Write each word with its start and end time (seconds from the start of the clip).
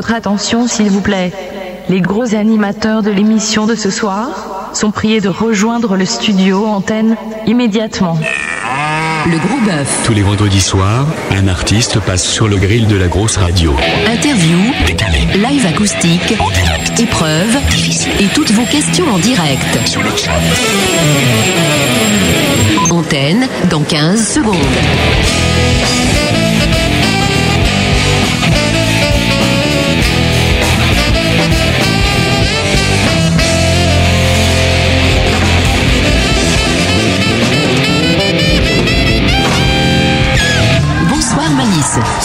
Votre 0.00 0.14
attention, 0.14 0.66
s'il 0.66 0.88
vous 0.88 1.02
plaît. 1.02 1.30
Les 1.90 2.00
gros 2.00 2.34
animateurs 2.34 3.02
de 3.02 3.10
l'émission 3.10 3.66
de 3.66 3.74
ce 3.74 3.90
soir 3.90 4.70
sont 4.72 4.90
priés 4.92 5.20
de 5.20 5.28
rejoindre 5.28 5.94
le 5.94 6.06
studio 6.06 6.64
antenne 6.64 7.18
immédiatement. 7.46 8.16
Le 9.26 9.36
gros 9.36 9.58
bœuf. 9.60 10.00
Tous 10.06 10.14
les 10.14 10.22
vendredis 10.22 10.62
soirs, 10.62 11.04
un 11.38 11.48
artiste 11.48 12.00
passe 12.00 12.24
sur 12.26 12.48
le 12.48 12.56
grill 12.56 12.86
de 12.86 12.96
la 12.96 13.08
grosse 13.08 13.36
radio. 13.36 13.74
Interview, 14.10 14.56
Décalé. 14.86 15.18
live 15.34 15.66
acoustique, 15.66 16.34
En 16.40 16.48
direct. 16.48 16.98
épreuve 16.98 17.58
Difficile. 17.68 18.12
et 18.20 18.28
toutes 18.28 18.52
vos 18.52 18.64
questions 18.64 19.04
en 19.12 19.18
direct. 19.18 19.86
Sur 19.86 20.02
le 20.02 20.08
chat. 20.16 20.30
Antenne 22.90 23.46
dans 23.68 23.82
15 23.82 24.26
secondes. 24.26 24.56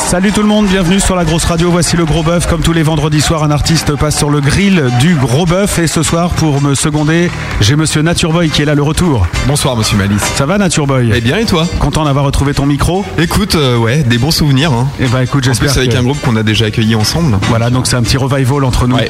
Salut 0.06 0.32
tout 0.32 0.42
le 0.44 0.48
monde, 0.48 0.68
bienvenue 0.68 1.00
sur 1.00 1.16
la 1.16 1.26
grosse 1.26 1.46
radio. 1.46 1.72
Voici 1.72 1.98
le 1.98 2.06
gros 2.06 2.22
bœuf. 2.22 2.46
Comme 2.48 2.62
tous 2.62 2.74
les 2.74 2.84
vendredis 2.84 3.22
soirs, 3.22 3.44
un 3.44 3.50
artiste 3.50 3.96
passe 3.98 4.16
sur 4.16 4.30
le 4.30 4.40
grill 4.40 4.84
du 5.00 5.16
gros 5.16 5.46
bœuf. 5.48 5.80
Et 5.80 5.88
ce 5.88 6.04
soir, 6.04 6.30
pour 6.30 6.62
me 6.62 6.76
seconder, 6.76 7.32
j'ai 7.60 7.76
monsieur 7.76 8.04
Nature 8.04 8.32
Boy 8.32 8.50
qui 8.50 8.62
est 8.62 8.66
là 8.66 8.76
le 8.76 8.84
retour. 8.84 9.26
Bonsoir 9.48 9.76
Monsieur 9.76 9.98
Malice. 9.98 10.22
Ça 10.22 10.46
va 10.46 10.60
Nature 10.60 10.86
Boy 10.86 11.12
Eh 11.14 11.22
bien 11.22 11.38
et 11.38 11.46
toi? 11.46 11.68
Content 11.80 12.06
d'avoir 12.06 12.24
retrouvé 12.24 12.54
ton 12.54 12.68
micro? 12.68 13.04
Écoute, 13.18 13.56
euh, 13.56 13.78
ouais, 13.78 14.04
des 14.04 14.20
bons 14.20 14.30
souvenirs. 14.32 14.72
Hein. 14.72 14.88
Eh 15.00 15.08
ben 15.08 15.22
écoute, 15.22 15.44
En 15.48 15.52
plus 15.52 15.60
j'espère 15.60 15.76
avec 15.78 15.92
que... 15.92 15.98
un 15.98 16.04
groupe 16.04 16.22
qu'on 16.22 16.36
a 16.36 16.44
déjà 16.44 16.66
accueilli 16.66 16.94
ensemble. 16.96 17.38
Voilà, 17.50 17.72
donc 17.72 17.88
c'est 17.88 17.96
un 17.96 18.04
petit 18.04 18.18
revival 18.18 18.64
entre 18.64 18.88
nous. 18.88 18.96
Ouais. 18.96 19.10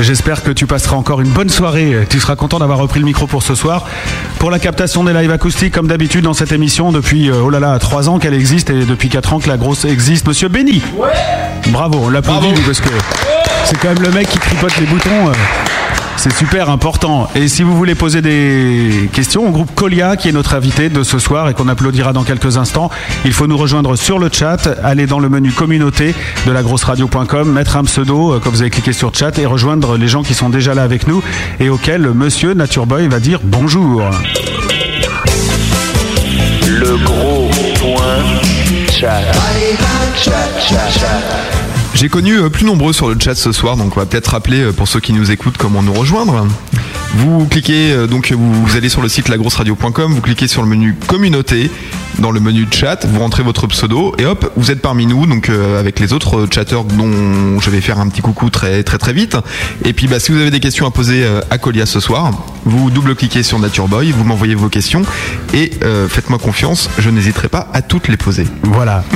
J'espère 0.00 0.44
que 0.44 0.52
tu 0.52 0.66
passeras 0.66 0.96
encore 0.96 1.20
une 1.20 1.30
bonne 1.30 1.50
soirée. 1.50 2.06
Tu 2.08 2.20
seras 2.20 2.36
content 2.36 2.60
d'avoir 2.60 2.78
repris 2.78 3.00
le 3.00 3.06
micro 3.06 3.26
pour 3.26 3.42
ce 3.42 3.56
soir. 3.56 3.86
Pour 4.38 4.52
la 4.52 4.60
captation 4.60 5.02
des 5.02 5.12
lives 5.12 5.32
acoustiques, 5.32 5.74
comme 5.74 5.88
d'habitude 5.88 6.22
dans 6.22 6.32
cette 6.32 6.52
émission, 6.52 6.92
depuis, 6.92 7.28
euh, 7.28 7.42
oh 7.42 7.50
là 7.50 7.58
là, 7.58 7.76
3 7.80 8.08
ans 8.08 8.20
qu'elle 8.20 8.34
existe 8.34 8.70
et 8.70 8.84
depuis 8.84 9.08
4 9.08 9.32
ans 9.32 9.40
que 9.40 9.48
la 9.48 9.56
grosse 9.56 9.84
existe. 9.84 10.28
Monsieur 10.28 10.37
Benny 10.46 10.80
Bravo, 11.68 12.00
on 12.04 12.08
l'applaudit 12.10 12.52
parce 12.64 12.80
que 12.80 12.88
c'est 13.64 13.76
quand 13.78 13.88
même 13.88 14.02
le 14.02 14.10
mec 14.10 14.28
qui 14.28 14.38
tripote 14.38 14.76
les 14.78 14.86
boutons. 14.86 15.28
euh, 15.28 15.32
C'est 16.16 16.32
super 16.32 16.70
important. 16.70 17.28
Et 17.34 17.48
si 17.48 17.62
vous 17.62 17.76
voulez 17.76 17.94
poser 17.94 18.22
des 18.22 19.10
questions 19.12 19.46
au 19.46 19.50
groupe 19.50 19.74
Colia, 19.74 20.16
qui 20.16 20.28
est 20.28 20.32
notre 20.32 20.54
invité 20.54 20.88
de 20.88 21.02
ce 21.02 21.18
soir 21.18 21.48
et 21.48 21.54
qu'on 21.54 21.68
applaudira 21.68 22.12
dans 22.12 22.22
quelques 22.24 22.56
instants, 22.56 22.90
il 23.24 23.32
faut 23.32 23.46
nous 23.46 23.56
rejoindre 23.56 23.96
sur 23.96 24.18
le 24.18 24.28
chat, 24.32 24.68
aller 24.84 25.06
dans 25.06 25.18
le 25.18 25.28
menu 25.28 25.50
communauté 25.50 26.14
de 26.46 26.52
la 26.52 26.62
grosse 26.62 26.84
radio.com, 26.84 27.50
mettre 27.52 27.76
un 27.76 27.84
pseudo 27.84 28.34
euh, 28.34 28.40
quand 28.42 28.50
vous 28.50 28.60
avez 28.62 28.70
cliqué 28.70 28.92
sur 28.92 29.12
chat 29.14 29.36
et 29.38 29.46
rejoindre 29.46 29.96
les 29.96 30.08
gens 30.08 30.22
qui 30.22 30.34
sont 30.34 30.48
déjà 30.50 30.72
là 30.74 30.82
avec 30.82 31.06
nous 31.08 31.22
et 31.60 31.68
auxquels 31.68 32.08
monsieur 32.14 32.54
Nature 32.54 32.86
Boy 32.86 33.08
va 33.08 33.18
dire 33.20 33.40
bonjour. 33.42 34.02
Le 36.66 36.96
gros 37.04 37.50
point 37.80 38.22
J'ai 41.94 42.08
connu 42.08 42.38
euh, 42.38 42.48
plus 42.48 42.64
nombreux 42.64 42.92
sur 42.92 43.08
le 43.08 43.16
chat 43.18 43.34
ce 43.36 43.52
soir, 43.52 43.76
donc 43.76 43.96
on 43.96 44.00
va 44.00 44.06
peut-être 44.06 44.28
rappeler 44.28 44.60
euh, 44.60 44.72
pour 44.72 44.88
ceux 44.88 44.98
qui 45.00 45.12
nous 45.12 45.30
écoutent 45.30 45.56
comment 45.56 45.82
nous 45.82 45.92
rejoindre. 45.92 46.46
Vous 47.14 47.46
cliquez 47.46 47.92
euh, 47.92 48.06
donc 48.06 48.32
vous, 48.32 48.76
allez 48.76 48.88
sur 48.88 49.02
le 49.02 49.08
site 49.08 49.28
lagrosseradio.com, 49.28 50.12
vous 50.12 50.20
cliquez 50.20 50.46
sur 50.48 50.62
le 50.62 50.68
menu 50.68 50.94
communauté, 51.06 51.70
dans 52.18 52.30
le 52.30 52.40
menu 52.40 52.66
chat, 52.70 53.06
vous 53.06 53.18
rentrez 53.20 53.42
votre 53.42 53.66
pseudo 53.66 54.14
et 54.18 54.26
hop, 54.26 54.52
vous 54.56 54.70
êtes 54.70 54.80
parmi 54.80 55.06
nous, 55.06 55.26
donc 55.26 55.48
euh, 55.48 55.78
avec 55.78 56.00
les 56.00 56.12
autres 56.12 56.40
euh, 56.40 56.48
chatteurs 56.50 56.84
dont 56.84 57.60
je 57.60 57.70
vais 57.70 57.80
faire 57.80 57.98
un 58.00 58.08
petit 58.08 58.20
coucou 58.20 58.50
très 58.50 58.82
très 58.82 58.98
très 58.98 59.12
vite. 59.12 59.36
Et 59.84 59.92
puis 59.92 60.06
bah, 60.06 60.20
si 60.20 60.32
vous 60.32 60.38
avez 60.38 60.50
des 60.50 60.60
questions 60.60 60.86
à 60.86 60.90
poser 60.90 61.24
euh, 61.24 61.40
à 61.50 61.58
Colia 61.58 61.86
ce 61.86 62.00
soir, 62.00 62.32
vous 62.64 62.90
double-cliquez 62.90 63.42
sur 63.42 63.58
Nature 63.58 63.88
Boy, 63.88 64.10
vous 64.10 64.24
m'envoyez 64.24 64.54
vos 64.54 64.68
questions 64.68 65.02
et 65.54 65.70
euh, 65.82 66.08
faites-moi 66.08 66.38
confiance, 66.38 66.90
je 66.98 67.08
n'hésiterai 67.10 67.48
pas 67.48 67.68
à 67.72 67.82
toutes 67.82 68.08
les 68.08 68.16
poser. 68.16 68.46
Voilà. 68.62 69.04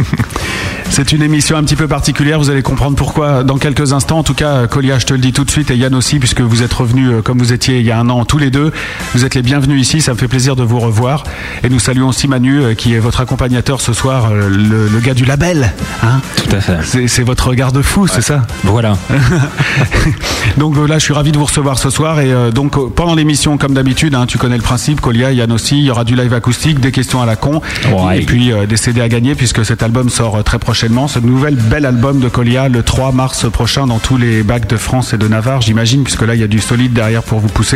C'est 0.93 1.13
une 1.13 1.23
émission 1.23 1.57
un 1.57 1.65
petit 1.65 1.75
peu 1.75 1.89
particulière, 1.89 2.39
vous 2.39 2.51
allez 2.51 2.61
comprendre 2.61 2.97
pourquoi 2.97 3.45
dans 3.45 3.57
quelques 3.57 3.95
instants. 3.95 4.19
En 4.19 4.23
tout 4.23 4.35
cas, 4.35 4.67
Colia, 4.67 4.99
je 4.99 5.07
te 5.07 5.15
le 5.15 5.21
dis 5.21 5.33
tout 5.33 5.45
de 5.45 5.51
suite, 5.51 5.71
et 5.71 5.77
Yann 5.77 5.95
aussi, 5.95 6.19
puisque 6.19 6.43
vous 6.43 6.63
êtes 6.63 6.73
revenus 6.73 7.11
euh, 7.11 7.23
comme 7.23 7.39
vous 7.39 7.55
étiez 7.55 7.82
il 7.83 7.87
y 7.87 7.91
a 7.91 7.99
un 7.99 8.09
an 8.09 8.25
tous 8.25 8.39
les 8.39 8.51
deux. 8.51 8.73
Vous 9.15 9.25
êtes 9.25 9.35
les 9.35 9.43
bienvenus 9.43 9.81
ici, 9.81 10.01
ça 10.01 10.13
me 10.13 10.19
fait 10.19 10.29
plaisir 10.29 10.57
de 10.57 10.63
vous 10.63 10.79
revoir. 10.81 11.25
Et 11.65 11.69
nous 11.69 11.79
saluons 11.79 12.09
aussi 12.09 12.29
Manu, 12.29 12.61
euh, 12.63 12.75
qui 12.75 12.95
est 12.95 12.99
votre 12.99 13.21
accompagnateur 13.21 13.81
ce 13.81 13.93
soir, 13.93 14.31
euh, 14.31 14.49
le, 14.49 14.89
le 14.89 15.01
gars 15.01 15.15
du 15.15 15.25
label. 15.25 15.73
Hein 16.03 16.21
Tout 16.37 16.57
à 16.57 16.61
fait. 16.61 17.09
c'est, 17.09 17.23
votre 17.23 17.55
garde-fou, 17.55 18.07
c'est 18.07 18.23
ça 18.23 18.43
Voilà. 18.65 18.97
donc 20.57 20.77
euh, 20.77 20.87
là, 20.87 20.99
je 20.99 21.05
suis 21.05 21.15
ravi 21.15 21.33
de 21.33 21.39
vous 21.39 21.45
recevoir 21.47 21.79
ce 21.79 21.91
soir. 21.91 22.21
Et 22.21 22.33
euh, 22.33 22.51
donc 22.51 22.95
pendant 22.95 23.15
l'émission, 23.15 23.59
comme 23.59 23.75
d'habitude, 23.75 24.15
hein, 24.15 24.27
tu 24.27 24.39
connais 24.39 24.57
le 24.57 24.63
principe, 24.63 25.01
Colia, 25.01 25.33
Yann 25.33 25.51
aussi, 25.53 25.79
il 25.79 25.85
y 25.85 25.91
aura 25.91 26.05
du 26.05 26.15
live 26.17 26.33
acoustique, 26.35 26.81
des 26.81 26.93
questions 26.93 27.21
à 27.23 27.27
la 27.27 27.37
con, 27.37 27.61
Ouais. 27.93 28.21
et 28.23 28.27
puis 28.27 28.53
euh, 28.53 28.67
des 28.67 28.77
CD 28.77 29.01
à 29.01 29.09
gagner, 29.09 29.35
puisque 29.35 29.65
cet 29.65 29.83
album 29.83 30.09
sort 30.09 30.43
très 30.45 30.59
prochainement. 30.59 31.09
Ce 31.09 31.19
nouvel 31.19 31.57
bel 31.57 31.87
album 31.87 32.21
de 32.21 32.29
Colia, 32.29 32.69
le 32.69 32.83
3 32.83 33.13
mars 33.13 33.51
prochain, 33.51 33.87
dans 33.87 33.99
tous 33.99 34.17
les 34.17 34.43
bacs 34.43 34.69
de 34.69 34.77
France 34.77 35.13
et 35.13 35.19
de 35.19 35.29
Navarre, 35.29 35.61
j'imagine, 35.61 36.05
puisque 36.05 36.23
là, 36.23 36.35
il 36.35 36.41
y 36.41 36.45
a 36.45 36.49
du 36.49 36.61
solide 36.61 36.93
derrière 36.93 37.23
pour 37.23 37.41
vous 37.41 37.49
pousser. 37.49 37.72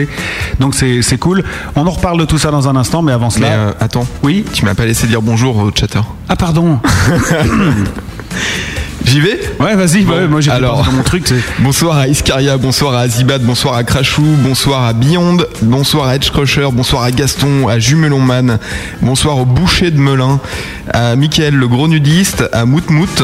Donc 0.61 0.75
c'est 0.75 1.19
cool. 1.19 1.43
On 1.75 1.87
en 1.87 1.91
reparle 1.91 2.19
de 2.21 2.25
tout 2.25 2.39
ça 2.39 2.51
dans 2.51 2.69
un 2.69 2.77
instant, 2.77 3.03
mais 3.03 3.13
avant 3.13 3.31
cela... 3.31 3.49
Mais 3.49 3.55
euh, 3.55 3.73
attends, 3.81 4.07
Oui 4.23 4.45
tu 4.53 4.65
m'as 4.65 4.75
pas 4.75 4.85
laissé 4.87 5.07
dire 5.07 5.23
bonjour 5.23 5.57
au 5.57 5.71
chatter. 5.75 6.01
Ah 6.29 6.37
pardon 6.37 6.79
J'y 9.05 9.21
vais? 9.21 9.39
Ouais, 9.61 9.77
vas-y, 9.77 10.03
Bon, 10.03 10.15
ouais, 10.15 10.27
moi 10.27 10.41
j'ai 10.41 10.51
alors. 10.51 10.85
dans 10.85 10.91
mon 10.91 11.05
truc, 11.05 11.23
c'est... 11.29 11.37
Bonsoir 11.61 11.97
à 11.97 12.09
Iscaria, 12.09 12.57
bonsoir 12.57 12.95
à 12.95 13.01
Azibad, 13.03 13.41
bonsoir 13.41 13.77
à 13.77 13.85
Crashou, 13.85 14.25
bonsoir 14.43 14.85
à 14.85 14.93
Beyond, 14.95 15.37
bonsoir 15.63 16.09
à 16.09 16.17
Edge 16.17 16.29
Crusher, 16.31 16.67
bonsoir 16.73 17.05
à 17.05 17.13
Gaston, 17.13 17.69
à 17.69 17.79
Jumelon 17.79 18.19
Man, 18.19 18.59
bonsoir 19.03 19.39
au 19.39 19.45
Boucher 19.45 19.93
de 19.93 19.99
Melun, 20.01 20.41
à 20.93 21.15
Mickaël 21.15 21.55
le 21.55 21.69
gros 21.69 21.87
nudiste, 21.87 22.45
à 22.53 22.65
Moutmout, 22.65 23.23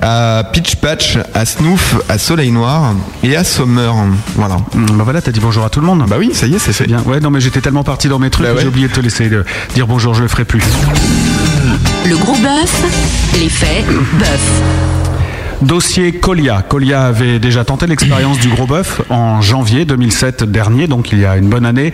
à 0.00 0.44
Pitch 0.52 0.76
Patch, 0.76 1.18
à 1.34 1.44
Snoof, 1.44 1.96
à 2.08 2.18
Soleil 2.18 2.50
Noir 2.50 2.94
et 3.22 3.36
à 3.36 3.44
Sommer. 3.44 3.90
Voilà. 4.36 4.56
Hum, 4.74 4.86
Bah 4.96 5.04
voilà, 5.04 5.20
t'as 5.20 5.32
dit 5.32 5.40
bonjour 5.40 5.64
à 5.64 5.70
tout 5.70 5.80
le 5.80 5.86
monde. 5.86 6.04
Bah 6.08 6.16
oui, 6.18 6.30
ça 6.32 6.46
y 6.46 6.54
est, 6.54 6.58
c'est 6.58 6.72
fait. 6.72 6.86
Bien. 6.86 7.02
Ouais, 7.06 7.20
non, 7.20 7.30
mais 7.30 7.40
j'étais 7.40 7.60
tellement 7.60 7.84
parti 7.84 8.08
dans 8.08 8.18
mes 8.18 8.30
trucs 8.30 8.46
Bah 8.46 8.54
que 8.54 8.60
j'ai 8.60 8.66
oublié 8.68 8.88
de 8.88 8.92
te 8.92 9.00
laisser 9.00 9.28
de 9.28 9.44
dire 9.74 9.86
bonjour, 9.86 10.14
je 10.14 10.22
le 10.22 10.28
ferai 10.28 10.44
plus. 10.44 10.62
Le 12.06 12.16
gros 12.16 12.36
bœuf, 12.36 12.82
l'effet 13.38 13.84
bœuf. 14.18 14.62
Dossier 15.62 16.12
Colia. 16.12 16.62
Colia 16.62 17.04
avait 17.04 17.38
déjà 17.38 17.64
tenté 17.64 17.86
l'expérience 17.86 18.38
du 18.38 18.48
gros 18.48 18.66
bœuf 18.66 19.00
en 19.10 19.40
janvier 19.40 19.84
2007 19.84 20.44
dernier, 20.44 20.86
donc 20.88 21.12
il 21.12 21.20
y 21.20 21.24
a 21.24 21.36
une 21.36 21.48
bonne 21.48 21.64
année. 21.64 21.92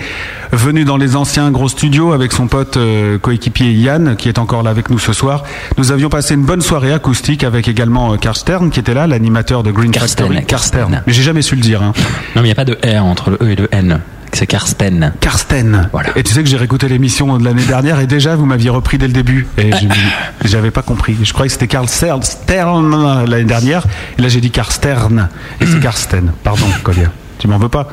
Venu 0.52 0.84
dans 0.84 0.96
les 0.96 1.16
anciens 1.16 1.50
gros 1.50 1.68
studios 1.68 2.12
avec 2.12 2.32
son 2.32 2.46
pote 2.46 2.78
euh, 2.78 3.18
coéquipier 3.18 3.72
Yann, 3.72 4.16
qui 4.16 4.28
est 4.28 4.38
encore 4.38 4.62
là 4.62 4.70
avec 4.70 4.88
nous 4.90 4.98
ce 4.98 5.12
soir. 5.12 5.44
Nous 5.76 5.92
avions 5.92 6.08
passé 6.08 6.34
une 6.34 6.44
bonne 6.44 6.62
soirée 6.62 6.92
acoustique 6.92 7.44
avec 7.44 7.68
également 7.68 8.12
euh, 8.12 8.16
Karstern, 8.16 8.70
qui 8.70 8.80
était 8.80 8.94
là, 8.94 9.06
l'animateur 9.06 9.62
de 9.62 9.70
Green 9.70 9.90
Karsten, 9.90 10.26
Factory. 10.26 10.46
Karsten. 10.46 11.02
Mais 11.06 11.12
j'ai 11.12 11.22
jamais 11.22 11.42
su 11.42 11.54
le 11.54 11.60
dire. 11.60 11.82
Hein. 11.82 11.92
Non, 12.34 12.42
mais 12.42 12.42
il 12.42 12.44
n'y 12.44 12.52
a 12.52 12.54
pas 12.54 12.64
de 12.64 12.78
R 12.82 13.04
entre 13.04 13.30
le 13.30 13.38
E 13.42 13.50
et 13.50 13.56
le 13.56 13.68
N. 13.70 14.00
C'est 14.32 14.46
Karsten. 14.46 15.12
Karsten. 15.20 15.88
Voilà. 15.92 16.10
Et 16.16 16.22
tu 16.22 16.32
sais 16.32 16.42
que 16.42 16.48
j'ai 16.48 16.56
réécouté 16.56 16.88
l'émission 16.88 17.38
de 17.38 17.44
l'année 17.44 17.64
dernière 17.64 17.98
et 18.00 18.06
déjà 18.06 18.36
vous 18.36 18.46
m'aviez 18.46 18.70
repris 18.70 18.98
dès 18.98 19.06
le 19.06 19.12
début. 19.12 19.46
Et 19.56 19.70
je- 19.72 20.48
j'avais 20.48 20.70
pas 20.70 20.82
compris. 20.82 21.16
Je 21.22 21.32
croyais 21.32 21.48
que 21.48 21.52
c'était 21.52 21.66
Karl 21.66 21.88
Stern 21.88 23.24
l'année 23.26 23.44
dernière. 23.44 23.84
Et 24.18 24.22
là 24.22 24.28
j'ai 24.28 24.40
dit 24.40 24.50
Karstern. 24.50 25.28
Et 25.60 25.66
c'est 25.66 25.80
Karsten. 25.82 26.32
Pardon, 26.44 26.66
Colia. 26.82 27.10
Tu 27.38 27.46
m'en 27.48 27.58
veux 27.58 27.68
pas? 27.68 27.88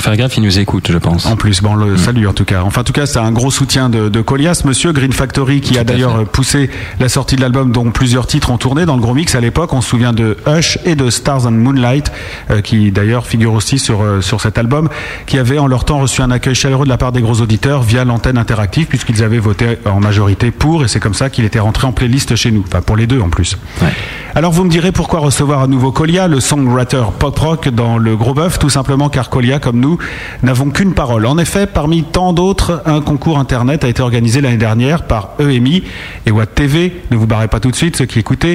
Faut 0.00 0.04
faire 0.04 0.16
gaffe, 0.16 0.38
il 0.38 0.42
nous 0.42 0.58
écoute, 0.58 0.90
je 0.90 0.96
pense. 0.96 1.26
En 1.26 1.36
plus, 1.36 1.60
bon, 1.60 1.74
le 1.74 1.98
salut 1.98 2.26
en 2.26 2.32
tout 2.32 2.46
cas. 2.46 2.62
Enfin, 2.64 2.80
en 2.80 2.84
tout 2.84 2.94
cas, 2.94 3.04
c'est 3.04 3.18
un 3.18 3.32
gros 3.32 3.50
soutien 3.50 3.90
de, 3.90 4.08
de 4.08 4.22
Colia, 4.22 4.54
ce 4.54 4.66
monsieur 4.66 4.92
Green 4.92 5.12
Factory, 5.12 5.60
qui 5.60 5.76
a 5.76 5.84
d'ailleurs 5.84 6.24
poussé 6.24 6.70
la 6.98 7.10
sortie 7.10 7.36
de 7.36 7.42
l'album, 7.42 7.70
dont 7.70 7.90
plusieurs 7.90 8.26
titres 8.26 8.50
ont 8.50 8.56
tourné 8.56 8.86
dans 8.86 8.96
le 8.96 9.02
gros 9.02 9.12
mix 9.12 9.34
à 9.34 9.42
l'époque. 9.42 9.74
On 9.74 9.82
se 9.82 9.90
souvient 9.90 10.14
de 10.14 10.38
Hush 10.46 10.78
et 10.86 10.94
de 10.94 11.10
Stars 11.10 11.44
and 11.44 11.50
Moonlight, 11.50 12.10
euh, 12.50 12.62
qui 12.62 12.90
d'ailleurs 12.90 13.26
figurent 13.26 13.52
aussi 13.52 13.78
sur 13.78 14.00
euh, 14.00 14.22
sur 14.22 14.40
cet 14.40 14.56
album, 14.56 14.88
qui 15.26 15.38
avait 15.38 15.58
en 15.58 15.66
leur 15.66 15.84
temps 15.84 15.98
reçu 15.98 16.22
un 16.22 16.30
accueil 16.30 16.54
chaleureux 16.54 16.86
de 16.86 16.90
la 16.90 16.96
part 16.96 17.12
des 17.12 17.20
gros 17.20 17.42
auditeurs 17.42 17.82
via 17.82 18.06
l'antenne 18.06 18.38
interactive, 18.38 18.86
puisqu'ils 18.86 19.22
avaient 19.22 19.38
voté 19.38 19.76
en 19.84 20.00
majorité 20.00 20.50
pour, 20.50 20.82
et 20.82 20.88
c'est 20.88 21.00
comme 21.00 21.12
ça 21.12 21.28
qu'il 21.28 21.44
était 21.44 21.60
rentré 21.60 21.86
en 21.86 21.92
playlist 21.92 22.36
chez 22.36 22.52
nous. 22.52 22.64
Enfin, 22.66 22.80
pour 22.80 22.96
les 22.96 23.06
deux 23.06 23.20
en 23.20 23.28
plus. 23.28 23.58
Ouais. 23.82 23.92
Alors 24.34 24.52
vous 24.52 24.64
me 24.64 24.70
direz 24.70 24.92
pourquoi 24.92 25.20
recevoir 25.20 25.60
à 25.60 25.66
nouveau 25.66 25.92
Colia, 25.92 26.26
le 26.26 26.40
songwriter 26.40 27.02
pop 27.18 27.38
rock 27.38 27.68
dans 27.68 27.98
le 27.98 28.16
gros 28.16 28.32
bœuf, 28.32 28.58
tout 28.58 28.70
simplement 28.70 29.10
car 29.10 29.28
Colia, 29.28 29.58
comme 29.58 29.78
nous, 29.78 29.89
n'avons 30.42 30.70
qu'une 30.70 30.94
parole. 30.94 31.26
En 31.26 31.38
effet, 31.38 31.66
parmi 31.66 32.02
tant 32.02 32.32
d'autres, 32.32 32.82
un 32.86 33.00
concours 33.00 33.38
internet 33.38 33.84
a 33.84 33.88
été 33.88 34.02
organisé 34.02 34.40
l'année 34.40 34.56
dernière 34.56 35.04
par 35.04 35.30
EMI 35.38 35.82
et 36.26 36.30
Watt 36.30 36.54
TV. 36.54 37.02
Ne 37.10 37.16
vous 37.16 37.26
barrez 37.26 37.48
pas 37.48 37.60
tout 37.60 37.70
de 37.70 37.76
suite, 37.76 37.96
ceux 37.96 38.06
qui 38.06 38.18
écoutez, 38.18 38.54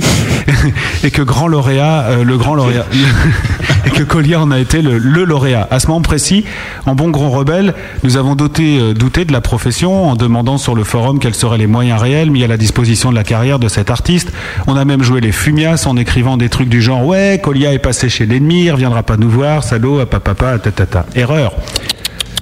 et 1.03 1.11
que 1.11 1.21
grand 1.21 1.47
lauréat, 1.47 2.05
euh, 2.09 2.23
le 2.23 2.37
grand 2.37 2.55
lauréat. 2.55 2.85
et 3.85 3.89
que 3.89 4.03
Colia 4.03 4.39
en 4.41 4.51
a 4.51 4.59
été 4.59 4.81
le, 4.81 4.97
lauréat. 4.97 5.67
À 5.71 5.79
ce 5.79 5.87
moment 5.87 6.01
précis, 6.01 6.45
en 6.85 6.95
bon 6.95 7.09
grand 7.09 7.29
rebelle, 7.29 7.73
nous 8.03 8.17
avons 8.17 8.35
doté, 8.35 8.79
euh, 8.79 8.93
douté 8.93 9.25
de 9.25 9.31
la 9.31 9.41
profession 9.41 10.09
en 10.09 10.15
demandant 10.15 10.57
sur 10.57 10.75
le 10.75 10.83
forum 10.83 11.19
quels 11.19 11.35
seraient 11.35 11.57
les 11.57 11.67
moyens 11.67 12.01
réels 12.01 12.31
mis 12.31 12.43
à 12.43 12.47
la 12.47 12.57
disposition 12.57 13.09
de 13.09 13.15
la 13.15 13.23
carrière 13.23 13.59
de 13.59 13.67
cet 13.67 13.89
artiste. 13.89 14.31
On 14.67 14.75
a 14.75 14.85
même 14.85 15.03
joué 15.03 15.21
les 15.21 15.31
fumias 15.31 15.85
en 15.87 15.97
écrivant 15.97 16.37
des 16.37 16.49
trucs 16.49 16.69
du 16.69 16.81
genre 16.81 17.05
ouais, 17.05 17.39
Colia 17.43 17.73
est 17.73 17.79
passé 17.79 18.09
chez 18.09 18.25
l'ennemi, 18.25 18.65
il 18.65 18.71
reviendra 18.71 19.03
pas 19.03 19.17
nous 19.17 19.29
voir, 19.29 19.63
salaud, 19.63 20.05
papa, 20.05 20.57
tatata. 20.59 21.05
Erreur. 21.25 21.53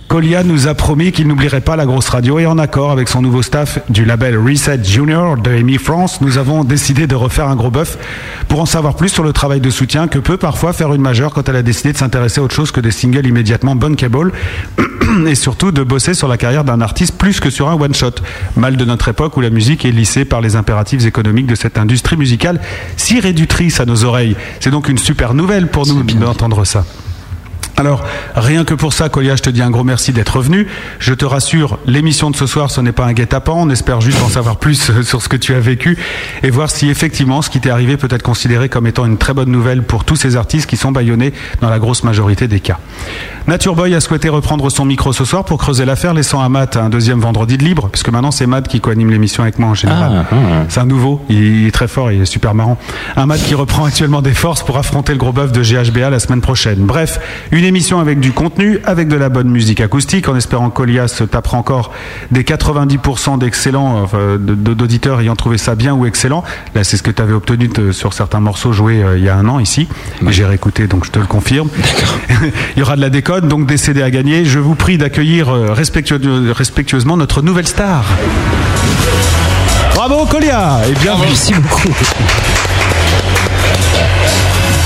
Colia 0.10 0.44
nous 0.44 0.68
a 0.68 0.76
promis 0.76 1.12
qu'il 1.12 1.28
n'oublierait 1.28 1.62
pas 1.62 1.76
la 1.76 1.86
grosse 1.86 2.10
radio 2.10 2.38
et 2.38 2.46
en 2.46 2.60
accord 2.60 2.92
avec 2.92 3.08
son 3.08 3.22
nouveau 3.22 3.42
staff 3.42 3.80
du 3.90 4.04
label 4.06 4.38
Reset 4.38 4.84
Junior 4.84 5.38
de 5.38 5.50
Amy 5.52 5.78
France, 5.78 6.20
nous 6.22 6.38
avons 6.38 6.64
décidé 6.64 7.08
de 7.08 7.16
refaire 7.16 7.48
un 7.48 7.56
gros 7.56 7.72
bœuf 7.72 7.98
pour 8.48 8.60
en 8.60 8.68
savoir 8.68 8.96
plus 8.96 9.10
sur 9.10 9.24
le 9.24 9.34
travail 9.34 9.62
de 9.62 9.70
soutien 9.70 10.08
que 10.08 10.20
peut 10.20 10.38
parfois 10.38 10.74
faire 10.74 10.94
une 10.94 11.02
majeure 11.02 11.34
quand 11.34 11.48
elle 11.50 11.56
a 11.56 11.64
décidé 11.64 11.94
de 11.94 11.98
s'intéresser 11.98 12.42
à 12.42 12.44
autre 12.44 12.54
chose 12.54 12.72
que 12.72 12.82
des 12.82 12.92
singles 12.92 13.26
immédiatement 13.26 13.76
bunkable 13.76 14.34
et 15.28 15.36
surtout 15.36 15.72
de 15.72 15.82
bosser 15.82 16.14
sur 16.14 16.28
la 16.28 16.38
carrière 16.38 16.66
d'un 16.66 16.82
artiste 16.82 17.18
plus 17.18 17.40
que 17.40 17.50
sur 17.50 17.70
un 17.70 17.74
one-shot. 17.74 18.16
Mal 18.58 18.76
de 18.76 18.86
notre 18.86 19.08
époque 19.08 19.38
où 19.38 19.42
la 19.42 19.50
musique 19.50 19.84
est 19.86 19.92
lissée 19.92 20.26
par 20.26 20.42
les 20.42 20.56
impératifs 20.56 21.06
économiques 21.08 21.48
de 21.48 21.56
cette 21.56 21.80
industrie 21.80 22.18
musicale 22.18 22.60
si 22.98 23.20
réductrice 23.20 23.80
à 23.80 23.86
nos 23.86 24.04
oreilles. 24.04 24.36
C'est 24.60 24.72
donc 24.72 24.90
une 24.90 25.00
super 25.00 25.34
nouvelle 25.34 25.70
pour 25.70 25.88
nous 25.88 26.04
d'entendre 26.04 26.66
ça. 26.66 26.86
Alors, 27.76 28.04
rien 28.36 28.66
que 28.66 28.74
pour 28.74 28.94
ça, 28.94 29.10
Colia, 29.10 29.36
je 29.36 29.42
te 29.42 29.50
dis 29.50 29.62
un 29.62 29.72
gros 29.72 29.84
merci 29.84 30.14
d'être 30.14 30.42
venu. 30.42 30.68
Je 31.00 31.14
te 31.14 31.26
rassure, 31.26 31.80
l'émission 31.88 32.30
de 32.30 32.36
ce 32.36 32.46
soir, 32.46 32.70
ce 32.70 32.82
n'est 32.82 32.92
pas 32.92 33.06
un 33.06 33.14
guet-apens. 33.14 33.56
On 33.56 33.70
espère 33.70 34.00
juste 34.00 34.22
en 34.22 34.30
savoir 34.30 34.58
plus 34.58 34.90
euh, 34.90 35.04
sur 35.04 35.22
ce 35.22 35.30
que 35.30 35.38
tu 35.38 35.56
as 35.56 35.60
vécu 35.60 35.98
et 36.44 36.50
voir 36.52 36.70
si 36.70 36.90
effectivement 36.90 37.42
ce 37.42 37.50
qui 37.50 37.60
t'est 37.60 37.72
arrivé 37.72 37.98
peut 37.98 38.08
être 38.12 38.22
considéré 38.22 38.70
comme 38.70 38.86
étant 38.86 39.06
une 39.06 39.18
très 39.18 39.34
bonne 39.34 39.50
nouvelle 39.50 39.84
pour 39.84 40.04
tous 40.04 40.16
ces 40.16 40.36
artistes 40.36 40.70
qui 40.70 40.78
sont 40.78 40.92
baïonnés 40.92 41.34
dans 41.62 41.70
la 41.70 41.80
grosse 41.80 42.04
majorité 42.04 42.48
des 42.48 42.60
cas. 42.60 42.78
Nature 43.48 43.76
Boy 43.76 43.94
a 43.94 44.00
souhaité 44.00 44.30
reprendre 44.30 44.70
son 44.70 44.86
micro 44.86 45.12
ce 45.12 45.26
soir 45.26 45.44
pour 45.44 45.58
creuser 45.58 45.84
l'affaire, 45.84 46.14
laissant 46.14 46.42
à 46.42 46.48
Matt 46.48 46.78
un 46.78 46.90
deuxième 46.90 47.20
vendredi 47.20 47.58
de 47.58 47.64
libre, 47.64 47.90
puisque 47.90 48.10
maintenant 48.10 48.32
c'est 48.32 48.46
Matt 48.46 48.70
qui 48.70 48.80
co-anime 48.80 49.10
l'émission 49.10 49.44
avec 49.44 49.60
moi 49.60 49.70
en 49.70 49.74
général. 49.74 50.26
Ah, 50.32 50.36
ah. 50.36 50.66
C'est 50.70 50.80
un 50.80 50.86
nouveau, 50.86 51.26
il 51.28 51.68
est 51.68 51.72
très 51.72 51.90
fort, 51.90 52.12
il 52.12 52.22
est 52.22 52.26
super 52.26 52.54
marrant. 52.54 52.78
Un 53.18 53.26
Matt 53.26 53.44
qui 53.44 53.54
reprend 53.54 53.84
actuellement 53.84 54.22
des 54.22 54.34
forces 54.34 54.64
pour 54.64 54.78
affronter 54.78 55.12
le 55.12 55.18
gros 55.18 55.34
bœuf 55.34 55.52
de 55.52 55.62
GHBA 55.62 56.10
la 56.10 56.20
semaine 56.20 56.40
prochaine. 56.40 56.80
Bref, 56.80 57.20
une 57.52 57.63
émission 57.66 58.00
avec 58.00 58.20
du 58.20 58.32
contenu, 58.32 58.80
avec 58.86 59.08
de 59.08 59.16
la 59.16 59.30
bonne 59.30 59.50
musique 59.50 59.82
acoustique, 59.82 60.28
en 60.30 60.36
espérant 60.36 60.70
qu'Olia 60.70 61.08
se 61.08 61.24
tapera 61.24 61.58
encore 61.58 61.92
des 62.32 62.44
90% 62.44 63.38
d'excellents, 63.38 64.08
de- 64.14 64.38
d'auditeurs 64.74 65.22
ayant 65.22 65.36
trouvé 65.36 65.58
ça 65.58 65.76
bien 65.76 65.94
ou 65.94 66.06
excellent. 66.06 66.44
Là, 66.76 66.84
c'est 66.84 66.98
ce 66.98 67.04
que 67.04 67.12
tu 67.12 67.22
avais 67.22 67.34
obtenu 67.34 67.70
sur 67.92 68.14
certains 68.14 68.40
morceaux 68.40 68.74
joués 68.74 69.04
euh, 69.04 69.18
il 69.18 69.24
y 69.24 69.30
a 69.30 69.36
un 69.36 69.48
an 69.48 69.60
ici. 69.60 69.88
J'ai 70.30 70.46
réécouté, 70.46 70.88
donc 70.88 71.06
je 71.06 71.12
te 71.12 71.20
le 71.20 71.26
confirme. 71.26 71.70
il 72.76 72.80
y 72.80 72.82
aura 72.82 72.96
de 72.96 73.02
la 73.02 73.10
déconne, 73.10 73.48
donc 73.48 73.66
des 73.68 73.78
CD 73.78 74.02
à 74.02 74.12
gagner. 74.12 74.46
Je 74.46 74.60
vous 74.60 74.76
prie 74.76 74.98
d'accueillir 74.98 75.50
euh, 75.50 75.74
respectueux- 75.74 76.52
respectueusement 76.52 77.18
notre 77.18 77.42
nouvelle 77.42 77.68
star. 77.68 78.04
Bravo 79.96 80.26
Colia 80.26 80.80
et 80.90 80.94
bienvenue. 81.00 81.28
Merci 81.28 81.54
beaucoup. 81.54 81.94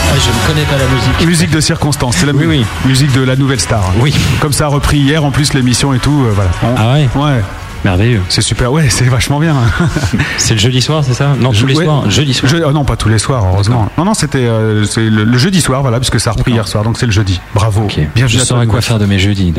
Ah, 0.10 0.14
je 0.20 0.30
ne 0.30 0.48
connais 0.48 0.66
pas 0.66 0.78
la 0.78 0.86
musique. 0.94 1.28
Musique 1.28 1.52
de 1.52 1.60
circonstance, 1.60 2.16
c'est 2.18 2.26
la 2.26 2.32
Oui, 2.34 2.46
mu- 2.46 2.58
oui. 2.60 2.66
musique 2.86 3.12
de 3.14 3.22
la 3.22 3.36
nouvelle 3.36 3.60
star. 3.60 3.84
Oui. 4.00 4.16
Comme 4.40 4.54
ça 4.54 4.66
a 4.66 4.68
repris 4.68 4.98
hier 4.98 5.24
en 5.24 5.32
plus 5.32 5.54
l'émission 5.54 5.94
et 5.94 6.00
tout. 6.00 6.26
euh, 6.28 6.32
voilà. 6.34 6.50
On- 6.64 6.76
Ah 6.78 6.94
ouais 6.94 7.10
Ouais. 7.16 7.42
Merveilleux. 7.86 8.22
C'est 8.28 8.42
super, 8.42 8.72
ouais, 8.74 8.90
c'est 8.90 9.06
vachement 9.06 9.40
bien. 9.40 9.56
C'est 10.38 10.56
le 10.56 10.60
jeudi 10.60 10.82
soir, 10.82 11.04
c'est 11.06 11.14
ça? 11.14 11.36
Non, 11.40 11.52
tous 11.52 11.68
les 11.68 11.76
Ouais. 11.78 11.86
soirs. 11.86 12.10
Jeudi 12.10 12.34
soir. 12.34 12.52
Je- 12.52 12.64
oh 12.64 12.72
non, 12.72 12.84
pas 12.84 12.96
tous 12.96 13.08
les 13.08 13.20
soirs, 13.20 13.44
heureusement. 13.54 13.88
Non, 14.00 14.04
non, 14.04 14.14
c'était 14.16 14.40
euh, 14.48 14.84
le, 14.98 15.24
le 15.24 15.38
jeudi 15.38 15.62
soir, 15.62 15.84
voilà, 15.84 16.00
puisque 16.00 16.20
ça 16.20 16.32
a 16.32 16.34
repris 16.34 16.54
hier 16.54 16.68
soir, 16.68 16.84
donc 16.84 16.98
c'est 16.98 17.06
le 17.06 17.12
jeudi. 17.12 17.40
Bravo. 17.54 17.84
Ok. 17.84 18.00
Bienvenue 18.16 18.40
Je 18.40 18.44
saurais 18.44 18.66
quoi 18.66 18.82
faire 18.82 18.98
de 18.98 19.06
mes 19.06 19.20
jeudis. 19.20 19.54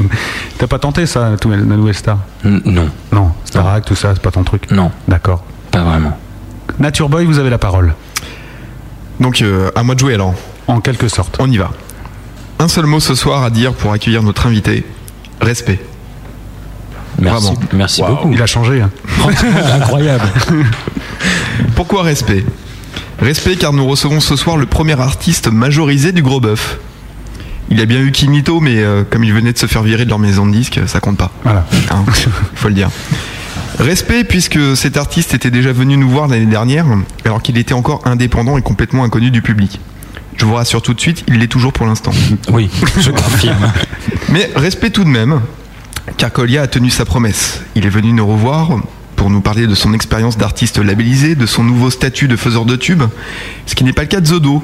T'as 0.58 0.66
pas 0.66 0.78
tenté 0.78 1.04
ça, 1.06 1.30
la 1.44 1.56
nouvelle 1.56 1.94
star? 1.94 2.18
N- 2.44 2.62
non, 2.64 2.88
Non, 3.12 3.32
Starac, 3.44 3.84
tout 3.84 3.94
ça, 3.94 4.12
c'est 4.14 4.22
pas 4.22 4.30
ton 4.30 4.44
truc? 4.44 4.70
Non, 4.70 4.90
D'accord. 5.06 5.44
pas 5.70 5.82
vraiment. 5.82 6.16
Nature 6.78 7.10
Boy, 7.10 7.26
vous 7.26 7.38
avez 7.38 7.50
la 7.50 7.58
parole, 7.58 7.94
Donc 9.20 9.42
euh, 9.42 9.70
à 9.74 9.82
moi 9.82 9.94
de 9.94 10.00
jouer 10.00 10.14
alors. 10.14 10.34
en 10.66 10.80
quelque 10.80 11.08
sorte. 11.08 11.36
On 11.40 11.50
y 11.50 11.56
va. 11.58 11.70
Un 12.58 12.68
seul 12.68 12.86
mot 12.86 13.00
ce 13.00 13.14
soir 13.14 13.42
à 13.44 13.50
dire 13.50 13.72
pour 13.72 13.92
accueillir 13.92 14.22
notre 14.22 14.46
invité. 14.46 14.84
Respect. 15.40 15.80
Merci, 17.20 17.46
Vraiment. 17.46 17.60
merci 17.72 18.02
beaucoup. 18.02 18.30
Il 18.32 18.40
a 18.42 18.46
changé. 18.46 18.80
hein. 18.80 18.90
Incroyable. 19.74 20.24
Pourquoi 21.74 22.02
respect? 22.02 22.44
Respect 23.20 23.56
car 23.56 23.72
nous 23.72 23.86
recevons 23.86 24.20
ce 24.20 24.36
soir 24.36 24.56
le 24.56 24.66
premier 24.66 24.98
artiste 25.00 25.48
majorisé 25.50 26.12
du 26.12 26.22
gros 26.22 26.40
bœuf. 26.40 26.78
Il 27.70 27.80
a 27.80 27.86
bien 27.86 28.00
eu 28.00 28.12
Kimito, 28.12 28.60
mais 28.60 28.78
euh, 28.78 29.02
comme 29.08 29.24
il 29.24 29.32
venait 29.34 29.52
de 29.52 29.58
se 29.58 29.66
faire 29.66 29.82
virer 29.82 30.04
de 30.04 30.10
leur 30.10 30.18
maison 30.18 30.46
de 30.46 30.52
disques, 30.52 30.80
ça 30.86 31.00
compte 31.00 31.18
pas. 31.18 31.30
Voilà. 31.44 31.66
Hein, 31.90 32.04
faut 32.54 32.68
le 32.68 32.74
dire. 32.74 32.88
Respect 33.78 34.24
puisque 34.24 34.76
cet 34.76 34.96
artiste 34.96 35.34
était 35.34 35.52
déjà 35.52 35.72
venu 35.72 35.96
nous 35.96 36.10
voir 36.10 36.26
l'année 36.26 36.46
dernière, 36.46 36.86
alors 37.24 37.40
qu'il 37.40 37.56
était 37.58 37.74
encore 37.74 38.02
indépendant 38.06 38.58
et 38.58 38.62
complètement 38.62 39.04
inconnu 39.04 39.30
du 39.30 39.40
public. 39.40 39.80
Je 40.36 40.44
vous 40.44 40.54
rassure 40.54 40.82
tout 40.82 40.94
de 40.94 41.00
suite, 41.00 41.24
il 41.28 41.38
l'est 41.38 41.48
toujours 41.48 41.72
pour 41.72 41.86
l'instant. 41.86 42.10
Oui, 42.52 42.70
je 43.00 43.10
confirme. 43.10 43.72
Mais 44.30 44.50
respect 44.56 44.90
tout 44.90 45.04
de 45.04 45.08
même, 45.08 45.40
car 46.16 46.32
Colia 46.32 46.62
a 46.62 46.66
tenu 46.66 46.90
sa 46.90 47.04
promesse. 47.04 47.62
Il 47.76 47.86
est 47.86 47.90
venu 47.90 48.12
nous 48.12 48.26
revoir 48.26 48.70
pour 49.14 49.30
nous 49.30 49.40
parler 49.40 49.66
de 49.66 49.74
son 49.74 49.94
expérience 49.94 50.38
d'artiste 50.38 50.78
labellisé, 50.78 51.36
de 51.36 51.46
son 51.46 51.62
nouveau 51.62 51.90
statut 51.90 52.26
de 52.26 52.36
faiseur 52.36 52.64
de 52.64 52.74
tubes, 52.74 53.04
ce 53.66 53.74
qui 53.76 53.84
n'est 53.84 53.92
pas 53.92 54.02
le 54.02 54.08
cas 54.08 54.20
de 54.20 54.26
Zodo, 54.26 54.62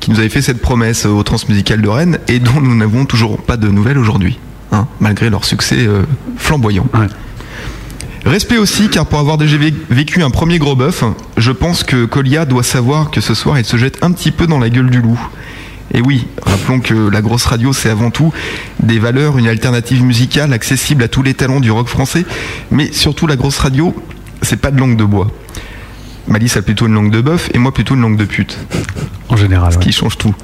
qui 0.00 0.10
nous 0.10 0.18
avait 0.18 0.28
fait 0.28 0.42
cette 0.42 0.60
promesse 0.60 1.06
au 1.06 1.22
Transmusical 1.22 1.80
de 1.80 1.88
Rennes 1.88 2.18
et 2.26 2.40
dont 2.40 2.60
nous 2.60 2.74
n'avons 2.74 3.04
toujours 3.04 3.40
pas 3.42 3.56
de 3.56 3.68
nouvelles 3.68 3.98
aujourd'hui, 3.98 4.38
hein, 4.72 4.86
malgré 5.00 5.30
leur 5.30 5.44
succès 5.44 5.86
euh, 5.86 6.02
flamboyant. 6.36 6.86
Ouais. 6.94 7.06
Respect 8.26 8.58
aussi, 8.58 8.88
car 8.88 9.06
pour 9.06 9.20
avoir 9.20 9.38
déjà 9.38 9.56
vé- 9.56 9.72
vécu 9.88 10.22
un 10.22 10.30
premier 10.30 10.58
gros 10.58 10.74
bœuf, 10.74 11.04
je 11.36 11.52
pense 11.52 11.84
que 11.84 12.04
Colia 12.06 12.44
doit 12.44 12.64
savoir 12.64 13.10
que 13.10 13.20
ce 13.20 13.34
soir, 13.34 13.58
il 13.58 13.64
se 13.64 13.76
jette 13.76 14.02
un 14.02 14.10
petit 14.10 14.32
peu 14.32 14.46
dans 14.48 14.58
la 14.58 14.68
gueule 14.68 14.90
du 14.90 15.00
loup. 15.00 15.18
Et 15.94 16.00
oui, 16.00 16.26
rappelons 16.44 16.80
que 16.80 16.94
la 17.08 17.22
grosse 17.22 17.44
radio, 17.44 17.72
c'est 17.72 17.88
avant 17.88 18.10
tout 18.10 18.32
des 18.80 18.98
valeurs, 18.98 19.38
une 19.38 19.46
alternative 19.46 20.02
musicale 20.02 20.52
accessible 20.52 21.04
à 21.04 21.08
tous 21.08 21.22
les 21.22 21.34
talents 21.34 21.60
du 21.60 21.70
rock 21.70 21.86
français, 21.86 22.24
mais 22.72 22.90
surtout 22.92 23.28
la 23.28 23.36
grosse 23.36 23.58
radio, 23.58 23.94
c'est 24.42 24.56
pas 24.60 24.72
de 24.72 24.78
langue 24.80 24.96
de 24.96 25.04
bois. 25.04 25.28
Malice 26.26 26.56
a 26.56 26.62
plutôt 26.62 26.86
une 26.88 26.94
langue 26.94 27.12
de 27.12 27.20
bœuf 27.20 27.48
et 27.54 27.58
moi 27.58 27.72
plutôt 27.72 27.94
une 27.94 28.00
langue 28.00 28.16
de 28.16 28.24
pute, 28.24 28.58
En 29.28 29.36
général. 29.36 29.72
ouais. 29.72 29.78
qui 29.78 29.92
change 29.92 30.18
tout. 30.18 30.34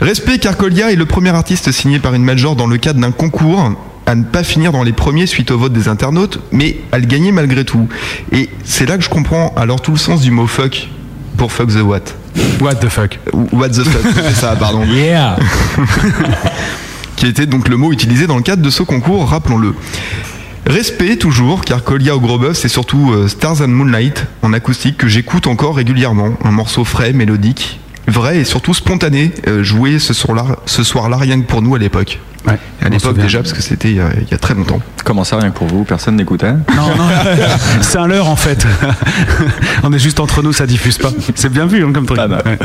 Respect 0.00 0.38
car 0.38 0.56
Colia 0.56 0.90
est 0.90 0.96
le 0.96 1.06
premier 1.06 1.30
artiste 1.30 1.70
signé 1.70 2.00
par 2.00 2.14
une 2.14 2.24
major 2.24 2.56
dans 2.56 2.66
le 2.66 2.76
cadre 2.78 3.00
d'un 3.00 3.12
concours 3.12 3.72
à 4.08 4.14
ne 4.14 4.24
pas 4.24 4.42
finir 4.42 4.72
dans 4.72 4.82
les 4.82 4.94
premiers 4.94 5.26
suite 5.26 5.50
au 5.50 5.58
vote 5.58 5.74
des 5.74 5.86
internautes, 5.86 6.40
mais 6.50 6.78
à 6.92 6.98
le 6.98 7.04
gagner 7.04 7.30
malgré 7.30 7.66
tout. 7.66 7.88
Et 8.32 8.48
c'est 8.64 8.86
là 8.86 8.96
que 8.96 9.04
je 9.04 9.10
comprends 9.10 9.52
alors 9.54 9.82
tout 9.82 9.90
le 9.90 9.98
sens 9.98 10.22
du 10.22 10.30
mot 10.30 10.46
fuck 10.46 10.88
pour 11.36 11.52
fuck 11.52 11.68
the 11.68 11.82
what. 11.82 12.00
What 12.58 12.76
the 12.76 12.88
fuck 12.88 13.18
What 13.52 13.68
the 13.68 13.84
fuck, 13.84 14.14
c'est 14.14 14.34
ça, 14.34 14.56
pardon. 14.56 14.82
Yeah. 14.88 15.36
qui 17.16 17.26
était 17.26 17.44
donc 17.44 17.68
le 17.68 17.76
mot 17.76 17.92
utilisé 17.92 18.26
dans 18.26 18.36
le 18.36 18.42
cadre 18.42 18.62
de 18.62 18.70
ce 18.70 18.82
concours, 18.82 19.28
rappelons-le. 19.28 19.74
Respect 20.64 21.16
toujours, 21.16 21.62
car 21.62 21.84
Colia 21.84 22.16
au 22.16 22.20
gros 22.20 22.38
bœuf, 22.38 22.56
c'est 22.56 22.68
surtout 22.68 23.12
euh, 23.12 23.28
Stars 23.28 23.60
and 23.60 23.68
Moonlight 23.68 24.24
en 24.40 24.54
acoustique 24.54 24.96
que 24.96 25.08
j'écoute 25.08 25.46
encore 25.46 25.76
régulièrement. 25.76 26.30
Un 26.44 26.50
morceau 26.50 26.84
frais, 26.84 27.12
mélodique, 27.12 27.78
vrai 28.10 28.38
et 28.38 28.44
surtout 28.44 28.74
spontané, 28.74 29.32
euh, 29.46 29.62
joué 29.62 29.98
ce 29.98 30.14
soir-là, 30.14 30.44
ce 30.66 30.82
soir-là 30.82 31.16
rien 31.16 31.40
que 31.40 31.46
pour 31.46 31.62
nous 31.62 31.74
à 31.74 31.78
l'époque. 31.78 32.18
Ouais, 32.46 32.56
À 32.80 32.88
l'époque 32.88 33.18
déjà, 33.18 33.40
parce 33.40 33.52
que 33.52 33.60
c'était 33.62 33.90
il 33.90 33.96
y 33.96 34.00
a- 34.00 34.10
il 34.20 34.28
y 34.30 34.34
a 34.34 34.38
très 34.38 34.54
longtemps. 34.54 34.80
Comment 35.04 35.24
ça, 35.24 35.36
rien 35.38 35.50
que 35.50 35.56
pour 35.58 35.66
vous 35.66 35.84
Personne 35.84 36.16
n'écoutait? 36.16 36.52
Non, 36.52 36.94
non, 36.96 37.08
c'est 37.82 37.98
un 37.98 38.06
leurre 38.06 38.28
en 38.28 38.36
fait. 38.36 38.64
On 39.82 39.92
est 39.92 39.98
juste 39.98 40.20
entre 40.20 40.42
nous, 40.42 40.52
ça 40.52 40.66
diffuse 40.66 40.98
pas. 40.98 41.10
C'est 41.34 41.52
bien 41.52 41.66
vu 41.66 41.84
hein, 41.84 41.90
comme 41.92 42.06
truc. 42.06 42.18
Ah 42.22 42.28
bah. 42.28 42.42
Ouais. 42.46 42.58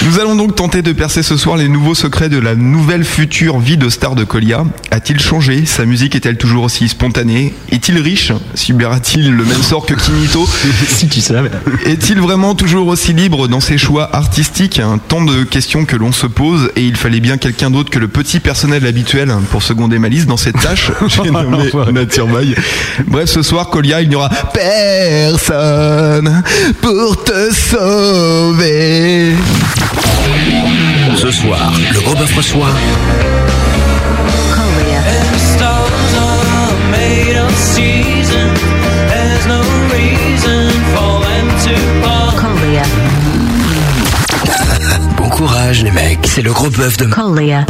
Nous 0.00 0.18
allons 0.18 0.34
donc 0.34 0.54
tenter 0.54 0.80
de 0.82 0.92
percer 0.92 1.22
ce 1.22 1.36
soir 1.36 1.56
les 1.56 1.68
nouveaux 1.68 1.94
secrets 1.94 2.30
de 2.30 2.38
la 2.38 2.54
nouvelle 2.54 3.04
future 3.04 3.58
vie 3.58 3.76
de 3.76 3.88
star 3.90 4.14
de 4.14 4.24
Colia. 4.24 4.64
A-t-il 4.90 5.20
changé? 5.20 5.64
Sa 5.66 5.84
musique 5.84 6.14
est-elle 6.14 6.38
toujours 6.38 6.64
aussi 6.64 6.88
spontanée? 6.88 7.54
Est-il 7.70 7.98
riche? 7.98 8.32
Subira-t-il 8.54 9.30
le 9.30 9.44
même 9.44 9.62
sort 9.62 9.84
que 9.84 9.94
Kimito 9.94 10.48
si 10.88 11.08
tu 11.08 11.20
savais. 11.20 11.50
Est-il 11.84 12.20
vraiment 12.20 12.54
toujours 12.54 12.88
aussi 12.88 13.12
libre 13.12 13.48
dans 13.48 13.60
ses 13.60 13.76
choix 13.78 14.08
artistiques? 14.14 14.80
Tant 15.08 15.22
de 15.22 15.44
questions 15.44 15.84
que 15.84 15.96
l'on 15.96 16.12
se 16.12 16.26
pose 16.26 16.70
et 16.74 16.82
il 16.82 16.96
fallait 16.96 17.20
bien 17.20 17.36
quelqu'un 17.36 17.70
d'autre 17.70 17.90
que 17.90 17.98
le 17.98 18.08
petit 18.08 18.40
personnel 18.40 18.86
habituel 18.86 19.32
pour 19.50 19.62
seconder 19.62 19.98
ma 19.98 20.08
liste 20.08 20.26
dans 20.26 20.38
cette 20.38 20.58
tâche. 20.60 20.90
J'ai 21.06 21.30
nommé. 21.30 21.70
Bref, 23.06 23.28
ce 23.28 23.42
soir, 23.42 23.68
Colia, 23.68 24.00
il 24.00 24.08
n'y 24.08 24.16
aura 24.16 24.30
personne 24.52 26.42
pour 26.80 27.22
te 27.24 27.52
sauver. 27.52 29.34
Ce 31.16 31.30
soir, 31.30 31.72
le 31.92 32.00
gros 32.00 32.14
bœuf 32.14 32.34
reçoit 32.36 32.74
bon 45.16 45.28
courage 45.28 45.82
les 45.84 45.90
mecs. 45.90 46.26
C'est 46.26 46.42
le 46.42 46.52
gros 46.52 46.70
bœuf 46.70 46.96
de 46.96 47.06
Colia. 47.06 47.64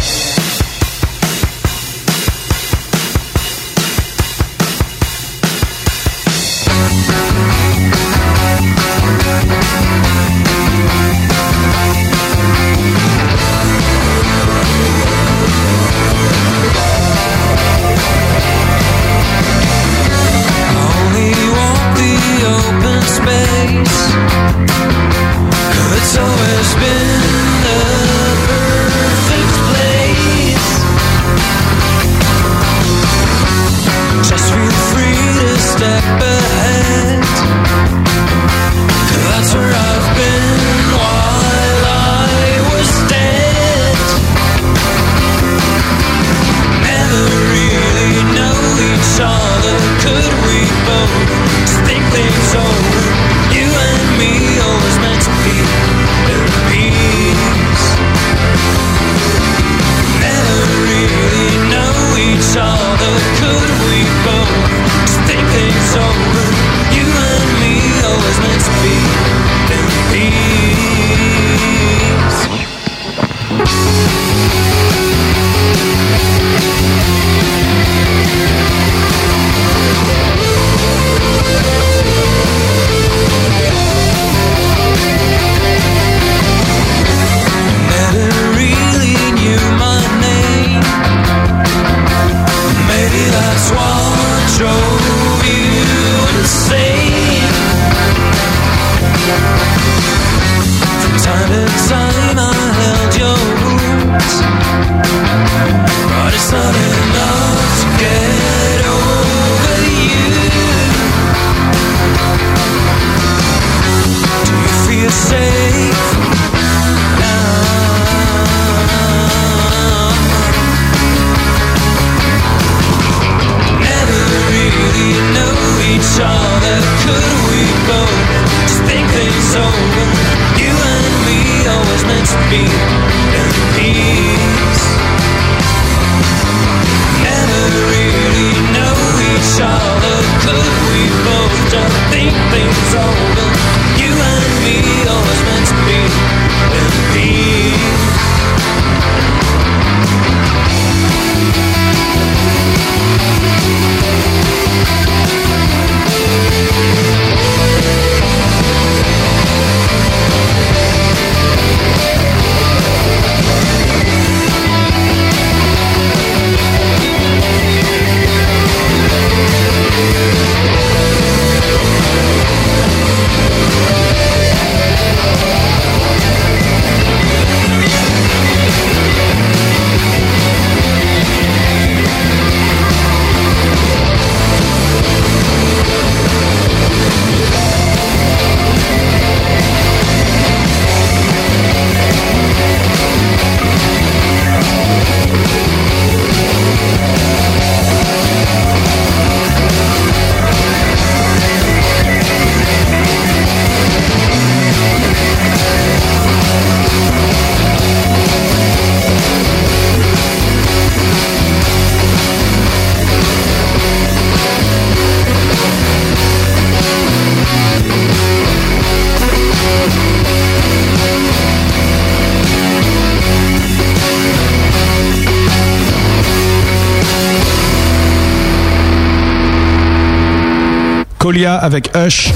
Colia 231.33 231.55
avec 231.55 231.91
Hush. 231.97 232.31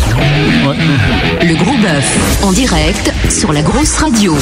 Le 1.43 1.55
gros 1.63 1.77
bœuf 1.83 2.41
en 2.43 2.51
direct 2.51 3.13
sur 3.29 3.53
la 3.53 3.61
grosse 3.61 3.99
radio. 3.99 4.35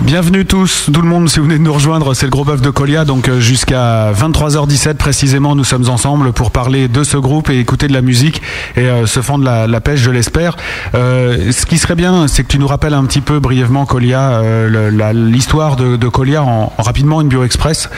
Bienvenue 0.00 0.44
tous, 0.44 0.90
tout 0.92 1.00
le 1.00 1.08
monde, 1.08 1.30
si 1.30 1.38
vous 1.38 1.46
venez 1.46 1.56
de 1.56 1.62
nous 1.62 1.72
rejoindre, 1.72 2.12
c'est 2.12 2.26
le 2.26 2.30
gros 2.30 2.44
bœuf 2.44 2.60
de 2.60 2.68
Colia, 2.68 3.06
donc 3.06 3.30
euh, 3.30 3.40
jusqu'à 3.40 4.12
23h17 4.12 4.96
précisément, 4.96 5.54
nous 5.56 5.64
sommes 5.64 5.88
ensemble 5.88 6.34
pour 6.34 6.50
parler 6.50 6.88
de 6.88 7.02
ce 7.02 7.16
groupe 7.16 7.48
et 7.48 7.58
écouter 7.58 7.88
de 7.88 7.94
la 7.94 8.02
musique 8.02 8.42
et 8.76 8.80
euh, 8.80 9.06
se 9.06 9.22
fendre 9.22 9.44
la, 9.44 9.66
la 9.66 9.80
pêche, 9.80 10.00
je 10.00 10.10
l'espère. 10.10 10.58
Euh, 10.94 11.50
ce 11.50 11.64
qui 11.64 11.78
serait 11.78 11.94
bien, 11.94 12.28
c'est 12.28 12.42
que 12.42 12.48
tu 12.48 12.58
nous 12.58 12.68
rappelles 12.68 12.92
un 12.92 13.06
petit 13.06 13.22
peu 13.22 13.40
brièvement 13.40 13.86
Colia, 13.86 14.40
euh, 14.40 15.12
l'histoire 15.14 15.76
de, 15.76 15.96
de 15.96 16.08
Colia 16.08 16.42
en, 16.42 16.70
en 16.76 16.82
rapidement 16.82 17.22
une 17.22 17.28
bio 17.28 17.44
express. 17.44 17.88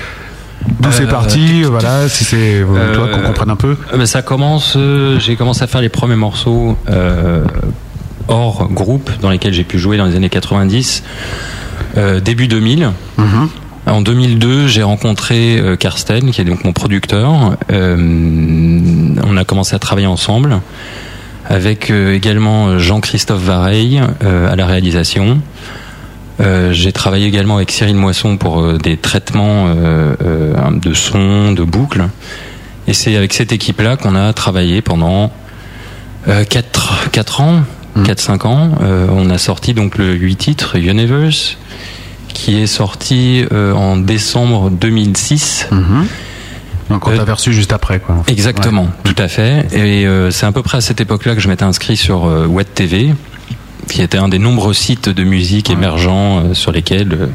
D'où 0.81 0.91
c'est 0.93 1.05
Euh, 1.05 1.07
parti, 1.07 1.63
voilà, 1.63 2.09
si 2.09 2.25
c'est 2.25 2.61
euh, 2.63 2.95
toi 2.95 3.07
Euh, 3.07 3.15
qu'on 3.17 3.23
comprenne 3.27 3.51
un 3.51 3.57
peu. 3.57 3.77
Ben, 3.93 4.07
ça 4.07 4.23
commence. 4.23 4.77
j'ai 5.19 5.37
commencé 5.37 5.63
à 5.63 5.67
faire 5.67 5.81
les 5.81 5.89
premiers 5.89 6.17
morceaux 6.17 6.77
hors 8.29 8.69
groupe 8.71 9.11
dans 9.21 9.31
lesquels 9.31 9.53
j'ai 9.53 9.65
pu 9.65 9.79
jouer 9.79 9.97
dans 9.97 10.07
les 10.07 10.15
années 10.17 10.29
90, 10.29 11.03
euh, 11.97 12.21
début 12.21 12.47
2000. 12.49 12.91
En 13.87 14.03
2002, 14.03 14.69
j'ai 14.69 14.83
rencontré 14.83 15.61
Karsten, 15.81 16.31
qui 16.31 16.41
est 16.41 16.45
donc 16.45 16.63
mon 16.65 16.73
producteur. 16.73 17.57
Euh, 17.73 17.97
on 19.27 19.37
a 19.37 19.45
commencé 19.45 19.75
à 19.75 19.79
travailler 19.79 20.07
ensemble, 20.07 20.61
avec 21.49 21.91
également 21.91 22.79
Jean-Christophe 22.79 23.43
Vareille 23.43 24.01
euh, 24.23 24.53
à 24.53 24.55
la 24.55 24.67
réalisation. 24.67 25.41
Euh, 26.41 26.73
j'ai 26.73 26.93
travaillé 26.93 27.27
également 27.27 27.57
avec 27.57 27.71
Cyril 27.71 27.97
Moisson 27.97 28.37
pour 28.37 28.63
euh, 28.63 28.79
des 28.79 28.97
traitements 28.97 29.67
euh, 29.69 30.15
euh, 30.25 30.71
de 30.73 30.95
son, 30.95 31.53
de 31.53 31.63
boucles. 31.63 32.05
Et 32.89 32.95
c'est 32.95 33.15
avec 33.17 33.33
cette 33.33 33.53
équipe-là 33.53 33.97
qu'on 33.97 34.15
a 34.15 34.33
travaillé 34.33 34.81
pendant 34.81 35.31
4, 36.27 37.41
ans, 37.41 37.63
4-5 37.97 38.47
ans. 38.47 38.71
Euh, 38.83 39.07
on 39.11 39.31
a 39.31 39.39
sorti 39.39 39.75
donc 39.75 39.99
le 39.99 40.15
8 40.15 40.37
titres, 40.37 40.77
Universe, 40.77 41.57
qui 42.29 42.61
est 42.61 42.67
sorti 42.67 43.45
euh, 43.53 43.73
en 43.75 43.97
décembre 43.97 44.71
2006. 44.71 45.69
Donc 46.89 47.07
on 47.07 47.17
t'a 47.17 47.35
reçu 47.35 47.53
juste 47.53 47.73
après, 47.73 48.01
quoi. 48.01 48.25
Exactement, 48.27 48.89
tout 49.05 49.15
à 49.19 49.29
fait. 49.29 49.67
Et 49.73 50.07
euh, 50.07 50.33
c'est 50.33 50.47
à 50.47 50.53
peu 50.53 50.63
près 50.63 50.79
à 50.79 50.81
cette 50.81 51.01
époque-là 51.01 51.37
que 51.37 51.41
je 51.41 51.49
m'étais 51.49 51.63
inscrit 51.63 51.97
sur 51.97 52.27
euh, 52.27 52.47
Web 52.47 52.67
TV, 52.75 53.15
qui 53.89 54.03
était 54.03 54.19
un 54.19 54.29
des 54.29 54.39
nombreux 54.39 54.75
sites 54.75 55.09
de 55.09 55.25
musique 55.25 55.71
émergents 55.71 56.39
euh, 56.39 56.55
sur 56.55 56.73
lesquels 56.73 57.13
euh, 57.13 57.27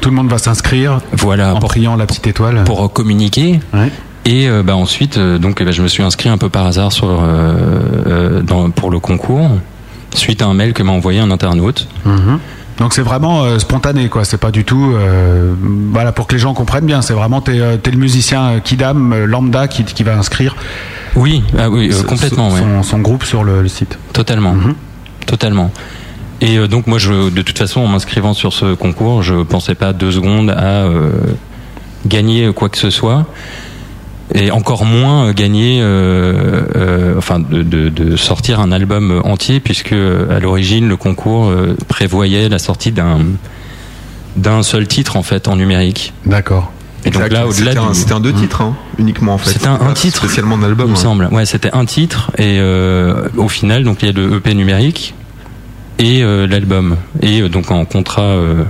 Tout 0.00 0.10
le 0.10 0.16
monde 0.16 0.28
va 0.28 0.38
s'inscrire 0.38 1.00
voilà 1.12 1.54
en 1.54 1.58
pour, 1.60 1.68
priant 1.70 1.96
la 1.96 2.06
petite 2.06 2.26
étoile. 2.26 2.64
pour 2.64 2.92
communiquer. 2.92 3.60
Et 4.24 4.48
euh, 4.48 4.62
bah, 4.62 4.76
ensuite, 4.76 5.18
donc, 5.18 5.58
eh 5.60 5.64
ben, 5.64 5.72
je 5.72 5.82
me 5.82 5.88
suis 5.88 6.02
inscrit 6.02 6.28
un 6.28 6.36
peu 6.38 6.48
par 6.50 6.66
hasard 6.66 6.92
sur, 6.92 7.08
dans, 8.42 8.70
pour 8.70 8.90
le 8.90 8.98
concours, 8.98 9.48
suite 10.14 10.42
à 10.42 10.46
un 10.46 10.54
mail 10.54 10.72
que 10.72 10.82
m'a 10.82 10.92
envoyé 10.92 11.20
un 11.20 11.30
internaute. 11.30 11.88
Mhm. 12.04 12.38
Donc 12.78 12.92
c'est 12.94 13.02
vraiment 13.02 13.42
euh, 13.42 13.58
spontané, 13.58 14.08
quoi. 14.08 14.24
C'est 14.24 14.36
pas 14.38 14.52
du 14.52 14.64
tout. 14.64 14.92
euh, 14.94 15.52
voilà, 15.92 16.12
pour 16.12 16.28
que 16.28 16.34
les 16.34 16.38
gens 16.38 16.54
comprennent 16.54 16.86
bien, 16.86 17.02
c'est 17.02 17.12
vraiment 17.12 17.40
t'es, 17.40 17.58
euh, 17.58 17.76
le 17.84 17.96
musicien 17.98 18.60
Kidam 18.62 19.24
lambda 19.24 19.66
qui, 19.66 19.82
qui 19.84 20.04
va 20.04 20.16
inscrire. 20.16 20.54
Oui, 21.16 21.42
ah 21.58 21.68
oui, 21.70 21.90
complètement. 22.06 22.50
Son, 22.50 22.54
ouais. 22.56 22.60
son- 22.62 22.82
son 22.84 22.98
groupe 23.00 23.24
sur 23.24 23.42
le, 23.42 23.62
le 23.62 23.68
site. 23.68 23.98
Totalement. 24.12 24.54
Totalement. 25.28 25.70
Et 26.40 26.56
euh, 26.58 26.66
donc 26.66 26.86
moi, 26.88 26.98
je, 26.98 27.30
de 27.30 27.42
toute 27.42 27.58
façon, 27.58 27.80
en 27.80 27.86
m'inscrivant 27.86 28.32
sur 28.34 28.52
ce 28.52 28.74
concours, 28.74 29.22
je 29.22 29.34
pensais 29.42 29.74
pas 29.74 29.92
deux 29.92 30.10
secondes 30.10 30.50
à 30.50 30.84
euh, 30.86 31.10
gagner 32.06 32.50
quoi 32.52 32.68
que 32.68 32.78
ce 32.78 32.90
soit. 32.90 33.26
Et 34.34 34.50
encore 34.50 34.84
moins 34.84 35.28
euh, 35.28 35.32
gagner, 35.32 35.80
euh, 35.80 36.62
euh, 36.76 37.14
enfin, 37.18 37.38
de, 37.40 37.62
de- 37.62 37.88
de 37.88 38.16
sortir 38.16 38.60
un 38.60 38.72
album 38.72 39.20
entier, 39.24 39.58
puisque 39.60 39.92
à 39.94 40.38
l'origine 40.40 40.86
le 40.88 40.96
concours 40.96 41.46
euh, 41.48 41.76
prévoyait 41.88 42.48
la 42.48 42.58
sortie 42.58 42.92
d'un 42.92 43.20
d'un 44.36 44.62
seul 44.62 44.86
titre 44.86 45.16
en 45.16 45.22
fait 45.22 45.48
en 45.48 45.56
numérique. 45.56 46.12
D'accord. 46.26 46.70
Et 47.04 47.10
donc 47.10 47.28
là, 47.30 47.46
au-delà 47.46 47.70
C'était 47.72 47.78
un- 47.78 47.90
du- 47.90 47.94
c'était 47.98 48.12
un 48.12 48.20
deux 48.20 48.32
titres, 48.32 48.60
hein, 48.60 48.76
uniquement 48.98 49.34
en 49.34 49.38
fait. 49.38 49.50
C'était 49.50 49.66
un, 49.66 49.92
titre. 49.94 50.18
Spécialement 50.24 50.56
un 50.56 50.62
album. 50.62 50.88
Il 50.88 50.92
me 50.92 50.96
hein. 50.96 51.00
semble. 51.00 51.28
Ouais, 51.32 51.46
c'était 51.46 51.70
un 51.72 51.84
titre 51.86 52.30
et 52.38 52.58
euh, 52.60 53.28
au 53.36 53.48
final, 53.48 53.82
donc 53.84 54.02
il 54.02 54.06
y 54.06 54.08
a 54.10 54.12
le 54.12 54.36
EP 54.36 54.54
numérique 54.54 55.14
et 55.98 56.22
euh, 56.22 56.46
l'album 56.46 56.96
et 57.22 57.40
euh, 57.42 57.48
donc 57.48 57.70
en 57.70 57.84
contrat. 57.84 58.22
euh, 58.22 58.64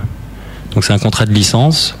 donc 0.73 0.83
c'est 0.83 0.93
un 0.93 0.99
contrat 0.99 1.25
de 1.25 1.31
licence, 1.33 1.97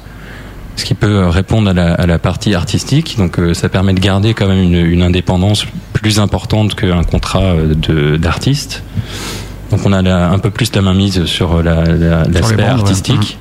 ce 0.75 0.85
qui 0.85 0.93
peut 0.93 1.27
répondre 1.27 1.69
à 1.69 1.73
la, 1.73 1.93
à 1.95 2.05
la 2.05 2.19
partie 2.19 2.53
artistique. 2.53 3.15
Donc 3.17 3.39
euh, 3.39 3.53
ça 3.53 3.67
permet 3.69 3.93
de 3.93 3.99
garder 3.99 4.33
quand 4.33 4.47
même 4.47 4.61
une, 4.61 4.75
une 4.85 5.01
indépendance 5.01 5.65
plus 5.93 6.19
importante 6.19 6.75
qu'un 6.75 7.03
contrat 7.03 7.55
de 7.55 8.15
d'artiste. 8.17 8.83
Donc 9.71 9.81
on 9.85 9.93
a 9.93 10.01
la- 10.01 10.29
un 10.31 10.39
peu 10.39 10.49
plus 10.51 10.73
la 10.75 10.81
main 10.81 10.93
mise 10.93 11.25
sur 11.25 11.61
la- 11.63 11.83
la- 11.85 12.23
l'aspect 12.25 12.55
ouais. 12.57 12.63
artistique. 12.63 13.37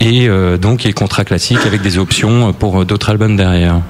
Et 0.00 0.28
euh, 0.28 0.56
donc 0.56 0.84
il 0.84 0.88
y 0.88 0.90
a 0.90 0.92
contrat 0.94 1.24
classique 1.24 1.58
avec 1.66 1.82
des 1.82 1.98
options 1.98 2.52
pour 2.54 2.84
d'autres 2.86 3.10
albums 3.10 3.36
derrière. 3.36 3.80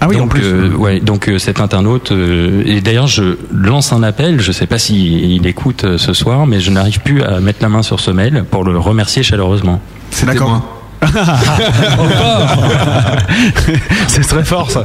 Ah 0.00 0.08
oui, 0.08 0.16
donc, 0.16 0.26
en 0.26 0.28
plus. 0.28 0.42
euh, 0.44 0.70
ouais, 0.74 1.00
donc 1.00 1.28
euh, 1.28 1.38
cet 1.38 1.60
internaute 1.60 2.12
euh, 2.12 2.62
et 2.66 2.80
d'ailleurs 2.80 3.06
je 3.06 3.36
lance 3.52 3.92
un 3.92 4.02
appel. 4.02 4.40
Je 4.40 4.52
sais 4.52 4.66
pas 4.66 4.78
s'il 4.78 5.30
il 5.32 5.46
écoute 5.46 5.84
euh, 5.84 5.98
ce 5.98 6.12
soir, 6.12 6.46
mais 6.46 6.60
je 6.60 6.70
n'arrive 6.70 7.00
plus 7.00 7.22
à 7.22 7.40
mettre 7.40 7.60
la 7.62 7.68
main 7.68 7.82
sur 7.82 7.98
ce 8.00 8.10
mail 8.10 8.44
pour 8.50 8.64
le 8.64 8.78
remercier 8.78 9.22
chaleureusement. 9.22 9.80
C'était 10.10 10.32
D'accord. 10.32 10.75
c'est 14.08 14.22
très 14.26 14.44
fort 14.44 14.70
ça. 14.70 14.84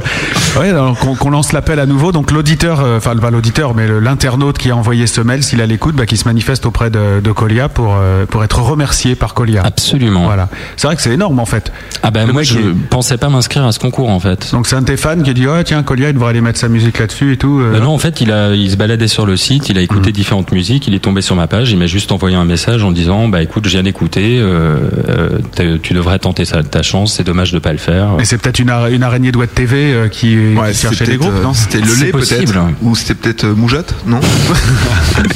Ouais, 0.58 0.68
alors 0.70 0.98
qu'on 0.98 1.14
qu'on 1.14 1.30
lance 1.30 1.52
l'appel 1.52 1.78
à 1.78 1.86
nouveau. 1.86 2.12
Donc 2.12 2.30
l'auditeur, 2.30 2.80
euh, 2.80 2.98
enfin 2.98 3.16
pas 3.16 3.30
l'auditeur, 3.30 3.74
mais 3.74 3.86
le- 3.86 4.00
l'internaute 4.00 4.58
qui 4.58 4.70
a 4.70 4.76
envoyé 4.76 5.06
ce 5.06 5.20
mail, 5.20 5.42
s'il 5.42 5.60
a 5.60 5.66
l'écoute, 5.66 5.94
bah, 5.94 6.06
qui 6.06 6.16
se 6.16 6.24
manifeste 6.26 6.66
auprès 6.66 6.90
de, 6.90 7.20
de 7.22 7.32
Colia 7.32 7.68
pour 7.68 7.96
euh, 7.98 8.26
pour 8.26 8.42
être 8.44 8.60
remercié 8.60 9.14
par 9.14 9.34
Colia. 9.34 9.62
Absolument. 9.64 10.24
Voilà. 10.24 10.48
C'est 10.76 10.86
vrai 10.86 10.96
que 10.96 11.02
c'est 11.02 11.12
énorme 11.12 11.38
en 11.38 11.46
fait. 11.46 11.72
Ah 12.02 12.10
ben 12.10 12.30
moi 12.30 12.42
je 12.42 12.58
est- 12.58 12.62
pensais 12.90 13.16
pas 13.18 13.28
m'inscrire 13.28 13.64
à 13.64 13.72
ce 13.72 13.78
concours 13.78 14.10
en 14.10 14.20
fait. 14.20 14.50
Donc 14.52 14.66
c'est 14.66 14.76
un 14.76 14.80
de 14.80 14.86
tes 14.86 14.96
fans 14.96 15.20
qui 15.22 15.34
dit 15.34 15.46
oh 15.46 15.62
tiens 15.64 15.82
Colia 15.82 16.08
il 16.10 16.14
devrait 16.14 16.30
aller 16.30 16.40
mettre 16.40 16.58
sa 16.58 16.68
musique 16.68 16.98
là-dessus 16.98 17.32
et 17.32 17.36
tout. 17.36 17.60
euh. 17.60 17.72
Ben 17.72 17.80
non, 17.80 17.92
en 17.94 17.98
fait, 17.98 18.20
il 18.20 18.32
a, 18.32 18.54
il 18.54 18.70
se 18.70 18.76
baladait 18.76 19.08
sur 19.08 19.26
le 19.26 19.36
site, 19.36 19.68
il 19.68 19.78
a 19.78 19.80
écouté 19.80 20.12
différentes 20.12 20.52
musiques, 20.52 20.86
il 20.88 20.94
est 20.94 20.98
tombé 20.98 21.22
sur 21.22 21.36
ma 21.36 21.46
page, 21.46 21.70
il 21.70 21.78
m'a 21.78 21.86
juste 21.86 22.12
envoyé 22.12 22.36
un 22.36 22.44
message 22.44 22.82
en 22.84 22.90
disant, 22.90 23.28
bah 23.28 23.42
écoute, 23.42 23.64
je 23.66 23.70
viens 23.70 23.82
d'écouter, 23.82 24.38
euh, 24.40 24.78
euh, 25.08 25.78
tu 25.82 25.94
devrais 25.94 26.01
tenter 26.20 26.44
sa- 26.44 26.62
ta 26.62 26.82
chance, 26.82 27.14
c'est 27.14 27.24
dommage 27.24 27.52
de 27.52 27.58
pas 27.58 27.72
le 27.72 27.78
faire. 27.78 28.10
Mais 28.18 28.24
c'est 28.24 28.38
peut-être 28.38 28.58
une, 28.58 28.70
ara- 28.70 28.90
une 28.90 29.02
araignée 29.02 29.32
de 29.32 29.38
Web 29.38 29.50
TV 29.54 29.92
euh, 29.92 30.08
qui, 30.08 30.36
Ouais, 30.54 30.70
qui 30.70 30.76
c'était 30.76 30.94
cherchait 30.96 31.12
des 31.12 31.18
groupes, 31.18 31.32
euh, 31.34 31.42
non 31.42 31.54
C'était 31.54 31.80
le 31.80 31.94
lait 31.94 32.12
peut-être 32.12 32.28
possible. 32.36 32.60
Ou 32.82 32.94
c'était 32.94 33.14
peut-être 33.14 33.44
euh, 33.44 33.54
Moujotte 33.54 33.94
Non 34.06 34.20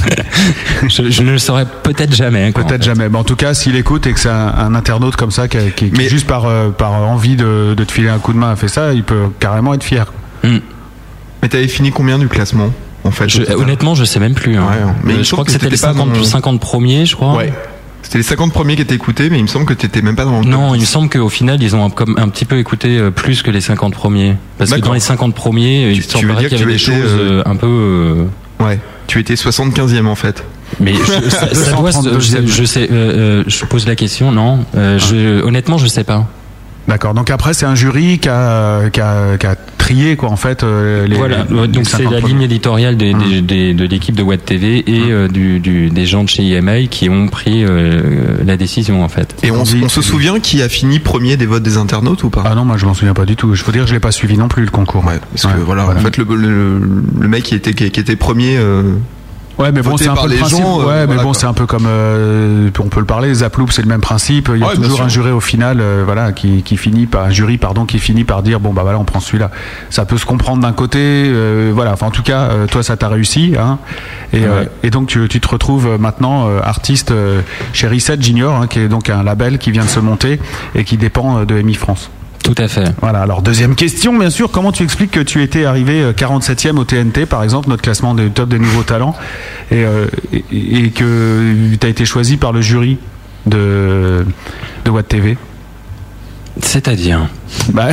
je, 0.88 1.10
je 1.10 1.22
ne 1.22 1.32
le 1.32 1.38
saurais 1.38 1.66
peut-être 1.82 2.14
jamais. 2.14 2.48
en 2.48 2.52
Peut-être 2.52 2.84
fait. 2.84 2.94
jamais. 2.94 3.08
Mais 3.08 3.18
en 3.18 3.24
tout 3.24 3.36
cas, 3.36 3.54
s'il 3.54 3.76
écoute 3.76 4.06
et 4.06 4.12
que 4.12 4.20
c'est 4.20 4.28
un, 4.28 4.48
un 4.56 4.74
internaute 4.74 5.16
comme 5.16 5.30
ça 5.30 5.48
qui, 5.48 5.56
a- 5.56 5.70
qui- 5.70 5.90
qui, 5.90 5.96
Mais- 5.96 6.08
juste 6.08 6.26
par, 6.26 6.46
euh, 6.46 6.70
par 6.70 6.92
envie 6.92 7.36
de, 7.36 7.74
de 7.76 7.84
te 7.84 7.92
filer 7.92 8.08
un 8.08 8.18
coup 8.18 8.32
de 8.32 8.38
main 8.38 8.52
a 8.52 8.56
fait 8.56 8.68
ça, 8.68 8.92
il 8.92 9.02
peut 9.04 9.24
carrément 9.40 9.74
être 9.74 9.84
fier. 9.84 10.12
Hmm. 10.44 10.58
Mais 11.42 11.48
t'avais 11.48 11.68
fini 11.68 11.90
combien 11.90 12.18
du 12.18 12.28
classement 12.28 12.72
en 13.04 13.10
fait 13.10 13.28
Je- 13.28 13.42
honnêtement, 13.52 13.94
je 13.94 14.04
sais 14.04 14.18
même 14.20 14.34
plus. 14.34 14.56
hein. 14.56 14.62
Ouais, 14.68 14.92
mais 15.04 15.12
Euh, 15.14 15.22
je 15.22 15.30
crois 15.30 15.44
que 15.44 15.52
c'était 15.52 15.66
les 15.66 15.72
t'étais 15.72 15.86
pas 15.86 15.92
50, 15.92 16.12
dans- 16.12 16.24
50 16.24 16.60
premiers, 16.60 17.06
je 17.06 17.14
crois. 17.14 17.36
Ouais. 17.36 17.52
C'était 18.06 18.18
les 18.18 18.22
50 18.24 18.52
premiers 18.52 18.76
qui 18.76 18.82
étaient 18.82 18.94
écoutés, 18.94 19.30
mais 19.30 19.38
il 19.38 19.42
me 19.42 19.48
semble 19.48 19.66
que 19.66 19.74
t'étais 19.74 20.00
même 20.00 20.14
pas 20.14 20.24
dans 20.24 20.38
le 20.40 20.46
Non, 20.46 20.74
il 20.76 20.78
me 20.78 20.84
10. 20.84 20.86
semble 20.86 21.08
qu'au 21.08 21.28
final, 21.28 21.60
ils 21.60 21.74
ont 21.74 21.84
un, 21.84 21.90
comme 21.90 22.16
un 22.20 22.28
petit 22.28 22.44
peu 22.44 22.56
écouté 22.56 22.98
euh, 22.98 23.10
plus 23.10 23.42
que 23.42 23.50
les 23.50 23.60
50 23.60 23.94
premiers. 23.94 24.36
Parce 24.58 24.70
que 24.70 24.78
dans 24.78 24.92
les 24.92 25.00
50 25.00 25.34
premiers, 25.34 25.90
il 25.90 26.06
tu 26.06 26.24
veux 26.24 26.34
dire 26.36 26.48
qu'il 26.48 26.58
y 26.58 26.60
que 26.60 26.66
avait 26.68 26.76
tu 26.76 26.90
des 26.90 26.92
étais, 26.92 27.02
choses 27.02 27.12
euh, 27.18 27.40
euh, 27.40 27.42
un 27.44 27.56
peu... 27.56 27.66
euh, 27.66 28.24
Ouais. 28.64 28.78
Tu 29.08 29.18
étais 29.18 29.34
75e 29.34 30.06
en 30.06 30.14
fait. 30.14 30.44
Mais 30.78 30.94
je, 31.24 31.30
ça, 31.30 31.52
ça 31.52 31.72
doit, 31.72 31.90
je, 31.90 32.20
sais- 32.20 32.46
je 32.46 32.64
sais, 32.64 32.88
euh, 32.92 33.42
je 33.48 33.64
pose 33.64 33.88
la 33.88 33.96
question, 33.96 34.30
non 34.30 34.64
Euh, 34.76 35.00
je, 35.00 35.42
Honnêtement, 35.42 35.76
je 35.76 35.88
sais 35.88 36.04
pas. 36.04 36.28
D'accord. 36.86 37.12
Donc 37.14 37.30
après, 37.30 37.54
c'est 37.54 37.66
un 37.66 37.74
jury 37.74 38.20
qui 38.20 38.28
a, 38.28 38.88
qui 38.90 39.00
a, 39.00 39.36
qui 39.36 39.46
a 39.48 39.56
trié 39.86 40.16
quoi 40.16 40.30
en 40.30 40.36
fait 40.36 40.64
euh, 40.64 41.06
les. 41.06 41.16
voilà, 41.16 41.46
les 41.48 41.68
donc 41.68 41.84
c'est 41.86 41.98
50 41.98 42.12
la 42.12 42.20
ligne 42.20 42.42
éditoriale 42.42 42.96
des, 42.96 43.14
des- 43.14 43.40
des- 43.40 43.74
de 43.74 43.84
l'équipe 43.84 44.14
de 44.16 44.22
Web 44.22 44.40
TV 44.44 44.78
et 44.86 45.12
euh, 45.12 45.28
du, 45.28 45.60
du- 45.60 45.90
des 45.90 46.06
gens 46.06 46.24
de 46.24 46.28
chez 46.28 46.42
IMI 46.42 46.88
qui 46.88 47.08
ont 47.08 47.28
pris 47.28 47.64
euh, 47.64 48.36
la 48.44 48.56
décision 48.56 49.04
en 49.04 49.08
fait. 49.08 49.34
Et 49.44 49.50
on, 49.50 49.64
se 49.64 50.02
souvient 50.02 50.40
qui 50.40 50.60
a 50.62 50.68
fini 50.68 50.98
premier 50.98 51.36
des 51.36 51.46
votes 51.46 51.62
des 51.62 51.76
internautes 51.76 52.24
ou 52.24 52.30
pas? 52.30 52.42
Ah 52.44 52.54
non, 52.54 52.64
moi 52.64 52.76
je 52.76 52.86
m'en 52.86 52.94
souviens 52.94 53.14
pas 53.14 53.24
du 53.26 53.36
tout. 53.36 53.54
Je 53.54 53.64
veux 53.64 53.72
dire, 53.72 53.86
je 53.86 53.94
l'ai 53.94 54.00
pas 54.00 54.12
suivi 54.12 54.36
non 54.36 54.48
plus 54.48 54.64
le 54.64 54.70
concours. 54.70 55.04
Ouais, 55.04 55.20
parce 55.32 55.54
que 55.54 55.60
voilà, 55.60 55.86
en 55.86 55.96
fait, 56.00 56.16
le, 56.16 56.24
le, 56.24 56.80
le 57.20 57.28
mec 57.28 57.44
qui 57.44 57.54
était, 57.54 57.72
qui, 57.72 57.90
qui 57.90 58.00
était 58.00 58.16
premier. 58.16 58.56
Ouais, 59.58 59.72
mais 59.72 59.80
bon, 59.80 59.96
c'est 59.96 60.08
un 60.08 60.14
peu 60.14 60.28
le 60.28 60.36
principe. 60.36 60.58
gens, 60.58 60.80
euh, 60.80 60.84
ouais, 60.84 61.00
mais 61.00 61.06
voilà, 61.06 61.22
bon, 61.22 61.32
c'est 61.32 61.46
un 61.46 61.54
peu 61.54 61.64
comme 61.64 61.86
euh, 61.86 62.68
on 62.78 62.88
peut 62.88 63.00
le 63.00 63.06
parler. 63.06 63.32
Zaploop, 63.32 63.72
c'est 63.72 63.80
le 63.80 63.88
même 63.88 64.02
principe. 64.02 64.50
Il 64.52 64.60
y 64.60 64.62
a 64.62 64.66
Ouais, 64.68 64.74
toujours 64.74 65.00
un 65.00 65.08
jury 65.08 65.30
au 65.30 65.40
final, 65.40 65.78
euh, 65.80 66.02
voilà, 66.04 66.32
qui, 66.32 66.62
qui 66.62 66.76
finit 66.76 67.06
par 67.06 67.24
un 67.24 67.30
jury, 67.30 67.56
pardon, 67.56 67.86
qui 67.86 67.98
finit 67.98 68.24
par 68.24 68.42
dire 68.42 68.60
bon 68.60 68.74
bah 68.74 68.82
voilà, 68.82 68.98
on 68.98 69.04
prend 69.04 69.20
celui-là. 69.20 69.50
Ça 69.88 70.04
peut 70.04 70.18
se 70.18 70.26
comprendre 70.26 70.60
d'un 70.62 70.72
côté, 70.72 70.98
euh, 71.00 71.72
voilà. 71.74 71.92
Enfin, 71.94 72.06
en 72.06 72.10
tout 72.10 72.22
cas, 72.22 72.40
euh, 72.50 72.66
toi, 72.66 72.82
ça 72.82 72.96
t'a 72.98 73.08
réussi, 73.08 73.54
hein. 73.58 73.78
Et, 74.32 74.44
euh, 74.44 74.60
Ouais. 74.62 74.68
et 74.82 74.90
donc 74.90 75.08
tu, 75.08 75.26
tu 75.28 75.40
te 75.40 75.48
retrouves 75.48 75.96
maintenant 75.98 76.48
euh, 76.48 76.60
artiste 76.62 77.10
euh, 77.10 77.40
chez 77.72 77.88
Reset 77.88 78.20
Junior, 78.20 78.54
hein, 78.60 78.66
qui 78.66 78.80
est 78.80 78.88
donc 78.88 79.08
un 79.08 79.22
label 79.22 79.58
qui 79.58 79.70
vient 79.70 79.84
de 79.84 79.88
se 79.88 80.00
monter 80.00 80.38
et 80.74 80.84
qui 80.84 80.96
dépend 80.98 81.44
de 81.44 81.56
EMI 81.58 81.74
France. 81.74 82.10
Tout 82.46 82.54
à 82.58 82.68
fait. 82.68 82.94
Voilà, 83.00 83.22
alors 83.22 83.42
deuxième 83.42 83.74
question, 83.74 84.16
bien 84.16 84.30
sûr, 84.30 84.52
comment 84.52 84.70
tu 84.70 84.84
expliques 84.84 85.10
que 85.10 85.18
tu 85.18 85.42
étais 85.42 85.64
arrivé 85.64 86.00
euh, 86.00 86.12
47e 86.12 86.76
au 86.78 86.84
TNT, 86.84 87.26
par 87.26 87.42
exemple, 87.42 87.68
notre 87.68 87.82
classement 87.82 88.14
des 88.14 88.30
top 88.30 88.48
des 88.48 88.60
nouveaux 88.60 88.84
talents, 88.84 89.16
et, 89.72 89.84
euh, 89.84 90.06
et 90.32 90.90
que 90.90 91.74
tu 91.74 91.84
as 91.84 91.90
été 91.90 92.04
choisi 92.04 92.36
par 92.36 92.52
le 92.52 92.60
jury 92.60 92.98
de, 93.46 94.24
de 94.84 94.90
Watt 94.90 95.08
TV 95.08 95.36
C'est-à-dire 96.62 97.28
bah, 97.72 97.88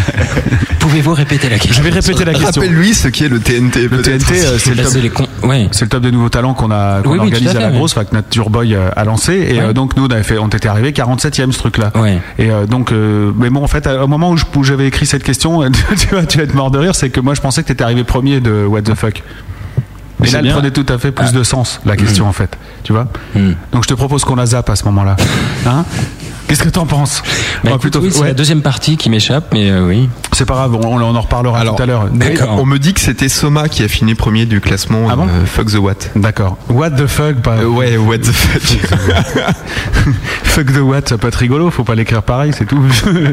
Pouvez-vous 0.80 1.14
répéter 1.14 1.48
la 1.48 1.58
question 1.58 1.82
Je 1.82 1.88
vais 1.88 1.94
répéter 1.94 2.24
la 2.24 2.32
question. 2.32 2.60
Rappelle-lui 2.60 2.94
ce 2.94 3.08
qui 3.08 3.24
est 3.24 3.28
le 3.28 3.38
TNT. 3.38 3.88
Le 3.88 4.02
TNT, 4.02 4.32
euh, 4.44 4.58
c'est 4.58 4.74
le 4.74 5.08
top 5.10 5.28
con- 5.42 5.48
ouais. 5.48 5.68
C'est 5.70 5.84
le 5.84 5.88
top 5.88 6.02
des 6.02 6.10
nouveaux 6.10 6.28
talents 6.28 6.54
qu'on 6.54 6.70
a, 6.72 7.00
qu'on 7.02 7.10
Oui, 7.10 7.18
a 7.18 7.22
oui, 7.22 7.28
tout 7.30 7.34
organisé 7.36 7.56
à 7.56 7.60
la 7.60 7.70
grosse, 7.70 7.94
que 7.94 8.00
Nature 8.12 8.50
Boy 8.50 8.74
euh, 8.74 8.88
a 8.96 9.04
lancé. 9.04 9.34
Et 9.34 9.52
Ouais. 9.54 9.60
euh, 9.68 9.72
donc, 9.72 9.96
nous, 9.96 10.06
on, 10.06 10.10
avait 10.10 10.24
fait, 10.24 10.38
on 10.38 10.48
était 10.48 10.66
arrivé 10.68 10.90
47e 10.92 11.52
ce 11.52 11.58
truc-là. 11.58 11.92
Ouais. 11.94 12.18
Et 12.38 12.50
euh, 12.50 12.66
donc, 12.66 12.90
euh, 12.92 13.30
mais 13.36 13.50
bon, 13.50 13.62
en 13.62 13.68
fait, 13.68 13.86
au 13.86 14.08
moment 14.08 14.34
où 14.54 14.64
j'avais 14.64 14.86
écrit 14.88 15.06
cette 15.06 15.22
question, 15.22 15.62
tu 15.98 16.08
vas, 16.14 16.26
tu 16.26 16.38
vas 16.38 16.44
être 16.44 16.54
mort 16.54 16.70
de 16.72 16.78
rire, 16.78 16.94
c'est 16.96 17.10
que 17.10 17.20
moi, 17.20 17.34
je 17.34 17.40
pensais 17.40 17.62
que 17.62 17.68
tu 17.68 17.72
étais 17.72 17.84
arrivé 17.84 18.02
premier 18.04 18.40
de 18.40 18.64
What 18.66 18.82
the 18.82 18.94
fuck. 18.94 19.22
Et 20.24 20.30
là, 20.30 20.38
elle 20.38 20.44
bien. 20.44 20.52
prenait 20.54 20.70
tout 20.70 20.86
à 20.88 20.98
fait 20.98 21.10
plus 21.12 21.32
de 21.32 21.42
sens, 21.42 21.80
la 21.84 21.96
question, 21.96 22.26
en 22.28 22.32
fait. 22.32 22.56
Tu 22.82 22.92
vois 22.92 23.06
Hmm. 23.34 23.52
Donc, 23.72 23.84
je 23.84 23.88
te 23.88 23.94
propose 23.94 24.24
qu'on 24.24 24.36
la 24.36 24.46
zappe 24.46 24.68
à 24.70 24.76
ce 24.76 24.84
moment-là. 24.86 25.16
Hein? 25.66 25.84
Qu'est-ce 26.48 26.62
que 26.62 26.68
t'en 26.68 26.84
penses 26.86 27.22
Bah, 27.64 27.70
oui, 27.82 28.10
c'est 28.12 28.24
la 28.24 28.34
deuxième 28.34 28.60
partie 28.62 28.96
qui 28.96 29.08
m'échappe, 29.08 29.46
mais 29.52 29.70
euh, 29.70 29.86
oui. 29.86 30.08
C'est 30.32 30.44
pas 30.44 30.54
grave, 30.54 30.74
on, 30.74 30.86
on 31.00 31.14
en 31.14 31.20
reparlera 31.20 31.58
Alors, 31.60 31.76
tout 31.76 31.82
à 31.82 31.86
l'heure. 31.86 32.08
On 32.58 32.66
me 32.66 32.78
dit 32.78 32.92
que 32.94 33.00
c'était 33.00 33.28
Soma 33.28 33.68
qui 33.68 33.82
a 33.82 33.88
fini 33.88 34.14
premier 34.14 34.44
du 34.46 34.60
classement 34.60 35.06
Ah 35.10 35.16
bon 35.16 35.26
euh, 35.28 35.44
Fuck 35.46 35.70
the 35.72 35.76
What. 35.78 35.94
D'accord. 36.16 36.58
What 36.68 36.90
the 36.90 37.06
fuck 37.06 37.36
pas... 37.36 37.56
Euh, 37.58 37.66
ouais, 37.66 37.96
what 37.96 38.18
the 38.18 38.32
fuck. 38.32 38.62
Fuck 40.44 40.72
the 40.74 40.78
what, 40.80 41.02
ça 41.06 41.16
peut 41.16 41.28
être 41.28 41.36
rigolo, 41.36 41.70
faut 41.70 41.84
pas 41.84 41.94
l'écrire 41.94 42.22
pareil, 42.22 42.52
c'est 42.56 42.66
tout. 42.66 42.82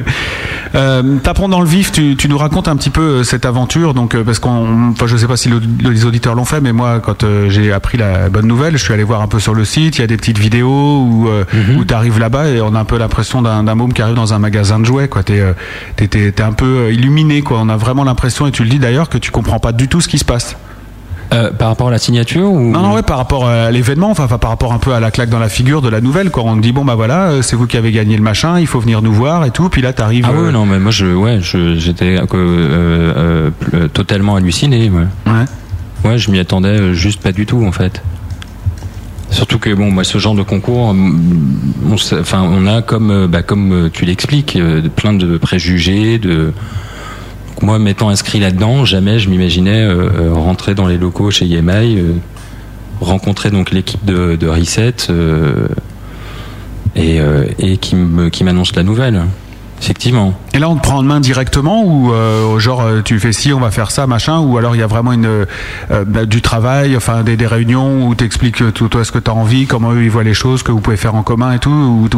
euh, 0.75 1.17
tapons 1.23 1.49
dans 1.49 1.59
le 1.61 1.67
vif, 1.67 1.91
tu, 1.91 2.15
tu 2.15 2.29
nous 2.29 2.37
racontes 2.37 2.67
un 2.67 2.75
petit 2.77 2.89
peu 2.91 3.23
cette 3.23 3.45
aventure, 3.45 3.93
donc 3.93 4.15
parce 4.23 4.39
qu'on, 4.39 4.91
enfin 4.91 5.07
je 5.07 5.17
sais 5.17 5.27
pas 5.27 5.35
si 5.35 5.49
le- 5.49 5.61
les 5.81 6.05
auditeurs 6.05 6.35
l'ont 6.35 6.45
fait, 6.45 6.61
mais 6.61 6.71
moi 6.71 6.99
quand 7.01 7.23
euh, 7.23 7.49
j'ai 7.49 7.73
appris 7.73 7.97
la 7.97 8.29
bonne 8.29 8.45
nouvelle, 8.47 8.77
je 8.77 8.83
suis 8.83 8.93
allé 8.93 9.03
voir 9.03 9.21
un 9.21 9.27
peu 9.27 9.39
sur 9.39 9.53
le 9.53 9.65
site, 9.65 9.97
il 9.97 10.01
y 10.01 10.03
a 10.03 10.07
des 10.07 10.15
petites 10.17 10.37
vidéos 10.37 11.01
où, 11.03 11.27
euh, 11.27 11.43
où 11.77 11.83
tu 11.83 11.93
arrives 11.93 12.19
là-bas 12.19 12.47
et 12.49 12.61
on 12.61 12.73
a 12.75 12.79
un 12.79 12.85
peu 12.85 12.97
l'impression 12.99 13.41
d'un 13.41 13.63
môme 13.75 13.93
qui 13.93 14.01
arrive 14.01 14.15
dans 14.15 14.33
un 14.33 14.39
magasin 14.39 14.79
de 14.79 14.85
jouets, 14.85 15.07
quoi. 15.07 15.23
T'es 15.23 15.39
euh, 15.39 15.53
t'es- 15.95 16.07
t'es- 16.07 16.31
t'es 16.31 16.43
un 16.43 16.53
peu 16.53 16.65
euh, 16.87 16.91
illuminé, 16.93 17.41
quoi. 17.41 17.57
On 17.61 17.69
a 17.69 17.77
vraiment 17.77 18.03
l'impression, 18.03 18.45
et 18.47 18.51
tu 18.51 18.63
le 18.63 18.69
dis 18.69 18.79
d'ailleurs, 18.79 19.09
que 19.09 19.17
tu 19.17 19.31
comprends 19.31 19.59
pas 19.59 19.71
du 19.71 19.87
tout 19.87 20.01
ce 20.01 20.07
qui 20.07 20.17
se 20.19 20.25
passe. 20.25 20.55
Euh, 21.31 21.51
par 21.51 21.67
rapport 21.67 21.89
à 21.89 21.91
la 21.91 21.99
signature 21.99 22.51
ou... 22.51 22.59
Non, 22.71 22.79
non, 22.81 22.93
ouais, 22.95 23.03
par 23.03 23.17
rapport 23.17 23.47
à 23.47 23.69
l'événement, 23.69 24.09
enfin, 24.09 24.23
enfin, 24.23 24.39
par 24.39 24.49
rapport 24.49 24.73
un 24.73 24.79
peu 24.79 24.93
à 24.93 24.99
la 24.99 25.11
claque 25.11 25.29
dans 25.29 25.37
la 25.37 25.47
figure 25.47 25.83
de 25.83 25.87
la 25.87 26.01
nouvelle, 26.01 26.31
quoi. 26.31 26.41
On 26.43 26.55
te 26.55 26.61
dit, 26.61 26.71
bon, 26.71 26.83
bah 26.83 26.95
voilà, 26.95 27.43
c'est 27.43 27.55
vous 27.55 27.67
qui 27.67 27.77
avez 27.77 27.91
gagné 27.91 28.17
le 28.17 28.23
machin, 28.23 28.59
il 28.59 28.65
faut 28.65 28.79
venir 28.79 29.03
nous 29.03 29.13
voir 29.13 29.45
et 29.45 29.51
tout. 29.51 29.69
Puis 29.69 29.83
là, 29.83 29.93
t'arrives. 29.93 30.25
Ah 30.27 30.31
euh, 30.33 30.45
ouais, 30.47 30.51
non, 30.51 30.65
mais 30.65 30.79
moi, 30.79 30.89
je, 30.91 31.05
ouais, 31.05 31.37
je, 31.39 31.75
j'étais 31.75 32.17
euh, 32.33 33.51
totalement 33.93 34.37
halluciné. 34.37 34.89
Ouais. 34.89 35.03
Ouais. 35.27 35.45
Ouais, 36.09 36.17
je 36.17 36.31
m'y 36.31 36.39
attendais 36.39 36.93
juste 36.95 37.21
pas 37.21 37.31
du 37.31 37.45
tout, 37.45 37.63
en 37.63 37.71
fait. 37.71 38.01
Surtout 39.31 39.59
que 39.59 39.73
bon, 39.73 39.91
moi, 39.91 40.03
ce 40.03 40.17
genre 40.17 40.33
de 40.33 40.41
concours, 40.41 40.95
on, 40.95 42.67
a 42.67 42.81
comme, 42.81 43.11
euh, 43.11 43.27
bah, 43.27 43.43
comme 43.43 43.71
euh, 43.71 43.89
tu 43.91 44.05
l'expliques, 44.05 44.55
euh, 44.55 44.81
plein 44.95 45.13
de 45.13 45.37
préjugés, 45.37 46.17
de. 46.17 46.51
Moi, 47.61 47.77
m'étant 47.77 48.09
inscrit 48.09 48.39
là-dedans, 48.39 48.85
jamais 48.85 49.19
je 49.19 49.29
m'imaginais 49.29 49.85
rentrer 50.31 50.75
dans 50.75 50.87
les 50.87 50.97
locaux 50.97 51.29
chez 51.29 51.45
euh, 51.45 52.13
rencontrer 53.01 53.51
donc 53.51 53.71
l'équipe 53.71 54.05
de, 54.05 54.47
Reset 54.47 54.95
et, 56.95 57.77
qui 57.77 58.43
m'annonce 58.45 58.73
la 58.77 58.83
nouvelle. 58.83 59.23
Effectivement. 59.81 60.33
Et 60.53 60.59
là, 60.59 60.69
on 60.69 60.75
te 60.75 60.81
prend 60.81 60.97
en 60.97 61.03
main 61.03 61.19
directement 61.19 61.83
ou 61.83 62.11
euh, 62.11 62.59
genre 62.59 62.81
euh, 62.81 63.01
tu 63.01 63.19
fais 63.19 63.31
si 63.31 63.53
on 63.53 63.59
va 63.59 63.71
faire 63.71 63.91
ça, 63.91 64.07
machin, 64.07 64.39
ou 64.39 64.57
alors 64.57 64.75
il 64.75 64.79
y 64.79 64.81
a 64.83 64.87
vraiment 64.87 65.13
une, 65.13 65.25
euh, 65.25 65.45
euh, 65.91 66.03
bah, 66.05 66.25
du 66.25 66.41
travail, 66.41 66.97
enfin 66.97 67.23
des, 67.23 67.37
des 67.37 67.47
réunions 67.47 68.07
où 68.07 68.15
tu 68.15 68.25
expliques 68.25 68.73
tout 68.73 68.89
toi 68.89 69.05
ce 69.05 69.11
que 69.11 69.19
tu 69.19 69.31
as 69.31 69.33
envie, 69.33 69.67
comment 69.67 69.93
eux 69.93 70.03
ils 70.03 70.11
voient 70.11 70.23
les 70.23 70.33
choses, 70.33 70.63
que 70.63 70.71
vous 70.71 70.81
pouvez 70.81 70.97
faire 70.97 71.15
en 71.15 71.23
commun 71.23 71.53
et 71.53 71.59
tout. 71.59 71.69
Ou, 71.69 72.09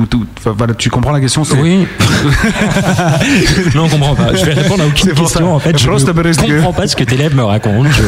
tu 0.77 0.89
comprends 0.89 1.11
la 1.11 1.21
question 1.21 1.43
Oui. 1.61 1.87
non, 3.75 3.85
on 3.85 3.89
comprend 3.89 4.15
pas. 4.15 4.35
Je 4.35 4.45
vais 4.45 4.53
répondre 4.53 4.83
à 4.83 4.87
aucune 4.87 5.13
question 5.13 5.53
en 5.53 5.59
fait. 5.59 5.77
Je, 5.77 5.83
je 5.83 5.89
ne 5.89 6.55
comprends 6.55 6.73
pas 6.73 6.87
ce 6.87 6.95
que 6.95 7.03
tes 7.03 7.15
élèves 7.15 7.35
me 7.35 7.43
racontent. 7.43 7.89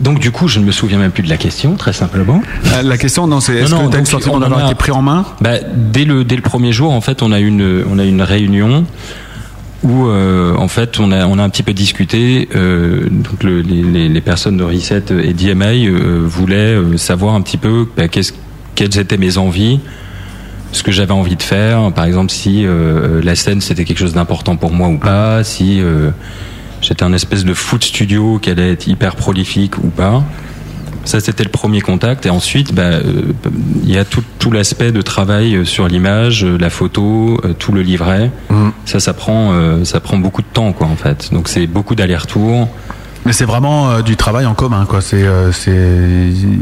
donc, 0.00 0.18
du 0.18 0.30
coup, 0.30 0.48
je 0.48 0.58
ne 0.60 0.64
me 0.64 0.72
souviens 0.72 0.98
même 0.98 1.10
plus 1.10 1.22
de 1.22 1.28
la 1.28 1.36
question, 1.36 1.74
très 1.76 1.92
simplement. 1.92 2.42
Euh, 2.74 2.82
La 2.82 2.96
question, 2.98 3.26
non, 3.26 3.40
c'est 3.40 3.54
est-ce 3.54 3.74
que 3.74 3.96
le 3.98 4.04
sentiment 4.04 4.34
on 4.34 4.36
en 4.38 4.40
d'avoir 4.40 4.60
a- 4.60 4.66
été 4.66 4.74
pris 4.74 4.92
en 4.92 5.02
main? 5.02 5.24
Bah, 5.40 5.54
dès 5.74 6.04
le 6.04 6.24
dès 6.24 6.36
le 6.36 6.42
premier 6.42 6.72
jour, 6.72 6.92
en 6.92 7.00
fait, 7.00 7.22
on 7.22 7.32
a 7.32 7.38
une 7.38 7.84
on 7.90 7.98
a 7.98 8.04
une 8.04 8.22
réunion 8.22 8.84
où 9.82 10.06
euh, 10.08 10.54
en 10.56 10.68
fait 10.68 11.00
on 11.00 11.10
a 11.10 11.26
on 11.26 11.38
a 11.38 11.42
un 11.42 11.48
petit 11.48 11.62
peu 11.62 11.72
discuté. 11.72 12.48
euh, 12.54 13.08
donc 13.10 13.42
le- 13.42 13.62
les, 13.62 14.08
les, 14.10 14.20
personnes 14.20 14.56
de 14.58 14.64
Reset 14.64 15.04
et 15.22 15.32
DMA 15.32 15.66
euh, 15.86 16.20
voulaient 16.22 16.76
savoir 16.98 17.34
un 17.34 17.40
petit 17.40 17.56
peu 17.56 17.86
bah, 17.96 18.06
qu'est-ce 18.08 18.32
quelles 18.74 18.98
étaient 18.98 19.16
mes 19.18 19.36
envies, 19.38 19.80
ce 20.72 20.82
que 20.82 20.92
j'avais 20.92 21.12
envie 21.12 21.36
de 21.36 21.42
faire. 21.42 21.92
Par 21.92 22.04
exemple, 22.04 22.30
si 22.30 22.64
la 23.22 23.34
scène 23.34 23.60
c'était 23.60 23.84
quelque 23.84 23.98
chose 23.98 24.14
d'important 24.14 24.56
pour 24.56 24.70
moi 24.72 24.88
ou 24.88 24.96
pas, 24.98 25.44
si 25.44 25.80
j'étais 26.80 27.02
un 27.02 27.12
espèce 27.12 27.44
de 27.44 27.54
foot 27.54 27.84
studio 27.84 28.38
qui 28.40 28.50
allait 28.50 28.72
être 28.72 28.86
hyper 28.86 29.16
prolifique 29.16 29.78
ou 29.78 29.88
pas. 29.88 30.22
Ça, 31.04 31.18
c'était 31.18 31.44
le 31.44 31.50
premier 31.50 31.80
contact. 31.80 32.26
Et 32.26 32.30
ensuite, 32.30 32.74
bah, 32.74 32.82
euh, 32.82 33.32
il 33.84 33.90
y 33.90 33.96
a 33.96 34.04
tout, 34.04 34.22
tout 34.38 34.50
l'aspect 34.50 34.92
de 34.92 35.00
travail 35.00 35.56
euh, 35.56 35.64
sur 35.64 35.88
l'image, 35.88 36.44
euh, 36.44 36.58
la 36.58 36.68
photo, 36.68 37.40
euh, 37.44 37.54
tout 37.58 37.72
le 37.72 37.80
livret. 37.82 38.30
Ça, 38.84 39.00
ça 39.00 39.14
prend, 39.14 39.52
euh, 39.52 39.84
ça 39.84 40.00
prend 40.00 40.18
beaucoup 40.18 40.42
de 40.42 40.46
temps, 40.52 40.72
quoi, 40.72 40.86
en 40.86 40.96
fait. 40.96 41.30
Donc, 41.32 41.48
c'est 41.48 41.66
beaucoup 41.66 41.94
d'allers-retours. 41.94 42.68
Mais 43.26 43.34
c'est 43.34 43.44
vraiment 43.44 43.90
euh, 43.90 44.00
du 44.02 44.16
travail 44.16 44.46
en 44.46 44.54
commun, 44.54 44.86
quoi. 44.88 45.02
C'est, 45.02 45.22
euh, 45.24 45.52
c'est, 45.52 45.70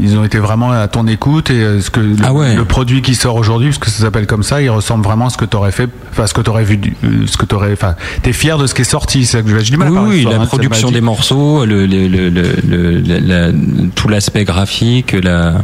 ils 0.01 0.17
ont 0.17 0.25
été 0.25 0.39
vraiment 0.39 0.71
à 0.71 0.87
ton 0.89 1.07
écoute 1.07 1.49
et 1.51 1.53
euh, 1.63 1.79
ce 1.81 1.89
que 1.89 2.01
le, 2.01 2.15
Ah 2.21 2.33
ouais. 2.33 2.53
le 2.53 2.65
produit 2.65 3.01
qui 3.01 3.15
sort 3.15 3.35
aujourd'hui, 3.37 3.69
parce 3.69 3.77
que 3.79 3.89
ça 3.89 4.03
s'appelle 4.03 4.27
comme 4.27 4.43
ça, 4.43 4.61
il 4.61 4.69
ressemble 4.69 5.03
vraiment 5.05 5.27
à 5.27 5.29
ce 5.29 5.37
que 5.37 5.45
t'aurais 5.45 5.71
fait, 5.71 5.87
enfin 6.11 6.27
ce 6.27 6.33
que 6.33 6.41
t'aurais 6.41 6.65
vu, 6.65 6.77
euh, 7.05 7.07
ce 7.27 7.37
que 7.37 7.45
t'aurais, 7.45 7.71
enfin, 7.71 7.95
t'es 8.23 8.33
fier 8.33 8.57
de 8.57 8.67
ce 8.67 8.73
qui 8.75 8.81
est 8.81 8.85
sorti. 8.85 9.25
C'est 9.25 9.37
ça 9.37 9.41
que 9.43 9.57
j'ai 9.59 9.71
du 9.71 9.77
mal 9.77 9.87
à 9.87 9.91
Oui, 10.01 10.09
oui, 10.09 10.23
la 10.29 10.41
hein, 10.41 10.45
production 10.47 10.91
des 10.91 10.99
morceaux, 11.01 11.65
le, 11.65 11.85
le, 11.85 12.07
le, 12.09 12.29
le- 12.29 12.53
le- 12.67 13.19
la- 13.19 13.51
tout 13.95 14.09
l'aspect 14.09 14.43
graphique, 14.43 15.13
la, 15.13 15.63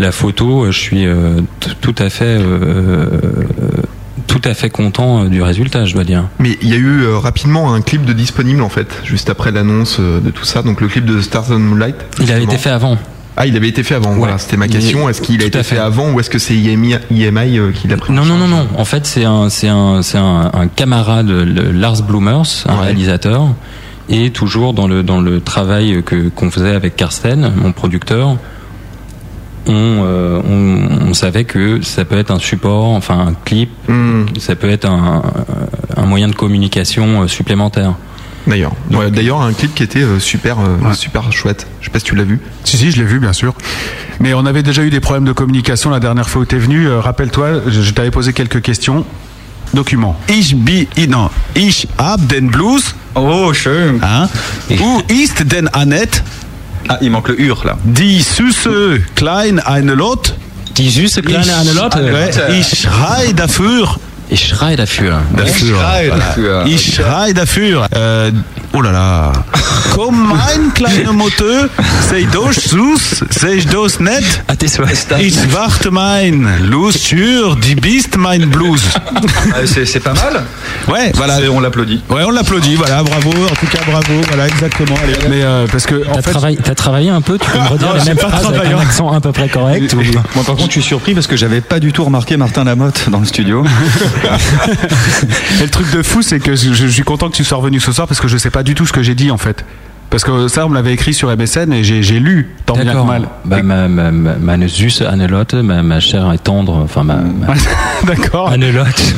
la 0.00 0.10
photo, 0.12 0.66
je 0.72 0.78
suis 0.78 1.06
tout 1.80 1.94
à 1.98 2.10
fait, 2.10 2.24
euh, 2.40 3.06
à 4.48 4.54
fait 4.54 4.70
content 4.70 5.24
euh, 5.24 5.28
du 5.28 5.42
résultat, 5.42 5.84
je 5.84 5.94
dois 5.94 6.04
dire. 6.04 6.24
Mais 6.38 6.58
il 6.62 6.68
y 6.68 6.72
a 6.72 6.76
eu 6.76 7.02
euh, 7.02 7.18
rapidement 7.18 7.72
un 7.74 7.80
clip 7.80 8.04
de 8.04 8.12
disponible 8.12 8.62
en 8.62 8.68
fait, 8.68 8.88
juste 9.04 9.28
après 9.30 9.52
l'annonce 9.52 9.98
euh, 10.00 10.20
de 10.20 10.30
tout 10.30 10.44
ça. 10.44 10.62
Donc 10.62 10.80
le 10.80 10.88
clip 10.88 11.04
de 11.04 11.20
Stars 11.20 11.50
and 11.50 11.58
Moonlight. 11.60 11.96
Il 12.20 12.30
avait 12.32 12.44
été 12.44 12.56
fait 12.58 12.70
avant. 12.70 12.96
Ah, 13.38 13.46
il 13.46 13.54
avait 13.54 13.68
été 13.68 13.82
fait 13.82 13.94
avant. 13.94 14.12
Voilà, 14.14 14.38
c'était 14.38 14.56
ma 14.56 14.66
question. 14.66 15.06
est- 15.06 15.10
Est-ce 15.10 15.20
qu'il 15.20 15.42
a 15.42 15.46
été 15.46 15.58
fait 15.58 15.74
fait. 15.74 15.78
avant 15.78 16.10
ou 16.12 16.20
est-ce 16.20 16.30
que 16.30 16.38
c'est 16.38 16.54
IMI, 16.56 16.94
IMI 17.10 17.58
euh, 17.58 17.70
qui 17.70 17.86
l'a 17.86 17.96
pris 17.98 18.10
Non, 18.14 18.24
non, 18.24 18.38
non, 18.38 18.48
non. 18.48 18.66
En 18.78 18.86
fait, 18.86 19.04
c'est 19.04 19.24
un, 19.24 19.50
c'est 19.50 19.68
un, 19.68 20.00
c'est 20.00 20.16
un, 20.16 20.50
un 20.54 20.68
camarade, 20.68 21.28
le- 21.28 21.70
Lars 21.70 22.00
Blumers, 22.02 22.64
un 22.66 22.80
réalisateur, 22.80 23.48
et 24.08 24.30
toujours 24.30 24.72
dans 24.72 24.88
le 24.88 25.02
dans 25.02 25.20
le 25.20 25.40
travail 25.42 26.02
que 26.02 26.28
qu'on 26.30 26.50
faisait 26.50 26.74
avec 26.74 26.96
Karsten, 26.96 27.52
mon 27.56 27.72
producteur. 27.72 28.36
On, 29.68 29.72
euh, 30.04 30.40
on, 30.48 31.08
on 31.10 31.14
savait 31.14 31.44
que 31.44 31.82
ça 31.82 32.04
peut 32.04 32.16
être 32.18 32.30
un 32.30 32.38
support, 32.38 32.84
enfin 32.90 33.18
un 33.28 33.34
clip, 33.44 33.70
Hmm. 33.88 34.24
ça 34.38 34.54
peut 34.54 34.70
être 34.70 34.84
un, 34.88 35.22
un 35.96 36.06
moyen 36.06 36.28
de 36.28 36.34
communication 36.34 37.22
euh, 37.22 37.26
supplémentaire. 37.28 37.94
D'ailleurs, 38.46 38.72
Ouais, 38.92 39.10
d'ailleurs 39.10 39.40
un 39.40 39.52
clip 39.52 39.74
qui 39.74 39.82
était 39.82 40.02
euh, 40.02 40.20
super, 40.20 40.58
euh, 40.60 40.92
super 40.94 41.32
chouette. 41.32 41.66
Je 41.80 41.86
sais 41.86 41.90
pas 41.90 41.98
si 41.98 42.04
tu 42.04 42.14
l'as 42.14 42.22
vu. 42.22 42.38
Si, 42.62 42.76
si, 42.76 42.92
je 42.92 42.98
l'ai 42.98 43.04
vu, 43.04 43.18
bien 43.18 43.32
sûr. 43.32 43.54
Mais 44.20 44.34
on 44.34 44.46
avait 44.46 44.62
déjà 44.62 44.84
eu 44.84 44.90
des 44.90 45.00
problèmes 45.00 45.24
de 45.24 45.32
communication 45.32 45.90
la 45.90 45.98
dernière 45.98 46.28
fois 46.28 46.42
où 46.42 46.44
t'es 46.44 46.58
venu. 46.58 46.86
Euh, 46.86 47.00
Rappelle-toi, 47.00 47.62
je, 47.66 47.82
je 47.82 47.90
t'avais 47.92 48.12
posé 48.12 48.32
quelques 48.32 48.62
questions. 48.62 49.04
Document. 49.74 50.14
Ich 50.28 50.54
bi, 50.54 50.86
non, 51.08 51.28
ich 51.56 51.88
hab 51.98 52.24
den 52.28 52.50
Blues. 52.50 52.94
Oh, 53.16 53.52
schön. 53.52 53.98
Hein? 54.00 54.28
Où 54.70 55.02
ist 55.08 55.42
denn 55.50 55.66
Annette? 55.72 56.22
Ah, 56.88 56.98
il 57.00 57.10
manque 57.10 57.28
le 57.28 57.40
Ur 57.40 57.64
là. 57.64 57.76
Die 57.84 58.20
süße 58.22 59.00
klein 59.14 59.58
eine 59.60 59.94
Lot. 59.94 60.34
Die 60.76 60.90
süße 60.90 61.22
kleine 61.22 61.54
Annelotte. 61.54 62.12
Ouais, 62.12 62.30
ich 62.58 62.80
schrei 62.80 63.32
dafür. 63.34 63.96
Ich 64.28 64.48
schrei 64.48 64.74
dafür. 64.74 65.22
Dafür. 65.36 66.64
Ich 66.66 66.94
schrei 66.94 67.32
dafür. 67.32 67.86
Äh, 67.92 68.32
oh 68.72 68.82
là 68.82 68.90
là. 68.90 69.32
Komm, 69.94 70.28
mein 70.28 70.74
kleiner 70.74 71.12
Moteur, 71.12 71.68
sei 72.10 72.26
das 72.30 72.56
süß, 72.56 73.24
sei 73.30 73.62
nett. 74.00 74.24
Souhaits. 74.66 75.06
Ich 75.20 75.54
warte 75.54 75.90
mein, 75.90 76.68
los 76.68 76.94
sur, 76.94 77.56
die 77.56 77.76
bist 77.76 78.16
mein 78.16 78.50
Blues. 78.50 78.82
Ah, 79.52 79.64
c'est 79.64 80.00
pas 80.00 80.12
mal. 80.12 80.44
Ouais, 80.88 81.12
voilà. 81.14 81.38
On 81.50 81.60
l'applaudit. 81.60 82.02
Ouais, 82.10 82.24
on 82.26 82.30
l'applaudit, 82.30 82.74
voilà, 82.74 83.02
bravo, 83.02 83.30
en 83.30 83.54
tout 83.54 83.66
cas 83.66 83.78
bravo, 83.88 84.20
voilà, 84.28 84.48
exactement. 84.48 84.96
Allez. 85.02 85.14
Mais 85.30 85.42
euh, 85.42 85.66
parce 85.70 85.86
que 85.86 86.06
en 86.08 86.14
T'as 86.14 86.22
fait, 86.22 86.30
travaillé, 86.30 86.58
t'as 86.62 86.74
travaillé 86.74 87.10
un 87.10 87.20
peu, 87.20 87.38
tu 87.38 87.48
peux 87.48 87.58
me 87.58 87.68
redire 87.68 87.88
Non, 87.88 87.94
les 87.94 88.04
mêmes 88.04 88.16
pas 88.16 88.28
phrases 88.28 88.46
avec 88.46 88.72
un 88.72 88.78
accent 88.78 89.12
à 89.12 89.20
peu 89.20 89.32
près 89.32 89.48
correct 89.48 89.94
ou... 89.94 89.96
Moi 90.34 90.44
par 90.44 90.56
contre 90.56 90.66
je 90.66 90.72
suis 90.72 90.82
surpris 90.82 91.14
parce 91.14 91.26
que 91.26 91.36
j'avais 91.36 91.60
pas 91.60 91.80
du 91.80 91.92
tout 91.92 92.04
remarqué 92.04 92.36
Martin 92.36 92.64
Lamotte 92.64 93.08
dans 93.10 93.20
le 93.20 93.26
studio. 93.26 93.64
Et 95.60 95.62
le 95.64 95.68
truc 95.70 95.90
de 95.92 96.02
fou, 96.02 96.22
c'est 96.22 96.38
que 96.40 96.54
je, 96.56 96.72
je 96.72 96.86
suis 96.86 97.02
content 97.02 97.28
que 97.28 97.34
tu 97.36 97.44
sois 97.44 97.58
revenu 97.58 97.80
ce 97.80 97.92
soir 97.92 98.06
parce 98.06 98.20
que 98.20 98.28
je 98.28 98.36
sais 98.36 98.50
pas 98.50 98.62
du 98.62 98.74
tout 98.74 98.86
ce 98.86 98.92
que 98.92 99.02
j'ai 99.02 99.14
dit 99.14 99.30
en 99.30 99.38
fait. 99.38 99.64
Parce 100.10 100.22
que 100.22 100.46
ça, 100.48 100.64
on 100.66 100.68
me 100.68 100.74
l'avait 100.76 100.92
écrit 100.92 101.12
sur 101.14 101.36
MSN 101.36 101.72
et 101.72 101.82
j'ai 101.82 102.20
lu 102.20 102.54
tant 102.64 102.74
bien 102.74 102.92
que 102.92 103.06
mal. 103.06 103.28
Bah, 103.44 103.62
ma, 103.62 103.88
ma, 103.88 104.12
ma, 104.12 104.52
Annelotte, 104.52 105.54
ma, 105.54 105.82
ma 105.82 106.00
chère 106.00 106.32
et 106.32 106.38
tendre, 106.38 106.74
enfin 106.76 107.02
ma, 107.02 107.16
ma 107.16 107.54
D'accord. 108.04 108.48
Annelotte. 108.50 109.14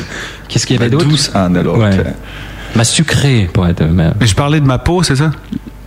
Qu'est-ce 0.49 0.67
qu'il 0.67 0.77
y 0.77 0.79
avait 0.81 0.89
d'autre 0.91 1.05
Douce 1.05 1.31
Annelotte. 1.35 1.77
Ouais. 1.79 1.91
Ma 2.75 2.85
sucrée, 2.85 3.51
pour 3.53 3.67
être. 3.67 3.83
ma- 3.85 4.13
Mais 4.19 4.27
je 4.27 4.35
parlais 4.35 4.61
de 4.61 4.67
ma 4.67 4.79
peau, 4.79 5.03
c'est 5.03 5.17
ça? 5.17 5.31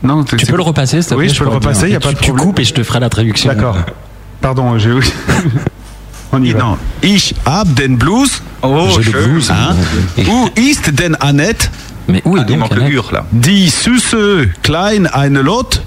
Non, 0.03 0.23
Tu 0.23 0.35
peux 0.45 0.55
le 0.55 0.61
repasser, 0.63 1.01
s'il 1.01 1.11
te 1.11 1.15
Oui, 1.15 1.29
je 1.29 1.37
peux 1.37 1.45
le 1.45 1.51
repasser, 1.51 1.93
a 1.95 1.99
pas 1.99 2.09
Tu- 2.09 2.15
de 2.15 2.19
Tu 2.19 2.25
problème. 2.27 2.45
coupes 2.47 2.59
et 2.59 2.63
je 2.63 2.73
te 2.73 2.83
ferai 2.83 2.99
la 2.99 3.09
traduction. 3.09 3.49
D'accord. 3.51 3.77
Pardon, 4.39 4.77
j'ai. 4.77 4.91
On 6.31 6.41
y 6.43 6.51
va. 6.53 6.59
Non. 6.59 6.77
Ich 7.01 7.35
hab 7.45 7.73
den 7.75 7.97
Blues. 7.97 8.41
Oh, 8.61 8.87
J'ai 9.01 9.11
le 9.11 9.23
blues. 9.23 9.49
Hein? 9.51 9.75
Où 10.27 10.49
ist 10.55 10.91
denn 10.97 11.15
Annette? 11.19 11.69
Mais 12.07 12.21
où 12.25 12.37
est 12.37 12.41
Ah, 12.41 12.43
il 12.47 12.51
donc 12.51 12.59
manque 12.59 12.75
le 12.75 12.81
Annette 12.83 13.11
là. 13.11 13.25
Die 13.31 13.69
süße 13.69 14.47
klein 14.63 15.05
eine 15.13 15.41
Lot. 15.41 15.81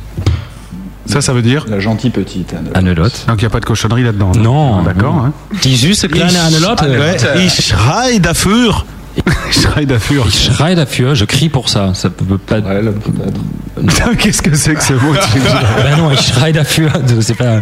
Ça, 1.06 1.20
ça 1.20 1.32
veut 1.34 1.42
dire 1.42 1.66
La 1.68 1.80
gentille 1.80 2.10
petite. 2.10 2.54
Anelotte. 2.74 3.24
Donc 3.28 3.36
il 3.40 3.44
n'y 3.44 3.46
a 3.46 3.50
pas 3.50 3.60
de 3.60 3.66
cochonnerie 3.66 4.04
là-dedans. 4.04 4.32
Non. 4.36 4.80
Ah, 4.80 4.84
D'accord. 4.84 5.16
hein. 5.16 5.32
Die 5.62 5.76
süße 5.76 6.08
kleine 6.08 6.40
Anelotte. 6.40 6.82
Ouais, 6.82 7.16
Ich 7.44 7.66
schrei 7.66 8.18
dafür. 8.18 8.84
Ich 9.50 9.62
schrei 9.62 9.84
dafür. 9.86 10.24
Ich 10.28 10.44
schrei 10.44 10.74
dafür, 10.74 11.14
je 11.14 11.24
crie 11.24 11.48
pour 11.48 11.68
ça. 11.68 11.94
Ça 11.94 12.10
peut 12.10 12.38
pas. 12.38 12.56
Putain, 12.60 14.14
Qu'est-ce 14.18 14.42
que 14.42 14.54
c'est 14.54 14.74
que 14.74 14.82
ce 14.84 14.92
mot 14.94 15.14
Ben 15.82 15.96
non, 15.96 16.10
ich 16.12 16.20
schrei 16.20 16.52
dafür. 16.52 16.90
C'est 17.20 17.34
pas. 17.34 17.60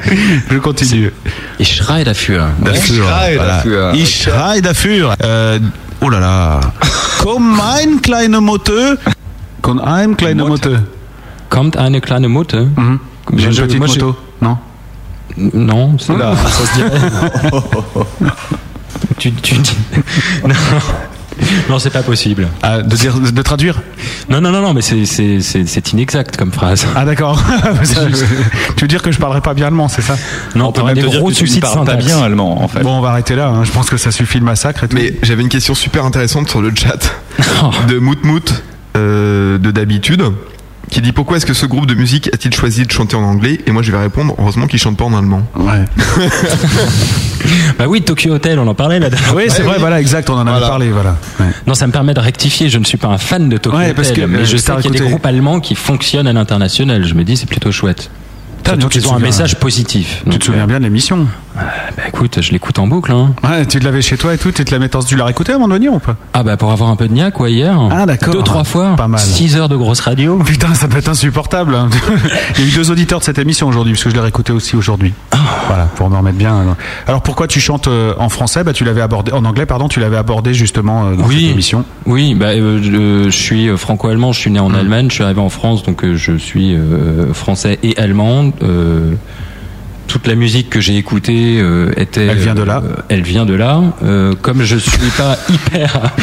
Je 0.51 0.59
continue. 0.59 1.13
Ich 1.59 1.75
schrei 1.77 2.05
dafür. 2.05 2.49
Dafür. 2.65 3.05
Voilà. 3.05 3.95
Ich 3.95 4.23
schrei 4.23 4.61
dafür. 4.61 5.15
Euh, 5.23 5.59
oh 6.01 6.09
là 6.11 6.19
là. 6.21 6.61
Komm 7.21 7.61
ein 7.61 8.03
kleine 8.03 8.41
Motte? 8.41 8.99
Komm 9.63 9.81
ein 9.81 10.17
kleine 10.17 10.45
Motte. 10.45 10.83
Kommt 11.49 11.77
eine 11.77 12.01
kleine 12.01 12.29
Mutter. 12.29 12.67
Mhm. 12.77 12.99
J'ai 13.37 13.47
une 13.47 13.53
Je- 13.53 13.63
petite 13.63 13.79
moi, 13.79 13.87
je- 13.87 14.01
moto. 14.01 14.17
Non? 14.41 14.59
Non, 15.37 15.97
c'est 15.99 16.17
là. 16.17 16.35
Ça 16.37 16.67
se 16.67 16.75
dirait. 16.75 16.91
tu, 19.19 19.33
tu 19.33 19.55
dis. 19.55 19.77
Non, 20.47 20.55
non 21.69 21.79
c'est 21.79 21.91
pas 21.91 22.03
possible. 22.03 22.49
Ah, 22.63 22.83
de, 22.83 22.97
dire, 22.97 23.15
de 23.19 23.43
traduire 23.43 23.81
Non, 24.29 24.41
non, 24.41 24.51
non, 24.51 24.61
non, 24.63 24.75
mais 24.75 24.83
c'est- 24.83 25.07
c'est 25.07 25.41
c'est- 25.41 25.67
c'est 25.67 25.93
inexact 25.93 26.37
comme 26.37 26.53
phrase. 26.53 26.87
Ah 26.95 27.05
d'accord. 27.05 27.43
Tu 28.77 28.85
veux 28.85 28.89
dire 28.89 29.03
que 29.03 29.13
je 29.13 29.19
parlerai 29.19 29.41
pas 29.41 29.55
bien 29.55 29.67
allemand, 29.69 29.89
c'est 29.89 30.03
ça 30.03 30.17
Non, 30.55 30.73
On 30.77 30.85
même 30.85 30.95
des 30.95 31.03
gros 31.03 31.29
que 31.29 31.35
tu 31.35 31.43
ne 31.45 31.49
soucis 31.49 31.61
de 31.61 31.67
parles 31.67 31.85
pas 31.87 31.95
bien 31.97 32.21
allemand, 32.23 32.63
en 32.63 32.69
fait. 32.69 32.81
Bon, 32.81 32.99
on 32.99 33.01
va 33.01 33.11
arrêter 33.11 33.35
là. 33.37 33.49
hein. 33.49 33.65
Je 33.65 33.71
pense 33.71 33.89
que 33.91 33.97
ça 33.97 34.11
suffit 34.11 34.39
le 34.39 34.45
massacre 34.45 34.85
et 34.85 34.89
tout. 34.89 34.97
Mais 34.97 35.15
j'avais 35.23 35.43
une 35.43 35.49
question 35.49 35.75
super 35.75 36.05
intéressante 36.05 36.49
sur 36.51 36.61
le 36.61 36.73
chat 36.75 37.15
de 37.89 37.99
Moutmout 37.99 38.63
euh, 38.97 39.59
de 39.59 39.71
d'habitude 39.71 40.23
qui 40.91 41.01
dit 41.01 41.13
pourquoi 41.13 41.37
est-ce 41.39 41.47
que 41.47 41.55
ce 41.55 41.65
groupe 41.67 41.87
de 41.87 41.95
musique 41.95 42.29
a-t-il 42.35 42.55
choisi 42.55 42.85
de 42.87 42.91
chanter 42.93 43.17
en 43.17 43.23
anglais 43.23 43.61
et 43.67 43.71
moi 43.71 43.83
je 43.83 43.91
vais 43.93 43.99
répondre 43.99 44.35
heureusement 44.39 44.67
qu'il 44.67 44.79
chante 44.79 44.97
pas 44.97 45.05
en 45.05 45.17
allemand. 45.17 45.43
Ouais. 45.57 45.85
Bah 47.79 47.87
oui, 47.89 48.03
Tokyo 48.03 48.33
Hotel, 48.35 48.59
on 48.59 48.67
en 48.69 48.75
parlait 48.75 49.01
là 49.01 49.11
dernière 49.11 49.35
Oui, 49.35 49.45
c'est 49.49 49.63
vrai, 49.63 49.77
voilà, 49.79 50.01
exact, 50.01 50.31
on 50.31 50.35
en 50.35 50.41
avait 50.41 50.51
Voilà. 50.51 50.69
parlé, 50.69 50.91
voilà. 50.91 51.17
Ouais. 51.41 51.47
Non, 51.67 51.75
ça 51.75 51.87
me 51.87 51.93
permet 51.93 52.15
de 52.15 52.21
rectifier. 52.21 52.69
Je 52.69 52.79
ne 52.79 52.85
suis 52.85 52.99
pas 52.99 53.09
un 53.09 53.19
fan 53.19 53.49
de 53.49 53.57
Tokyo 53.57 53.77
Ouais, 53.77 53.85
Hotel, 53.87 53.95
parce 53.97 54.13
que, 54.13 54.21
mais 54.23 54.39
euh, 54.39 54.45
je 54.45 54.57
sais 54.57 54.73
qu'il 54.77 54.95
y 54.95 54.97
a 54.97 55.01
des 55.01 55.09
groupes 55.11 55.27
allemands 55.27 55.59
qui 55.61 55.75
fonctionnent 55.75 56.29
à 56.29 56.33
l'international. 56.33 57.05
Je 57.05 57.15
me 57.15 57.25
dis, 57.25 57.37
c'est 57.37 57.49
plutôt 57.49 57.73
chouette. 57.73 58.11
Surtout 58.65 58.89
qu'ils 58.89 59.09
ont 59.09 59.15
un 59.17 59.19
message 59.19 59.57
positif. 59.57 60.23
Tu 60.31 60.39
te 60.39 60.45
souviens 60.45 60.67
bien 60.69 60.79
de 60.79 60.85
l'émission 60.85 61.27
euh, 61.52 61.52
Bah 61.55 62.03
écoute, 62.09 62.39
je 62.41 62.51
l'écoute 62.53 62.79
en 62.79 62.87
boucle. 62.87 63.13
Hein. 63.13 63.35
Ouais, 63.45 63.67
tu 63.67 63.79
l'avais 63.79 64.01
chez 64.03 64.17
toi 64.17 64.33
et 64.35 64.39
tout, 64.39 64.51
tu 64.53 64.65
te 64.65 64.71
la 64.73 64.79
mettais 64.79 64.97
en 64.97 65.03
tu 65.03 65.17
l'as 65.17 65.25
réécouté 65.27 65.53
avant 65.53 65.69
de 65.69 65.75
venir 65.75 65.93
ou 65.93 65.99
pas? 65.99 66.17
Ah 66.33 66.43
bah 66.43 66.57
pour 66.57 66.73
avoir 66.73 66.89
un 66.91 66.97
peu 66.97 67.07
de 67.09 67.13
niaque, 67.13 67.35
quoi, 67.35 67.51
hier. 67.51 67.79
Ah, 67.91 68.07
d'accord. 68.07 68.33
Deux, 68.35 68.43
trois 68.43 68.65
fois. 68.65 68.97
Pas 68.97 69.09
mal. 69.09 69.21
Six 69.21 69.57
heures 69.57 69.69
de 69.69 69.77
grosse 69.77 70.01
radio. 70.01 70.39
Putain, 70.39 70.73
ça 70.75 70.89
peut 70.89 70.99
être 70.99 71.11
insupportable. 71.11 71.75
hein. 71.75 71.91
Il 72.59 72.65
y 72.65 72.65
a 72.65 72.69
eu 72.69 72.75
deux 72.75 72.91
auditeurs 72.91 73.19
de 73.19 73.25
cette 73.25 73.39
émission 73.39 73.69
aujourd'hui, 73.69 73.93
parce 73.93 74.05
que 74.05 74.11
je 74.11 74.15
l'ai 74.15 74.21
réécouté 74.21 74.53
aussi 74.53 74.77
aujourd'hui. 74.77 75.13
Ah. 75.31 75.37
Voilà, 75.69 75.85
pour 75.85 76.09
me 76.09 76.17
remettre 76.17 76.39
bien. 76.39 76.55
euh. 76.55 76.73
Alors 77.07 77.23
pourquoi 77.23 77.47
tu 77.47 77.61
chantes 77.61 77.89
euh, 77.89 78.15
en 78.19 78.29
français? 78.29 78.65
Bah 78.65 78.73
tu 78.73 78.85
l'avais 78.85 79.01
abordé 79.03 79.33
en 79.33 79.45
anglais, 79.45 79.67
pardon, 79.67 79.89
tu 79.89 80.01
l'avais 80.01 80.17
abordé 80.17 80.55
justement 80.55 81.05
euh, 81.07 81.17
dans 81.17 81.25
Oui. 81.25 81.43
cette 81.43 81.51
émission. 81.53 81.85
Oui, 82.07 82.35
bah, 82.35 82.47
euh, 82.47 83.27
je, 83.27 83.31
suis 83.31 83.69
euh, 83.69 83.77
franco-allemand, 83.77 84.33
je 84.33 84.41
suis 84.41 84.51
né 84.51 84.59
en 84.59 84.71
Mm. 84.71 84.75
Allemagne, 84.75 85.07
je 85.11 85.15
suis 85.15 85.25
arrivé 85.25 85.41
en 85.41 85.51
France, 85.51 85.83
donc 85.83 86.03
euh, 86.05 86.15
je 86.17 86.33
suis 86.39 86.75
euh, 86.75 87.33
français 87.35 87.79
et 87.83 87.97
allemand. 87.99 88.51
Euh, 88.63 89.13
toute 90.07 90.27
la 90.27 90.35
musique 90.35 90.71
que 90.71 90.81
j'ai 90.81 90.97
écoutée 90.97 91.59
euh, 91.61 91.93
était. 91.97 92.27
Elle 92.27 92.39
vient 92.39 92.55
de 92.55 92.63
là. 92.63 92.83
euh, 92.85 92.97
elle 93.09 93.23
vient 93.23 93.47
de 93.47 93.55
là. 93.55 93.83
Euh, 94.03 94.35
comme 94.41 94.63
je 94.63 94.77
suis 94.77 95.11
pas 95.17 95.37
hyper, 95.49 96.15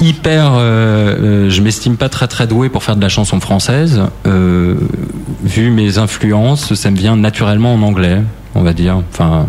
hyper, 0.00 0.52
je 0.58 1.60
m'estime 1.60 1.96
pas 1.96 2.08
très 2.08 2.28
très 2.28 2.46
doué 2.46 2.68
pour 2.68 2.82
faire 2.82 2.96
de 2.96 3.02
la 3.02 3.08
chanson 3.08 3.40
française. 3.40 4.02
Vu 4.24 5.70
mes 5.70 5.98
influences, 5.98 6.74
ça 6.74 6.90
me 6.90 6.96
vient 6.96 7.16
naturellement 7.16 7.74
en 7.74 7.82
anglais, 7.82 8.22
on 8.54 8.62
va 8.62 8.72
dire. 8.72 9.02
Enfin, 9.12 9.46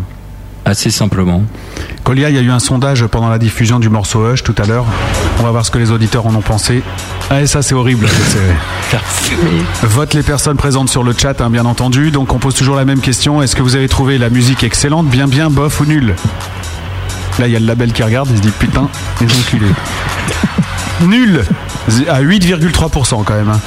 assez 0.66 0.92
simplement. 0.92 1.44
Colia, 2.04 2.30
il 2.30 2.36
y 2.36 2.40
a 2.40 2.42
eu 2.42 2.52
un 2.52 2.60
sondage 2.60 3.06
pendant 3.08 3.30
la 3.30 3.38
diffusion 3.40 3.80
du 3.80 3.90
morceau 3.90 4.26
Hush 4.32 4.44
tout 4.44 4.56
à 4.58 4.66
l'heure. 4.66 4.86
On 5.40 5.44
va 5.44 5.52
voir 5.52 5.66
ce 5.66 5.72
que 5.72 5.78
les 5.78 5.92
auditeurs 5.92 6.26
en 6.28 6.36
ont 6.36 6.42
pensé. 6.42 6.84
Ah, 7.30 7.42
et 7.42 7.48
ça 7.48 7.62
c'est 7.62 7.74
horrible. 7.76 8.08
C'est- 8.30 8.40
Faire 8.90 9.02
fumer. 9.04 9.64
Vote 9.84 10.14
les 10.14 10.24
personnes 10.24 10.58
présentes 10.58 10.90
sur 10.90 11.04
le 11.04 11.14
chat, 11.18 11.40
hein, 11.42 11.50
bien 11.50 11.66
entendu. 11.66 12.12
Donc 12.12 12.34
on 12.34 12.38
pose 12.40 12.54
toujours 12.56 12.76
la 12.76 12.86
même 12.86 13.00
question. 13.00 13.42
Est-ce 13.42 13.56
que 13.56 13.62
vous 13.62 13.76
avez 13.76 13.88
trouvé 13.88 14.18
la 14.18 14.30
musique 14.30 14.64
excellente, 14.64 15.08
bien 15.08 15.28
bien, 15.28 15.50
bof 15.50 15.80
ou 15.80 15.86
nul 15.86 16.16
Là, 17.40 17.48
il 17.48 17.54
y 17.54 17.56
a 17.56 17.60
le 17.60 17.66
label 17.66 17.94
qui 17.94 18.04
regarde, 18.04 18.28
il 18.30 18.38
se 18.38 18.42
dit 18.42 18.52
putain, 18.52 18.88
les 19.22 19.28
enculés. 19.28 19.72
nul 21.02 21.44
À 22.10 22.22
8,3% 22.22 23.24
quand 23.24 23.34
même. 23.34 23.50
hein. 23.50 23.60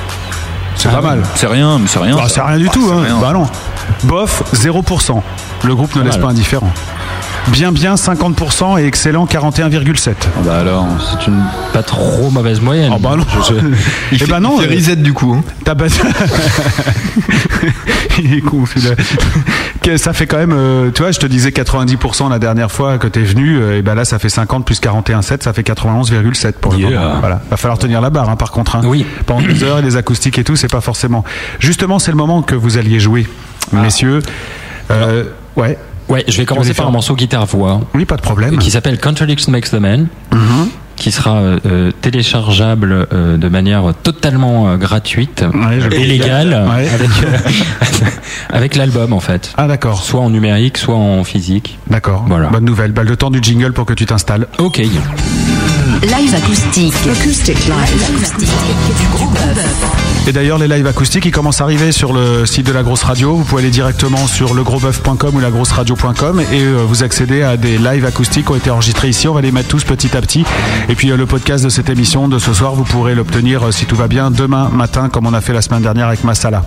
C'est 0.76 0.90
pas 0.90 1.00
mal. 1.00 1.22
C'est 1.36 1.46
rien, 1.46 1.78
mais 1.78 1.86
c'est 1.86 1.98
rien. 2.00 2.16
Bah, 2.16 2.24
c'est 2.28 2.42
rien 2.42 2.58
du 2.58 2.66
Ah, 2.68 2.72
tout. 2.72 2.86
c'est 2.88 2.94
Hein. 2.94 3.02
rien. 3.04 3.18
Bah 3.20 3.32
non. 3.32 3.46
Bof, 4.04 4.42
0%. 4.54 5.22
Le 5.62 5.74
groupe 5.74 5.94
ne 5.96 6.02
laisse 6.02 6.18
pas 6.18 6.28
indifférent. 6.28 6.70
Bien 7.48 7.72
bien, 7.72 7.94
50% 7.96 8.80
et 8.80 8.86
excellent, 8.86 9.26
41,7%. 9.26 10.14
Ah 10.24 10.28
Bah 10.44 10.58
alors. 10.60 10.86
C'est 11.10 11.26
une 11.26 11.42
pas 11.74 11.82
trop 11.82 12.30
mauvaise 12.30 12.60
moyenne. 12.62 12.90
Oh 12.94 12.98
bah 12.98 13.16
non. 13.16 13.24
Il 14.12 14.12
Eh 14.12 14.18
fait, 14.18 14.26
ben 14.26 14.40
non, 14.40 14.56
il 14.62 14.66
fait 14.66 14.72
euh, 14.72 14.76
reset 14.76 14.96
du 14.96 15.12
coup. 15.12 15.34
hein. 15.38 15.44
T'as 15.62 15.74
pas... 15.74 15.84
Il 18.18 18.34
est 18.34 18.40
con 18.40 18.64
celui-là. 18.66 18.94
Ça 19.98 20.14
fait 20.14 20.26
quand 20.26 20.38
même, 20.38 20.54
euh, 20.54 20.90
tu 20.94 21.02
vois, 21.02 21.12
je 21.12 21.18
te 21.18 21.26
disais 21.26 21.50
90% 21.50 22.30
la 22.30 22.38
dernière 22.38 22.72
fois 22.72 22.96
que 22.96 23.06
t'es 23.06 23.20
venu, 23.22 23.58
euh, 23.58 23.76
et 23.78 23.82
ben 23.82 23.94
là 23.94 24.06
ça 24.06 24.18
fait 24.18 24.30
50 24.30 24.64
plus 24.64 24.80
41,7, 24.80 25.42
ça 25.42 25.52
fait 25.52 25.62
91,7 25.62 26.52
pour 26.52 26.72
le 26.72 26.78
Yeah. 26.78 26.90
moment. 27.00 27.16
Voilà. 27.20 27.42
Va 27.50 27.56
falloir 27.58 27.78
tenir 27.78 28.00
la 28.00 28.08
barre 28.08 28.30
hein, 28.30 28.36
par 28.36 28.50
contre. 28.50 28.76
hein. 28.76 28.80
Oui. 28.84 29.04
Pendant 29.26 29.42
deux 29.46 29.62
heures 29.62 29.82
les 29.82 29.96
acoustiques 29.96 30.38
et 30.38 30.44
tout, 30.44 30.56
c'est 30.56 30.72
pas 30.72 30.80
forcément. 30.80 31.22
Justement, 31.58 31.98
c'est 31.98 32.12
le 32.12 32.16
moment 32.16 32.40
que 32.40 32.54
vous 32.54 32.78
alliez 32.78 32.98
jouer, 33.00 33.26
messieurs. 33.72 34.20
Euh, 34.90 35.24
ouais. 35.56 35.78
Ouais, 36.08 36.22
je 36.28 36.36
vais 36.36 36.44
commencer 36.44 36.74
faire- 36.74 36.84
par 36.84 36.88
un 36.88 36.90
morceau 36.92 37.14
guitare-voix 37.16 37.80
Oui, 37.94 38.04
pas 38.04 38.16
de 38.16 38.20
problème. 38.22 38.58
qui 38.58 38.70
s'appelle 38.70 39.00
Contradiction 39.00 39.50
Makes 39.52 39.70
the 39.70 39.74
Man, 39.74 40.08
qui 41.04 41.12
sera 41.12 41.36
euh, 41.36 41.58
euh, 41.66 41.90
téléchargeable 42.00 43.06
euh, 43.12 43.36
de 43.36 43.48
manière 43.50 43.92
totalement 44.02 44.70
euh, 44.70 44.76
gratuite 44.78 45.44
Ouais, 45.52 45.78
et 45.94 46.06
légale 46.06 46.66
Ouais. 46.74 46.88
avec, 46.88 47.10
euh, 47.10 48.06
avec 48.50 48.74
l'album 48.74 49.12
en 49.12 49.20
fait. 49.20 49.52
Ah 49.58 49.66
d'accord, 49.66 50.02
Soit 50.02 50.22
en 50.22 50.30
numérique, 50.30 50.78
soit 50.78 50.94
en 50.96 51.22
physique. 51.22 51.78
d'accord. 51.88 52.24
Voilà. 52.26 52.48
Bonne 52.48 52.64
nouvelle. 52.64 52.92
Bah, 52.92 53.02
le 53.02 53.16
temps 53.18 53.30
du 53.30 53.40
jingle 53.42 53.74
pour 53.74 53.84
que 53.84 53.92
tu 53.92 54.06
t'installes. 54.06 54.46
Ok. 54.56 54.78
Live 54.78 56.34
acoustique. 56.34 56.94
Acoustic 57.12 57.58
live. 57.66 58.02
Acoustique. 58.02 58.48
Du 58.98 59.06
gros 59.12 59.26
bœuf. 59.30 60.00
Et 60.26 60.32
d'ailleurs, 60.32 60.56
les 60.58 60.68
lives 60.68 60.86
acoustiques, 60.86 61.26
ils 61.26 61.30
commencent 61.30 61.60
à 61.60 61.64
arriver 61.64 61.92
sur 61.92 62.14
le 62.14 62.46
site 62.46 62.66
de 62.66 62.72
la 62.72 62.82
grosse 62.82 63.02
radio. 63.02 63.36
Vous 63.36 63.44
pouvez 63.44 63.60
aller 63.62 63.70
directement 63.70 64.26
sur 64.26 64.54
legrosboeuf.com 64.54 65.34
ou 65.36 65.40
lagrosseradio.com 65.40 66.40
et 66.50 66.62
euh, 66.62 66.82
vous 66.88 67.02
accédez 67.04 67.42
à 67.42 67.58
des 67.58 67.76
lives 67.76 68.06
acoustiques 68.06 68.46
qui 68.46 68.52
ont 68.52 68.56
été 68.56 68.70
enregistrés 68.70 69.08
ici. 69.10 69.28
On 69.28 69.34
va 69.34 69.42
les 69.42 69.52
mettre 69.52 69.68
tous 69.68 69.84
petit 69.84 70.16
à 70.16 70.22
petit. 70.22 70.44
Et 70.88 70.93
puis 70.94 71.10
euh, 71.10 71.16
le 71.16 71.26
podcast 71.26 71.64
de 71.64 71.68
cette 71.68 71.88
émission 71.88 72.28
de 72.28 72.38
ce 72.38 72.52
soir, 72.52 72.74
vous 72.74 72.84
pourrez 72.84 73.14
l'obtenir, 73.14 73.66
euh, 73.66 73.70
si 73.72 73.86
tout 73.86 73.96
va 73.96 74.08
bien, 74.08 74.30
demain 74.30 74.68
matin, 74.70 75.08
comme 75.08 75.26
on 75.26 75.34
a 75.34 75.40
fait 75.40 75.52
la 75.52 75.62
semaine 75.62 75.82
dernière 75.82 76.08
avec 76.08 76.24
Massala. 76.24 76.64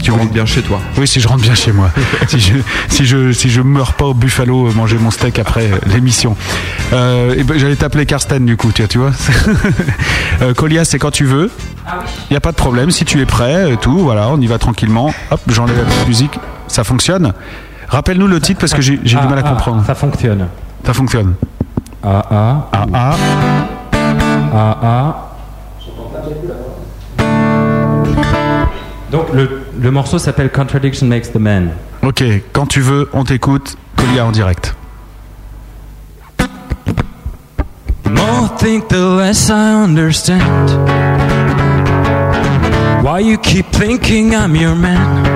Si 0.00 0.06
Tu 0.06 0.12
rentres 0.12 0.32
bien 0.32 0.46
chez 0.46 0.62
toi. 0.62 0.80
Oui, 0.96 1.06
si 1.06 1.20
je 1.20 1.28
rentre 1.28 1.42
bien 1.42 1.54
chez 1.54 1.72
moi. 1.72 1.90
si 2.28 2.40
je 2.40 2.54
si 2.88 3.04
je 3.04 3.32
si 3.32 3.50
je 3.50 3.60
meurs 3.60 3.92
pas 3.92 4.06
au 4.06 4.14
Buffalo 4.14 4.68
euh, 4.68 4.72
manger 4.72 4.96
mon 4.98 5.10
steak 5.10 5.38
après 5.38 5.68
l'émission. 5.86 6.36
Euh, 6.94 7.34
et 7.36 7.44
ben, 7.44 7.58
j'allais 7.58 7.76
t'appeler 7.76 8.06
Karsten 8.06 8.46
du 8.46 8.56
coup, 8.56 8.72
tu 8.72 8.82
vois, 8.82 8.88
tu 8.88 8.98
vois. 8.98 9.12
euh, 10.42 10.54
Colia, 10.54 10.86
c'est 10.86 10.98
quand 10.98 11.10
tu 11.10 11.26
veux. 11.26 11.50
Il 12.30 12.34
y 12.34 12.36
a 12.36 12.40
pas 12.40 12.52
de 12.52 12.56
problème 12.56 12.90
si 12.90 13.04
tu 13.04 13.20
es 13.20 13.26
prêt, 13.26 13.76
tout. 13.80 13.98
Voilà, 13.98 14.30
on 14.30 14.40
y 14.40 14.46
va 14.46 14.58
tranquillement. 14.58 15.12
Hop, 15.30 15.40
j'enlève 15.48 15.76
la 15.76 15.84
petite 15.84 16.08
musique. 16.08 16.38
Ça 16.66 16.82
fonctionne. 16.82 17.34
Rappelle-nous 17.88 18.26
le 18.26 18.40
titre 18.40 18.60
parce 18.60 18.72
que 18.72 18.80
j'ai 18.80 19.00
j'ai 19.04 19.18
du 19.18 19.26
mal 19.26 19.38
à 19.38 19.42
comprendre. 19.42 19.84
Ça 19.86 19.94
fonctionne. 19.94 20.46
Ça 20.84 20.94
fonctionne. 20.94 21.34
Ah 22.02 22.24
ah 22.30 22.66
Ah 22.72 22.86
ah. 22.94 23.16
ah 24.52 24.76
ah. 24.82 25.26
Donc 29.10 29.32
le, 29.34 29.62
le 29.78 29.90
morceau 29.90 30.18
s'appelle 30.18 30.50
Contradiction 30.50 31.06
Makes 31.06 31.32
the 31.32 31.38
Man. 31.38 31.70
Ok, 32.02 32.22
quand 32.52 32.66
tu 32.66 32.80
veux, 32.80 33.10
on 33.12 33.24
t'écoute. 33.24 33.76
Colia 33.96 34.24
en 34.24 34.30
direct. 34.30 34.74
The 36.38 38.10
more 38.10 38.44
I 38.44 38.48
think, 38.58 38.88
the 38.88 39.16
less 39.18 39.50
I 39.50 39.74
understand. 39.84 40.70
Why 43.02 43.20
you 43.20 43.36
keep 43.38 43.66
thinking 43.72 44.34
I'm 44.34 44.54
your 44.54 44.74
man? 44.76 45.26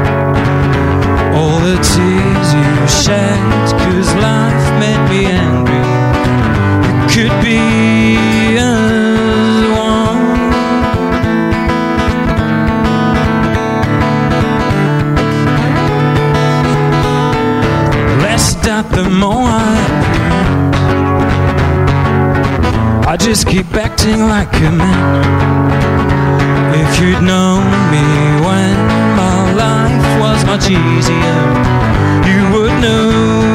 All 1.34 1.58
the 1.60 1.76
tears 1.82 2.54
you 2.54 2.86
shed, 2.88 3.38
cause 3.72 4.14
life 4.14 4.72
made 4.78 5.08
me 5.10 5.26
angry. 5.26 5.53
Be 7.42 8.58
as 8.58 9.68
one. 9.70 10.24
Doubt, 18.62 18.88
the 18.92 19.04
more 19.04 19.60
I 23.06 23.16
just 23.18 23.46
keep 23.46 23.74
acting 23.74 24.20
like 24.20 24.54
a 24.56 24.70
man. 24.70 26.14
If 26.74 26.98
you'd 26.98 27.22
known 27.22 27.64
me 27.92 28.04
when 28.46 28.76
my 29.20 29.52
life 29.52 30.20
was 30.20 30.44
much 30.46 30.70
easier. 30.70 31.42
You 32.26 32.40
would 32.52 32.74
know 32.80 33.53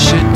should 0.00 0.29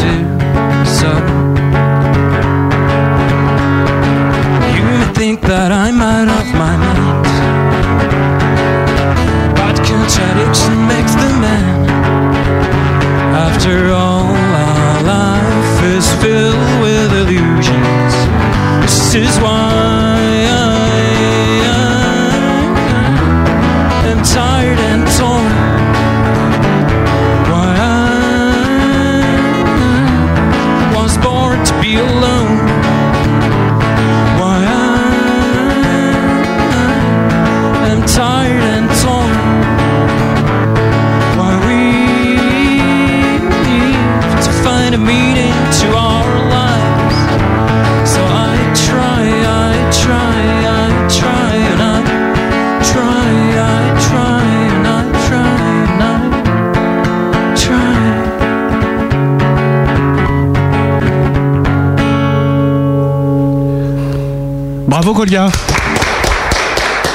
Bravo 64.94 65.12
Golia. 65.12 65.48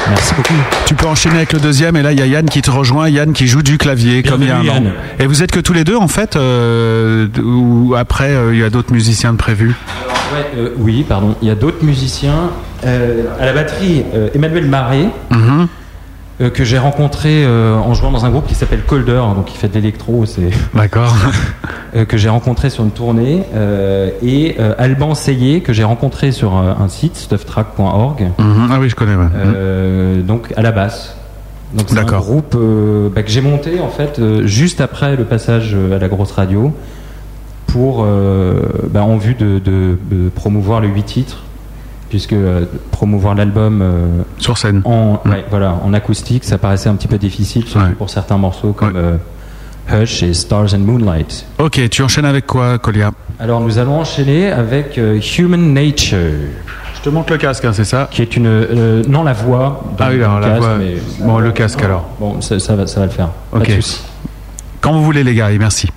Merci 0.10 0.34
beaucoup. 0.36 0.54
Tu 0.86 0.96
peux 0.96 1.06
enchaîner 1.08 1.38
avec 1.38 1.54
le 1.54 1.60
deuxième 1.60 1.96
et 1.96 2.02
là 2.02 2.12
il 2.12 2.20
y 2.20 2.22
a 2.22 2.26
Yann 2.26 2.46
qui 2.50 2.62
te 2.62 2.70
rejoint, 2.70 3.08
Yann 3.08 3.32
qui 3.32 3.48
joue 3.48 3.63
du 3.63 3.78
clavier 3.78 4.22
comme 4.22 4.42
il 4.42 4.50
y 4.50 4.52
a 4.52 4.58
un 4.58 4.68
an. 4.68 4.84
Et 5.18 5.26
vous 5.28 5.44
êtes 5.44 5.52
que 5.52 5.62
tous 5.62 5.72
les 5.72 5.86
deux 5.86 5.96
en 5.96 6.10
fait 6.10 6.36
euh, 6.36 7.28
ou 7.42 7.96
après 7.98 8.32
euh, 8.32 8.54
il 8.54 8.60
y 8.60 8.63
a 8.65 8.70
d'autres 8.70 8.92
musiciens 8.92 9.32
de 9.32 9.38
prévus 9.38 9.78
Ouais, 10.34 10.46
euh, 10.58 10.70
oui, 10.78 11.06
pardon. 11.08 11.38
Il 11.42 11.48
y 11.48 11.52
a 11.52 11.56
d'autres 11.56 11.86
musiciens. 11.86 12.52
À 12.84 13.46
la 13.46 13.54
batterie, 13.54 14.04
Emmanuel 14.36 14.65
Marais, 14.65 15.08
Mhm. 15.32 15.68
Euh, 16.41 16.49
que 16.49 16.63
j'ai 16.63 16.78
rencontré 16.78 17.43
euh, 17.45 17.75
en 17.75 17.93
jouant 17.93 18.12
dans 18.12 18.25
un 18.25 18.30
groupe 18.30 18.47
qui 18.47 18.56
s'appelle 18.56 18.82
Colder, 18.84 19.21
donc 19.36 19.54
il 19.54 19.58
fait 19.58 19.67
de 19.67 19.73
l'électro, 19.73 20.25
c'est 20.25 20.49
D'accord. 20.73 21.15
euh, 21.95 22.06
que 22.06 22.17
j'ai 22.17 22.30
rencontré 22.30 22.69
sur 22.69 22.84
une 22.84 22.91
tournée, 22.91 23.43
et 24.23 24.58
Alban 24.78 25.15
Seyé, 25.15 25.62
que 25.62 25.73
j'ai 25.73 25.84
rencontré 25.84 26.32
sur 26.32 26.54
un 26.56 26.88
site, 26.88 27.15
stufftrack.org, 27.17 28.30
Mhm. 28.38 28.69
Ah 28.71 28.78
oui 28.80 28.89
je 28.89 28.95
connais. 28.95 29.15
ouais. 29.15 30.21
donc 30.23 30.54
à 30.56 30.62
la 30.62 30.71
basse. 30.71 31.15
Donc 31.73 31.86
c'est 31.89 31.99
un 31.99 32.04
groupe 32.04 32.58
bah, 33.13 33.21
que 33.23 33.30
j'ai 33.30 33.41
monté 33.41 33.80
en 33.80 33.89
fait 33.89 34.19
juste 34.45 34.82
après 34.82 35.15
le 35.15 35.23
passage 35.25 35.75
à 35.93 35.99
la 35.99 36.08
grosse 36.08 36.32
radio 36.32 36.73
pour 37.67 38.04
bah, 38.04 39.04
en 39.04 39.17
vue 39.17 39.36
de, 39.36 39.60
de- 39.60 39.97
de 40.12 40.30
promouvoir 40.30 40.80
le 40.82 40.88
8 40.88 41.04
titres 41.04 41.43
puisque 42.10 42.34
euh, 42.34 42.65
promouvoir 42.91 43.36
l'album 43.36 43.82
euh, 43.82 44.08
Sur 44.38 44.58
scène. 44.58 44.82
en 44.86 45.19
ouais, 45.26 45.45
voilà 45.50 45.76
en 45.84 45.93
acoustique 45.93 46.43
ça 46.43 46.58
paraissait 46.58 46.89
un 46.89 46.95
petit 46.95 47.08
peu 47.08 47.17
difficile 47.17 47.65
surtout 47.67 47.86
Ouais. 47.86 47.93
pour 47.93 48.10
certains 48.10 48.38
morceaux 48.38 48.74
comme 48.74 48.95
Ouais. 48.95 49.02
euh, 49.91 50.04
Hush 50.04 50.22
et 50.22 50.34
Stars 50.36 50.74
and 50.76 50.80
Moonlight. 50.80 51.45
Ok, 51.58 51.89
tu 51.89 52.04
enchaînes 52.04 52.26
avec 52.26 52.45
quoi 52.45 52.78
Colia? 52.78 53.10
Alors 53.39 53.60
nous 53.62 53.80
allons 53.80 54.00
enchaîner 54.00 54.52
avec 54.52 55.00
Human 55.39 55.74
Nature 55.74 56.17
Je 56.95 57.02
te 57.02 57.10
montre 57.10 57.32
le 57.32 57.38
casque, 57.39 57.65
hein, 57.65 57.72
c'est 57.74 57.86
ça? 57.86 58.08
Qui 58.12 58.22
est 58.22 58.36
une 58.36 59.02
non 59.08 59.24
la 59.24 59.34
voix 59.34 59.84
Ah 60.00 60.10
oui, 60.10 60.17
le 60.17 60.22
la 60.22 60.39
casque, 60.41 60.60
voix. 60.62 60.76
mais- 60.78 60.98
Bon, 61.26 61.39
le 61.39 61.52
casque 61.52 61.82
alors. 61.82 62.08
Bon, 62.19 62.39
ça, 62.41 62.60
ça 62.60 62.76
va, 62.76 62.86
ça 62.86 63.00
va 63.00 63.08
le 63.08 63.12
faire. 63.12 63.30
Pas 63.52 63.58
Ok. 63.60 63.67
de. 63.69 63.82
Quand 64.82 64.93
vous 64.93 65.04
voulez 65.04 65.24
les 65.24 65.34
gars, 65.34 65.52
et 65.52 65.58
merci. 65.58 65.89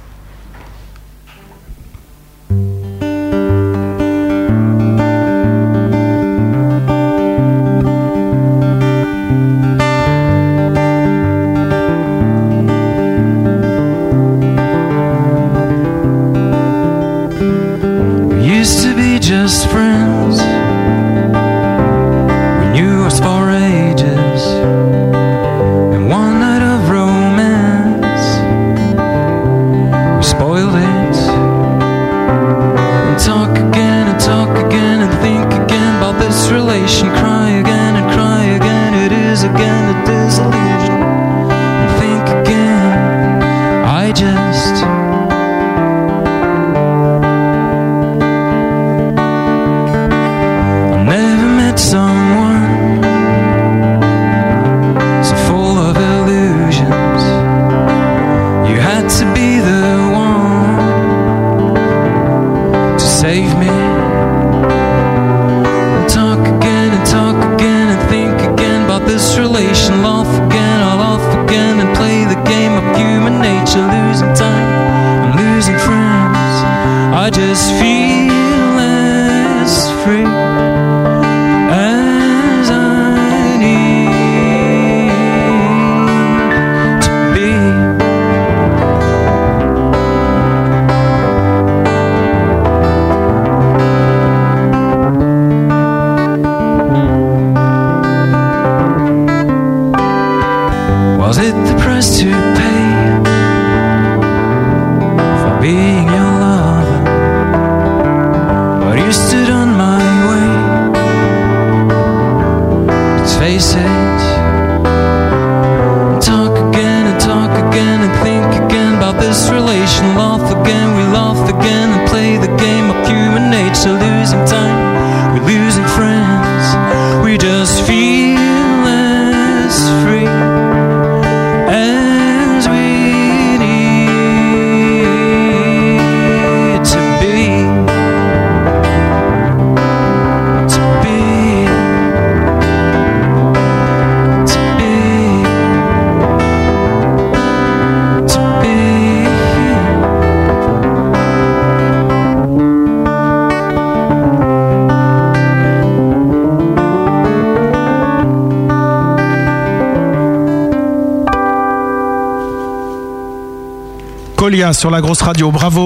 Sur 164.70 164.90
la 164.90 165.00
grosse 165.00 165.22
radio, 165.22 165.50
bravo. 165.50 165.84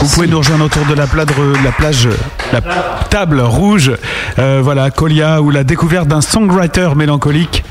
Vous 0.00 0.08
pouvez 0.08 0.26
nous 0.26 0.38
rejoindre 0.38 0.64
autour 0.64 0.86
de 0.86 0.94
la, 0.94 1.06
plage, 1.06 1.26
la 1.62 1.70
plage, 1.70 2.08
la 2.50 2.62
table 3.10 3.40
rouge. 3.40 3.92
Euh, 4.38 4.60
voilà, 4.64 4.90
Colia 4.90 5.42
ou 5.42 5.50
la 5.50 5.64
découverte 5.64 6.08
d'un 6.08 6.22
songwriter 6.22 6.88
mélancolique. 6.96 7.62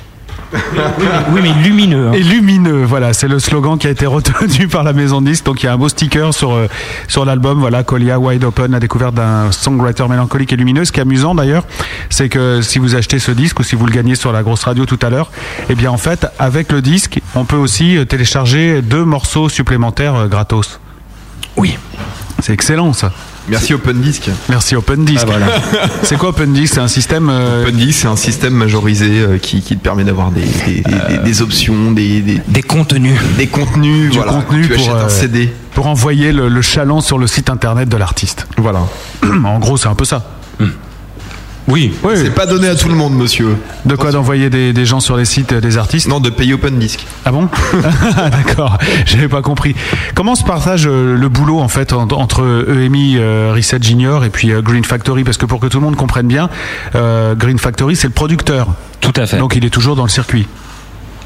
Oui, 1.31 1.41
mais 1.41 1.53
lumineux. 1.63 2.09
hein. 2.09 2.13
Et 2.13 2.23
lumineux, 2.23 2.83
voilà, 2.83 3.13
c'est 3.13 3.27
le 3.27 3.39
slogan 3.39 3.77
qui 3.77 3.87
a 3.87 3.89
été 3.89 4.05
retenu 4.07 4.67
par 4.67 4.83
la 4.83 4.93
maison 4.93 5.21
de 5.21 5.29
disques. 5.29 5.45
Donc 5.45 5.63
il 5.63 5.65
y 5.65 5.69
a 5.69 5.73
un 5.73 5.77
beau 5.77 5.89
sticker 5.89 6.33
sur, 6.33 6.53
euh, 6.53 6.67
sur 7.07 7.25
l'album, 7.25 7.59
voilà, 7.59 7.83
Colia 7.83 8.19
Wide 8.19 8.43
Open, 8.43 8.71
la 8.71 8.79
découverte 8.79 9.15
d'un 9.15 9.51
songwriter 9.51 10.07
mélancolique 10.07 10.53
et 10.53 10.55
lumineux. 10.55 10.85
Ce 10.85 10.91
qui 10.91 10.99
est 10.99 11.03
amusant 11.03 11.35
d'ailleurs, 11.35 11.65
c'est 12.09 12.29
que 12.29 12.61
si 12.61 12.79
vous 12.79 12.95
achetez 12.95 13.19
ce 13.19 13.31
disque 13.31 13.59
ou 13.59 13.63
si 13.63 13.75
vous 13.75 13.85
le 13.85 13.91
gagnez 13.93 14.15
sur 14.15 14.31
la 14.31 14.43
grosse 14.43 14.63
radio 14.63 14.85
tout 14.85 14.99
à 15.01 15.09
l'heure, 15.09 15.31
eh 15.69 15.75
bien 15.75 15.91
en 15.91 15.97
fait, 15.97 16.27
avec 16.39 16.71
le 16.71 16.81
disque, 16.81 17.19
on 17.35 17.45
peut 17.45 17.55
aussi 17.57 17.97
euh, 17.97 18.05
télécharger 18.05 18.81
deux 18.81 19.05
morceaux 19.05 19.49
supplémentaires 19.49 20.15
euh, 20.15 20.27
gratos. 20.27 20.79
Oui. 21.57 21.77
C'est 22.41 22.53
excellent 22.53 22.93
ça. 22.93 23.11
Merci 23.47 23.73
Open 23.73 24.01
Disc. 24.01 24.29
Merci 24.49 24.75
Open 24.75 25.05
Disc. 25.05 25.25
c'est 26.03 26.17
quoi 26.17 26.29
Open 26.29 26.51
Disc? 26.53 26.73
C'est 26.73 26.79
un 26.79 26.87
système. 26.87 27.29
euh, 27.29 27.63
Open 27.63 27.75
Disc, 27.77 27.99
c'est 28.01 28.07
un 28.07 28.15
système 28.15 28.53
majorisé 28.53 29.19
euh, 29.19 29.37
qui, 29.37 29.61
qui 29.61 29.77
te 29.77 29.83
permet 29.83 30.03
d'avoir 30.03 30.31
des, 30.31 30.41
des, 30.65 30.81
des- 30.81 31.17
des 31.23 31.41
options, 31.41 31.91
des, 31.91 32.21
des, 32.21 32.41
Des 32.47 32.63
contenus. 32.63 33.19
des 33.37 33.47
contenus. 33.47 34.09
du 34.11 34.17
voilà, 34.17 34.31
contenu 34.33 34.63
tu 34.67 34.73
pour, 34.73 34.79
achètes 34.89 34.95
euh, 34.95 35.05
un 35.05 35.09
CD. 35.09 35.53
pour 35.73 35.87
envoyer 35.87 36.31
le, 36.31 36.47
le 36.49 36.61
chaland 36.61 37.01
sur 37.01 37.17
le 37.17 37.27
site 37.27 37.49
internet 37.49 37.87
de 37.89 37.97
l'artiste. 37.97 38.47
Voilà. 38.57 38.81
en 39.23 39.59
gros, 39.59 39.77
c'est 39.77 39.87
un 39.87 39.95
peu 39.95 40.05
ça. 40.05 40.23
Oui. 41.67 41.93
Oui. 42.03 42.13
C'est 42.15 42.29
pas 42.35 42.45
donné 42.45 42.67
à 42.67 42.75
tout 42.75 42.89
le 42.89 42.95
monde, 42.95 43.15
monsieur. 43.15 43.57
De 43.85 43.95
quoi 43.95 44.11
d'envoyer 44.11 44.49
des, 44.51 44.71
des 44.71 44.85
gens 44.85 44.99
sur 44.99 45.17
les 45.17 45.25
sites 45.25 45.53
des 45.53 45.77
artistes 45.77 46.07
Non, 46.07 46.19
de 46.19 46.29
payer 46.29 46.53
Open 46.53 46.77
Disc. 46.77 47.05
Ah 47.25 47.31
bon 47.31 47.49
D'accord, 48.31 48.77
j'avais 49.05 49.27
pas 49.27 49.41
compris. 49.41 49.75
Comment 50.13 50.35
se 50.35 50.43
partage 50.43 50.85
euh, 50.87 51.15
le 51.17 51.27
boulot 51.29 51.59
en 51.59 51.67
fait 51.67 51.91
en- 51.93 52.07
entre 52.11 52.65
EMI 52.69 53.15
euh, 53.17 53.51
Reset 53.55 53.79
Junior 53.81 54.23
et 54.25 54.29
puis 54.29 54.51
euh, 54.51 54.61
Green 54.61 54.83
Factory? 54.83 55.23
Parce 55.23 55.37
que 55.37 55.45
pour 55.47 55.59
que 55.59 55.65
tout 55.67 55.79
le 55.79 55.85
monde 55.85 55.95
comprenne 55.95 56.27
bien, 56.27 56.49
Green 56.93 57.57
Factory 57.57 57.95
c'est 57.95 58.07
le 58.07 58.13
producteur, 58.13 58.67
Tout 59.01 59.13
à 59.15 59.25
fait. 59.25 59.37
donc 59.37 59.55
il 59.55 59.65
est 59.65 59.69
toujours 59.71 59.95
dans 59.95 60.03
le 60.03 60.09
circuit. 60.09 60.47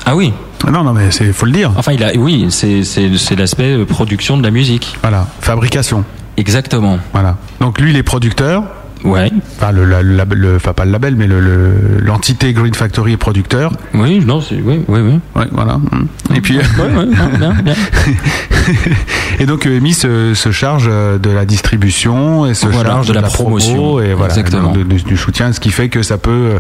ah 0.05 0.15
oui. 0.15 0.31
Non, 0.71 0.83
non, 0.83 0.93
mais 0.93 1.11
c'est 1.11 1.31
faut 1.33 1.45
le 1.45 1.51
dire. 1.53 1.71
Enfin, 1.77 1.93
il 1.93 2.03
a, 2.03 2.11
oui, 2.15 2.47
c'est, 2.49 3.35
l'aspect 3.35 3.77
production 3.85 4.37
de 4.37 4.43
la 4.43 4.51
musique. 4.51 4.97
Voilà, 5.01 5.27
fabrication. 5.41 6.03
Exactement. 6.37 6.97
Voilà. 7.13 7.37
Donc 7.59 7.79
lui, 7.79 7.91
il 7.91 7.97
est 7.97 8.03
producteur. 8.03 8.63
Ouais. 9.03 9.31
Enfin, 9.57 9.71
le, 9.71 9.85
la- 9.85 10.01
le 10.01 10.23
le- 10.35 10.55
enfin 10.57 10.73
pas 10.73 10.83
le 10.85 10.91
label, 10.91 11.15
mais 11.15 11.25
le- 11.27 11.39
le- 11.39 11.99
l'entité 12.01 12.51
Green 12.53 12.73
Factory 12.73 13.13
est 13.13 13.17
producteur. 13.17 13.71
Oui, 13.93 14.19
non, 14.25 14.41
c'est, 14.41 14.55
oui, 14.55 14.81
oui, 14.87 14.99
oui. 14.99 15.19
Ouais, 15.35 15.47
voilà. 15.51 15.77
Mm. 15.77 16.07
Et 16.35 16.41
puis, 16.41 16.57
Ouais, 16.57 16.63
ouais, 16.97 17.05
bien, 17.37 17.53
bien. 17.63 17.73
et 19.39 19.45
donc 19.45 19.65
EMI 19.65 19.93
se, 19.93 20.33
se 20.33 20.51
charge 20.51 20.87
euh, 20.89 21.17
de 21.17 21.29
la 21.29 21.45
distribution 21.45 22.45
et 22.45 22.53
se 22.53 22.67
Voilà, 22.67 22.89
charge 22.89 23.07
de 23.07 23.13
la 23.13 23.21
promotion. 23.23 23.73
promo 23.75 24.01
et 24.01 24.13
voilà, 24.13 24.33
Exactement. 24.37 24.71
de- 24.71 24.83
de- 24.83 24.99
du 24.99 25.17
soutien, 25.17 25.51
ce 25.53 25.59
qui 25.59 25.71
fait 25.71 25.89
que 25.89 26.03
ça 26.03 26.17
peut 26.17 26.29
euh, 26.31 26.59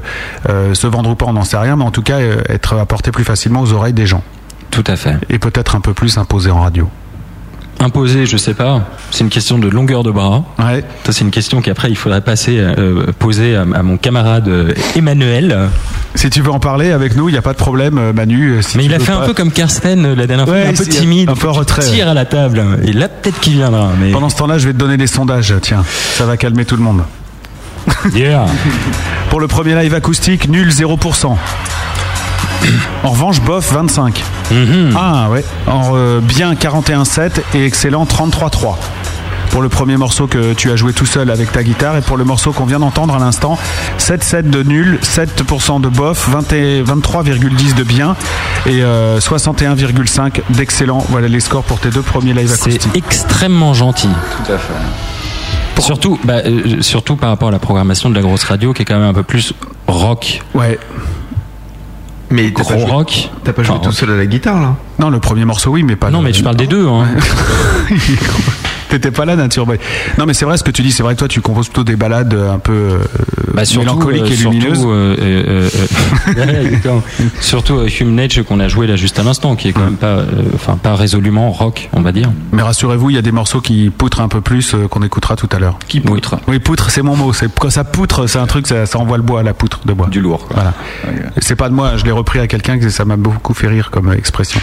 euh, 0.49 0.73
se 0.73 0.87
vendre 0.87 1.09
ou 1.09 1.15
pas, 1.15 1.25
on 1.27 1.33
n'en 1.33 1.43
sait 1.43 1.57
rien, 1.57 1.75
mais 1.75 1.83
en 1.83 1.91
tout 1.91 2.01
cas 2.03 2.19
euh, 2.19 2.41
être 2.49 2.77
apporté 2.77 3.11
plus 3.11 3.23
facilement 3.23 3.61
aux 3.61 3.73
oreilles 3.73 3.93
des 3.93 4.07
gens 4.07 4.23
Tout 4.71 4.83
à 4.87 4.95
fait. 4.95 5.15
et 5.29 5.39
peut-être 5.39 5.75
un 5.75 5.81
peu 5.81 5.93
plus 5.93 6.17
imposé 6.17 6.51
en 6.51 6.61
radio. 6.61 6.89
Imposé, 7.81 8.25
je 8.25 8.35
sais 8.35 8.53
pas. 8.53 8.81
C'est 9.09 9.23
une 9.23 9.29
question 9.29 9.57
de 9.57 9.69
longueur 9.69 10.03
de 10.03 10.11
bras. 10.11 10.43
Ouais. 10.59 10.83
Ça, 11.05 11.13
c'est 11.13 11.21
une 11.23 11.31
question 11.31 11.61
qu'après 11.61 11.89
il 11.89 11.95
faudrait 11.95 12.19
passer, 12.21 12.57
euh, 12.59 13.05
poser 13.17 13.55
à, 13.55 13.61
à 13.61 13.83
mon 13.83 13.95
camarade 13.97 14.49
euh, 14.49 14.73
Emmanuel. 14.97 15.69
Si 16.15 16.29
tu 16.29 16.41
veux 16.41 16.51
en 16.51 16.59
parler 16.59 16.91
avec 16.91 17.15
nous, 17.15 17.29
il 17.29 17.31
n'y 17.31 17.37
a 17.37 17.41
pas 17.41 17.53
de 17.53 17.57
problème, 17.57 17.97
euh, 17.97 18.11
Manu. 18.11 18.49
euh, 18.57 18.61
si 18.61 18.77
Mais 18.77 18.85
il 18.85 18.93
a 18.93 18.99
fait 18.99 19.13
un 19.13 19.21
peu 19.21 19.33
comme 19.33 19.51
Karsten 19.51 20.13
la 20.13 20.27
dernière 20.27 20.45
fois, 20.45 20.55
Ouais, 20.55 20.63
il 20.63 20.75
est 20.75 20.81
un 20.81 20.83
peu 20.83 20.89
timide, 20.89 21.29
un 21.29 21.35
peu 21.35 21.49
retrait, 21.49 21.81
tire 21.83 22.05
ouais. 22.05 22.11
à 22.11 22.13
la 22.13 22.25
table. 22.25 22.61
Et 22.85 22.91
là, 22.91 23.07
peut-être 23.07 23.39
qu'il 23.39 23.53
viendra. 23.53 23.91
Mais 23.99 24.11
Pendant 24.11 24.27
ce 24.29 24.35
temps-là, 24.35 24.57
je 24.57 24.67
vais 24.67 24.73
te 24.73 24.77
donner 24.77 24.97
des 24.97 25.07
sondages. 25.07 25.53
Tiens, 25.61 25.83
ça 26.15 26.25
va 26.25 26.35
calmer 26.35 26.65
tout 26.65 26.75
le 26.75 26.83
monde. 26.83 27.03
Yeah. 28.13 28.45
Pour 29.29 29.39
le 29.39 29.47
premier 29.47 29.73
live 29.81 29.93
acoustique, 29.93 30.49
nul 30.49 30.67
0%. 30.69 31.35
En 33.03 33.09
revanche, 33.09 33.41
bof 33.41 33.71
25. 33.73 34.23
Mhm. 34.51 34.93
Ah 34.97 35.29
ouais. 35.29 35.43
En 35.67 35.91
euh, 35.95 36.19
bien 36.21 36.53
41,7 36.53 37.31
et 37.55 37.65
excellent 37.65 38.03
33,3. 38.05 38.75
Pour 39.51 39.63
le 39.63 39.69
premier 39.69 39.97
morceau 39.97 40.27
que 40.27 40.53
tu 40.53 40.69
as 40.71 40.75
joué 40.75 40.93
tout 40.93 41.07
seul 41.07 41.31
avec 41.31 41.51
ta 41.51 41.63
guitare 41.63 41.97
et 41.97 42.01
pour 42.01 42.17
le 42.17 42.23
morceau 42.23 42.51
qu'on 42.51 42.65
vient 42.65 42.77
d'entendre 42.79 43.15
à 43.15 43.19
l'instant, 43.19 43.57
7,7 43.97 44.49
de 44.51 44.61
nul, 44.61 44.99
7% 45.01 45.81
de 45.81 45.87
bof, 45.89 46.29
20 46.29 46.53
et 46.53 46.83
23,10 46.83 47.73
de 47.73 47.81
bien 47.83 48.15
et 48.67 48.83
euh, 48.83 49.19
61,5 49.19 50.41
d'excellent. 50.51 51.03
Voilà 51.09 51.27
les 51.27 51.39
scores 51.39 51.63
pour 51.63 51.79
tes 51.79 51.89
deux 51.89 52.03
premiers 52.03 52.33
live 52.33 52.47
C'est 52.55 52.69
acoustiques. 52.69 52.91
extrêmement 52.95 53.73
gentil. 53.73 54.09
Tout 54.45 54.51
à 54.53 54.57
fait. 54.59 55.81
Surtout, 55.81 56.19
bah, 56.25 56.41
euh, 56.45 56.81
surtout 56.81 57.15
par 57.15 57.29
rapport 57.29 57.47
à 57.47 57.51
la 57.51 57.57
programmation 57.59 58.09
de 58.11 58.15
la 58.15 58.21
grosse 58.21 58.43
radio 58.43 58.73
qui 58.73 58.83
est 58.83 58.85
quand 58.85 58.99
même 58.99 59.07
un 59.09 59.13
peu 59.13 59.23
plus 59.23 59.53
rock. 59.87 60.41
Ouais. 60.53 60.77
Mais 62.31 62.51
t'as 62.51 62.63
pas, 62.63 62.69
Gros 62.75 62.79
joué, 62.81 62.91
rock. 62.91 63.29
t'as 63.43 63.53
pas 63.53 63.63
joué 63.63 63.75
Enfin, 63.75 63.83
tout 63.89 63.91
seul 63.91 64.11
à 64.11 64.15
la 64.17 64.25
guitare 64.25 64.59
là? 64.61 64.75
Non, 64.99 65.09
le 65.09 65.19
premier 65.19 65.45
morceau 65.45 65.71
oui, 65.71 65.83
mais 65.83 65.95
pas. 65.95 66.09
Non, 66.11 66.19
le- 66.19 66.25
mais 66.27 66.33
je 66.33 66.43
parle 66.43 66.57
des 66.57 66.67
deux. 66.67 66.87
Hein. 66.87 67.05
T'étais 68.89 69.11
pas 69.11 69.25
là, 69.25 69.35
Nature 69.35 69.65
Boy. 69.65 69.77
Non, 70.17 70.25
mais 70.25 70.33
c'est 70.33 70.45
vrai 70.45 70.57
ce 70.57 70.63
que 70.63 70.71
tu 70.71 70.81
dis. 70.81 70.91
C'est 70.91 71.03
vrai 71.03 71.13
que 71.13 71.19
toi, 71.19 71.27
tu 71.27 71.41
composes 71.41 71.67
plutôt 71.67 71.83
des 71.83 71.95
balades 71.95 72.33
un 72.33 72.57
peu 72.59 72.71
euh, 72.73 72.97
Bah, 73.53 73.63
surtout, 73.63 73.85
mélancoliques 73.85 74.23
euh, 74.23 74.33
et 74.33 74.35
lumineuses. 74.35 74.79
Surtout, 74.79 74.91
euh, 74.91 75.15
euh, 75.19 75.69
euh, 77.77 77.85
euh, 77.85 77.87
Human 77.99 78.15
Nature 78.15 78.45
qu'on 78.45 78.59
a 78.59 78.67
joué 78.67 78.87
là 78.87 78.95
juste 78.95 79.19
à 79.19 79.23
l'instant, 79.23 79.55
qui 79.55 79.67
est 79.69 79.73
quand 79.73 79.83
même 79.83 79.95
pas, 79.97 80.07
euh, 80.07 80.25
enfin 80.55 80.77
pas 80.81 80.95
résolument 80.95 81.51
rock, 81.51 81.89
on 81.93 82.01
va 82.01 82.11
dire. 82.11 82.31
Mais 82.51 82.61
rassurez-vous, 82.63 83.11
il 83.11 83.15
y 83.15 83.19
a 83.19 83.21
des 83.21 83.31
morceaux 83.31 83.61
qui 83.61 83.91
poutrent 83.95 84.21
un 84.21 84.27
peu 84.27 84.41
plus 84.41 84.73
euh, 84.73 84.87
qu'on 84.87 85.03
écoutera 85.03 85.35
tout 85.35 85.49
à 85.51 85.59
l'heure. 85.59 85.77
Qui 85.87 85.99
poutre 85.99 86.37
Oui, 86.47 86.59
poutre, 86.59 86.89
c'est 86.89 87.03
mon 87.03 87.15
mot. 87.15 87.31
C'est 87.31 87.53
quand 87.53 87.69
ça 87.69 87.83
poutre, 87.83 88.27
c'est 88.27 88.39
un 88.39 88.47
truc, 88.47 88.65
ça, 88.67 88.85
ça 88.85 88.97
envoie 88.99 89.17
le 89.17 89.23
bois, 89.23 89.43
la 89.43 89.53
poutre 89.53 89.81
de 89.85 89.93
bois. 89.93 90.07
Du 90.07 90.21
lourd. 90.21 90.47
Quoi. 90.47 90.55
Voilà. 90.55 90.73
C'est 91.37 91.55
pas 91.55 91.69
de 91.69 91.73
moi. 91.75 91.97
Je 91.97 92.05
l'ai 92.05 92.11
repris 92.11 92.39
à 92.39 92.47
quelqu'un 92.47 92.79
que 92.79 92.89
ça 92.89 93.05
m'a 93.05 93.17
beaucoup 93.17 93.53
fait 93.53 93.67
rire 93.67 93.91
comme 93.91 94.09
euh, 94.09 94.17
expression. 94.17 94.59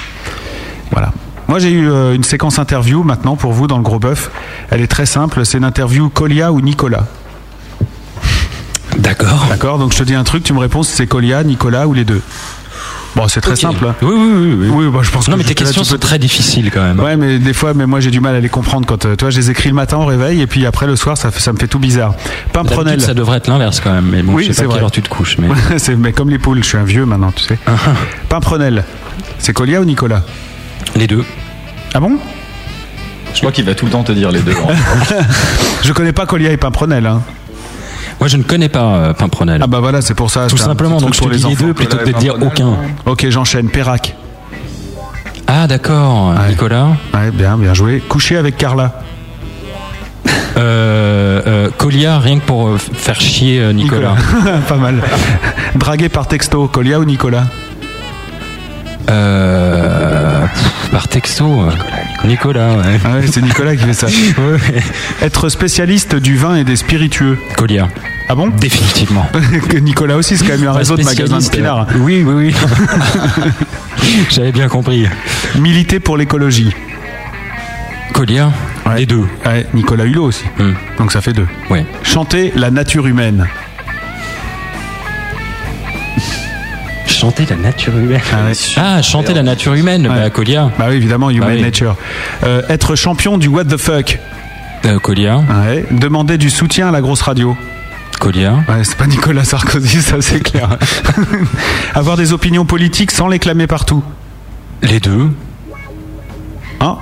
Voilà. 0.91 1.13
Moi, 1.49 1.59
j'ai 1.61 1.71
eu 1.71 1.89
euh, 1.89 2.15
une 2.15 2.25
séquence 2.25 2.59
interview 2.59 3.03
maintenant 3.03 3.37
pour 3.37 3.53
vous 3.53 3.67
dans 3.67 3.77
le 3.77 3.83
gros 3.83 3.99
bœuf. 3.99 4.31
Elle 4.71 4.81
est 4.81 4.87
très 4.89 5.07
simple. 5.07 5.45
C'est 5.47 5.59
une 5.59 5.65
interview 5.65 6.09
Colia 6.09 6.53
ou 6.53 6.61
Nicolas. 6.61 7.07
D'accord. 8.99 9.47
D'accord. 9.51 9.79
Donc 9.79 9.93
je 9.93 9.99
te 9.99 10.03
dis 10.05 10.15
un 10.15 10.25
truc, 10.25 10.43
tu 10.43 10.53
me 10.53 10.59
réponds 10.59 10.83
si 10.83 10.93
c'est 10.97 11.07
Colia, 11.07 11.45
Nicolas 11.45 11.87
ou 11.87 11.95
les 11.95 12.05
deux. 12.05 12.23
Bon, 13.15 13.29
c'est 13.29 13.41
très 13.41 13.57
simple. 13.57 13.85
hein. 13.87 13.95
Oui, 14.03 14.11
oui, 14.15 14.29
oui. 14.29 14.57
oui. 14.61 14.69
Oui, 14.71 14.91
bah, 14.93 14.99
je 15.03 15.11
pense 15.11 15.27
non, 15.29 15.35
que 15.35 15.39
mais 15.39 15.45
tes 15.45 15.55
questions 15.55 15.85
sont 15.85 15.97
très 15.97 16.19
difficiles 16.19 16.71
quand 16.71 16.83
même. 16.83 17.01
Ouais, 17.01 17.17
mais 17.17 17.39
des 17.39 17.55
fois, 17.55 17.73
mais 17.73 17.87
moi 17.87 18.01
j'ai 18.01 18.11
du 18.11 18.21
mal 18.21 18.35
à 18.35 18.41
les 18.41 18.49
comprendre 18.51 18.87
quand 18.87 19.07
euh, 19.07 19.17
toi, 19.17 19.31
je 19.31 19.39
les 19.39 19.51
écris 19.51 19.69
le 19.71 19.75
matin 19.75 19.97
au 19.97 20.05
réveil 20.05 20.43
et 20.43 20.47
puis 20.47 20.67
après 20.67 20.87
le 20.87 20.97
soir, 20.97 21.17
ça, 21.17 21.31
ça 21.31 21.53
me 21.53 21.59
fait 21.59 21.69
tout 21.69 21.79
bizarre. 21.79 22.15
D'habitude, 22.53 23.01
ça 23.01 23.15
devrait 23.15 23.39
être 23.39 23.49
l'inverse 23.49 23.81
quand 23.81 23.93
même. 23.93 24.07
Mais 24.11 24.23
bon, 24.23 24.35
Oui, 24.35 24.43
je 24.45 24.49
sais 24.49 24.55
c'est 24.55 24.63
pas 24.63 24.69
vrai. 24.69 24.75
quelle 24.77 24.85
heure 24.85 24.91
tu 24.91 25.03
te 25.03 25.09
couches. 25.09 25.39
Mais... 25.39 25.49
c'est 25.79 25.95
mais 25.97 26.13
comme 26.13 26.29
les 26.29 26.39
poules, 26.39 26.63
je 26.63 26.69
suis 26.69 26.79
un 26.79 26.85
vieux 26.85 27.07
maintenant, 27.07 27.33
tu 27.33 27.43
sais. 27.45 27.59
Pimprenel. 28.29 28.85
C'est 29.39 29.53
Colia 29.55 29.81
ou 29.81 29.85
Nicolas? 29.87 30.23
Les 30.95 31.07
deux. 31.07 31.25
Ah 31.95 32.01
bon? 32.01 32.19
Je 33.35 33.41
crois 33.41 33.53
qu'il 33.53 33.65
va 33.65 33.75
tout 33.75 33.85
le 33.85 33.91
temps 33.91 34.03
te 34.03 34.13
dire 34.13 34.31
les 34.31 34.41
deux. 34.41 34.55
Je 35.83 35.93
connais 35.93 36.13
pas 36.13 36.27
Colia 36.27 36.53
et 36.53 36.57
Pimprenel. 36.57 37.07
Hein. 37.07 37.23
Moi, 38.19 38.29
je 38.29 38.39
ne 38.39 38.43
connais 38.43 38.71
pas 38.71 38.95
euh, 38.95 39.13
Pimprenel. 39.13 39.61
Ah 39.63 39.67
bah 39.67 39.81
voilà, 39.81 40.01
c'est 40.01 40.15
pour 40.15 40.31
ça. 40.31 40.47
Tout 40.47 40.57
simplement, 40.57 40.99
donc 40.99 41.13
je 41.13 41.19
te 41.19 41.25
pour 41.25 41.31
dis 41.31 41.45
les 41.47 41.55
deux 41.55 41.75
plutôt 41.75 41.99
que 41.99 42.11
de 42.11 42.19
dire 42.19 42.37
aucun. 42.41 42.77
Ok, 43.05 43.29
j'enchaîne. 43.29 43.69
Perrac. 43.69 44.17
Ah, 45.47 45.67
d'accord. 45.67 46.31
Ouais. 46.31 46.49
Nicolas 46.49 46.89
Ouais, 47.15 47.31
bien, 47.31 47.59
bien 47.59 47.75
joué. 47.75 48.01
Coucher 48.01 48.37
avec 48.37 48.57
Carla. 48.57 49.01
Euh, 50.57 51.43
euh, 51.47 51.71
Colia, 51.77 52.19
rien 52.19 52.39
que 52.39 52.45
pour 52.45 52.69
euh, 52.69 52.79
faire 52.79 53.21
chier 53.21 53.61
euh, 53.61 53.73
Nicolas. 53.73 54.17
pas 54.69 54.77
mal. 54.77 55.03
Dragué 55.75 56.09
par 56.09 56.27
texto, 56.27 56.67
Colia 56.69 56.99
ou 56.99 57.05
Nicolas? 57.05 57.45
Euh, 59.09 60.43
pff, 60.47 60.91
par 60.91 61.09
texto. 61.09 61.45
euh, 61.63 61.71
Nicolas, 62.27 62.75
ouais. 62.77 62.99
Ah 63.05 63.15
ouais, 63.15 63.27
c'est 63.31 63.41
Nicolas 63.43 63.77
qui 63.77 63.85
fait 63.85 63.95
ça. 63.95 64.07
Être 65.23 65.49
spécialiste 65.49 66.17
du 66.17 66.37
vin 66.37 66.57
et 66.57 66.65
des 66.65 66.77
spiritueux. 66.77 67.39
Colia. 67.57 67.89
Ah 68.29 68.35
bon? 68.35 68.49
Définitivement. 68.49 69.27
Nicolas 69.83 70.17
aussi, 70.17 70.37
c'est 70.37 70.45
quand 70.45 70.59
même 70.59 70.69
un 70.69 70.73
réseau 70.73 70.97
de 70.97 71.05
magasins 71.05 71.39
de 71.39 71.49
pinard. 71.49 71.83
euh, 71.89 71.99
Oui, 72.01 72.25
oui, 72.27 72.35
oui. 72.53 72.55
J'avais 74.31 74.53
bien 74.53 74.69
compris. 74.69 75.07
Militer 75.59 76.01
pour 76.01 76.17
l'écologie. 76.17 76.75
Colia, 78.13 78.51
Ouais. 78.87 79.01
les 79.01 79.07
deux. 79.07 79.25
Ouais, 79.45 79.67
Nicolas 79.75 80.05
Hulot 80.05 80.25
aussi. 80.25 80.45
Hmm. 80.59 80.73
Donc 80.99 81.13
ça 81.13 81.21
fait 81.21 81.33
deux. 81.33 81.47
Ouais. 81.71 81.85
Chanter 82.03 82.53
la 82.57 82.71
nature 82.71 83.07
humaine. 83.07 83.47
Chanter 87.27 87.47
la 87.51 87.57
nature 87.57 87.97
humaine. 87.99 88.21
Ah. 88.33 88.53
Ah, 88.77 89.03
chanter 89.03 89.35
la 89.35 89.43
nature 89.43 89.75
humaine, 89.75 90.07
Ouais. 90.07 90.15
bah, 90.15 90.31
Colia. 90.31 90.71
Bah 90.79 90.87
oui, 90.91 90.95
évidemment, 90.95 91.29
Human 91.31 91.49
Bah 91.49 91.55
oui. 91.57 91.61
Nature. 91.63 91.97
Euh, 92.45 92.63
être 92.69 92.95
champion 92.95 93.37
du 93.37 93.49
what 93.49 93.65
the 93.65 93.77
fuck. 93.77 94.21
Euh, 94.85 95.01
Colia, 95.01 95.39
Ouais. 95.39 95.85
Demander 95.91 96.39
du 96.39 96.51
soutien 96.51 96.87
à 96.89 96.93
la 96.93 97.01
grosse 97.01 97.23
radio. 97.23 97.57
Colia. 98.21 98.61
Ouais, 98.69 98.85
c'est 98.85 98.97
pas 98.97 99.09
Nicolas 99.09 99.43
Sarkozy, 99.43 100.01
ça 100.03 100.19
c'est 100.21 100.39
clair. 100.39 100.69
Avoir 101.95 102.17
des 102.17 102.33
opinions 102.33 102.65
politiques 102.65 103.11
sans 103.11 103.27
les 103.27 103.41
clamer 103.41 103.67
partout. 103.67 104.05
Les 104.83 105.01
deux. 105.01 105.29
Hein? 106.81 106.97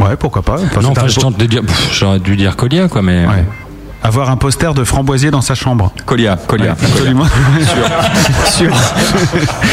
Ouais, 0.00 0.16
pourquoi 0.18 0.42
pas. 0.42 0.54
Enfin, 0.54 0.80
non, 0.80 0.88
c'est 0.88 0.94
ta 0.94 1.00
enfin, 1.02 1.08
je 1.08 1.20
réponse. 1.20 1.22
tente 1.34 1.38
de 1.38 1.46
dire. 1.46 1.62
pff, 1.62 1.96
J'aurais 1.96 2.18
dû 2.18 2.34
dire 2.36 2.56
Colia, 2.56 2.88
quoi, 2.88 3.02
mais. 3.02 3.26
Ouais. 3.26 3.44
Avoir 4.02 4.30
un 4.30 4.36
poster 4.36 4.74
de 4.74 4.84
framboisier 4.84 5.30
dans 5.30 5.40
sa 5.40 5.54
chambre. 5.54 5.92
Colia, 6.06 6.36
Colia. 6.46 6.72
Absolument. 6.72 7.26
Sûr. 8.46 8.72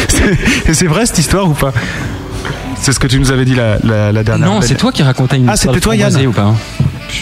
C'est- 0.07 0.73
c'est 0.73 0.87
vrai 0.87 1.05
cette 1.05 1.19
histoire 1.19 1.47
ou 1.47 1.53
pas? 1.53 1.71
C'est 2.81 2.91
ce 2.91 2.99
que 2.99 3.07
tu 3.07 3.19
nous 3.19 3.31
avais 3.31 3.45
dit 3.45 3.55
la, 3.55 3.77
la, 3.83 4.11
la 4.11 4.23
dernière 4.23 4.47
Non, 4.47 4.55
fois. 4.59 4.67
c'est 4.67 4.75
toi 4.75 4.91
qui 4.91 5.03
racontais 5.03 5.37
une 5.37 5.47
Ah, 5.49 5.53
histoire 5.53 5.73
c'était 5.75 5.79
de 5.79 5.83
toi, 5.83 5.95
Yann. 5.95 6.11
framboisier 6.11 6.27
ou 6.27 6.31
pas 6.33 6.53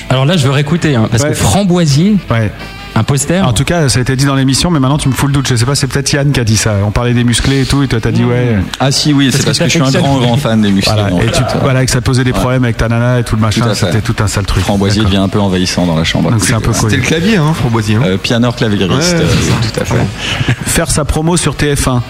Alors 0.10 0.26
là, 0.26 0.38
je 0.38 0.45
veux 0.45 0.51
réécouter, 0.51 0.95
hein, 0.95 1.08
parce 1.12 1.24
Ouais. 1.24 1.30
que 1.30 1.36
framboisier, 1.36 2.16
Ouais. 2.32 2.51
Un 2.96 3.04
poster. 3.04 3.41
En 3.46 3.54
tout 3.54 3.64
cas, 3.64 3.89
ça 3.89 4.00
a 4.00 4.02
été 4.04 4.16
dit 4.16 4.26
dans 4.26 4.36
l'émission, 4.36 4.70
mais 4.70 4.80
maintenant 4.80 4.98
tu 5.00 5.10
me 5.10 5.14
fous 5.14 5.26
le 5.28 5.34
doute. 5.34 5.48
Je 5.48 5.56
sais 5.56 5.66
pas, 5.66 5.74
c'est 5.76 5.88
peut-être 5.88 6.12
Yann 6.14 6.32
qui 6.32 6.39
a 6.39 6.44
dit 6.44 6.58
ça. 6.58 6.76
On 6.86 6.91
parlait 6.91 7.14
des 7.14 7.24
musclés 7.24 7.62
et 7.62 7.66
tout, 7.66 7.82
et 7.82 7.88
toi 7.88 8.00
t'as 8.02 8.12
dit 8.12 8.24
ouais. 8.24 8.58
Ah 8.80 8.91
si, 8.91 9.14
oui, 9.14 9.30
c'est 9.32 9.44
Parce 9.44 9.58
que 9.58 9.64
que 9.64 9.70
je 9.70 9.84
suis 9.84 9.98
un 9.98 10.00
grand, 10.02 10.20
grand 10.20 10.38
fan 10.38 10.62
des 10.62 10.72
musclés. 10.72 10.94
Voilà, 10.94 11.24
et 11.26 11.32
tu, 11.32 11.41
voilà, 11.62 11.86
que 11.86 11.91
ça 11.91 12.02
te 12.02 12.06
posait 12.06 12.24
des 12.24 12.34
problèmes 12.34 12.64
avec 12.64 12.78
ta 12.78 12.88
nana 12.89 13.20
et 13.20 13.24
tout 13.24 13.36
le 13.36 13.41
machin, 13.41 13.74
c'était 13.74 14.02
tout 14.02 14.16
un 14.20 14.28
sale 14.28 14.46
truc. 14.46 14.64
Framboisier 14.64 15.04
devient 15.04 15.18
un 15.18 15.28
peu 15.28 15.39
envahissant 15.39 15.86
dans 15.86 15.96
la 15.96 16.04
chambre. 16.04 16.30
Donc 16.32 16.44
c'est 16.44 16.54
un 16.54 16.62
peu 16.62 16.72
C'était 16.74 16.98
le 16.98 17.02
clavier, 17.02 17.38
hein, 17.38 17.54
Framboisier. 17.54 17.96
hein. 17.96 18.02
Euh, 18.06 18.18
pianeur 18.18 18.56
clavieriste, 18.56 19.16
Ouais, 19.16 19.22
euh, 19.22 19.70
tout 19.74 19.80
à 19.82 19.86
fait. 19.86 20.54
Faire 20.66 20.91
sa 20.91 21.04
promo 21.06 21.36
sur 21.38 21.56
TF1. 21.56 22.02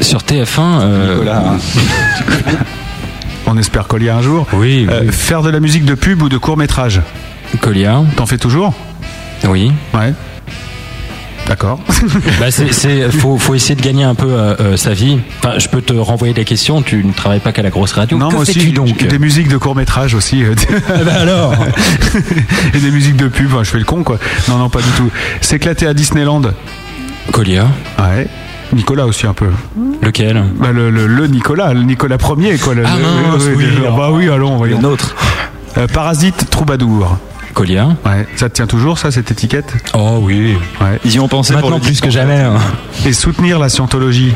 Sur 0.00 0.20
TF1. 0.22 0.46
euh, 0.80 1.12
Nicolas, 1.14 1.44
hein. 1.46 1.58
On 3.46 3.58
espère 3.58 3.86
coller 3.86 4.08
un 4.08 4.22
jour. 4.22 4.46
Oui, 4.54 4.86
Euh, 4.90 5.00
oui. 5.04 5.12
faire 5.12 5.42
de 5.42 5.50
la 5.50 5.60
musique 5.60 5.84
de 5.84 5.94
pub 5.94 6.22
ou 6.22 6.28
de 6.28 6.38
court 6.38 6.56
métrage. 6.56 7.00
Colia. 7.60 8.02
T'en 8.16 8.26
fais 8.26 8.38
toujours? 8.38 8.72
Oui. 9.48 9.72
Ouais. 9.92 10.12
D'accord. 11.46 11.78
bah 12.40 12.50
c'est, 12.50 13.10
faut, 13.10 13.36
faut 13.36 13.54
essayer 13.54 13.74
de 13.74 13.82
gagner 13.82 14.04
un 14.04 14.14
peu 14.14 14.28
euh, 14.30 14.54
euh, 14.60 14.76
sa 14.78 14.94
vie. 14.94 15.18
Enfin, 15.40 15.58
je 15.58 15.68
peux 15.68 15.82
te 15.82 15.92
renvoyer 15.92 16.32
des 16.32 16.44
questions. 16.46 16.80
Tu 16.80 17.04
ne 17.04 17.12
travailles 17.12 17.40
pas 17.40 17.52
qu'à 17.52 17.60
la 17.60 17.68
grosse 17.68 17.92
radio. 17.92 18.16
non, 18.16 18.28
que 18.28 18.34
moi 18.34 18.42
aussi, 18.42 18.72
donc 18.72 19.06
des 19.06 19.18
musiques 19.18 19.48
de 19.48 19.58
court 19.58 19.76
métrage 19.76 20.14
aussi. 20.14 20.42
Ah 20.88 20.92
bah 21.04 21.12
alors. 21.20 21.54
et 22.74 22.78
des 22.78 22.90
musiques 22.90 23.16
de 23.16 23.28
pub. 23.28 23.48
Enfin, 23.52 23.62
je 23.62 23.70
fais 23.70 23.78
le 23.78 23.84
con 23.84 24.02
quoi. 24.04 24.18
Non, 24.48 24.56
non, 24.56 24.70
pas 24.70 24.80
du 24.80 24.88
tout. 24.96 25.10
S'éclater 25.42 25.86
à 25.86 25.92
Disneyland. 25.92 26.40
Colia. 27.30 27.66
Ouais. 27.98 28.26
Nicolas 28.72 29.04
aussi 29.04 29.26
un 29.26 29.34
peu. 29.34 29.48
Lequel? 30.02 30.42
Bah, 30.58 30.72
le, 30.72 30.88
le, 30.88 31.06
le 31.06 31.26
Nicolas, 31.26 31.74
le 31.74 31.82
Nicolas 31.82 32.16
premier 32.16 32.56
quoi. 32.56 32.74
Le, 32.74 32.84
Ah 32.86 32.96
le- 32.96 33.02
mince, 33.32 33.42
oui, 33.54 33.64
le- 33.66 33.82
alors. 33.82 33.96
bah 33.98 34.08
oui, 34.12 34.30
allons, 34.30 34.52
le 34.52 34.56
voyons. 34.56 34.80
nôtre. 34.80 35.14
Euh, 35.76 35.86
Parasite, 35.88 36.48
troubadour. 36.48 37.18
Ouais. 38.04 38.26
Ça 38.36 38.48
tient 38.50 38.66
toujours 38.66 38.98
ça 38.98 39.10
cette 39.10 39.30
étiquette? 39.30 39.72
Oh 39.94 40.18
oui. 40.22 40.56
Ouais. 40.80 40.98
Ils 41.04 41.14
y 41.14 41.20
ont 41.20 41.28
pensé 41.28 41.52
pour 41.54 41.62
Maintenant 41.62 41.76
le 41.76 41.82
plus 41.82 42.00
que 42.00 42.10
jamais. 42.10 42.40
hein. 42.40 42.56
Et 43.06 43.12
soutenir 43.12 43.58
la 43.58 43.68
scientologie. 43.68 44.32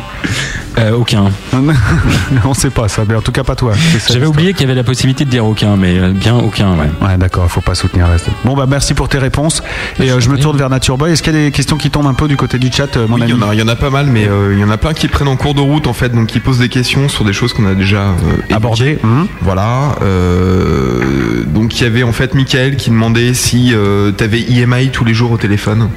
Euh, 0.78 0.92
aucun. 0.92 1.24
On 2.44 2.54
sait 2.54 2.70
pas 2.70 2.86
ça, 2.88 3.02
mais 3.08 3.14
en 3.16 3.20
tout 3.20 3.32
cas 3.32 3.42
pas 3.42 3.56
toi. 3.56 3.72
J'avais 4.08 4.26
oublié 4.26 4.52
qu'il 4.52 4.62
y 4.62 4.64
avait 4.64 4.76
la 4.76 4.84
possibilité 4.84 5.24
de 5.24 5.30
dire 5.30 5.44
aucun, 5.44 5.76
mais 5.76 5.98
euh, 5.98 6.10
bien 6.12 6.36
aucun, 6.36 6.72
ouais. 6.76 6.88
Ouais, 7.02 7.16
d'accord, 7.18 7.44
il 7.46 7.50
faut 7.50 7.60
pas 7.60 7.74
soutenir 7.74 8.06
reste. 8.06 8.28
Bon, 8.44 8.54
bah 8.54 8.66
merci 8.68 8.94
pour 8.94 9.08
tes 9.08 9.18
réponses. 9.18 9.62
Et 9.98 10.10
euh, 10.12 10.20
je 10.20 10.30
me 10.30 10.38
tourne 10.38 10.56
vers 10.56 10.70
Nature 10.70 10.96
Boy. 10.96 11.12
Est-ce 11.12 11.22
qu'il 11.22 11.32
y 11.34 11.36
a 11.36 11.44
des 11.46 11.50
questions 11.50 11.76
qui 11.76 11.90
tombent 11.90 12.06
un 12.06 12.14
peu 12.14 12.28
du 12.28 12.36
côté 12.36 12.58
du 12.58 12.70
chat, 12.70 12.96
euh, 12.96 13.08
mon 13.08 13.16
Oui, 13.16 13.22
il 13.26 13.32
ami 13.32 13.40
y, 13.40 13.44
en 13.44 13.48
a, 13.48 13.54
il 13.54 13.58
y 13.58 13.62
en 13.62 13.68
a 13.68 13.74
pas 13.76 13.90
mal, 13.90 14.06
mais 14.06 14.28
euh, 14.28 14.54
il 14.54 14.60
y 14.60 14.64
en 14.64 14.70
a 14.70 14.76
plein 14.76 14.94
qui 14.94 15.08
prennent 15.08 15.28
en 15.28 15.36
cours 15.36 15.54
de 15.54 15.60
route 15.60 15.88
en 15.88 15.92
fait, 15.94 16.10
donc 16.10 16.28
qui 16.28 16.38
posent 16.38 16.58
des 16.60 16.68
questions 16.68 17.08
sur 17.08 17.24
des 17.24 17.32
choses 17.32 17.52
qu'on 17.52 17.66
a 17.66 17.74
déjà 17.74 18.02
euh, 18.02 18.12
évoquées. 18.48 18.54
Abordé 18.54 18.98
hum. 19.02 19.26
Voilà. 19.42 19.96
euh, 20.02 21.42
donc 21.46 21.80
il 21.80 21.82
y 21.82 21.86
avait 21.86 22.02
en 22.04 22.12
fait 22.12 22.34
Michael 22.34 22.76
qui 22.76 22.90
demandait 22.90 23.34
si 23.34 23.72
euh, 23.74 24.12
t'avais 24.12 24.40
IMI 24.40 24.90
tous 24.90 25.04
les 25.04 25.14
jours 25.14 25.32
au 25.32 25.38
téléphone. 25.38 25.88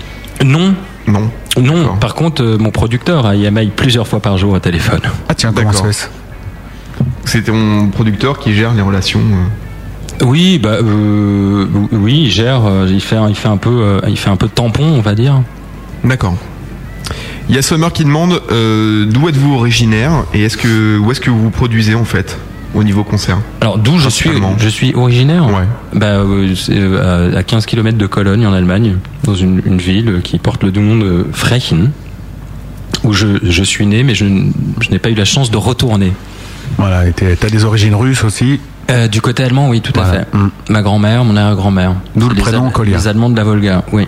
Non. 0.43 0.73
Non. 1.07 1.29
Non, 1.59 1.95
par 1.97 2.15
contre, 2.15 2.43
euh, 2.43 2.57
mon 2.57 2.69
producteur 2.71 3.25
a 3.25 3.35
IMI 3.35 3.67
plusieurs 3.75 4.07
fois 4.07 4.19
par 4.19 4.37
jour 4.37 4.53
au 4.53 4.59
téléphone. 4.59 5.01
Ah 5.27 5.33
tiens, 5.33 5.51
comment 5.53 5.71
ça 5.71 5.79
D'accord. 5.79 5.93
se 5.93 6.03
fait 6.05 6.09
C'est 7.25 7.41
ton 7.43 7.87
producteur 7.89 8.39
qui 8.39 8.53
gère 8.53 8.73
les 8.73 8.81
relations. 8.81 9.19
euh. 9.19 10.23
Oui, 10.25 10.59
bah 10.59 10.77
euh, 10.83 11.65
oui, 11.91 12.23
il 12.25 12.31
gère, 12.31 12.65
euh, 12.67 12.85
il 12.87 13.01
fait, 13.01 13.17
il 13.29 13.35
fait 13.35 13.47
un 13.47 13.57
peu, 13.57 13.69
euh, 13.71 13.99
il 14.07 14.17
fait 14.17 14.29
un 14.29 14.35
peu 14.35 14.45
de 14.47 14.51
tampon, 14.51 14.83
on 14.83 15.01
va 15.01 15.15
dire. 15.15 15.41
D'accord. 16.03 16.35
Il 17.49 17.55
y 17.55 17.57
a 17.57 17.61
Summer 17.63 17.91
qui 17.91 18.03
demande 18.05 18.39
euh, 18.51 19.05
d'où 19.07 19.27
êtes-vous 19.27 19.55
originaire 19.55 20.11
et 20.33 20.43
est-ce 20.43 20.57
que 20.57 20.97
où 20.99 21.11
est-ce 21.11 21.19
que 21.19 21.31
vous 21.31 21.49
produisez 21.49 21.95
en 21.95 22.05
fait? 22.05 22.37
Au 22.73 22.83
niveau 22.83 23.03
concert 23.03 23.37
Alors 23.59 23.77
d'où 23.77 23.97
je 23.97 24.09
suis, 24.09 24.29
je 24.57 24.69
suis 24.69 24.93
originaire. 24.95 25.45
Ouais. 25.47 25.67
Bah 25.93 26.05
euh, 26.07 26.55
c'est, 26.55 26.73
euh, 26.75 27.35
à 27.35 27.39
à 27.39 27.43
15 27.43 27.65
km 27.65 27.97
de 27.97 28.07
Cologne 28.07 28.45
en 28.45 28.53
Allemagne, 28.53 28.97
dans 29.23 29.35
une, 29.35 29.61
une 29.65 29.77
ville 29.77 30.21
qui 30.23 30.37
porte 30.37 30.63
le 30.63 30.71
nom 30.71 30.95
de 30.97 31.25
Frechen, 31.31 31.91
où 33.03 33.13
je, 33.13 33.27
je 33.43 33.63
suis 33.63 33.85
né, 33.85 34.03
mais 34.03 34.15
je, 34.15 34.25
je 34.79 34.89
n'ai 34.89 34.99
pas 34.99 35.09
eu 35.09 35.15
la 35.15 35.25
chance 35.25 35.51
de 35.51 35.57
retourner. 35.57 36.13
Voilà, 36.77 37.07
et 37.07 37.13
t'as 37.13 37.49
des 37.49 37.65
origines 37.65 37.95
russes 37.95 38.23
aussi. 38.23 38.59
Euh, 38.89 39.07
du 39.07 39.21
côté 39.21 39.43
allemand, 39.43 39.69
oui, 39.69 39.81
tout 39.81 39.97
à 39.99 40.05
fait. 40.05 40.27
Mm. 40.33 40.49
Ma 40.69 40.81
grand-mère, 40.81 41.23
mon 41.23 41.35
arrière-grand-mère. 41.35 41.95
D'où 42.15 42.29
le 42.29 42.35
Les 42.35 42.41
prénom 42.41 42.69
Kolia. 42.69 42.97
Les 42.97 43.07
Allemands 43.07 43.29
de 43.29 43.37
la 43.37 43.43
Volga, 43.43 43.83
oui. 43.91 44.07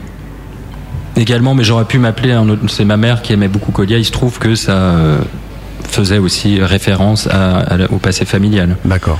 Également, 1.15 1.53
mais 1.53 1.63
j'aurais 1.63 1.85
pu 1.85 1.99
m'appeler 1.99 2.31
un 2.33 2.49
autre. 2.49 2.61
C'est 2.67 2.85
ma 2.85 2.97
mère 2.97 3.21
qui 3.21 3.33
aimait 3.33 3.47
beaucoup 3.47 3.71
Kolia. 3.71 3.97
Il 3.97 4.05
se 4.05 4.11
trouve 4.11 4.39
que 4.39 4.55
ça 4.55 4.71
euh, 4.71 5.19
faisait 5.93 6.17
aussi 6.17 6.61
référence 6.61 7.27
à- 7.27 7.59
à 7.59 7.77
la- 7.77 7.91
au 7.91 7.97
passé 7.97 8.25
familial. 8.25 8.75
D'accord. 8.85 9.19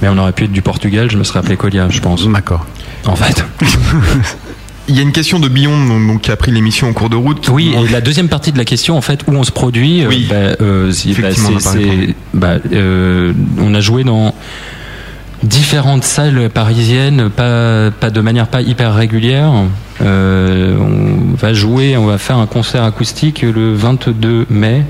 Mais 0.00 0.08
on 0.08 0.16
aurait 0.18 0.32
pu 0.32 0.44
être 0.44 0.52
du 0.52 0.62
Portugal, 0.62 1.10
je 1.10 1.18
me 1.18 1.24
serais 1.24 1.40
appelé 1.40 1.56
Kolia, 1.56 1.88
je 1.90 2.00
pense. 2.00 2.26
D'accord. 2.28 2.64
En 3.06 3.16
fait. 3.16 3.44
Il 4.88 4.96
y 4.96 4.98
a 4.98 5.02
une 5.02 5.12
question 5.12 5.38
de 5.38 5.48
Billon 5.48 6.18
qui 6.20 6.32
a 6.32 6.36
pris 6.36 6.50
l'émission 6.50 6.88
en 6.88 6.92
cours 6.92 7.08
de 7.08 7.14
route. 7.16 7.48
Oui, 7.52 7.72
et 7.76 7.88
la 7.92 8.00
deuxième 8.00 8.28
partie 8.28 8.50
de 8.50 8.58
la 8.58 8.64
question, 8.64 8.96
en 8.96 9.00
fait, 9.00 9.20
où 9.28 9.32
on 9.32 9.44
se 9.44 9.52
produit, 9.52 10.04
Oui. 10.08 10.26
bah, 10.28 10.34
euh, 10.60 10.90
bah, 10.90 11.28
on 11.48 11.56
a 11.56 11.60
c'est- 11.60 11.62
parlé 11.62 12.06
c'est- 12.08 12.14
bah, 12.34 12.54
euh, 12.72 13.32
on 13.60 13.74
a 13.74 13.80
joué 13.80 14.02
dans 14.02 14.34
différentes 15.44 16.02
salles 16.04 16.50
parisiennes, 16.50 17.30
pas, 17.30 17.90
pas 17.92 18.10
de 18.10 18.20
manière 18.20 18.48
pas 18.48 18.60
hyper 18.60 18.94
régulière. 18.94 19.52
Euh, 20.00 20.76
on 20.78 21.36
va 21.36 21.52
jouer, 21.54 21.96
on 21.96 22.06
va 22.06 22.18
faire 22.18 22.38
un 22.38 22.46
concert 22.46 22.82
acoustique 22.82 23.42
le 23.42 23.74
22 23.74 24.46
mai 24.50 24.82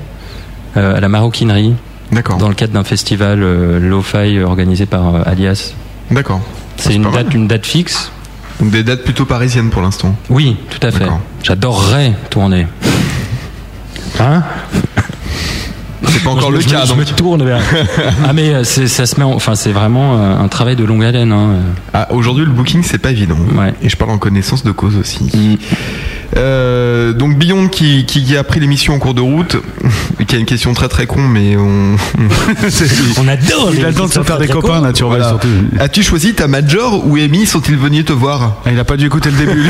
à 0.75 0.99
la 0.99 1.07
Maroquinerie, 1.09 1.75
D'accord. 2.11 2.37
dans 2.37 2.49
le 2.49 2.55
cadre 2.55 2.73
d'un 2.73 2.83
festival 2.83 3.41
euh, 3.43 3.79
lo-fi 3.79 4.39
organisé 4.41 4.85
par 4.85 5.15
euh, 5.15 5.21
Alias. 5.25 5.73
D'accord. 6.11 6.41
C'est 6.77 6.95
une 6.95 7.03
pas 7.03 7.11
mal. 7.11 7.23
date, 7.25 7.33
une 7.33 7.47
date 7.47 7.65
fixe. 7.65 8.11
Donc 8.59 8.71
des 8.71 8.83
dates 8.83 9.03
plutôt 9.03 9.25
parisiennes 9.25 9.69
pour 9.69 9.81
l'instant. 9.81 10.15
Oui, 10.29 10.57
tout 10.69 10.85
à 10.85 10.91
fait. 10.91 11.05
J'adorerais 11.43 12.13
tourner. 12.29 12.67
Hein? 14.19 14.43
C'est 16.07 16.23
pas 16.23 16.29
encore 16.31 16.49
je, 16.51 16.57
le 16.57 16.57
me- 16.59 16.63
cas 16.69 16.81
je 16.85 16.89
donc. 16.89 16.97
me 16.99 17.05
tourne 17.05 17.43
vers. 17.45 17.61
ah 18.27 18.33
mais 18.33 18.53
euh, 18.53 18.63
c'est- 18.63 18.87
ça 18.87 19.05
se 19.05 19.17
met, 19.17 19.23
en- 19.23 19.33
enfin 19.33 19.55
c'est 19.55 19.71
vraiment 19.71 20.17
euh, 20.17 20.37
un 20.37 20.47
travail 20.47 20.75
de 20.75 20.83
longue 20.83 21.03
haleine. 21.03 21.31
Hein. 21.31 21.55
Ah, 21.93 22.07
aujourd'hui 22.11 22.45
le 22.45 22.51
booking 22.51 22.83
c'est 22.83 22.97
pas 22.97 23.11
évident. 23.11 23.37
Ouais. 23.57 23.73
Et 23.81 23.89
je 23.89 23.95
parle 23.97 24.11
en 24.11 24.17
connaissance 24.17 24.63
de 24.63 24.71
cause 24.71 24.95
aussi. 24.97 25.23
Mm. 25.33 25.55
Euh, 26.35 27.13
donc 27.13 27.37
Billon 27.37 27.67
qui, 27.67 28.05
qui 28.05 28.35
a 28.35 28.43
pris 28.43 28.59
l'émission 28.59 28.95
en 28.95 28.99
cours 28.99 29.13
de 29.13 29.21
route, 29.21 29.55
qui 30.27 30.35
a 30.35 30.39
une 30.39 30.45
question 30.47 30.73
très 30.73 30.87
très 30.89 31.05
con 31.05 31.21
mais 31.21 31.55
on... 31.57 31.95
On 33.21 33.27
adore. 33.27 33.69
Il 33.75 33.85
a 33.85 33.89
le 33.89 33.93
temps 33.93 34.07
de 34.07 34.11
se 34.11 34.23
faire 34.23 34.39
des 34.39 34.47
copains, 34.47 34.81
Nature 34.81 35.09
Boy, 35.09 35.17
Voilà. 35.19 35.29
surtout. 35.33 35.47
As-tu 35.79 36.01
choisi 36.03 36.33
ta 36.33 36.47
Major 36.47 37.05
ou 37.05 37.17
Amy 37.17 37.45
sont-ils 37.45 37.77
venus 37.77 38.05
te 38.05 38.13
voir? 38.13 38.57
Ah, 38.65 38.69
Il 38.71 38.79
a 38.79 38.83
pas 38.83 38.97
dû 38.97 39.05
écouter 39.05 39.29
le 39.29 39.37
début. 39.45 39.69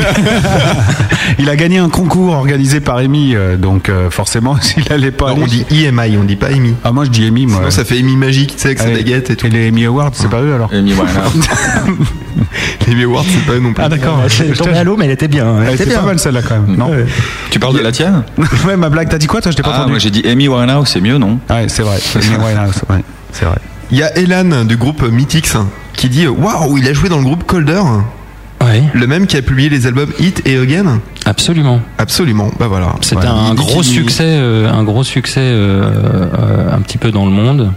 il 1.38 1.48
a 1.50 1.56
gagné 1.56 1.78
un 1.78 1.88
concours 1.90 2.32
organisé 2.34 2.80
par 2.80 2.96
Amy, 2.96 3.34
donc 3.58 3.88
euh, 3.88 4.08
forcément, 4.10 4.56
s'il 4.60 4.90
allait 4.92 5.10
pas. 5.10 5.34
Non, 5.34 5.42
aller- 5.42 5.42
On 5.42 5.46
dit 5.46 5.66
EMI, 5.84 6.16
on 6.16 6.23
dit 6.24 6.36
pas 6.36 6.48
Amy. 6.48 6.74
Ah, 6.84 6.92
moi 6.92 7.04
je 7.04 7.10
dis 7.10 7.26
Amy, 7.26 7.46
moi. 7.46 7.58
Sinon 7.58 7.70
ça 7.70 7.84
fait 7.84 7.98
Amy 7.98 8.16
magique, 8.16 8.54
tu 8.56 8.58
sais, 8.62 8.68
avec 8.68 8.78
sa 8.78 8.90
baguette 8.90 9.30
et 9.30 9.36
tout. 9.36 9.46
Et 9.46 9.50
les 9.50 9.68
Amy 9.68 9.84
Awards, 9.84 10.10
c'est 10.14 10.28
pas 10.30 10.40
eux 10.42 10.54
alors 10.54 10.70
Amy 10.72 10.92
Winehouse. 10.92 11.48
Les 12.86 13.04
Awards, 13.04 13.24
c'est 13.26 13.46
pas 13.46 13.52
eux 13.54 13.60
non 13.60 13.72
plus. 13.72 13.82
Ah 13.82 13.88
d'accord. 13.88 14.20
Elle 14.40 14.50
est 14.50 14.54
tombée 14.54 14.72
à 14.76 14.84
l'eau, 14.84 14.96
mais 14.96 15.06
elle 15.06 15.12
était 15.12 15.28
bien. 15.28 15.62
Elle 15.66 15.74
était 15.74 15.86
pas 15.94 16.02
mal 16.02 16.18
celle-là 16.18 16.42
quand 16.42 16.60
même. 16.60 16.76
Non 16.76 16.90
Tu 17.50 17.58
parles 17.58 17.74
de 17.76 17.80
la 17.82 17.92
tienne 17.92 18.22
Ouais, 18.66 18.76
ma 18.76 18.90
blague, 18.90 19.08
t'as 19.08 19.18
dit 19.18 19.26
quoi 19.26 19.40
toi 19.40 19.50
Je 19.50 19.56
t'ai 19.56 19.62
pas 19.62 19.70
Ah, 19.72 19.76
entendu. 19.78 19.90
moi 19.92 19.98
j'ai 19.98 20.10
dit 20.10 20.22
Amy 20.28 20.48
Winehouse, 20.48 20.88
c'est 20.88 21.00
mieux, 21.00 21.16
non 21.18 21.38
Ouais, 21.50 21.66
c'est 21.68 21.82
vrai. 21.82 21.96
Amy 22.16 22.36
Winehouse, 22.44 22.82
ouais, 22.90 23.02
c'est 23.32 23.44
vrai. 23.46 23.56
Il 23.90 23.98
y 23.98 24.02
a 24.02 24.16
Elan 24.18 24.64
du 24.64 24.76
groupe 24.76 25.02
Mythix 25.02 25.56
qui 25.94 26.08
dit 26.08 26.26
Waouh, 26.26 26.78
il 26.78 26.88
a 26.88 26.92
joué 26.92 27.08
dans 27.08 27.18
le 27.18 27.24
groupe 27.24 27.44
Colder. 27.46 27.80
Ouais. 28.62 28.82
Le 28.92 29.06
même 29.06 29.26
qui 29.26 29.36
a 29.36 29.42
publié 29.42 29.68
les 29.68 29.86
albums 29.86 30.10
Hit 30.18 30.42
et 30.46 30.56
Again 30.58 31.00
Absolument. 31.26 31.80
Absolument, 31.98 32.50
bah 32.58 32.66
voilà. 32.68 32.94
C'était 33.00 33.22
Ouais. 33.22 33.26
un 33.26 33.54
gros 33.54 33.82
succès, 33.82 34.24
euh, 34.26 34.70
un 34.70 34.82
gros 34.84 35.04
succès 35.04 35.40
euh, 35.40 35.84
euh, 36.38 36.74
un 36.74 36.80
petit 36.80 36.98
peu 36.98 37.10
dans 37.10 37.24
le 37.24 37.30
monde, 37.30 37.72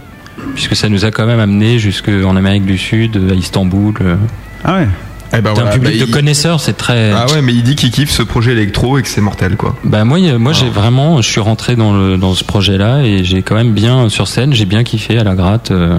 puisque 0.54 0.76
ça 0.76 0.88
nous 0.88 1.04
a 1.04 1.10
quand 1.10 1.26
même 1.26 1.40
amené 1.40 1.78
jusqu'en 1.78 2.36
Amérique 2.36 2.66
du 2.66 2.76
Sud, 2.78 3.18
à 3.30 3.34
Istanbul. 3.34 3.94
euh. 4.02 4.16
Ah 4.64 4.74
ouais. 4.76 4.88
Eh 5.34 5.42
ben 5.42 5.52
voilà, 5.52 5.68
un 5.70 5.72
public 5.74 5.92
bah, 5.98 6.04
de 6.04 6.08
il- 6.08 6.14
connaisseurs, 6.14 6.58
c'est 6.60 6.76
très. 6.76 7.12
Ah 7.12 7.26
ouais, 7.32 7.42
mais 7.42 7.52
il 7.52 7.62
dit 7.62 7.74
qu'il 7.76 7.90
kiffe 7.90 8.10
ce 8.10 8.22
projet 8.22 8.52
électro 8.52 8.96
et 8.98 9.02
que 9.02 9.08
c'est 9.08 9.20
mortel 9.20 9.56
quoi. 9.56 9.74
Bah 9.84 10.04
moi, 10.04 10.18
moi 10.38 10.54
j'ai 10.54 10.70
vraiment, 10.70 11.20
je 11.20 11.28
suis 11.28 11.40
rentré 11.40 11.76
dans 11.76 11.92
le 11.92 12.16
dans 12.16 12.32
ce 12.34 12.44
projet-là 12.44 13.02
et 13.02 13.24
j'ai 13.24 13.42
quand 13.42 13.54
même 13.54 13.72
bien 13.72 14.08
sur 14.08 14.26
scène, 14.26 14.54
j'ai 14.54 14.64
bien 14.64 14.84
kiffé 14.84 15.18
à 15.18 15.24
la 15.24 15.34
gratte 15.34 15.70
euh, 15.70 15.98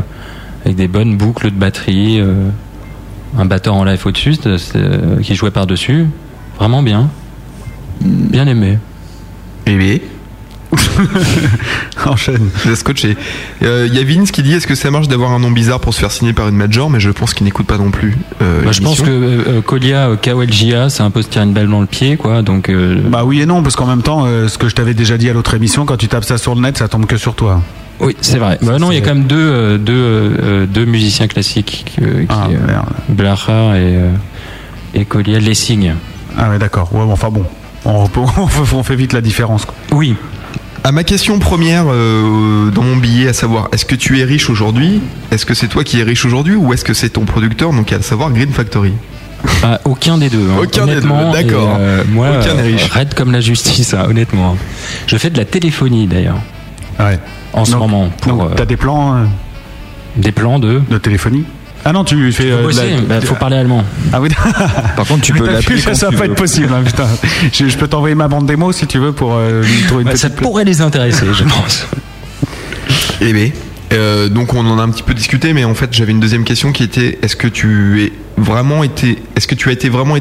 avec 0.66 0.76
des 0.78 0.88
bonnes 0.88 1.16
boucles 1.16 1.52
de 1.52 1.56
batterie, 1.56 2.20
euh, 2.20 2.34
un 3.38 3.46
batteur 3.46 3.76
en 3.76 3.84
live 3.84 4.02
au-dessus 4.04 4.36
qui 5.22 5.36
jouait 5.36 5.52
par-dessus, 5.52 6.08
vraiment 6.58 6.82
bien, 6.82 7.10
bien 8.02 8.48
aimé. 8.48 8.78
Bébé. 9.66 10.02
Enchaîne. 12.06 12.50
Je 12.64 12.70
laisse 12.70 12.84
coacher. 12.84 13.18
Euh, 13.64 13.88
Il 13.92 13.96
y 13.98 14.00
a 14.00 14.04
Vince 14.04 14.32
qui 14.32 14.44
dit 14.44 14.54
Est-ce 14.54 14.68
que 14.68 14.76
ça 14.76 14.92
marche 14.92 15.08
d'avoir 15.08 15.32
un 15.32 15.40
nom 15.40 15.52
bizarre 15.52 15.80
pour 15.80 15.94
se 15.94 16.00
faire 16.00 16.12
signer 16.12 16.34
par 16.34 16.48
une 16.48 16.56
major 16.56 16.90
Mais 16.90 17.00
je 17.00 17.10
pense 17.10 17.34
qu'il 17.34 17.46
n'écoute 17.46 17.66
pas 17.66 17.78
non 17.78 17.92
plus. 17.92 18.18
euh, 18.42 18.62
Bah, 18.64 18.72
je 18.72 18.82
pense 18.82 19.02
que 19.02 19.10
euh, 19.10 19.44
euh, 19.48 19.62
Colia, 19.62 20.10
euh, 20.10 20.16
KOLJA, 20.16 20.90
c'est 20.90 21.04
un 21.04 21.10
peu 21.12 21.22
se 21.22 21.28
tirer 21.28 21.46
une 21.46 21.54
balle 21.54 21.70
dans 21.70 21.82
le 21.82 21.88
pied, 21.88 22.18
quoi. 22.18 22.42
Donc 22.42 22.70
euh, 22.70 23.02
Bah 23.08 23.24
oui 23.26 23.42
et 23.42 23.46
non, 23.46 23.64
parce 23.64 23.76
qu'en 23.76 23.88
même 23.88 24.02
temps, 24.04 24.26
euh, 24.26 24.48
ce 24.48 24.58
que 24.58 24.70
je 24.70 24.76
t'avais 24.76 24.94
déjà 24.94 25.18
dit 25.18 25.30
à 25.30 25.34
l'autre 25.34 25.54
émission, 25.56 25.86
quand 25.86 25.98
tu 25.98 26.08
tapes 26.08 26.24
ça 26.26 26.38
sur 26.38 26.56
le 26.56 26.62
net, 26.62 26.78
ça 26.78 26.88
tombe 26.88 27.06
que 27.06 27.18
sur 27.18 27.34
toi. 27.36 27.62
oui, 28.00 28.16
c'est 28.22 28.38
vrai. 28.38 28.60
Bah, 28.62 28.78
non, 28.80 28.92
il 28.92 28.96
y 28.96 28.98
a 28.98 29.02
quand 29.02 29.16
même 29.16 29.26
deux 29.26 29.36
euh, 29.38 29.78
deux 29.78 29.94
euh, 29.96 30.66
deux 30.68 30.86
musiciens 30.86 31.28
classiques, 31.28 31.96
euh, 32.02 32.22
qui, 32.22 32.28
Ah, 32.30 32.48
euh. 32.52 32.80
Blacher 33.10 33.52
et 33.52 33.96
euh, 33.98 34.12
et 34.94 35.06
Colia 35.06 35.40
Lessing. 35.40 35.94
Ah 36.38 36.50
ouais, 36.52 36.60
d'accord. 36.60 36.94
Ouais, 36.94 37.06
bon, 37.06 37.12
enfin 37.12 37.30
bon. 37.30 37.44
On, 37.86 38.08
peut- 38.08 38.22
on 38.74 38.84
fait- 38.84 38.96
vite 38.96 39.14
la 39.14 39.22
différence. 39.22 39.66
quoi. 39.66 39.76
Oui. 39.92 40.16
À 40.84 40.92
ma 40.92 41.04
question 41.04 41.40
première 41.40 41.86
euh, 41.90 42.70
dans 42.72 42.84
mon 42.84 42.96
billet, 42.96 43.28
à 43.28 43.34
savoir 43.34 43.68
est-ce 43.74 43.86
que 43.86 43.96
tu 43.96 44.20
es 44.20 44.24
riche 44.24 44.50
aujourd'hui? 44.50 45.02
Est-ce 45.32 45.46
que 45.46 45.54
c'est 45.54 45.68
toi 45.68 45.84
qui 45.84 46.00
es 46.00 46.04
riche 46.04 46.26
aujourd'hui 46.26 46.56
ou 46.56 46.72
est-ce 46.74 46.86
que 46.86 46.94
c'est 46.94 47.10
ton 47.10 47.26
producteur, 47.26 47.74
donc 47.74 47.92
à 47.92 48.02
savoir 48.02 48.32
Green 48.32 48.52
Factory 48.52 48.94
Ah, 49.64 49.80
aucun 49.86 50.18
des 50.18 50.30
deux. 50.30 50.38
hein. 50.50 50.62
Aucun 50.64 50.86
des 50.86 50.96
deux, 50.96 50.98
honnêtement. 51.08 51.32
d'accord. 51.34 51.76
Euh, 51.80 52.04
moi, 52.10 52.30
Aucun 52.40 52.58
euh, 52.58 52.64
riche. 52.64 52.90
raide 52.92 53.14
comme 53.14 53.32
la 53.32 53.42
justice, 53.42 53.94
hein, 53.94 54.06
honnêtement. 54.10 54.56
Je 55.08 55.18
fais 55.18 55.30
de 55.30 55.38
la 55.38 55.46
téléphonie 55.46 56.08
d'ailleurs 56.08 56.40
Ouais. 57.00 57.20
en 57.54 57.66
ce 57.66 57.72
Donc- 57.72 57.80
moment 57.82 58.10
pour 58.22 58.34
Donc 58.34 58.52
euh, 58.52 58.54
t'as 58.56 58.66
des 58.66 58.78
plans 58.78 59.16
euh, 59.16 59.24
des 60.18 60.32
plans 60.32 60.60
de. 60.60 60.82
de 60.90 60.98
téléphonie? 60.98 61.44
Ah 61.86 61.94
non, 61.94 62.04
tu 62.04 62.32
fais. 62.32 62.52
euh, 62.52 62.64
bosser. 62.64 62.92
la- 62.96 63.02
Bah, 63.02 63.22
faut 63.22 63.36
parler 63.36 63.56
allemand. 63.58 63.84
Ah 64.12 64.20
oui. 64.22 64.30
Par 64.96 65.06
contre, 65.08 65.22
tu 65.22 65.34
peux 65.34 65.50
l'appeler 65.50 65.80
ça, 65.80 65.94
ça 65.94 66.10
va 66.10 66.18
pas 66.18 66.26
être 66.26 66.36
possible, 66.36 66.74
hein, 66.74 66.82
putain. 66.86 67.08
Je, 67.54 67.68
je 67.70 67.78
peux 67.78 67.88
t'envoyer 67.88 68.16
ma 68.16 68.28
bande 68.28 68.46
démo 68.46 68.72
si 68.72 68.86
tu 68.88 69.00
veux 69.00 69.14
pour 69.14 69.36
euh, 69.36 69.64
trouver 69.88 70.02
une 70.02 70.08
Bah, 70.08 70.12
petite. 70.12 70.18
ça 70.22 70.30
pourrait 70.30 70.66
les 70.66 70.82
intéresser, 70.82 71.26
je 71.34 71.44
pense. 71.44 71.88
Eh 73.22 73.34
bien, 73.34 73.50
euh, 73.92 74.30
donc 74.30 74.54
on 74.54 74.66
en 74.66 74.80
a 74.80 74.82
un 74.84 74.90
petit 74.90 75.04
peu 75.04 75.14
discuté, 75.14 75.52
mais 75.54 75.66
en 75.66 75.74
fait 75.76 75.90
j'avais 75.92 76.12
une 76.14 76.22
deuxième 76.22 76.46
question 76.46 76.72
qui 76.72 76.84
était 76.84 77.20
est-ce 77.22 77.36
que 77.36 77.48
tu 77.50 78.02
es 78.04 78.14
vraiment 78.38 78.82
été, 78.84 79.22
est-ce 79.36 79.46
que 79.48 79.56
tu 79.56 79.68
as 79.68 79.74
été 79.74 79.90
vraiment 79.90 80.16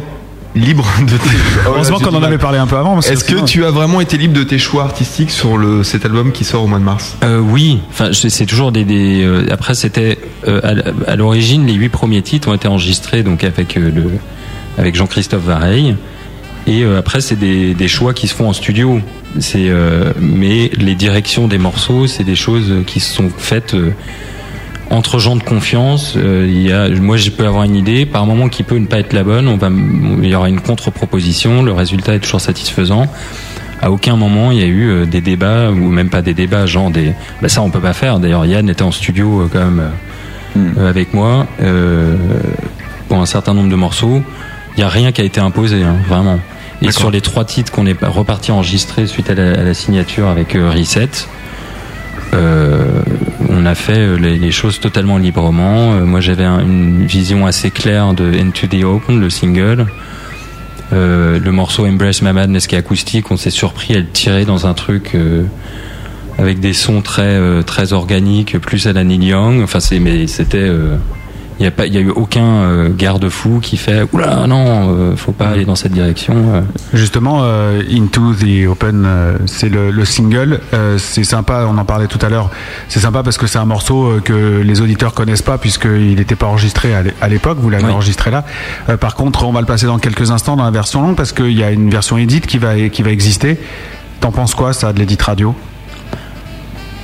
libre 0.55 0.86
de 1.01 1.16
tes 1.16 1.36
Heureusement 1.66 1.99
qu'on 1.99 2.14
en 2.14 2.22
avait 2.22 2.38
parlé 2.38 2.59
un 2.59 2.66
peu 2.66 2.76
avant. 2.76 3.01
Est-ce 3.01 3.24
que 3.24 3.44
tu 3.44 3.64
as 3.64 3.70
vraiment 3.70 4.01
été 4.01 4.16
libre 4.16 4.34
de 4.34 4.44
tes 4.44 4.59
choix 4.59 4.84
artistiques 4.84 5.30
sur 5.30 5.57
le, 5.57 5.82
cet 5.82 6.05
album 6.05 6.32
qui 6.32 6.44
sort 6.44 6.64
au 6.64 6.66
mois 6.66 6.78
de 6.78 6.84
mars? 6.84 7.16
Euh, 7.22 7.38
oui, 7.38 7.80
enfin 7.90 8.11
c'est 8.12 8.46
toujours 8.46 8.72
des. 8.72 8.84
des, 8.84 9.22
euh, 9.24 9.46
après 9.51 9.74
c'était 9.74 10.18
euh, 10.46 10.61
à 11.07 11.16
l'origine 11.16 11.66
les 11.66 11.74
huit 11.74 11.88
premiers 11.88 12.22
titres 12.22 12.49
ont 12.49 12.55
été 12.55 12.68
enregistrés 12.68 13.22
donc 13.22 13.44
avec 13.44 13.76
euh, 13.76 13.90
le 13.94 14.11
avec 14.78 14.94
Jean-Christophe 14.94 15.42
Vareille 15.42 15.96
et 16.66 16.84
euh, 16.84 16.99
après 16.99 17.20
c'est 17.20 17.36
des, 17.36 17.74
des 17.74 17.88
choix 17.88 18.14
qui 18.14 18.28
se 18.28 18.34
font 18.34 18.49
en 18.49 18.53
studio. 18.53 19.01
C'est 19.40 19.68
euh, 19.68 20.12
mais 20.20 20.70
les 20.74 20.94
directions 20.94 21.49
des 21.49 21.59
morceaux 21.59 22.07
c'est 22.07 22.24
des 22.24 22.36
choses 22.36 22.72
qui 22.86 23.01
se 23.01 23.12
sont 23.12 23.30
faites 23.36 23.74
euh, 23.74 23.90
entre 24.91 25.18
gens 25.18 25.36
de 25.36 25.43
confiance. 25.43 26.14
Euh, 26.16 26.47
il 26.49 26.62
y 26.62 26.72
a 26.72 26.89
moi 26.89 27.16
je 27.16 27.30
peux 27.30 27.47
avoir 27.47 27.64
une 27.64 27.76
idée 27.76 28.07
par 28.07 28.26
moment 28.26 28.49
qui 28.49 28.62
peut 28.62 28.78
ne 28.78 28.86
pas 28.86 28.99
être 28.99 29.12
la 29.12 29.24
bonne. 29.24 29.49
On 29.49 29.57
va 29.57 29.68
il 30.22 30.28
y 30.28 30.34
aura 30.34 30.49
une 30.49 30.61
contre-proposition. 30.61 31.62
Le 31.62 31.72
résultat 31.72 32.14
est 32.14 32.20
toujours 32.20 32.41
satisfaisant. 32.41 33.07
À 33.80 33.91
aucun 33.91 34.16
moment 34.16 34.51
il 34.51 34.59
y 34.59 34.62
a 34.62 34.66
eu 34.66 34.89
euh, 34.89 35.07
des 35.07 35.20
débats 35.20 35.70
ou 35.70 35.89
même 35.91 36.11
pas 36.11 36.22
des 36.22 36.34
débats, 36.34 36.66
genre 36.66 36.91
des. 36.91 37.12
Bah 37.43 37.49
ça 37.49 37.62
on 37.62 37.70
peut 37.70 37.80
pas 37.80 37.93
faire. 37.93 38.18
D'ailleurs 38.18 38.47
Yann 38.47 38.68
était 38.68 38.82
en 38.82 38.93
studio 38.93 39.43
euh, 39.43 39.49
quand 39.53 39.61
même 39.61 39.80
euh, 39.80 39.91
euh, 40.78 40.89
avec 40.89 41.14
moi 41.14 41.47
euh, 41.62 42.16
pour 43.09 43.18
un 43.18 43.26
certain 43.26 43.55
nombre 43.55 43.70
de 43.70 43.76
morceaux. 43.76 44.22
Il 44.76 44.80
y 44.80 44.82
a 44.82 44.89
rien 44.89 45.12
qui 45.12 45.20
a 45.20 45.24
été 45.24 45.41
imposé, 45.41 45.82
hein, 45.82 45.97
vraiment. 46.09 46.39
Et 46.82 46.93
sur 46.93 47.11
les 47.11 47.20
trois 47.20 47.45
titres 47.45 47.72
qu'on 47.72 47.86
est 47.86 48.05
reparti 48.05 48.53
enregistrer 48.53 49.07
suite 49.09 49.28
à 49.30 49.34
la, 49.34 49.61
à 49.61 49.64
la 49.64 49.74
signature 49.74 50.28
avec 50.28 50.53
Reset, 50.53 51.09
euh, 52.34 53.03
on 53.59 53.66
a 53.66 53.74
fait 53.74 53.98
euh, 53.98 54.16
les, 54.16 54.50
choses 54.52 54.78
totalement 54.78 55.18
librement. 55.18 55.94
Euh, 55.94 56.04
moi, 56.04 56.20
j'avais 56.20 56.44
un- 56.44 56.61
une 56.61 57.04
vision 57.06 57.44
assez 57.44 57.70
claire 57.70 58.14
de 58.14 58.32
Into 58.38 58.68
the 58.68 58.84
Open, 58.84 59.20
le 59.20 59.30
single. 59.30 59.86
Euh, 60.92 61.38
le 61.38 61.52
morceau 61.52 61.84
Embrace 61.84 62.22
My 62.22 62.32
Madness 62.32 62.66
qui 62.66 62.76
est 62.76 62.78
acoustique, 62.78 63.30
on 63.30 63.36
s'est 63.36 63.50
surpris 63.50 63.94
à 63.94 63.98
le 63.98 64.06
tirer 64.06 64.44
dans 64.44 64.66
un 64.66 64.72
truc 64.74 65.14
avec 66.38 66.61
des 66.61 66.72
sons 66.72 67.02
très 67.02 67.38
très 67.64 67.92
organiques, 67.92 68.56
plus 68.59 68.86
à 68.86 68.94
la 68.94 69.04
Neil 69.04 69.22
Young. 69.22 69.61
Enfin, 69.62 69.80
c'est 69.80 69.98
mais 69.98 70.26
c'était 70.28 70.70
il 71.61 71.64
y 71.64 71.66
a 71.66 71.70
pas 71.70 71.86
y 71.86 71.96
a 71.96 72.00
eu 72.00 72.11
aucun 72.11 72.44
euh, 72.44 72.88
garde-fou 72.96 73.59
qui 73.61 73.76
fait 73.76 74.06
oula 74.12 74.46
non, 74.46 74.94
euh, 74.96 75.16
faut 75.16 75.32
pas 75.32 75.48
aller 75.48 75.64
dans 75.64 75.74
cette 75.74 75.92
direction. 75.92 76.34
euh. 76.54 76.62
Justement, 76.94 77.40
euh, 77.42 77.82
Into 77.90 78.32
the 78.34 78.66
Open, 78.68 79.04
euh, 79.06 79.38
c'est 79.46 79.68
le, 79.68 79.90
le 79.90 80.04
single. 80.04 80.61
Euh, 80.72 80.98
c'est 80.98 81.24
sympa, 81.24 81.66
on 81.68 81.76
en 81.76 81.84
parlait 81.84 82.06
tout 82.06 82.18
à 82.24 82.28
l'heure. 82.28 82.50
C'est 82.88 83.00
sympa 83.00 83.22
parce 83.22 83.36
que 83.38 83.46
c'est 83.46 83.59
un 83.59 83.64
morceau 83.64 84.20
que 84.24 84.61
les 84.64 84.80
auditeurs 84.80 85.14
connaissent 85.14 85.42
pas 85.42 85.59
puisqu'il 85.59 86.14
n'était 86.16 86.36
pas 86.36 86.46
enregistré 86.46 86.94
à 86.94 87.02
l'é- 87.02 87.14
à 87.20 87.28
l'époque. 87.28 87.59
Vous 87.61 87.70
l'avez 87.70 87.84
Oui. 87.84 87.90
enregistré 87.92 88.30
là. 88.30 88.44
Euh, 88.88 88.96
par 88.96 89.14
contre, 89.16 89.44
on 89.44 89.52
va 89.52 89.61
le 89.61 89.66
passer 89.66 89.86
dans 89.86 89.98
quelques 89.98 90.30
instants 90.30 90.56
dans 90.56 90.64
la 90.64 90.70
version 90.70 91.02
longue 91.02 91.16
parce 91.16 91.32
qu'il 91.32 91.52
y 91.59 91.62
a 91.64 91.70
une 91.70 91.90
version 91.90 92.18
édite 92.18 92.46
qui 92.46 92.59
va 92.59 92.88
qui 92.88 93.02
va 93.02 93.11
exister. 93.11 93.59
T'en 94.20 94.32
penses 94.32 94.54
quoi, 94.54 94.72
ça, 94.72 94.92
de 94.92 94.98
l'édite 94.98 95.22
radio? 95.22 95.54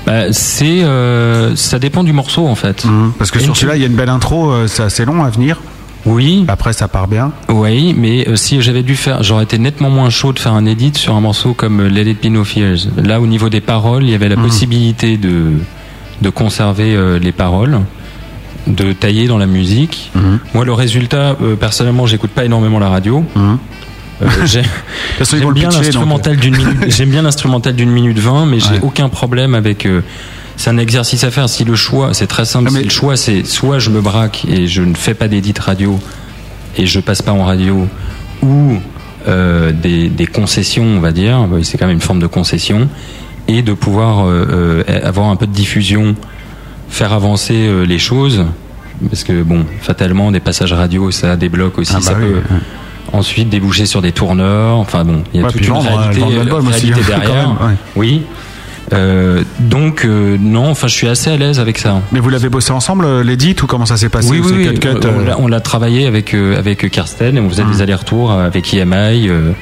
Bah, 0.07 0.33
c'est 0.33 0.83
euh, 0.85 1.57
ça 1.57 1.79
dépend 1.79 2.05
du 2.05 2.13
morceau 2.13 2.47
en 2.47 2.55
fait. 2.55 2.85
Parce 3.19 3.31
que 3.31 3.39
sur 3.39 3.57
celui-là, 3.57 3.77
il 3.77 3.81
y 3.83 3.85
a 3.85 3.89
une 3.89 3.95
belle 3.97 4.09
intro. 4.11 4.51
euh, 4.51 4.67
c'est 4.67 4.83
assez 4.83 5.05
long 5.05 5.25
à 5.25 5.31
venir. 5.31 5.61
Oui. 6.07 6.45
Après, 6.49 6.75
ça 6.75 6.87
part 6.87 7.09
bien. 7.09 7.33
Oui, 7.49 7.95
mais 7.97 8.29
euh, 8.29 8.37
si 8.37 8.61
j'avais 8.61 8.83
dû 8.83 8.95
faire, 8.95 9.23
j'aurais 9.23 9.45
été 9.45 9.57
nettement 9.59 9.89
moins 9.89 10.11
chaud 10.11 10.35
de 10.35 10.39
faire 10.39 10.53
un 10.53 10.67
edit 10.67 10.93
sur 10.95 11.15
un 11.15 11.21
morceau 11.23 11.55
comme 11.55 11.81
euh, 11.81 11.89
Let 11.89 12.11
It 12.11 12.23
Be 12.23 12.27
No 12.31 12.45
Fears. 12.45 12.89
Là, 13.03 13.23
au 13.23 13.27
niveau 13.27 13.49
des 13.49 13.63
paroles, 13.63 14.03
il 14.05 14.11
y 14.11 14.15
avait 14.15 14.29
la 14.29 14.37
possibilité 14.37 15.17
de 15.17 15.53
de 16.21 16.31
conserver 16.31 16.97
les 17.21 17.33
paroles, 17.33 17.81
de 18.69 18.93
tailler 18.93 19.27
dans 19.27 19.37
la 19.39 19.47
musique. 19.47 20.13
Moi, 20.55 20.65
le 20.65 20.73
résultat, 20.73 21.37
personnellement, 21.59 22.07
j'écoute 22.07 22.31
pas 22.31 22.45
énormément 22.45 22.79
la 22.79 22.89
radio. 22.89 23.25
Euh, 24.23 24.27
J'aime 24.47 25.53
bien 25.53 25.71
l'instrumental 25.71 26.37
d'une 26.37 26.57
minute. 26.57 26.79
J'aime 26.89 27.11
bien 27.11 27.23
l'instrumental 27.23 27.75
d'une 27.75 27.91
minute 27.91 28.19
vingt, 28.19 28.47
mais 28.47 28.61
j'ai 28.61 28.81
aucun 28.83 29.09
problème 29.09 29.55
avec. 29.55 29.87
euh, 29.87 30.03
c'est 30.57 30.71
un 30.71 30.79
exercice 30.79 31.25
à 31.25 31.31
faire. 31.33 31.49
Si 31.49 31.65
le 31.65 31.75
choix, 31.75 32.15
c'est 32.15 32.29
très 32.29 32.45
simple. 32.45 32.69
Ah, 32.69 32.73
mais- 32.73 32.79
Si 32.81 32.85
le 32.85 32.91
choix, 32.91 33.17
c'est 33.17 33.45
soit 33.45 33.79
je 33.81 33.91
me 33.91 34.01
braque 34.01 34.45
et 34.49 34.67
je 34.69 34.83
ne 34.83 34.95
fais 34.95 35.15
pas 35.15 35.27
d'édit 35.27 35.53
radio 35.59 35.99
et 36.77 36.87
je 36.87 37.01
passe 37.01 37.23
pas 37.23 37.33
en 37.33 37.45
radio, 37.45 37.89
ou 38.43 38.75
euh, 39.27 39.73
des, 39.73 40.09
des 40.09 40.27
concessions, 40.27 40.85
on 40.85 41.01
va 41.01 41.11
dire. 41.13 41.47
bah, 41.49 41.57
C'est 41.63 41.77
quand 41.79 41.87
même 41.87 41.95
une 41.97 42.01
forme 42.01 42.21
de 42.21 42.27
concession 42.29 42.89
et 43.49 43.63
de 43.63 43.73
pouvoir 43.73 44.27
euh, 44.27 44.85
euh, 44.89 45.01
avoir 45.07 45.29
un 45.29 45.37
peu 45.37 45.47
de 45.47 45.53
diffusion, 45.53 46.15
faire 46.89 47.13
avancer 47.13 47.69
les 47.87 47.99
choses. 47.99 48.45
Parce 49.11 49.25
que 49.25 49.43
bon, 49.43 49.67
fatalement, 49.81 50.31
des 50.31 50.39
passages 50.41 50.73
radio, 50.73 51.11
ça 51.11 51.37
débloque 51.37 51.79
aussi. 51.79 51.93
Ah 51.95 51.99
bah 51.99 52.03
ça 52.03 52.15
oui, 52.17 52.27
peut 52.29 52.35
ouais. 52.37 52.61
Ensuite 53.15 53.49
déboucher 53.49 53.87
sur 53.87 54.03
des 54.03 54.13
tourneurs. 54.13 54.77
Enfin 54.77 55.05
bon, 55.05 55.23
il 55.33 55.41
y 55.41 55.43
a 55.43 55.47
Ouais, 55.47 55.53
toute 55.53 55.67
une 55.67 55.75
euh, 55.75 55.79
réalité, 55.79 56.21
l'album 56.37 56.69
aussi, 56.69 56.87
réalité 56.93 57.13
hein, 57.13 57.17
quand 57.25 57.27
derrière. 57.33 57.49
même, 57.49 57.57
ouais. 57.69 57.75
Oui. 57.97 58.23
Euh, 58.93 59.43
donc 59.61 60.05
euh, 60.05 60.37
non, 60.39 60.69
enfin 60.69 60.89
je 60.89 60.93
suis 60.95 61.09
assez 61.09 61.31
à 61.31 61.37
l'aise 61.39 61.59
avec 61.59 61.79
ça. 61.79 62.03
Mais 62.13 62.21
vous 62.21 62.29
l'avez 62.29 62.51
bossé 62.51 62.71
ensemble, 62.71 63.07
euh, 63.07 63.23
l'édite, 63.25 63.63
ou 63.63 63.67
comment 63.67 63.87
ça 63.87 63.97
s'est 63.97 64.11
passé 64.11 64.29
Oui, 64.31 64.41
Ou 64.41 64.45
oui, 64.49 64.67
oui. 64.69 64.75
cut, 64.79 64.81
cut, 64.81 65.07
on 65.07 65.21
euh, 65.21 65.25
l'a- 65.25 65.41
on 65.41 65.47
l'a 65.49 65.61
travaillé 65.61 66.07
avec 66.07 66.35
euh, 66.35 66.59
avec 66.59 66.91
Karsten 66.91 67.37
et 67.37 67.41
on 67.41 67.49
faisait 67.49 67.63
Hum. 67.63 67.73
des 67.73 67.81
allers-retours 67.81 68.31
avec 68.33 68.73
EMI, 68.75 69.29
euh, 69.29 69.53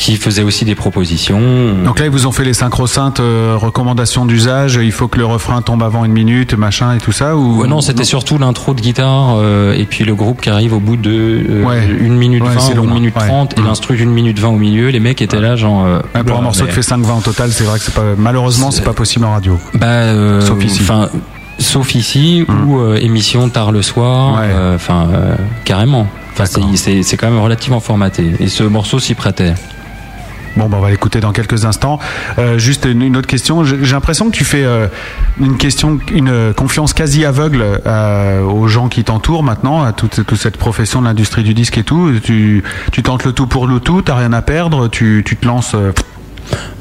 qui 0.00 0.16
faisait 0.16 0.42
aussi 0.42 0.64
des 0.64 0.74
propositions. 0.74 1.40
Donc 1.84 1.98
là, 1.98 2.06
ils 2.06 2.10
vous 2.10 2.26
ont 2.26 2.32
fait 2.32 2.44
les 2.44 2.54
synchro-synths, 2.54 3.20
euh, 3.20 3.54
recommandations 3.56 4.24
d'usage, 4.24 4.78
il 4.82 4.92
faut 4.92 5.08
que 5.08 5.18
le 5.18 5.26
refrain 5.26 5.60
tombe 5.62 5.82
avant 5.82 6.04
une 6.06 6.12
minute, 6.12 6.54
machin 6.54 6.94
et 6.94 6.98
tout 6.98 7.12
ça 7.12 7.36
ou 7.36 7.60
Ouais, 7.62 7.68
non, 7.68 7.80
c'était 7.82 8.04
surtout 8.04 8.38
l'intro 8.38 8.72
de 8.72 8.80
guitare 8.80 9.34
euh, 9.36 9.74
et 9.74 9.84
puis 9.84 10.04
le 10.04 10.14
groupe 10.14 10.40
qui 10.40 10.48
arrive 10.48 10.72
au 10.72 10.80
bout 10.80 10.96
de 10.96 11.10
euh, 11.50 11.64
Ouais. 11.64 11.86
une 12.00 12.16
minute 12.16 12.42
Ouais, 12.42 12.48
20 12.54 12.60
c'est 12.60 12.72
ou 12.72 12.76
long, 12.76 12.84
une 12.84 12.94
minute 12.94 13.14
ouais. 13.16 13.26
30 13.26 13.58
et 13.58 13.60
Mm. 13.60 13.64
l'instru 13.66 13.96
d'une 13.96 14.10
minute 14.10 14.38
20 14.38 14.48
au 14.48 14.56
milieu. 14.56 14.88
Les 14.88 15.00
mecs 15.00 15.20
étaient 15.20 15.40
là 15.40 15.54
genre. 15.56 15.84
euh, 15.84 16.00
pour 16.00 16.18
un 16.18 16.38
bah, 16.38 16.40
morceau 16.44 16.62
qui 16.64 16.68
mais- 16.68 16.72
fait 16.72 16.80
5-20 16.82 17.18
au 17.18 17.20
total, 17.20 17.50
c'est 17.52 17.64
vrai 17.64 17.78
que 17.78 17.84
c'est 17.84 17.94
pas 17.94 18.14
malheureusement 18.16 18.70
c'est 18.70 18.84
pas 18.84 18.94
possible 18.94 19.24
en 19.26 19.32
radio. 19.32 19.58
Bah, 19.74 19.86
euh, 19.86 20.40
Sauf 20.40 20.64
ici. 20.64 20.82
Sauf 21.58 21.94
ici 21.94 22.46
ou 22.66 22.78
euh, 22.78 22.96
émission 22.96 23.50
tard 23.50 23.70
le 23.70 23.82
soir. 23.82 24.40
Enfin, 24.74 25.08
euh, 25.12 25.34
carrément. 25.66 26.06
Enfin, 26.32 26.44
c'est 26.46 27.16
quand 27.18 27.28
même 27.30 27.38
relativement 27.40 27.80
formaté. 27.80 28.32
Et 28.40 28.48
ce 28.48 28.62
morceau 28.64 28.98
s'y 28.98 29.14
prêtait. 29.14 29.52
Bon, 30.56 30.68
bah, 30.68 30.78
on 30.78 30.82
va 30.82 30.90
l'écouter 30.90 31.20
dans 31.20 31.32
quelques 31.32 31.64
instants. 31.64 31.98
Euh, 32.38 32.58
juste 32.58 32.84
une, 32.84 33.16
autre 33.16 33.28
question. 33.28 33.64
J'ai 33.64 33.76
l'impression 33.92 34.30
que 34.30 34.36
tu 34.36 34.44
fais 34.44 34.64
euh, 34.64 34.88
une 35.38 35.56
question, 35.56 35.98
une 36.12 36.52
confiance 36.54 36.92
quasi 36.92 37.24
aveugle 37.24 37.64
euh, 37.86 38.42
aux 38.42 38.68
gens 38.68 38.88
qui 38.88 39.04
t'entourent 39.04 39.42
maintenant, 39.42 39.82
à 39.82 39.92
toute, 39.92 40.34
cette 40.36 40.56
profession 40.56 41.00
de 41.00 41.06
l'industrie 41.06 41.42
du 41.42 41.54
disque 41.54 41.78
et 41.78 41.84
tout. 41.84 42.12
Tu, 42.22 42.64
tu 42.92 43.02
tentes 43.02 43.24
le 43.24 43.32
tout 43.32 43.46
pour 43.46 43.66
le 43.66 43.80
tout, 43.80 44.02
t'as 44.02 44.16
rien 44.16 44.32
à 44.32 44.42
perdre, 44.42 44.88
tu 44.88 45.24
te 45.24 45.46
lances. 45.46 45.76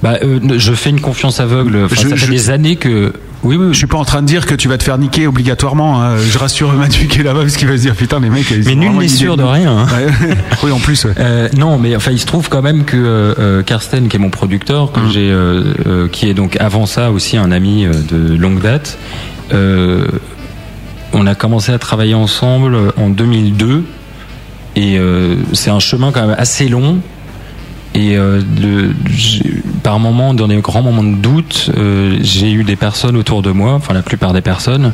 Bah, 0.03 0.17
euh, 0.23 0.39
je 0.57 0.73
fais 0.73 0.89
une 0.89 1.01
confiance 1.01 1.39
aveugle. 1.39 1.83
Enfin, 1.85 1.95
Je- 2.03 2.07
ça 2.09 2.15
fait 2.15 2.25
je- 2.27 2.31
des 2.31 2.49
années 2.49 2.75
que. 2.77 3.13
Oui, 3.43 3.55
oui. 3.55 3.67
Je 3.71 3.77
suis 3.77 3.87
pas 3.87 3.97
en 3.97 4.03
train 4.05 4.21
de 4.21 4.27
dire 4.27 4.45
que 4.45 4.53
tu 4.55 4.67
vas 4.67 4.77
te 4.77 4.83
faire 4.83 4.97
niquer 4.97 5.25
obligatoirement. 5.27 6.01
hein. 6.01 6.17
Je 6.17 6.37
rassure 6.37 6.73
Manu 6.73 7.07
qui 7.07 7.19
est 7.21 7.23
là-bas 7.23 7.41
parce 7.41 7.55
qu'il 7.55 7.67
va 7.69 7.77
se 7.77 7.81
dire 7.83 7.95
putain 7.95 8.19
les 8.19 8.29
mecs. 8.29 8.49
ils 8.51 8.65
Mais 8.65 8.75
nul 8.75 8.91
n'est 8.91 9.07
sûr 9.07 9.37
de 9.37 9.43
rien. 9.43 9.77
hein. 9.77 9.87
Ouais. 9.87 10.35
oui, 10.63 10.71
en 10.71 10.79
plus. 10.79 11.05
ouais. 11.05 11.13
Euh, 11.19 11.47
non, 11.57 11.77
mais 11.77 11.95
enfin, 11.95 12.11
il 12.11 12.19
se 12.19 12.25
trouve 12.25 12.49
quand 12.49 12.61
même 12.61 12.83
que 12.83 12.97
euh, 12.97 13.33
euh, 13.39 13.63
Karsten, 13.63 14.07
qui 14.09 14.17
est 14.17 14.19
mon 14.19 14.29
producteur, 14.29 14.87
Mm. 14.87 14.91
que 14.93 15.09
j'ai, 15.13 15.29
euh, 15.31 15.63
euh, 15.87 16.07
qui 16.09 16.27
est 16.29 16.33
donc 16.33 16.57
avant 16.59 16.85
ça 16.85 17.11
aussi 17.11 17.37
un 17.37 17.51
ami 17.51 17.85
de 18.09 18.35
longue 18.35 18.61
date, 18.61 18.97
on 21.13 21.25
a 21.27 21.35
commencé 21.35 21.71
à 21.71 21.79
travailler 21.79 22.13
ensemble 22.13 22.77
en 22.97 23.09
2002, 23.09 23.83
et 24.75 24.99
c'est 25.53 25.69
un 25.71 25.79
chemin 25.79 26.11
quand 26.11 26.25
même 26.27 26.35
assez 26.37 26.67
long. 26.67 26.99
Et 27.95 28.17
euh, 28.17 28.41
le, 28.61 28.93
par 29.81 29.99
moment, 29.99 30.33
dans 30.33 30.47
des 30.47 30.57
grands 30.57 30.83
moments 30.83 31.03
de 31.03 31.15
doute, 31.15 31.71
euh, 31.77 32.17
j'ai 32.21 32.51
eu 32.51 32.63
des 32.63 32.75
personnes 32.75 33.17
autour 33.17 33.41
de 33.41 33.51
moi, 33.51 33.73
enfin 33.73 33.93
la 33.93 34.03
plupart 34.03 34.33
des 34.33 34.41
personnes, 34.41 34.93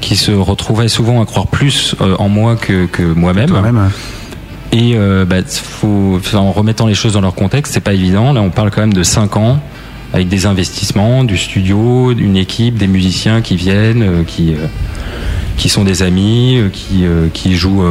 qui 0.00 0.14
se 0.16 0.30
retrouvaient 0.30 0.88
souvent 0.88 1.20
à 1.20 1.26
croire 1.26 1.48
plus 1.48 1.96
euh, 2.00 2.14
en 2.18 2.28
moi 2.28 2.54
que, 2.54 2.86
que 2.86 3.02
moi-même. 3.02 3.48
Toi-même. 3.48 3.90
Et 4.70 4.96
bah, 5.26 5.36
faut, 5.46 6.20
en 6.34 6.52
remettant 6.52 6.86
les 6.86 6.94
choses 6.94 7.14
dans 7.14 7.22
leur 7.22 7.34
contexte, 7.34 7.72
c'est 7.72 7.80
pas 7.80 7.94
évident. 7.94 8.34
Là, 8.34 8.42
on 8.42 8.50
parle 8.50 8.70
quand 8.70 8.82
même 8.82 8.92
de 8.92 9.02
5 9.02 9.38
ans 9.38 9.60
avec 10.12 10.28
des 10.28 10.44
investissements, 10.44 11.24
du 11.24 11.38
studio, 11.38 12.12
une 12.12 12.36
équipe, 12.36 12.76
des 12.76 12.86
musiciens 12.86 13.40
qui 13.40 13.56
viennent, 13.56 14.24
qui 14.26 14.54
qui 15.56 15.70
sont 15.70 15.84
des 15.84 16.02
amis, 16.02 16.60
qui 16.70 17.06
qui 17.32 17.56
jouent 17.56 17.82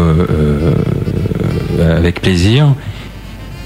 avec 1.81 2.21
plaisir. 2.21 2.75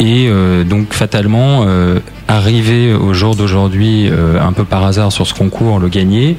Et 0.01 0.27
euh, 0.27 0.63
donc 0.63 0.93
fatalement, 0.93 1.65
euh, 1.67 1.99
arriver 2.27 2.91
au 2.91 3.13
jour 3.13 3.35
d'aujourd'hui, 3.35 4.09
euh, 4.09 4.41
un 4.41 4.51
peu 4.51 4.65
par 4.65 4.83
hasard 4.83 5.11
sur 5.11 5.27
ce 5.27 5.35
concours, 5.35 5.77
le 5.77 5.89
gagner, 5.89 6.37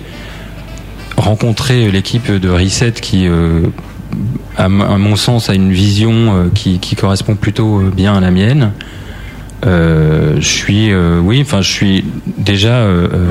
rencontrer 1.17 1.93
l'équipe 1.93 2.29
de 2.29 2.49
Reset 2.49 2.95
qui, 3.01 3.29
euh, 3.29 3.61
à, 4.57 4.65
à 4.65 4.69
mon 4.69 5.15
sens, 5.15 5.49
a 5.49 5.55
une 5.55 5.71
vision 5.71 6.13
euh, 6.13 6.49
qui, 6.53 6.81
qui 6.81 6.97
correspond 6.97 7.37
plutôt 7.37 7.79
euh, 7.79 7.93
bien 7.95 8.15
à 8.15 8.21
la 8.21 8.33
mienne. 8.33 8.73
Je 9.65 10.41
suis, 10.41 10.93
oui, 10.93 11.41
enfin, 11.41 11.61
je 11.61 11.71
suis 11.71 12.05
déjà 12.37 12.85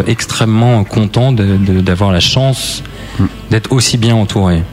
extrêmement 0.07 0.85
content 0.85 1.33
d'avoir 1.33 2.13
la 2.13 2.21
chance 2.21 2.83
d'être 3.49 3.73
aussi 3.73 3.97
bien 3.97 4.15
entouré. 4.15 4.63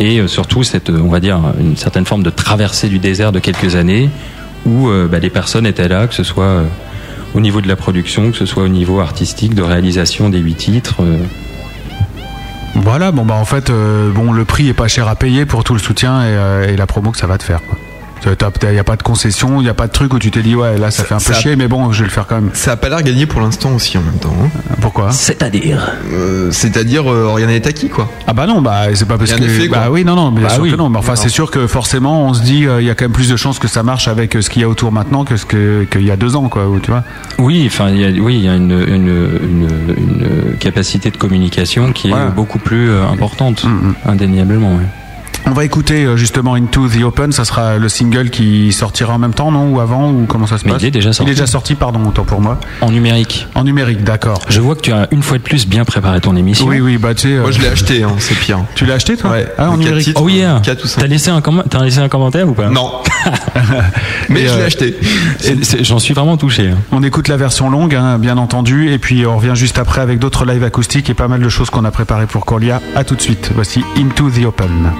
Et 0.00 0.26
surtout, 0.26 0.64
cette, 0.64 0.90
on 0.90 1.06
va 1.06 1.20
dire, 1.20 1.38
une 1.60 1.76
certaine 1.76 2.04
forme 2.04 2.24
de 2.24 2.30
traversée 2.30 2.88
du 2.88 2.98
désert 2.98 3.30
de 3.30 3.38
quelques 3.38 3.76
années 3.76 4.10
où 4.66 4.88
euh, 4.88 5.08
bah, 5.08 5.18
les 5.18 5.30
personnes 5.30 5.66
étaient 5.66 5.88
là, 5.88 6.06
que 6.06 6.14
ce 6.14 6.22
soit 6.22 6.44
euh, 6.44 6.64
au 7.34 7.40
niveau 7.40 7.60
de 7.60 7.68
la 7.68 7.76
production, 7.76 8.30
que 8.30 8.36
ce 8.36 8.46
soit 8.46 8.62
au 8.62 8.68
niveau 8.68 9.00
artistique, 9.00 9.54
de 9.54 9.62
réalisation 9.62 10.28
des 10.28 10.38
huit 10.38 10.54
titres. 10.56 10.96
euh, 11.00 11.18
Voilà, 12.74 13.12
bon 13.12 13.24
bah 13.24 13.34
en 13.34 13.44
fait, 13.44 13.70
bon 13.70 14.32
le 14.32 14.44
prix 14.44 14.68
est 14.68 14.74
pas 14.74 14.88
cher 14.88 15.08
à 15.08 15.16
payer 15.16 15.46
pour 15.46 15.64
tout 15.64 15.74
le 15.74 15.80
soutien 15.80 16.22
et, 16.66 16.76
la 16.76 16.86
promo 16.86 17.10
que 17.10 17.18
ça 17.18 17.26
va 17.26 17.38
te 17.38 17.44
faire. 17.44 17.60
Il 18.26 18.70
n'y 18.72 18.78
a 18.78 18.84
pas 18.84 18.96
de 18.96 19.02
concession, 19.02 19.60
il 19.60 19.64
n'y 19.64 19.68
a 19.68 19.74
pas 19.74 19.86
de 19.86 19.92
truc 19.92 20.14
où 20.14 20.18
tu 20.18 20.30
t'es 20.30 20.42
dit 20.42 20.54
ouais 20.56 20.78
là 20.78 20.90
ça, 20.90 21.04
fait 21.04 21.14
un 21.14 21.18
peu 21.18 21.32
chier 21.34 21.56
mais 21.56 21.68
bon 21.68 21.92
je 21.92 22.00
vais 22.00 22.04
le 22.06 22.10
faire 22.10 22.26
quand 22.26 22.36
même. 22.36 22.50
Ça 22.54 22.72
a 22.72 22.76
pas 22.76 22.88
l'air 22.88 23.02
gagné 23.02 23.26
pour 23.26 23.40
l'instant 23.40 23.72
aussi 23.74 23.98
en 23.98 24.02
même 24.02 24.18
temps. 24.18 24.34
hein. 24.42 24.48
Pourquoi? 24.80 25.10
C'est-à-dire? 25.12 25.90
Euh, 26.12 26.50
C'est-à-dire 26.50 27.10
euh, 27.10 27.30
rien 27.32 27.46
n'est 27.46 27.66
acquis 27.66 27.88
quoi. 27.88 28.10
Ah 28.26 28.32
bah 28.32 28.46
non 28.46 28.60
bah 28.62 28.82
c'est 28.94 29.06
pas 29.06 29.18
parce 29.18 29.30
Rien 29.32 29.40
que 29.46 29.52
fait, 29.52 29.68
quoi. 29.68 29.78
bah 29.78 29.86
oui 29.90 30.04
non 30.04 30.14
non 30.16 30.30
bien 30.32 30.44
Bah 30.48 30.54
sûr 30.54 30.62
oui. 30.62 30.70
que 30.70 30.76
non 30.76 30.88
mais 30.88 30.98
enfin 30.98 31.16
c'est 31.16 31.28
sûr 31.28 31.50
que 31.50 31.66
forcément 31.66 32.24
on 32.26 32.34
se 32.34 32.42
dit 32.42 32.66
euh, 32.66 32.80
il 32.80 32.86
y 32.86 32.90
a 32.90 32.94
quand 32.94 33.04
même 33.04 33.12
plus 33.12 33.28
de 33.28 33.36
chances 33.36 33.58
que 33.58 33.68
ça 33.68 33.82
marche 33.82 34.08
avec 34.08 34.36
euh, 34.36 34.42
ce 34.42 34.50
qu'il 34.50 34.62
y 34.62 34.64
a 34.64 34.68
autour 34.68 34.90
maintenant 34.92 35.24
que 35.24 35.36
ce 35.36 35.44
que 35.46 35.84
qu'il 35.90 36.04
y 36.04 36.10
a 36.10 36.16
deux 36.16 36.36
ans 36.36 36.48
quoi 36.48 36.66
ou 36.68 36.78
tu 36.80 36.90
vois. 36.90 37.04
Oui, 37.38 37.64
enfin, 37.66 37.90
il 37.90 38.00
y 38.00 38.04
a, 38.04 38.08
oui, 38.22 38.36
il 38.38 38.44
y 38.44 38.48
a 38.48 38.54
une, 38.54 38.70
une, 38.70 39.38
une, 39.42 39.94
une 39.96 40.56
capacité 40.58 41.10
de 41.10 41.16
communication 41.16 41.92
qui 41.92 42.08
est 42.08 42.10
Voilà. 42.10 42.26
beaucoup 42.30 42.58
plus 42.58 42.90
importante, 43.12 43.66
indéniablement. 44.06 44.74
ouais. 44.76 44.86
On 45.46 45.50
va 45.52 45.64
écouter 45.64 46.04
euh, 46.04 46.16
justement 46.16 46.54
Into 46.54 46.88
the 46.88 47.02
Open, 47.02 47.30
ça 47.30 47.44
sera 47.44 47.76
le 47.76 47.88
single 47.90 48.30
qui 48.30 48.72
sortira 48.72 49.12
en 49.14 49.18
même 49.18 49.34
temps, 49.34 49.52
non? 49.52 49.68
Ou 49.74 49.78
avant? 49.80 50.10
Ou 50.10 50.24
comment 50.26 50.46
ça 50.46 50.56
se 50.58 50.64
Mais 50.64 50.72
passe? 50.72 50.82
il 50.82 50.86
est 50.86 50.90
déjà 50.90 51.12
sorti. 51.12 51.28
Il 51.28 51.32
est 51.32 51.34
déjà 51.34 51.46
sorti, 51.46 51.74
pardon, 51.74 52.00
autant 52.08 52.24
pour 52.24 52.40
moi. 52.40 52.58
En 52.80 52.90
numérique. 52.90 53.46
En 53.54 53.62
numérique, 53.64 54.02
d'accord. 54.04 54.40
Je 54.48 54.60
vois 54.60 54.74
que 54.74 54.80
tu 54.80 54.92
as 54.92 55.06
une 55.10 55.22
fois 55.22 55.36
de 55.36 55.42
plus 55.42 55.68
bien 55.68 55.84
préparé 55.84 56.20
ton 56.20 56.34
émission. 56.34 56.66
Oui, 56.66 56.80
oui, 56.80 56.96
bah 56.96 57.14
tu 57.14 57.28
sais. 57.28 57.34
euh, 57.34 57.42
Moi 57.42 57.50
je 57.50 57.60
l'ai 57.60 57.68
acheté, 57.68 58.02
hein, 58.02 58.12
c'est 58.18 58.34
pire. 58.38 58.60
Tu 58.74 58.86
l'as 58.86 58.94
acheté 58.94 59.16
toi? 59.16 59.30
Ouais. 59.32 59.46
Ah, 59.58 59.70
en 59.70 59.76
numérique. 59.76 60.04
titres, 60.06 60.20
Oh 60.24 60.28
yeah. 60.28 60.60
quatre 60.64 60.84
ou. 60.84 60.88
T'as 60.88 61.06
laissé 61.06 61.30
un 61.30 61.42
laissé 61.84 61.98
un 61.98 62.08
commentaire 62.08 62.48
ou 62.48 62.54
pas? 62.54 62.68
Non. 62.70 62.90
Mais 64.30 64.46
je 64.46 64.54
l'ai 64.54 64.60
euh, 64.62 64.66
acheté. 64.66 64.96
J'en 65.82 65.98
suis 65.98 66.14
vraiment 66.14 66.36
touché. 66.38 66.68
hein. 66.68 66.78
On 66.90 67.02
écoute 67.02 67.28
la 67.28 67.36
version 67.36 67.68
longue, 67.70 67.94
hein, 67.94 68.18
bien 68.18 68.38
entendu, 68.38 68.90
et 68.90 68.98
puis 68.98 69.26
on 69.26 69.36
revient 69.36 69.52
juste 69.54 69.78
après 69.78 70.00
avec 70.00 70.18
d'autres 70.18 70.46
lives 70.46 70.64
acoustiques 70.64 71.10
et 71.10 71.14
pas 71.14 71.28
mal 71.28 71.40
de 71.42 71.48
choses 71.50 71.68
qu'on 71.70 71.84
a 71.84 71.90
préparées 71.90 72.26
pour 72.26 72.46
Corlia. 72.46 72.80
À 72.96 73.04
tout 73.04 73.14
de 73.14 73.20
suite. 73.22 73.50
Voici 73.54 73.84
Into 73.98 74.30
the 74.30 74.44
Open. 74.46 74.90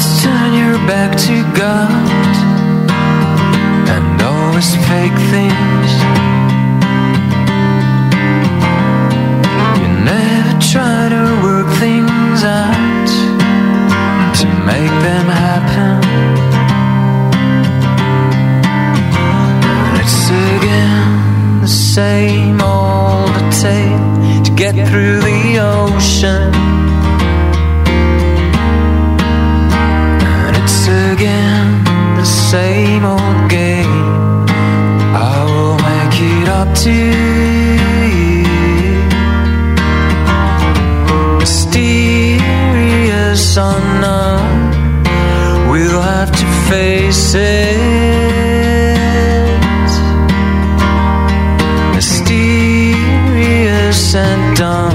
Always 0.00 0.22
turn 0.22 0.54
your 0.54 0.78
back 0.86 1.14
to 1.26 1.42
God 1.54 1.90
and 3.94 4.22
always 4.22 4.74
fake 4.88 5.18
things. 5.28 5.90
You 9.76 9.88
never 10.08 10.58
try 10.72 11.08
to 11.10 11.24
work 11.42 11.68
things 11.78 12.44
out 12.44 13.08
to 14.40 14.46
make 14.64 14.94
them 15.04 15.26
happen. 15.28 16.00
It's 20.00 20.30
again 20.30 21.60
the 21.60 21.68
same 21.68 22.60
old 22.62 23.52
tale 23.52 24.44
to 24.44 24.50
get 24.52 24.88
through 24.88 25.20
the 25.20 25.58
ocean. 25.58 26.89
Same 32.50 33.04
old 33.04 33.48
game. 33.48 34.44
I 35.14 35.44
will 35.46 35.76
make 35.88 36.16
it 36.32 36.48
up 36.48 36.68
to 36.84 36.90
you. 38.16 38.42
Mysterious 41.38 42.36
unknown. 43.56 44.50
We'll 45.70 46.02
have 46.02 46.32
to 46.40 46.46
face 46.68 47.34
it. 47.36 47.78
Mysterious 51.94 53.34
and 54.16 54.56
dumb. 54.56 54.89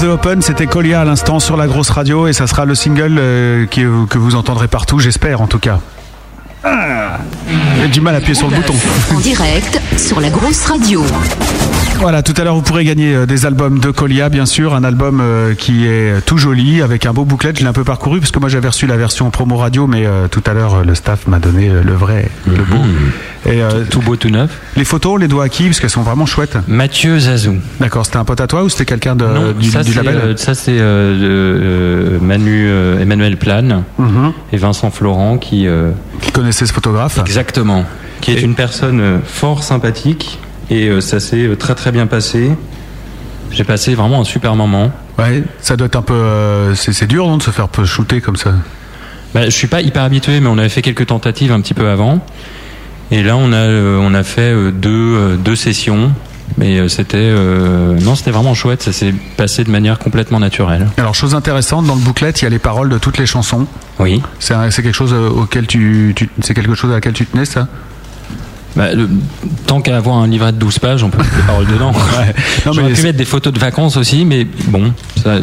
The 0.00 0.04
Open, 0.04 0.42
c'était 0.42 0.66
Colia 0.66 1.00
à 1.00 1.04
l'instant 1.04 1.38
sur 1.40 1.56
la 1.56 1.66
grosse 1.66 1.90
radio 1.90 2.26
et 2.26 2.32
ça 2.32 2.46
sera 2.46 2.64
le 2.64 2.74
single 2.74 3.16
euh, 3.18 3.66
qui- 3.66 3.82
que 4.10 4.18
vous 4.18 4.34
entendrez 4.34 4.68
partout, 4.68 4.98
j'espère 4.98 5.40
en 5.40 5.46
tout 5.46 5.58
cas. 5.58 5.78
Ah, 6.64 7.18
J'ai 7.80 7.88
du 7.88 8.00
mal 8.00 8.14
à 8.14 8.18
appuyer 8.18 8.34
sur 8.34 8.48
le 8.50 8.56
bouton. 8.56 8.74
En 9.14 9.20
direct 9.20 9.80
sur 9.96 10.20
la 10.20 10.28
grosse 10.30 10.64
radio. 10.66 11.02
Voilà, 12.00 12.22
tout 12.22 12.34
à 12.36 12.44
l'heure 12.44 12.54
vous 12.54 12.62
pourrez 12.62 12.84
gagner 12.84 13.14
euh, 13.14 13.26
des 13.26 13.46
albums 13.46 13.78
de 13.80 13.90
Colia, 13.90 14.28
bien 14.28 14.46
sûr, 14.46 14.74
un 14.74 14.84
album 14.84 15.20
euh, 15.20 15.54
qui 15.54 15.86
est 15.86 16.20
tout 16.24 16.36
joli 16.38 16.82
avec 16.82 17.06
un 17.06 17.12
beau 17.12 17.24
bouclet. 17.24 17.52
Je 17.54 17.62
l'ai 17.62 17.66
un 17.66 17.72
peu 17.72 17.84
parcouru 17.84 18.20
parce 18.20 18.30
que 18.30 18.38
moi 18.38 18.48
j'avais 18.48 18.68
reçu 18.68 18.86
la 18.86 18.96
version 18.96 19.30
promo 19.30 19.56
radio, 19.56 19.86
mais 19.86 20.04
euh, 20.06 20.28
tout 20.28 20.42
à 20.46 20.52
l'heure 20.52 20.84
le 20.84 20.94
staff 20.94 21.26
m'a 21.26 21.38
donné 21.38 21.68
le 21.70 21.92
vrai, 21.94 22.28
le 22.46 22.62
beau. 22.64 22.76
Et, 23.46 23.62
euh, 23.62 23.84
tout 23.88 24.00
beau, 24.00 24.16
tout 24.16 24.28
neuf. 24.28 24.50
Les 24.76 24.84
photos, 24.84 25.14
on 25.14 25.16
les 25.16 25.26
doit 25.28 25.44
à 25.44 25.48
qui? 25.48 25.64
Parce 25.64 25.80
qu'elles 25.80 25.90
sont 25.90 26.02
vraiment 26.02 26.26
chouettes. 26.26 26.58
Mathieu 26.68 27.18
Zazou. 27.18 27.56
D'accord, 27.80 28.04
c'était 28.04 28.18
un 28.18 28.24
pote 28.24 28.40
à 28.40 28.46
toi 28.46 28.62
ou 28.62 28.68
c'était 28.68 28.84
quelqu'un 28.84 29.16
de, 29.16 29.24
Non, 29.24 29.52
du, 29.52 29.70
ça 29.70 29.82
du 29.82 29.94
label? 29.94 30.16
euh, 30.16 30.36
ça, 30.36 30.54
c'est, 30.54 30.78
Manu 32.20 32.68
Emmanuel 33.00 33.36
Plane 33.36 33.82
Mhm. 33.98 34.32
et 34.52 34.56
Vincent 34.58 34.90
Florent 34.90 35.38
qui 35.38 35.66
qui 36.20 36.30
connaissait 36.32 36.66
ce 36.66 36.72
photographe. 36.72 37.18
Exactement. 37.18 37.84
Qui 38.20 38.32
est 38.32 38.42
une 38.42 38.54
personne 38.54 39.20
fort 39.24 39.62
sympathique 39.62 40.38
et 40.70 40.88
euh, 40.88 41.00
ça 41.00 41.20
s'est 41.20 41.46
euh, 41.46 41.56
très 41.56 41.74
très 41.74 41.92
bien 41.92 42.06
passé. 42.06 42.50
J'ai 43.50 43.64
passé 43.64 43.94
vraiment 43.94 44.20
un 44.20 44.24
super 44.24 44.54
moment. 44.56 44.90
Ouais, 45.18 45.42
ça 45.60 45.76
doit 45.76 45.86
être 45.86 45.96
un 45.96 46.02
peu. 46.02 46.14
euh, 46.14 46.74
c'est 46.74 47.06
dur 47.06 47.26
non 47.26 47.36
de 47.38 47.42
se 47.42 47.50
faire 47.50 47.68
peu 47.68 47.84
shooter 47.84 48.20
comme 48.20 48.36
ça. 48.36 48.52
Bah, 49.34 49.44
je 49.44 49.50
suis 49.50 49.68
pas 49.68 49.80
hyper 49.80 50.02
habitué, 50.02 50.40
mais 50.40 50.48
on 50.48 50.58
avait 50.58 50.68
fait 50.68 50.82
quelques 50.82 51.06
tentatives 51.06 51.52
un 51.52 51.60
petit 51.60 51.74
peu 51.74 51.88
avant. 51.88 52.18
Et 53.10 53.22
là, 53.22 53.36
on 53.36 53.52
a, 53.52 53.56
euh, 53.56 53.98
on 54.00 54.14
a 54.14 54.22
fait 54.24 54.52
euh, 54.52 54.70
deux, 54.72 55.36
deux 55.42 55.56
sessions. 55.56 56.12
Mais 56.58 56.88
c'était, 56.88 57.32
non, 58.02 58.14
c'était 58.14 58.30
vraiment 58.30 58.54
chouette. 58.54 58.80
Ça 58.80 58.92
s'est 58.92 59.12
passé 59.36 59.64
de 59.64 59.70
manière 59.70 59.98
complètement 59.98 60.38
naturelle. 60.38 60.86
Alors, 60.96 61.14
chose 61.14 61.34
intéressante, 61.34 61.86
dans 61.86 61.96
le 61.96 62.00
booklet, 62.00 62.30
il 62.30 62.42
y 62.42 62.46
a 62.46 62.50
les 62.50 62.60
paroles 62.60 62.88
de 62.88 62.98
toutes 62.98 63.18
les 63.18 63.26
chansons. 63.26 63.66
Oui. 63.98 64.22
C'est 64.38 64.54
quelque 64.76 64.92
chose 64.94 65.12
auquel 65.12 65.66
tu, 65.66 66.12
tu- 66.14 66.30
c'est 66.42 66.54
quelque 66.54 66.74
chose 66.74 66.92
à 66.92 66.94
laquelle 66.94 67.14
tu 67.14 67.26
tenais, 67.26 67.44
ça? 67.44 67.66
Bah, 68.76 68.92
le- 68.94 69.08
tant 69.66 69.80
qu'à 69.80 69.96
avoir 69.96 70.16
un 70.18 70.26
livret 70.26 70.52
de 70.52 70.58
12 70.58 70.78
pages, 70.78 71.02
on 71.02 71.08
peut 71.10 71.18
mettre 71.18 71.34
des 71.36 71.42
paroles 71.42 71.66
dedans. 71.66 71.92
Non, 72.66 72.72
J'aurais 72.72 72.82
mais 72.82 72.88
pu 72.90 72.96
c'est- 72.96 73.02
mettre 73.04 73.18
des 73.18 73.24
photos 73.24 73.52
de 73.52 73.58
vacances 73.58 73.96
aussi, 73.96 74.24
mais 74.24 74.46
bon, 74.68 74.92
ça, 75.22 75.36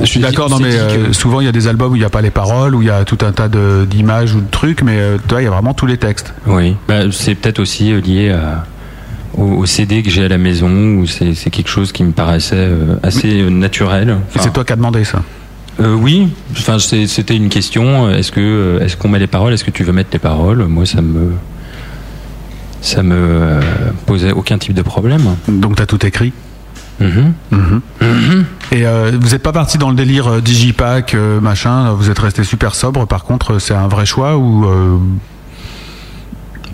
Je 0.00 0.06
suis 0.06 0.20
d'accord, 0.20 0.48
non 0.50 0.58
mais 0.58 0.74
euh, 0.74 1.12
souvent 1.12 1.40
il 1.40 1.44
y 1.44 1.48
a 1.48 1.52
des 1.52 1.68
albums 1.68 1.92
où 1.92 1.96
il 1.96 2.00
n'y 2.00 2.04
a 2.04 2.10
pas 2.10 2.20
les 2.22 2.30
paroles, 2.30 2.74
où 2.74 2.82
il 2.82 2.88
y 2.88 2.90
a 2.90 3.04
tout 3.04 3.18
un 3.24 3.30
tas 3.32 3.48
de- 3.48 3.86
d'images 3.88 4.34
ou 4.34 4.40
de 4.40 4.50
trucs, 4.50 4.82
mais 4.82 4.96
euh, 4.96 5.18
toi 5.28 5.40
il 5.40 5.44
y 5.44 5.46
a 5.46 5.50
vraiment 5.50 5.74
tous 5.74 5.86
les 5.86 5.96
textes. 5.98 6.32
Oui, 6.46 6.74
bah, 6.88 7.02
c'est 7.12 7.34
peut-être 7.36 7.58
aussi 7.60 7.92
euh, 7.92 8.00
lié 8.00 8.30
à- 8.30 8.64
au, 9.36 9.42
au 9.58 9.66
CD 9.66 10.02
que 10.02 10.10
j'ai 10.10 10.24
à 10.24 10.28
la 10.28 10.38
maison, 10.38 10.68
où 10.70 11.06
c'est 11.06 11.34
c'est 11.34 11.50
quelque 11.50 11.68
chose 11.70 11.92
qui 11.92 12.02
me 12.02 12.10
paraissait 12.12 12.70
assez 13.04 13.42
naturel. 13.50 14.16
Et 14.34 14.38
c'est 14.40 14.52
toi 14.52 14.64
qui 14.64 14.72
as 14.72 14.76
demandé 14.76 15.04
ça? 15.04 15.22
euh, 15.80 15.94
oui, 15.94 16.28
enfin, 16.52 16.78
c'était 16.80 17.36
une 17.36 17.48
question. 17.50 18.10
Est-ce 18.10 18.32
que 18.32 18.80
est-ce 18.82 18.96
qu'on 18.96 19.08
met 19.08 19.20
les 19.20 19.28
paroles? 19.28 19.52
Est-ce 19.52 19.62
que 19.64 19.70
tu 19.70 19.84
veux 19.84 19.92
mettre 19.92 20.10
les 20.12 20.18
paroles? 20.18 20.64
Moi, 20.66 20.86
ça 20.86 21.02
me 21.02 21.32
ça 22.80 23.02
me 23.02 23.14
euh, 23.14 23.60
posait 24.06 24.32
aucun 24.32 24.58
type 24.58 24.74
de 24.74 24.82
problème. 24.82 25.36
Donc 25.48 25.76
tu 25.76 25.82
as 25.82 25.86
tout 25.86 26.04
écrit. 26.06 26.32
Mhm. 27.00 27.32
Mhm. 27.50 28.44
Et 28.72 28.86
euh, 28.86 29.12
vous 29.18 29.30
n'êtes 29.30 29.42
pas 29.42 29.52
parti 29.52 29.78
dans 29.78 29.90
le 29.90 29.96
délire 29.96 30.28
euh, 30.28 30.40
digipack, 30.40 31.14
euh, 31.14 31.40
machin, 31.40 31.92
vous 31.92 32.10
êtes 32.10 32.18
resté 32.18 32.44
super 32.44 32.74
sobre, 32.74 33.06
par 33.06 33.24
contre 33.24 33.58
c'est 33.58 33.74
un 33.74 33.88
vrai 33.88 34.06
choix 34.06 34.36
ou... 34.36 34.66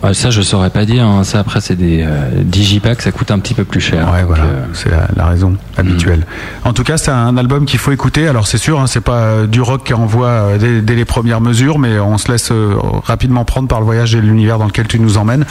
Ah, 0.06 0.12
ça, 0.12 0.28
je 0.30 0.42
saurais 0.42 0.68
pas 0.68 0.84
dire. 0.84 1.06
hein. 1.06 1.24
Ça, 1.24 1.38
après, 1.38 1.62
c'est 1.62 1.76
des 1.76 2.02
euh, 2.06 2.28
digipacks, 2.42 3.00
ça 3.00 3.10
coûte 3.10 3.30
un 3.30 3.38
petit 3.38 3.54
peu 3.54 3.64
plus 3.64 3.80
cher. 3.80 4.10
Ouais, 4.12 4.22
voilà, 4.22 4.44
euh, 4.44 4.64
c'est 4.74 4.90
la, 4.90 5.08
la 5.16 5.24
raison 5.24 5.56
habituelle. 5.78 6.20
Mm. 6.64 6.68
En 6.68 6.72
tout 6.74 6.84
cas, 6.84 6.98
c'est 6.98 7.10
un 7.10 7.36
album 7.38 7.64
qu'il 7.64 7.78
faut 7.78 7.90
écouter. 7.90 8.28
Alors, 8.28 8.46
c'est 8.46 8.58
sûr, 8.58 8.80
hein, 8.80 8.86
c'est 8.86 9.00
pas 9.00 9.20
euh, 9.22 9.46
du 9.46 9.62
rock 9.62 9.84
qui 9.84 9.94
envoie 9.94 10.26
euh, 10.28 10.58
dès, 10.58 10.82
dès 10.82 10.94
les 10.94 11.06
premières 11.06 11.40
mesures, 11.40 11.78
mais 11.78 11.98
on 11.98 12.18
se 12.18 12.30
laisse 12.30 12.50
euh, 12.52 12.74
rapidement 13.04 13.46
prendre 13.46 13.66
par 13.66 13.78
le 13.80 13.86
voyage 13.86 14.14
et 14.14 14.20
l'univers 14.20 14.58
dans 14.58 14.66
lequel 14.66 14.86
tu 14.88 15.00
nous 15.00 15.16
emmènes. 15.16 15.46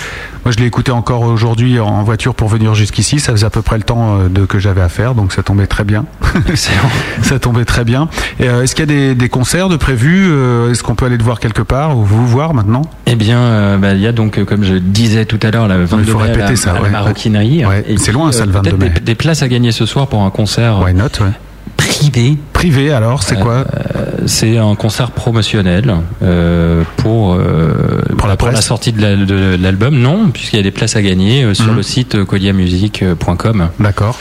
Moi, 0.46 0.52
je 0.52 0.60
l'ai 0.60 0.66
écouté 0.68 0.92
encore 0.92 1.22
aujourd'hui 1.24 1.80
en 1.80 2.04
voiture 2.04 2.36
pour 2.36 2.48
venir 2.48 2.76
jusqu'ici. 2.76 3.20
Ça 3.20 3.32
faisait 3.32 3.48
à 3.48 3.50
peu 3.50 3.64
près 3.64 3.78
le 3.78 3.84
temps 3.84 4.20
de 4.30 4.46
que 4.46 4.60
j'avais 4.60 4.82
à 4.82 4.90
faire, 4.90 5.16
donc 5.16 5.34
ça 5.34 5.42
tombait 5.42 5.66
très 5.68 5.84
bien. 5.84 6.06
Excellent. 6.48 6.90
ça 7.24 7.40
tombait 7.40 7.66
très 7.66 7.86
bien. 7.86 8.08
Est-ce 8.40 8.76
qu'il 8.76 8.88
y 8.88 8.92
a 8.92 8.94
des, 8.94 9.16
des 9.16 9.30
concerts 9.30 9.70
de 9.70 9.78
prévus 9.78 10.28
Est-ce 10.70 10.84
qu'on 10.84 10.96
peut 10.96 11.06
aller 11.06 11.18
te 11.18 11.24
voir 11.24 11.40
quelque 11.40 11.62
part 11.62 11.98
ou 11.98 12.04
vous 12.04 12.28
voir 12.28 12.54
maintenant? 12.54 12.82
Eh 13.06 13.16
bien, 13.16 13.78
bah, 13.78 13.94
il 13.94 14.02
y 14.02 14.08
a 14.08 14.12
donc, 14.12 14.43
comme 14.46 14.64
je 14.64 14.76
disais 14.76 15.26
tout 15.26 15.40
à 15.44 15.52
l'heure, 15.52 15.68
la 15.68 15.78
22 15.78 16.04
Il 16.04 16.10
faut 16.12 16.18
mai 16.20 16.24
à 16.24 16.28
répéter 16.28 16.50
la, 16.52 16.56
ça, 16.56 16.72
à 16.72 16.74
la 16.76 16.82
ouais. 16.82 16.90
maroquinerie. 16.90 17.66
Ouais, 17.66 17.84
Et 17.88 17.98
c'est 17.98 18.06
puis, 18.06 18.14
loin, 18.14 18.32
ça, 18.32 18.46
le 18.46 18.52
euh, 18.52 18.54
22 18.54 18.70
peut-être 18.72 18.80
mai. 18.82 18.90
Des, 18.96 19.02
des 19.02 19.16
places 19.16 19.42
à 19.44 19.48
gagner 19.48 19.72
ce 19.72 19.86
soir 19.86 20.08
pour 20.08 20.22
un 20.22 20.30
concert 20.30 20.80
Why 20.82 20.94
not 20.94 21.04
ouais. 21.22 21.32
privé. 21.78 22.38
Privé, 22.54 22.92
alors, 22.94 23.24
c'est 23.24 23.40
quoi 23.40 23.66
Euh, 23.96 24.06
C'est 24.26 24.58
un 24.58 24.76
concert 24.76 25.12
promotionnel 25.12 25.94
euh, 26.22 26.84
pour 26.98 27.34
euh, 27.34 28.02
Pour 28.18 28.28
la 28.28 28.38
presse 28.38 28.62
sortie 28.66 28.92
de 28.94 29.02
la- 29.02 29.16
de 29.18 29.58
l'album. 29.62 29.98
Non, 30.00 30.30
puisqu'il 30.30 30.56
y 30.58 30.60
a 30.60 30.64
des 30.64 30.72
places 30.72 30.96
à 30.96 31.02
gagner 31.02 31.44
euh, 31.44 31.54
sur 31.54 31.68
Mhm. 31.72 31.76
le 31.76 31.84
site 31.84 32.16
euh, 32.16 32.26
coliamusique.com. 32.26 33.70
D'accord. 33.80 34.18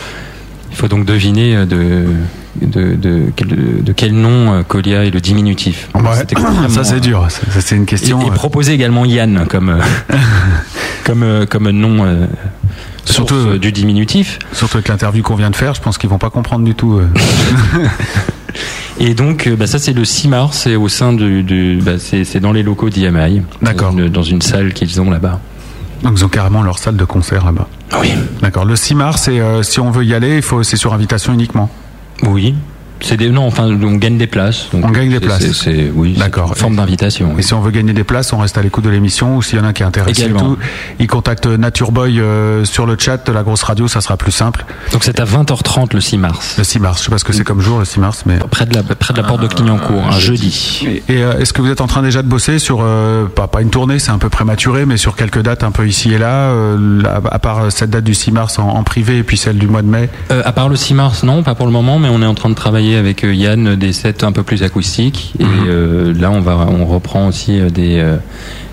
Il 0.73 0.77
faut 0.77 0.89
donc 0.89 1.05
deviner 1.05 1.55
euh, 1.57 1.67
de 1.67 2.07
de, 2.61 2.95
de, 2.97 3.23
quel, 3.35 3.49
de 3.83 3.93
quel 3.93 4.13
nom 4.15 4.53
euh, 4.53 4.63
Colia 4.63 5.05
est 5.05 5.11
le 5.11 5.21
diminutif. 5.21 5.89
Ouais, 5.95 6.03
extrêmement- 6.29 6.69
ça 6.69 6.85
c'est 6.85 7.01
dur, 7.01 7.25
Ça, 7.31 7.41
ça, 7.51 7.61
c'est 7.61 7.77
une 7.77 7.87
question. 7.87 8.21
Et, 8.23 8.27
et 8.27 8.31
euh, 8.31 8.33
proposer 8.35 8.73
également 8.73 9.05
Yann 9.07 9.47
comme 9.49 9.79
comme 11.05 11.47
comme 11.49 11.71
nom 11.71 12.05
euh, 12.05 12.27
Surtout, 13.05 13.35
euh, 13.35 13.59
du 13.59 13.73
diminutif. 13.73 14.39
Surtout 14.53 14.77
avec 14.79 14.89
l'interview 14.89 15.23
qu'on 15.23 15.35
vient 15.35 15.51
de 15.51 15.57
faire, 15.57 15.75
je 15.75 15.81
pense 15.81 15.99
qu'ils 15.99 16.09
vont 16.11 16.19
pas 16.19 16.31
comprendre 16.31 16.65
du 16.65 16.75
tout. 16.75 17.01
Et 19.01 19.15
donc, 19.15 19.49
bah, 19.59 19.67
ça 19.67 19.79
c'est 19.79 19.93
le 19.95 20.05
6 20.05 20.29
mars, 20.29 20.59
c'est 20.59 20.77
au 20.77 20.89
sein 20.89 21.13
du, 21.13 21.43
du 21.43 21.81
bah, 21.83 21.93
c'est 21.99 22.39
dans 22.41 22.53
les 22.53 22.63
locaux 22.63 22.91
d'IMI. 22.91 23.43
D'accord. 23.63 23.93
Dans 23.93 23.99
une, 23.99 24.09
dans 24.09 24.23
une 24.23 24.43
salle 24.43 24.73
qu'ils 24.73 25.01
ont 25.01 25.11
là-bas. 25.11 25.41
Donc 26.03 26.15
ils 26.17 26.25
ont 26.25 26.29
carrément 26.29 26.63
leur 26.63 26.79
salle 26.79 26.97
de 26.97 27.05
concert 27.05 27.45
là-bas. 27.45 27.67
Oui. 28.01 28.13
D'accord. 28.41 28.65
Le 28.65 28.77
6 28.77 28.95
mars, 28.95 29.29
et 29.29 29.41
euh, 29.41 29.63
si 29.63 29.81
on 29.81 29.91
veut 29.91 30.05
y 30.05 30.15
aller, 30.15 30.37
il 30.37 30.43
faut 30.43 30.63
c'est 30.63 30.77
sur 30.77 30.95
invitation 30.95 31.33
uniquement. 31.33 31.69
Oui. 32.23 32.55
C'est 33.03 33.17
des 33.17 33.31
non, 33.31 33.47
enfin 33.47 33.65
on 33.65 33.93
gagne 33.97 34.17
des 34.19 34.27
places. 34.27 34.69
donc 34.73 34.85
On 34.87 34.91
gagne 34.91 35.11
des 35.11 35.21
places. 35.21 35.43
c'est- 35.43 35.53
C'est 35.53 35.91
oui. 35.95 36.15
D'accord. 36.19 36.57
Forme 36.57 36.77
d'invitation. 36.77 37.37
Et 37.39 37.43
si 37.43 37.55
on 37.55 37.61
veut 37.61 37.71
gagner 37.71 37.93
des 37.93 38.05
places, 38.05 38.33
on 38.33 38.39
reste 38.39 38.59
à 38.59 38.63
l'écoute 38.63 38.85
de 38.85 38.91
l'émission 38.91 39.37
ou 39.37 39.43
s'il 39.43 39.59
y 39.59 39.63
en 39.63 39.65
a 39.65 39.73
qui 39.73 39.83
est 39.83 39.87
intéressé 39.87 40.29
tout, 40.31 40.57
il 40.99 41.07
contacte 41.07 41.47
Nature 41.47 41.93
Boy 41.93 42.21
euh, 42.21 42.65
sur 42.65 42.87
le 42.87 42.97
chat 42.99 43.25
de 43.27 43.33
la 43.33 43.43
grosse 43.43 43.63
radio, 43.63 43.89
ça 43.89 44.01
sera 44.01 44.17
plus 44.17 44.33
simple. 44.33 44.65
Donc 44.93 45.05
c'est 45.05 45.21
à 45.21 45.25
20h30 45.25 45.95
le 45.95 46.01
6 46.01 46.19
mars. 46.19 46.55
Le 46.59 46.65
6 46.65 46.79
mars, 46.81 46.99
je 47.01 47.05
sais 47.05 47.11
pas 47.11 47.19
ce 47.19 47.25
que 47.25 47.33
c'est 47.33 47.45
comme 47.45 47.61
jour 47.61 47.79
le 47.79 47.85
6 47.85 48.01
mars, 48.01 48.23
mais. 48.27 48.39
Près 48.51 48.67
de 48.67 48.75
la 48.75 48.83
près 48.83 49.13
de 49.15 49.19
la 49.21 49.25
porte 49.27 49.43
de 49.43 49.47
Clignancourt, 49.49 50.05
un 50.07 50.19
jeudi. 50.19 50.83
Et, 51.09 51.13
et, 51.15 51.23
euh, 51.25 51.39
est-ce 51.39 51.53
que 51.53 51.63
vous 51.63 51.71
êtes 51.71 51.81
en 51.81 51.87
train 51.87 52.03
déjà 52.03 52.23
de 52.23 52.29
bosser 52.29 52.59
sur, 52.59 52.81
euh, 52.83 53.27
pas, 53.27 53.47
pas 53.47 53.63
une 53.63 53.71
tournée, 53.71 53.99
c'est 53.99 54.11
un 54.11 54.19
peu 54.19 54.29
prématuré, 54.29 54.87
mais 54.87 54.97
sur 54.97 55.17
quelques 55.17 55.43
dates 55.43 55.63
un 55.65 55.71
peu 55.71 55.87
ici 55.87 56.13
et 56.13 56.19
là, 56.19 56.51
euh, 56.51 57.03
là, 57.03 57.21
à 57.31 57.39
part 57.39 57.71
cette 57.73 57.91
date 57.91 58.05
du 58.05 58.15
6 58.15 58.33
mars 58.33 58.59
en, 58.59 58.69
en 58.69 58.83
privé 58.83 59.19
et 59.19 59.23
puis 59.23 59.37
celle 59.37 59.59
du 59.59 59.67
mois 59.67 59.83
de 59.83 59.89
mai? 59.89 60.09
Euh, 60.31 60.43
à 60.45 60.53
part 60.53 60.69
le 60.69 60.77
6 60.77 60.95
mars, 60.95 61.23
non, 61.23 61.43
pas 61.43 61.55
pour 61.55 61.67
le 61.67 61.73
moment, 61.73 61.99
mais 61.99 62.09
on 62.09 62.23
est 62.23 62.27
en 62.27 62.35
train 62.35 62.49
de 62.51 62.55
travailler 62.55 62.92
avec 62.97 63.25
euh, 63.25 63.35
Yann 63.35 63.77
des 63.77 63.93
sets 63.93 64.25
un 64.25 64.33
peu 64.33 64.43
plus 64.43 64.63
acoustiques. 64.63 65.35
Et 65.39 65.45
Mhm. 65.45 65.51
euh, 65.69 66.15
là, 66.19 66.31
on 66.31 66.41
va, 66.41 66.57
on 66.69 66.85
reprend 66.87 67.27
aussi 67.29 67.61
euh, 67.61 67.71
des, 67.71 67.99
euh, 67.99 68.17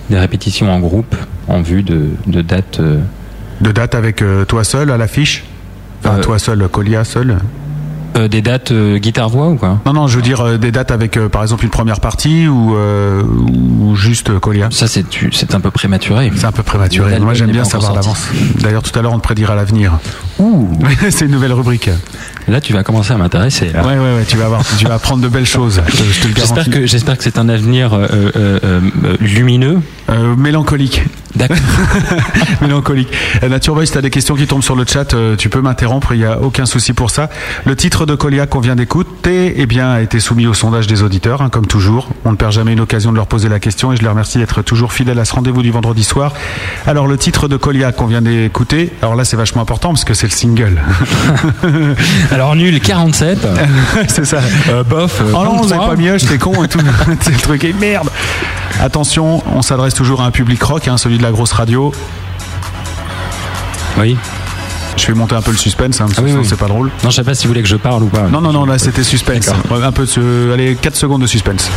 des 0.10 0.18
répétitions 0.20 0.72
en 0.72 0.80
groupe 0.80 1.16
en 1.48 1.62
vue 1.62 1.84
de, 1.84 2.08
de 2.28 2.42
dates. 2.42 2.80
euh, 2.80 3.00
De 3.62 3.72
date 3.72 3.96
avec 3.96 4.22
euh, 4.22 4.46
toi 4.46 4.64
seul 4.64 4.92
à 4.92 4.98
l'affiche? 4.98 5.44
Enfin, 6.04 6.18
Euh, 6.18 6.22
toi 6.22 6.40
seul, 6.40 6.68
Colia 6.72 7.04
seul? 7.04 7.38
Euh, 8.18 8.28
des 8.28 8.42
dates 8.42 8.72
euh, 8.72 8.98
guitare-voix 8.98 9.50
ou 9.50 9.56
quoi? 9.56 9.80
Non, 9.86 9.94
non, 9.94 10.08
je 10.08 10.16
veux 10.16 10.24
dire 10.24 10.42
euh, 10.42 10.58
des 10.58 10.72
dates 10.72 10.90
avec 10.90 11.16
euh, 11.16 11.30
par 11.30 11.44
exemple 11.44 11.64
une 11.64 11.70
première 11.70 12.00
partie 12.00 12.48
ou, 12.48 12.76
euh, 12.76 13.22
ou 13.22 13.96
juste 13.96 14.32
euh, 14.32 14.40
Colia? 14.40 14.70
Ça, 14.72 14.88
c'est 14.88 15.06
c'est 15.32 15.54
un 15.54 15.60
peu 15.60 15.70
prématuré. 15.70 16.32
C'est 16.36 16.46
un 16.48 16.52
peu 16.52 16.64
prématuré. 16.64 17.20
Moi, 17.20 17.36
j'aime 17.36 17.52
bien 17.52 17.66
savoir 17.66 17.94
d'avance. 17.94 18.28
D'ailleurs, 18.62 18.82
tout 18.82 18.98
à 18.98 19.04
l'heure, 19.04 19.14
on 19.14 19.20
te 19.20 19.24
prédira 19.24 19.54
l'avenir. 19.56 20.00
Ouh. 20.40 20.70
c'est 21.12 21.26
une 21.26 21.32
nouvelle 21.32 21.54
rubrique. 21.54 21.90
Là, 22.50 22.60
tu 22.62 22.74
vas 22.74 22.84
commencer 22.84 23.14
à 23.14 23.18
m'intéresser. 23.18 23.68
Ouais, 23.74 23.98
ouais, 23.98 24.16
ouais, 24.16 24.26
tu 24.28 24.36
vas 24.38 24.48
voir. 24.48 24.62
Tu 24.78 24.86
vas 24.86 24.96
apprendre 24.96 25.22
de 25.22 25.28
belles 25.28 25.46
choses. 25.58 25.82
Je, 25.88 25.98
je 25.98 26.04
J'espère 26.36 26.56
garantis. 26.56 26.70
que, 26.72 26.86
j'espère 26.88 27.18
que 27.18 27.24
c'est 27.24 27.38
un 27.38 27.48
avenir 27.50 27.94
euh, 27.94 28.08
euh, 28.36 28.60
euh, 28.64 28.82
lumineux. 29.20 29.80
Mélancolique. 30.38 31.04
D'accord. 31.40 31.58
mélancolique. 32.62 33.10
Euh, 33.44 33.50
Nature 33.50 33.74
Boy, 33.74 33.88
si 33.88 33.94
t'as 33.94 34.02
des 34.02 34.10
questions 34.10 34.36
qui 34.36 34.46
tombent 34.46 34.62
sur 34.64 34.76
le 34.76 34.86
chat, 34.86 35.14
euh, 35.14 35.36
tu 35.36 35.50
peux 35.50 35.62
m'interrompre, 35.62 36.14
il 36.14 36.20
n'y 36.20 36.26
a 36.26 36.40
aucun 36.42 36.66
souci 36.66 36.94
pour 36.94 37.10
ça. 37.10 37.30
Le 37.66 37.76
titre 37.76 38.06
de 38.06 38.14
Colia 38.14 38.46
qu'on 38.46 38.60
vient 38.60 38.76
d'écouter, 38.76 39.54
eh 39.58 39.66
bien, 39.66 39.90
a 39.90 40.02
été 40.02 40.20
soumis 40.20 40.46
au 40.48 40.54
sondage 40.54 40.86
des 40.88 41.02
auditeurs, 41.02 41.42
hein, 41.42 41.50
comme 41.50 41.66
toujours. 41.66 42.10
On 42.26 42.32
ne 42.32 42.36
perd 42.36 42.52
jamais 42.52 42.74
une 42.74 42.82
occasion 42.82 43.12
de 43.12 43.16
leur 43.16 43.28
poser 43.28 43.50
la 43.50 43.60
question 43.60 43.94
et 43.94 43.96
je 43.98 44.02
les 44.02 44.08
remercie 44.10 44.38
d'être 44.38 44.62
toujours 44.62 44.92
fidèles 44.94 45.20
à 45.20 45.26
ce 45.26 45.34
rendez-vous 45.34 45.62
du 45.64 45.72
vendredi 45.72 46.04
soir. 46.04 46.34
Alors, 46.86 47.08
le 47.08 47.18
titre 47.18 47.48
de 47.48 47.58
Colia 47.58 47.92
qu'on 47.94 48.06
vient 48.08 48.22
d'écouter, 48.22 48.92
alors 49.02 49.16
là, 49.16 49.24
c'est 49.24 49.38
vachement 49.38 49.62
important 49.62 49.90
parce 49.90 50.04
que 50.04 50.14
c'est 50.14 50.28
le 50.28 50.34
single. 50.34 50.82
Alors 52.32 52.56
nul 52.56 52.80
47. 52.80 53.48
c'est 54.08 54.26
ça. 54.26 54.40
Euh, 54.70 54.84
bof. 54.84 55.22
euh, 55.22 55.32
Oh 55.34 55.44
non, 55.44 55.58
vous 55.58 55.68
23. 55.70 55.78
avez 55.88 55.96
pas 55.96 56.02
mieux, 56.02 56.18
j'étais 56.18 56.38
con 56.38 56.64
et 56.64 56.68
tout. 56.68 56.80
c'est 57.22 57.32
le 57.32 57.38
truc 57.40 57.64
et 57.64 57.74
merde. 57.74 58.10
Attention, 58.82 59.44
on 59.56 59.62
s'adresse 59.62 59.94
toujours 59.94 60.22
à 60.22 60.26
un 60.26 60.32
public 60.32 60.62
rock, 60.64 60.88
hein, 60.88 60.98
celui 60.98 61.18
de 61.18 61.24
la 61.24 61.29
grosse 61.32 61.52
radio. 61.52 61.92
Oui. 63.98 64.18
Je 64.98 65.08
vais 65.08 65.14
monter 65.14 65.36
un 65.36 65.42
peu 65.42 65.52
le 65.52 65.58
suspense, 65.58 66.02
hein, 66.02 66.08
Ah 66.18 66.22
oui, 66.22 66.30
sinon 66.30 66.42
oui. 66.42 66.48
c'est 66.50 66.58
pas 66.58 66.68
drôle. 66.68 66.92
Non, 67.04 67.10
je 67.10 67.16
sais 67.16 67.24
pas 67.24 67.34
si 67.34 67.44
vous 67.48 67.52
voulez 67.52 67.62
que 67.62 67.70
je 67.70 67.78
parle 67.78 68.04
ou 68.04 68.08
pas. 68.08 68.24
Non, 68.24 68.42
non, 68.42 68.52
non, 68.52 68.66
là 68.66 68.78
c'était 68.78 69.04
suspense. 69.04 69.48
Un 69.48 69.92
peu 69.92 70.06
de 70.06 70.52
Allez, 70.54 70.76
4 70.76 70.96
secondes 70.96 71.22
de 71.22 71.28
suspense. 71.28 71.70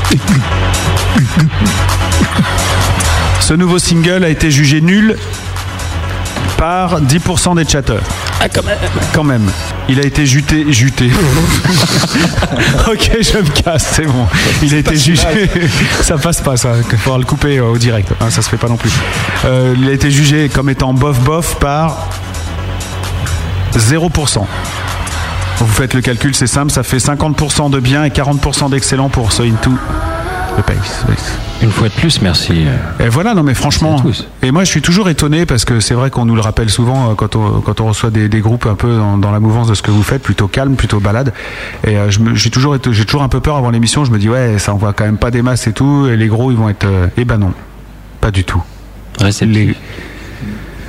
Ce 3.40 3.54
nouveau 3.54 3.78
single 3.78 4.24
a 4.24 4.28
été 4.28 4.50
jugé 4.50 4.80
nul 4.80 5.16
par 6.56 7.00
10% 7.00 7.56
des 7.56 7.64
chatteurs. 7.68 8.02
Ah, 8.44 8.48
quand 8.48 8.64
même. 8.64 8.78
Quand 9.12 9.22
même. 9.22 9.50
Il 9.88 10.00
a 10.00 10.02
été 10.02 10.26
juté. 10.26 10.72
juté. 10.72 11.08
ok, 12.90 13.10
je 13.20 13.38
me 13.38 13.62
casse, 13.62 13.86
c'est 13.92 14.04
bon. 14.04 14.26
Il 14.64 14.74
a 14.74 14.78
été 14.78 14.96
jugé. 14.96 15.48
ça 16.02 16.18
passe 16.18 16.40
pas, 16.40 16.56
ça. 16.56 16.72
Il 16.90 16.98
faudra 16.98 17.18
le 17.18 17.24
couper 17.24 17.58
euh, 17.58 17.66
au 17.66 17.78
direct. 17.78 18.12
Hein, 18.20 18.30
ça 18.30 18.42
se 18.42 18.48
fait 18.48 18.56
pas 18.56 18.66
non 18.66 18.76
plus. 18.76 18.90
Euh, 19.44 19.76
il 19.78 19.88
a 19.88 19.92
été 19.92 20.10
jugé 20.10 20.48
comme 20.48 20.70
étant 20.70 20.92
bof-bof 20.92 21.54
par 21.60 22.08
0%. 23.76 24.44
Vous 25.58 25.66
faites 25.68 25.94
le 25.94 26.00
calcul, 26.00 26.34
c'est 26.34 26.48
simple, 26.48 26.72
ça 26.72 26.82
fait 26.82 26.96
50% 26.96 27.70
de 27.70 27.78
bien 27.78 28.02
et 28.02 28.10
40% 28.10 28.70
d'excellent 28.70 29.08
pour 29.08 29.32
ce 29.32 29.44
Into 29.44 29.70
Une 31.62 31.70
fois 31.70 31.88
de 31.88 31.92
plus, 31.94 32.20
merci. 32.22 32.64
Et 33.00 33.08
voilà, 33.08 33.34
non 33.34 33.42
mais 33.42 33.54
franchement. 33.54 33.96
Et 34.42 34.50
moi 34.50 34.64
je 34.64 34.70
suis 34.70 34.82
toujours 34.82 35.08
étonné 35.08 35.46
parce 35.46 35.64
que 35.64 35.80
c'est 35.80 35.94
vrai 35.94 36.10
qu'on 36.10 36.24
nous 36.24 36.34
le 36.34 36.40
rappelle 36.40 36.68
souvent 36.70 37.10
euh, 37.10 37.14
quand 37.14 37.36
on, 37.36 37.60
quand 37.60 37.80
on 37.80 37.86
reçoit 37.88 38.10
des, 38.10 38.28
des 38.28 38.40
groupes 38.40 38.66
un 38.66 38.74
peu 38.74 38.96
dans, 38.96 39.16
dans 39.16 39.30
la 39.30 39.40
mouvance 39.40 39.68
de 39.68 39.74
ce 39.74 39.82
que 39.82 39.90
vous 39.90 40.02
faites, 40.02 40.22
plutôt 40.22 40.48
calme, 40.48 40.74
plutôt 40.76 41.00
balade. 41.00 41.32
Et 41.86 41.96
euh, 41.96 42.10
j'ai 42.10 42.50
toujours, 42.50 42.76
j'ai 42.90 43.04
toujours 43.04 43.22
un 43.22 43.28
peu 43.28 43.40
peur 43.40 43.56
avant 43.56 43.70
l'émission. 43.70 44.04
Je 44.04 44.10
me 44.10 44.18
dis 44.18 44.28
ouais, 44.28 44.58
ça 44.58 44.74
envoie 44.74 44.92
quand 44.92 45.04
même 45.04 45.18
pas 45.18 45.30
des 45.30 45.42
masses 45.42 45.66
et 45.66 45.72
tout. 45.72 46.06
Et 46.08 46.16
les 46.16 46.26
gros 46.28 46.50
ils 46.50 46.56
vont 46.56 46.68
être. 46.68 46.84
euh, 46.86 47.06
eh 47.16 47.24
ben 47.24 47.38
non, 47.38 47.52
pas 48.20 48.30
du 48.30 48.44
tout. 48.44 48.62
Les- 49.46 49.76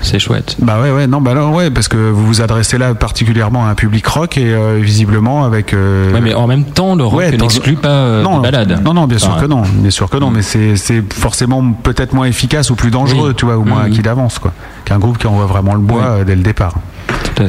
C'est 0.03 0.19
chouette. 0.19 0.57
Bah 0.59 0.79
ouais, 0.81 0.91
ouais, 0.91 1.07
non, 1.07 1.21
bah 1.21 1.33
non, 1.33 1.53
ouais, 1.55 1.71
parce 1.71 1.87
que 1.87 1.97
vous 1.97 2.25
vous 2.27 2.41
adressez 2.41 2.77
là 2.77 2.93
particulièrement 2.93 3.65
à 3.65 3.69
un 3.69 3.73
public 3.75 4.05
rock 4.05 4.37
et 4.37 4.53
euh, 4.53 4.77
visiblement 4.81 5.45
avec. 5.45 5.73
euh, 5.73 6.11
Ouais, 6.13 6.21
mais 6.21 6.33
en 6.33 6.45
même 6.45 6.65
temps, 6.65 6.95
le 6.95 7.03
rock 7.05 7.19
Ouais, 7.19 7.31
n'exclut 7.31 7.75
pas 7.75 7.87
euh, 7.87 8.21
non, 8.21 8.39
balades. 8.41 8.81
Non, 8.83 8.93
non, 8.93 9.07
bien 9.07 9.17
sûr 9.17 9.35
que 9.37 9.45
non, 9.45 9.63
bien 9.63 9.89
sûr 9.91 10.09
que 10.09 10.17
non, 10.17 10.29
mais 10.29 10.41
c'est 10.41 10.75
forcément 11.13 11.63
peut-être 11.71 12.13
moins 12.13 12.25
efficace 12.25 12.69
ou 12.69 12.75
plus 12.75 12.91
dangereux, 12.91 13.29
Oui. 13.29 13.35
tu 13.35 13.45
vois, 13.45 13.57
ou 13.57 13.63
moins 13.63 13.79
Mhm. 13.83 13.91
acquis 13.91 14.01
d'avance, 14.01 14.39
quoi, 14.39 14.51
qu'un 14.85 14.99
groupe 14.99 15.17
qui 15.17 15.27
envoie 15.27 15.45
vraiment 15.45 15.73
le 15.73 15.79
bois 15.79 16.01
Oui. 16.01 16.07
euh, 16.21 16.23
dès 16.25 16.35
le 16.35 16.41
départ. 16.43 16.73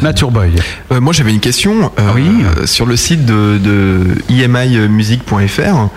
Nature 0.02 0.30
Boy. 0.30 0.52
Euh, 0.92 1.00
moi 1.00 1.12
j'avais 1.12 1.32
une 1.32 1.40
question. 1.40 1.92
Euh, 1.98 2.66
Sur 2.66 2.86
le 2.86 2.96
site 2.96 3.24
de, 3.26 3.58
de 3.58 4.00
imimusic.fr, 4.30 5.88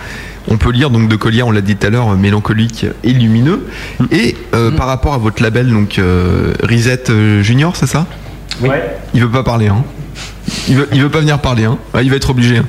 on 0.50 0.58
peut 0.58 0.72
lire 0.72 0.90
donc 0.90 1.08
de 1.10 1.16
Colia, 1.16 1.46
on 1.46 1.52
l'a 1.52 1.62
dit 1.62 1.76
tout 1.76 1.88
à 1.88 1.90
l'heure, 1.90 2.16
mélancolique 2.18 2.86
et 3.04 3.14
lumineux. 3.14 3.68
Et 4.12 4.36
euh, 4.54 4.72
par 4.72 4.88
rapport 4.88 5.14
à 5.14 5.18
votre 5.18 5.42
label, 5.42 5.70
donc 5.72 6.00
euh, 6.00 6.54
Reset 6.64 7.06
Junior, 7.42 7.76
c'est 7.76 7.88
ça? 7.88 8.06
Oui. 8.62 8.70
Il 9.14 9.22
veut 9.22 9.30
pas 9.32 9.44
parler, 9.44 9.68
hein 9.68 9.84
il 10.70 10.76
veut, 10.78 10.90
il 10.94 11.02
veut 11.02 11.10
pas 11.10 11.20
venir 11.20 11.40
parler, 11.40 11.66
hein 11.66 11.78
Ah, 11.94 12.02
Il 12.02 12.10
va 12.10 12.16
être 12.16 12.30
obligé. 12.30 12.58
hein. 12.58 12.66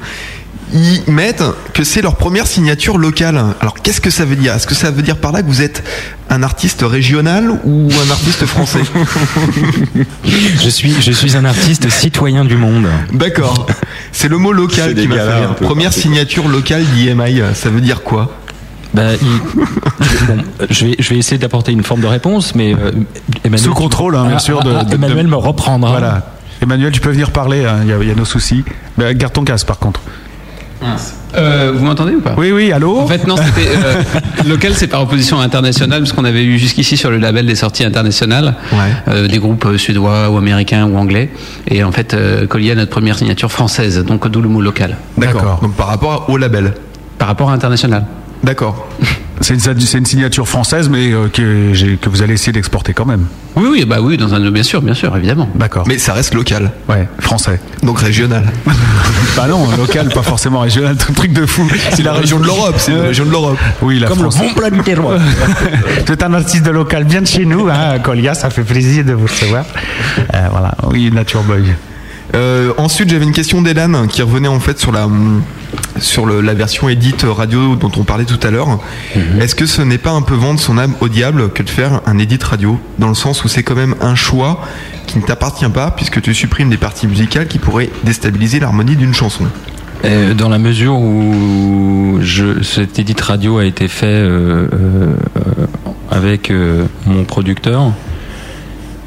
Ils 0.75 1.03
mettent 1.11 1.43
que 1.73 1.83
c'est 1.85 2.03
leur 2.03 2.17
première 2.17 2.47
signature 2.47 2.99
locale. 2.99 3.43
Alors 3.61 3.75
qu'est-ce 3.75 4.01
que 4.01 4.11
ça 4.11 4.25
veut 4.25 4.37
dire? 4.37 4.53
Est-ce 4.55 4.67
que 4.67 4.75
ça 4.75 4.91
veut 4.91 5.03
dire 5.03 5.17
par 5.17 5.33
là 5.33 5.43
que 5.43 5.47
vous 5.47 5.63
êtes 5.63 5.83
un 6.29 6.43
artiste 6.43 6.83
régional 6.87 7.51
ou 7.65 7.89
un 8.07 8.11
artiste 8.11 8.45
français? 8.47 8.81
Je 10.61 10.69
suis, 10.69 10.93
je 11.01 11.13
suis 11.13 11.37
un 11.37 11.45
artiste 11.45 11.89
citoyen 11.89 12.45
du 12.45 12.57
monde. 12.57 12.87
D'accord. 13.13 13.67
C'est 14.13 14.29
le 14.29 14.37
mot 14.39 14.53
local 14.53 14.95
qui 14.95 15.09
m'a 15.09 15.17
fait 15.17 15.35
rire. 15.41 15.55
Première 15.57 15.93
signature 15.93 16.49
locale 16.49 16.85
d'IMI, 16.85 17.41
ça 17.55 17.71
veut 17.71 17.81
dire 17.81 18.03
quoi? 18.03 18.35
Bah, 18.95 19.03
il- 19.21 20.27
bon, 20.27 20.43
je 20.71 20.87
vais, 20.87 20.97
je 20.99 21.11
vais 21.11 21.19
essayer 21.19 21.39
d'apporter 21.39 21.73
une 21.73 21.83
forme 21.85 22.01
de 22.01 22.07
réponse, 22.07 22.55
mais 22.55 22.75
euh, 22.75 22.91
Emmanuel, 23.45 23.61
Sous 23.61 23.75
contrôle, 23.75 24.17
hein, 24.17 24.25
bien 24.27 24.37
Ah, 24.37 24.41
sûr. 24.41 24.61
ah, 24.63 24.65
de- 24.65 24.75
ah, 24.81 24.85
de- 24.85 24.95
Emmanuel 24.95 25.27
de- 25.27 25.31
me 25.31 25.37
reprendra. 25.37 25.91
Voilà. 25.91 26.33
Emmanuel, 26.63 26.91
tu 26.91 27.01
peux 27.01 27.11
venir 27.11 27.31
parler, 27.31 27.65
hein, 27.67 27.81
il 27.83 27.89
y, 27.89 27.93
a- 27.93 27.99
il 28.01 28.09
y 28.09 28.11
a 28.11 28.15
nos 28.15 28.25
soucis. 28.25 28.65
Mais 28.97 29.15
garde 29.15 29.33
ton 29.35 29.45
casque 29.45 29.67
par 29.67 29.79
contre. 29.79 30.01
Euh, 31.37 31.73
vous 31.75 31.85
m'entendez 31.85 32.15
ou 32.15 32.21
pas? 32.21 32.35
Oui, 32.37 32.53
oui, 32.53 32.73
allô? 32.73 32.99
En 32.99 33.07
fait, 33.07 33.27
non, 33.27 33.37
c'était. 33.37 33.69
euh, 33.69 34.03
local, 34.49 34.73
c'est 34.75 34.87
par 34.87 35.03
opposition 35.03 35.41
à 35.41 35.45
international, 35.45 36.01
parce 36.01 36.13
qu'on 36.13 36.25
avait 36.25 36.45
eu 36.45 36.59
jusqu'ici 36.59 36.97
sur 36.97 37.11
le 37.11 37.19
label 37.19 37.47
des 37.47 37.55
sorties 37.55 37.85
internationales, 37.85 38.55
euh, 39.09 39.29
des 39.29 39.39
groupes 39.39 39.67
euh, 39.67 39.79
suédois 39.79 40.31
ou 40.31 40.39
américains 40.39 40.87
ou 40.87 40.97
anglais. 40.97 41.31
Et 41.69 41.85
en 41.85 41.93
fait, 41.93 42.15
euh, 42.15 42.47
Collier 42.47 42.73
a 42.73 42.75
notre 42.77 42.91
première 42.91 43.19
signature 43.19 43.51
française, 43.51 44.03
donc 44.05 44.27
d'où 44.29 44.41
le 44.41 44.49
mot 44.49 44.61
local. 44.61 44.97
D'accord. 45.17 45.61
Donc 45.63 45.75
par 45.75 45.89
rapport 45.89 46.31
au 46.31 46.37
label 46.37 46.75
Par 47.19 47.29
rapport 47.29 47.51
à 47.51 47.55
international. 47.55 48.05
D'accord. 48.43 48.89
C'est 49.41 49.55
une, 49.55 49.61
c'est 49.81 49.99
une 49.99 50.07
signature 50.07 50.49
française, 50.49 50.89
mais 50.89 51.13
euh, 51.13 51.29
que, 51.29 51.73
j'ai- 51.73 51.97
que 51.97 52.09
vous 52.09 52.23
allez 52.23 52.35
essayer 52.35 52.53
d'exporter 52.53 52.93
quand 52.93 53.07
même. 53.07 53.27
Oui, 53.57 53.69
oui, 53.71 53.85
bah 53.85 53.99
oui, 54.01 54.17
dans 54.17 54.35
un, 54.35 54.51
bien 54.51 54.63
sûr, 54.63 54.83
bien 54.83 54.95
sûr, 54.95 55.17
évidemment. 55.17 55.49
D'accord. 55.55 55.85
Mais 55.87 55.99
ça 55.99 56.13
reste 56.13 56.35
local. 56.35 56.71
Ouais, 56.89 57.09
français. 57.21 57.61
Donc 57.83 58.01
régional. 58.01 58.45
bah 59.37 59.47
non, 59.49 59.67
local, 59.77 60.09
pas 60.15 60.23
forcément 60.23 60.61
régional, 60.61 60.97
un 61.09 61.13
truc 61.13 61.33
de 61.33 61.47
fou. 61.47 61.69
C'est 61.93 62.03
la 62.03 62.13
région 62.13 62.39
de 62.41 62.45
l'Europe, 62.45 62.75
c'est 62.79 62.93
la 62.95 63.03
région 63.03 63.25
de 63.25 63.31
l'Europe. 63.31 63.59
Oui, 63.83 63.99
la 63.99 64.09
Comme 64.09 64.23
le 64.23 64.31
France. 64.31 64.39
bon 64.39 64.55
plat 64.55 64.71
du 64.71 64.81
terroir. 64.81 65.19
Es 66.09 66.25
un 66.25 66.35
artiste 66.35 66.65
de 66.65 66.71
local 66.71 67.05
bien 67.05 67.23
de 67.23 67.27
chez 67.27 67.45
nous, 67.45 67.69
hein, 67.69 67.99
Colia, 68.03 68.35
ça 68.35 68.51
fait 68.51 68.63
plaisir 68.65 69.05
de 69.05 69.13
vous 69.13 69.27
recevoir. 69.27 69.65
Euh, 70.35 70.49
voilà, 70.51 70.75
oui, 70.91 71.11
Nature 71.13 71.43
Boy. 71.43 71.65
Euh, 72.35 72.73
ensuite, 72.77 73.09
j'avais 73.09 73.25
une 73.25 73.33
question 73.33 73.63
d'Elan 73.63 74.07
qui 74.07 74.23
revenait 74.23 74.49
en 74.49 74.61
fait 74.61 74.79
sur 74.79 74.93
la 74.93 75.09
sur 75.99 76.25
le- 76.27 76.41
la 76.41 76.55
version 76.55 76.89
edit 76.89 77.15
radio 77.25 77.75
dont 77.77 77.91
on 77.97 78.05
parlait 78.05 78.25
tout 78.25 78.39
à 78.47 78.51
l'heure. 78.51 78.79
Mhm. 79.17 79.41
Est-ce 79.41 79.55
que 79.55 79.67
ce 79.67 79.83
n'est 79.83 79.99
pas 79.99 80.11
un 80.13 80.23
peu 80.23 80.35
vendre 80.35 80.61
son 80.61 80.79
âme 80.79 80.95
au 81.01 81.09
diable 81.09 81.51
que 81.51 81.63
de 81.63 81.71
faire 81.71 82.01
un 82.07 82.19
edit 82.19 82.39
radio? 82.43 82.79
Dans 82.99 83.09
le 83.09 83.15
sens 83.15 83.45
où 83.45 83.49
c'est 83.49 83.63
quand 83.63 83.75
même 83.75 83.95
un 84.01 84.15
choix 84.15 84.61
qui 85.07 85.19
ne 85.19 85.25
t'appartient 85.25 85.69
pas 85.69 85.91
puisque 85.91 86.21
tu 86.23 86.35
supprimes 86.35 86.71
des 86.71 86.77
parties 86.77 87.07
musicales 87.07 87.49
qui 87.49 87.59
pourraient 87.59 87.91
déstabiliser 88.05 88.61
l'harmonie 88.61 88.97
d'une 88.97 89.15
chanson. 89.15 89.45
Dans 90.37 90.49
la 90.49 90.59
mesure 90.59 90.95
où 90.97 92.19
je, 92.21 92.63
cet 92.63 92.99
édit 93.01 93.17
radio 93.21 93.59
a 93.59 93.65
été 93.65 93.89
fait 93.89 94.07
euh, 94.07 94.69
euh, 94.73 95.17
avec 96.11 96.53
mon 97.07 97.25
producteur 97.25 97.91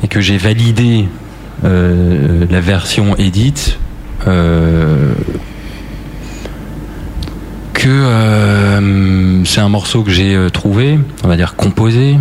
et 0.04 0.08
que 0.10 0.20
j'ai 0.20 0.38
validé 0.38 1.06
euh, 1.64 2.46
la 2.50 2.60
version 2.60 3.16
édite, 3.18 3.78
euh, 4.28 5.14
que 7.74 7.88
euh, 7.88 9.44
c'est 9.46 9.62
un 9.62 9.70
morceau 9.70 10.04
que 10.04 10.12
j'ai 10.12 10.48
trouvé, 10.52 11.00
on 11.24 11.28
va 11.28 11.36
dire 11.36 11.56
composé. 11.56 12.18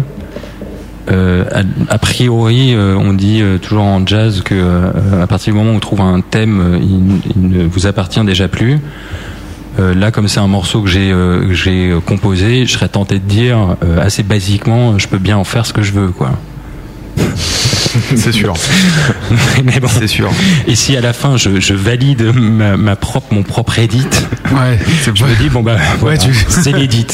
A, 1.89 1.99
priori, 1.99 2.77
on 2.77 3.13
dit 3.13 3.43
toujours 3.63 3.83
en 3.83 4.07
jazz 4.07 4.43
que 4.43 4.93
à 5.21 5.27
partir 5.27 5.53
du 5.53 5.59
moment 5.59 5.73
où 5.73 5.75
on 5.75 5.81
trouve 5.81 6.01
un 6.03 6.21
thème, 6.21 6.79
il, 6.81 7.51
ne 7.51 7.65
vous 7.65 7.89
appartient 7.89 8.23
déjà 8.25 8.47
plus. 8.47 8.79
Là, 9.77 10.13
comme 10.13 10.29
c'est 10.29 10.39
un 10.39 10.47
morceau 10.47 10.83
que 10.83 10.89
j'ai 10.89 11.13
j'ai 11.51 11.93
composé, 12.07 12.65
je 12.65 12.73
serais 12.73 12.89
tenté 12.89 13.17
de 13.17 13.25
dire 13.25 13.77
assez 14.01 14.23
basiquement, 14.23 15.01
je 15.01 15.09
peux 15.09 15.19
bien 15.19 15.37
en 15.37 15.45
faire 15.45 15.67
ce 15.67 15.73
que 15.73 15.83
je 15.83 15.91
veux, 15.91 16.11
quoi. 16.11 16.31
C'est 18.17 18.33
sûr. 18.33 18.55
Mais 19.65 19.81
bon. 19.81 19.89
C'est 19.89 20.07
sûr. 20.07 20.31
Et 20.67 20.75
si 20.75 20.97
à 20.97 21.01
la 21.01 21.13
fin 21.13 21.37
je, 21.37 21.61
je 21.61 21.75
valide 21.75 22.33
ma, 22.35 22.77
ma 22.77 22.97
propre, 22.97 23.33
mon 23.35 23.43
propre 23.43 23.79
edit, 23.79 24.07
Ouais, 24.53 24.79
je 25.05 25.11
me 25.25 25.39
dis 25.41 25.49
bon 25.49 25.63
bah 25.63 25.77
voilà, 26.01 26.19
tu- 26.19 26.35
c'est 26.49 26.73
l'édit. 26.77 27.07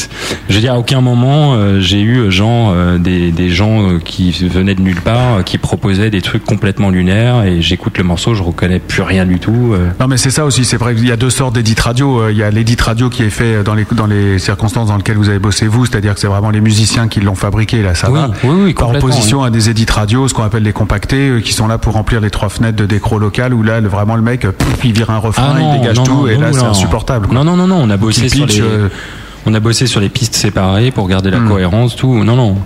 Je 0.49 0.55
veux 0.55 0.61
dire 0.61 0.73
à 0.75 0.79
aucun 0.79 1.01
moment 1.03 1.55
euh, 1.55 1.81
j'ai 1.81 2.01
eu 2.01 2.17
euh, 2.19 2.31
genre 2.31 2.73
euh, 2.75 2.97
des, 2.99 3.31
des 3.31 3.51
gens 3.51 3.91
euh, 3.91 3.99
qui 3.99 4.31
venaient 4.49 4.75
de 4.75 4.81
nulle 4.81 5.01
part, 5.03 5.45
qui 5.45 5.59
proposaient 5.59 6.09
des 6.11 6.23
trucs 6.23 6.45
complètement 6.45 6.89
lunaires 6.91 7.43
et 7.45 7.61
j'écoute 7.61 7.99
le 7.99 8.05
morceau, 8.05 8.35
je 8.35 8.43
reconnais 8.43 8.79
plus 8.79 9.03
rien 9.03 9.27
du 9.27 9.39
tout. 9.39 9.75
Non 10.01 10.09
mais 10.09 10.17
c'est 10.17 10.31
ça 10.31 10.45
aussi, 10.47 10.65
c'est 10.65 10.77
vrai 10.79 10.95
qu'il 10.95 11.07
y 11.07 11.13
a 11.13 11.17
deux 11.17 11.31
sortes 11.31 11.55
d'édit 11.55 11.75
radio. 11.79 12.31
Il 12.31 12.37
y 12.37 12.43
a 12.43 12.51
l'édit 12.51 12.77
radio 12.81 13.11
qui 13.11 13.23
est 13.23 13.31
fait 13.31 13.63
dans 13.63 13.75
les, 13.75 13.87
dans 13.93 14.07
les 14.07 14.39
circonstances 14.39 14.89
dans 14.89 14.97
lesquelles 14.97 15.17
vous 15.19 15.29
avez 15.29 15.39
bossé 15.39 15.67
vous, 15.67 15.85
c'est-à-dire 15.87 16.15
que 16.15 16.21
c'est 16.21 16.27
vraiment 16.27 16.51
les 16.51 16.61
musiciens 16.61 17.09
qui 17.09 17.21
l'ont 17.21 17.35
fabriqué, 17.35 17.83
là 17.83 17.95
ça 17.95 18.11
Oui, 18.11 18.19
va. 18.19 18.31
oui, 18.45 18.57
oui, 18.67 18.75
Par 18.75 18.91
opposition 18.91 19.43
à 19.43 19.51
des 19.51 19.69
édits 19.69 19.87
radio, 19.91 20.27
ce 20.29 20.35
qu'on 20.35 20.43
appelle 20.45 20.63
les 20.73 21.31
euh, 21.31 21.41
qui 21.41 21.53
sont 21.53 21.67
là 21.67 21.79
pour 21.79 21.95
remplir 21.95 22.21
les 22.21 22.31
trois 22.31 22.49
fenêtres 22.49 22.77
de 22.77 22.87
décro 22.87 23.19
local, 23.19 23.55
où 23.55 23.63
là 23.63 23.81
le- 23.81 23.89
vraiment 23.89 24.17
le 24.17 24.23
mec, 24.23 24.45
euh, 24.45 24.53
pouf, 24.53 24.85
il 24.85 24.93
vire 24.93 25.11
un 25.11 25.19
refrain, 25.19 25.53
Ah 25.57 25.59
non, 25.59 25.75
il 25.75 25.81
dégage 25.81 25.97
non, 25.97 26.05
tout, 26.05 26.13
non, 26.15 26.27
et 26.27 26.37
là 26.37 26.53
c'est 26.53 26.61
insupportable. 26.65 27.27
quoi. 27.27 27.35
Non 27.37 27.45
non 27.45 27.57
non 27.57 27.67
non, 27.67 27.81
on 27.83 27.91
a 27.91 27.97
bossé 27.97 28.29
sur 28.29 28.47
les 28.47 28.61
euh, 28.61 28.89
on 29.47 29.55
a 29.55 29.61
bossé 29.61 29.87
sur 29.87 30.01
les 30.01 30.09
pistes 30.09 30.35
séparées 30.35 30.91
pour 30.91 31.07
garder 31.09 31.31
la 31.31 31.39
Hmm. 31.39 31.49
cohérence 31.49 31.97
tout. 31.97 32.23
Non 32.25 32.37
non. 32.37 32.57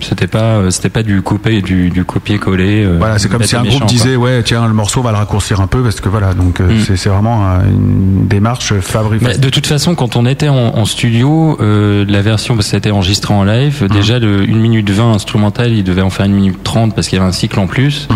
C'était 0.00 0.26
pas 0.26 0.38
euh, 0.58 0.70
c'était 0.70 0.88
pas 0.88 1.02
du 1.02 1.22
coupé 1.22 1.60
du, 1.62 1.90
du 1.90 2.04
copier-coller. 2.04 2.84
euh, 2.84 2.96
Voilà, 2.98 3.18
c'est 3.18 3.28
comme 3.28 3.42
si 3.42 3.54
un 3.56 3.62
méchant, 3.62 3.70
groupe 3.78 3.82
quoi. 3.82 3.90
disait 3.90 4.16
ouais 4.16 4.42
tiens 4.42 4.66
le 4.66 4.72
morceau 4.74 5.00
on 5.00 5.02
va 5.02 5.10
le 5.12 5.18
raccourcir 5.18 5.60
un 5.60 5.66
peu 5.66 5.82
parce 5.82 6.00
que 6.00 6.08
voilà 6.08 6.34
donc 6.34 6.60
euh, 6.60 6.72
Mm. 6.72 6.80
c'est- 6.86 6.96
c'est 6.96 7.08
vraiment 7.08 7.44
une 7.64 8.26
démarche 8.26 8.74
fabriquée. 8.80 9.36
De 9.38 9.48
toute 9.50 9.66
façon, 9.66 9.94
quand 9.94 10.16
on 10.16 10.26
était 10.26 10.48
en, 10.48 10.56
en 10.78 10.84
studio, 10.84 11.56
euh, 11.60 12.04
la 12.08 12.22
version, 12.22 12.54
parce 12.54 12.66
que 12.66 12.70
c'était 12.76 12.90
enregistré 12.90 13.34
en 13.34 13.44
live, 13.44 13.86
déjà 13.90 14.18
le 14.18 14.42
1 14.42 14.46
minute 14.56 14.88
20 14.90 15.12
instrumental, 15.12 15.72
il 15.72 15.84
devait 15.84 16.02
en 16.02 16.10
faire 16.10 16.26
1 16.26 16.28
minute 16.28 16.62
30 16.62 16.94
parce 16.94 17.08
qu'il 17.08 17.18
y 17.18 17.20
avait 17.20 17.28
un 17.28 17.32
cycle 17.32 17.58
en 17.58 17.66
plus. 17.66 18.08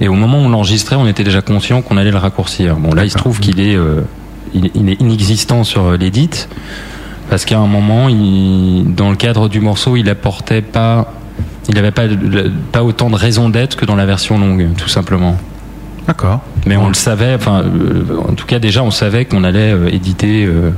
Et 0.00 0.08
au 0.08 0.14
moment 0.14 0.38
où 0.38 0.42
on 0.46 0.48
l'enregistrait, 0.48 0.96
on 0.96 1.06
était 1.06 1.24
déjà 1.24 1.42
conscient 1.42 1.82
qu'on 1.82 1.96
allait 1.96 2.10
le 2.10 2.16
raccourcir. 2.18 2.76
Bon, 2.76 2.94
là, 2.94 3.04
il 3.04 3.10
se 3.10 3.18
trouve 3.18 3.38
qu'il 3.40 3.60
est, 3.60 3.76
euh, 3.76 4.00
il, 4.54 4.70
il 4.74 4.88
est 4.88 5.00
inexistant 5.00 5.62
sur 5.64 5.92
l'édit. 5.92 6.46
Parce 7.28 7.44
qu'à 7.44 7.58
un 7.58 7.66
moment, 7.66 8.08
il, 8.08 8.94
dans 8.96 9.10
le 9.10 9.16
cadre 9.16 9.48
du 9.48 9.60
morceau, 9.60 9.96
il 9.96 10.08
apportait 10.08 10.62
pas, 10.62 11.12
il 11.68 11.74
n'avait 11.74 11.90
pas, 11.90 12.04
pas 12.72 12.82
autant 12.82 13.10
de 13.10 13.16
raison 13.16 13.48
d'être 13.48 13.76
que 13.76 13.84
dans 13.84 13.96
la 13.96 14.06
version 14.06 14.38
longue, 14.38 14.68
tout 14.76 14.88
simplement. 14.88 15.36
D'accord. 16.06 16.40
Mais 16.66 16.76
on 16.76 16.88
le 16.88 16.94
savait, 16.94 17.34
enfin, 17.34 17.62
euh, 17.62 18.04
en 18.28 18.32
tout 18.34 18.46
cas, 18.46 18.58
déjà, 18.58 18.82
on 18.82 18.90
savait 18.90 19.24
qu'on 19.26 19.44
allait 19.44 19.72
euh, 19.72 19.88
éditer 19.94 20.44
euh, 20.44 20.70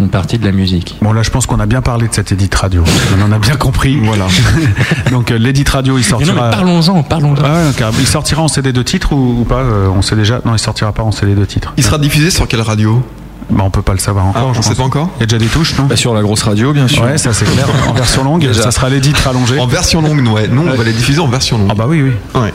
une 0.00 0.08
partie 0.10 0.38
de 0.38 0.44
la 0.44 0.52
musique. 0.52 0.96
Bon 1.02 1.12
là 1.12 1.22
je 1.22 1.30
pense 1.30 1.46
qu'on 1.46 1.60
a 1.60 1.66
bien 1.66 1.82
parlé 1.82 2.08
de 2.08 2.14
cet 2.14 2.32
édit 2.32 2.48
radio. 2.54 2.84
On 3.18 3.22
en 3.22 3.32
a 3.32 3.38
bien 3.38 3.56
compris. 3.56 3.96
Voilà. 4.02 4.26
donc 5.10 5.30
euh, 5.30 5.38
l'édit 5.38 5.64
radio 5.68 5.98
il 5.98 6.00
Mais 6.00 6.04
non, 6.04 6.08
sortira. 6.10 6.44
mais 6.44 6.56
parlons-en, 6.56 7.02
parlons-en. 7.02 7.42
Ah 7.44 7.90
il 7.98 8.06
sortira 8.06 8.42
en 8.42 8.48
CD 8.48 8.72
de 8.72 8.82
titres 8.82 9.12
ou, 9.12 9.40
ou 9.40 9.44
pas 9.44 9.60
euh, 9.60 9.88
On 9.88 10.02
sait 10.02 10.16
déjà. 10.16 10.40
Non, 10.44 10.54
il 10.54 10.58
sortira 10.58 10.92
pas 10.92 11.02
en 11.02 11.12
CD 11.12 11.34
de 11.34 11.44
titres. 11.44 11.72
Il 11.76 11.82
sera 11.82 11.98
diffusé 11.98 12.30
sur 12.30 12.46
quelle 12.46 12.60
radio? 12.60 13.02
Bah, 13.50 13.62
on 13.64 13.70
peut 13.70 13.82
pas 13.82 13.92
le 13.92 13.98
savoir 13.98 14.26
encore. 14.26 14.52
Ah, 14.54 14.58
on 14.58 14.62
sait 14.62 14.74
pas 14.74 14.82
encore 14.82 15.10
Il 15.16 15.20
y 15.20 15.22
a 15.22 15.26
déjà 15.26 15.38
des 15.38 15.46
touches, 15.46 15.76
non 15.78 15.84
Bah, 15.84 15.96
sur 15.96 16.14
la 16.14 16.22
grosse 16.22 16.42
radio, 16.42 16.72
bien 16.72 16.86
sûr. 16.86 17.02
Ouais, 17.04 17.16
ça 17.18 17.32
c'est 17.32 17.46
clair. 17.46 17.66
En 17.88 17.92
version 17.94 18.22
longue, 18.24 18.42
Déjà. 18.46 18.62
ça 18.62 18.70
sera 18.70 18.88
l'édit 18.90 19.12
rallongé. 19.24 19.58
En 19.58 19.66
version 19.66 20.02
longue, 20.02 20.20
nous, 20.22 20.32
ouais. 20.32 20.48
Nous, 20.48 20.62
on 20.62 20.74
va 20.74 20.84
les 20.84 20.92
diffuser 20.92 21.20
en 21.20 21.28
version 21.28 21.58
longue. 21.58 21.68
Ah 21.70 21.74
bah 21.74 21.86
oui, 21.88 22.02
oui. 22.02 22.12
Ouais. 22.40 22.52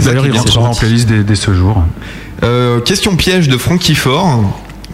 D'ailleurs, 0.00 0.24
est 0.26 0.28
il 0.28 0.36
rentrera 0.36 0.62
c'est 0.72 0.76
en 0.76 0.80
playlist 0.80 1.08
dès, 1.08 1.24
dès 1.24 1.34
ce 1.34 1.54
jour. 1.54 1.82
Euh, 2.42 2.80
question 2.80 3.16
piège 3.16 3.48
de 3.48 3.56
Francky 3.56 3.94
Fort. 3.94 4.40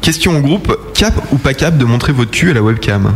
Question 0.00 0.36
au 0.36 0.40
groupe, 0.40 0.76
cap 0.94 1.14
ou 1.32 1.36
pas 1.38 1.54
cap 1.54 1.76
de 1.76 1.84
montrer 1.84 2.12
votre 2.12 2.30
cul 2.30 2.50
à 2.50 2.54
la 2.54 2.62
webcam? 2.62 3.12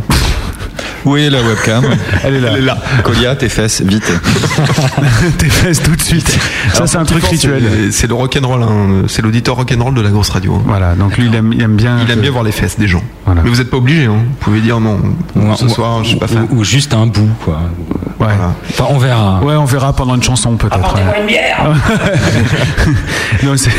Où 1.05 1.17
est 1.17 1.29
la 1.29 1.41
webcam 1.41 1.83
Elle 2.23 2.35
est 2.35 2.39
là. 2.39 2.49
Elle 2.53 2.57
est 2.59 2.65
là. 2.65 2.77
Colia, 3.03 3.35
tes 3.35 3.49
fesses, 3.49 3.81
vite. 3.81 4.11
Tes 5.37 5.49
fesses 5.49 5.81
tout 5.81 5.95
de 5.95 6.01
suite. 6.01 6.27
Ça, 6.27 6.77
Alors, 6.77 6.89
c'est 6.89 6.97
un 6.97 7.05
truc 7.05 7.23
rituel. 7.25 7.63
c'est- 7.71 7.91
C'est 7.91 8.07
le 8.07 8.13
rock'n'roll, 8.13 8.63
hein. 8.63 9.03
c'est 9.07 9.21
l'auditeur 9.21 9.55
rock'n'roll 9.55 9.93
de 9.93 10.01
la 10.01 10.09
grosse 10.09 10.29
radio. 10.29 10.55
hein. 10.55 10.61
Voilà, 10.65 10.95
donc 10.95 11.17
lui, 11.17 11.27
il 11.27 11.35
aime, 11.35 11.53
il 11.53 11.61
aime 11.61 11.75
bien. 11.75 11.99
Il 12.05 12.11
aime 12.11 12.19
bien 12.19 12.31
voir 12.31 12.43
les 12.43 12.51
fesses 12.51 12.77
des 12.79 12.87
gens. 12.87 13.03
Voilà. 13.25 13.41
Mais 13.43 13.49
vous 13.49 13.57
n'êtes 13.57 13.69
pas 13.69 13.77
obligé, 13.77 14.05
hein. 14.05 14.15
vous 14.25 14.35
pouvez 14.39 14.59
dire 14.61 14.79
non, 14.79 14.99
Ou- 15.35 15.55
ce 15.55 15.67
soir 15.67 16.03
je 16.03 16.09
suis 16.09 16.17
pas 16.17 16.25
ou- 16.25 16.29
fan. 16.33 16.47
Ou, 16.51 16.63
juste 16.63 16.93
un 16.93 17.05
bout, 17.07 17.29
quoi. 17.43 17.59
Ouais. 18.21 18.27
Enfin, 18.69 18.85
on 18.89 18.97
verra. 18.97 19.39
Ouais, 19.43 19.55
on 19.55 19.65
verra 19.65 19.93
pendant 19.93 20.15
une 20.15 20.21
chanson 20.23 20.55
peut-être. 20.55 20.93
ouais. 20.95 21.01
une 21.21 21.27
bière 21.27 21.73
Non, 23.43 23.57
c'est- 23.57 23.71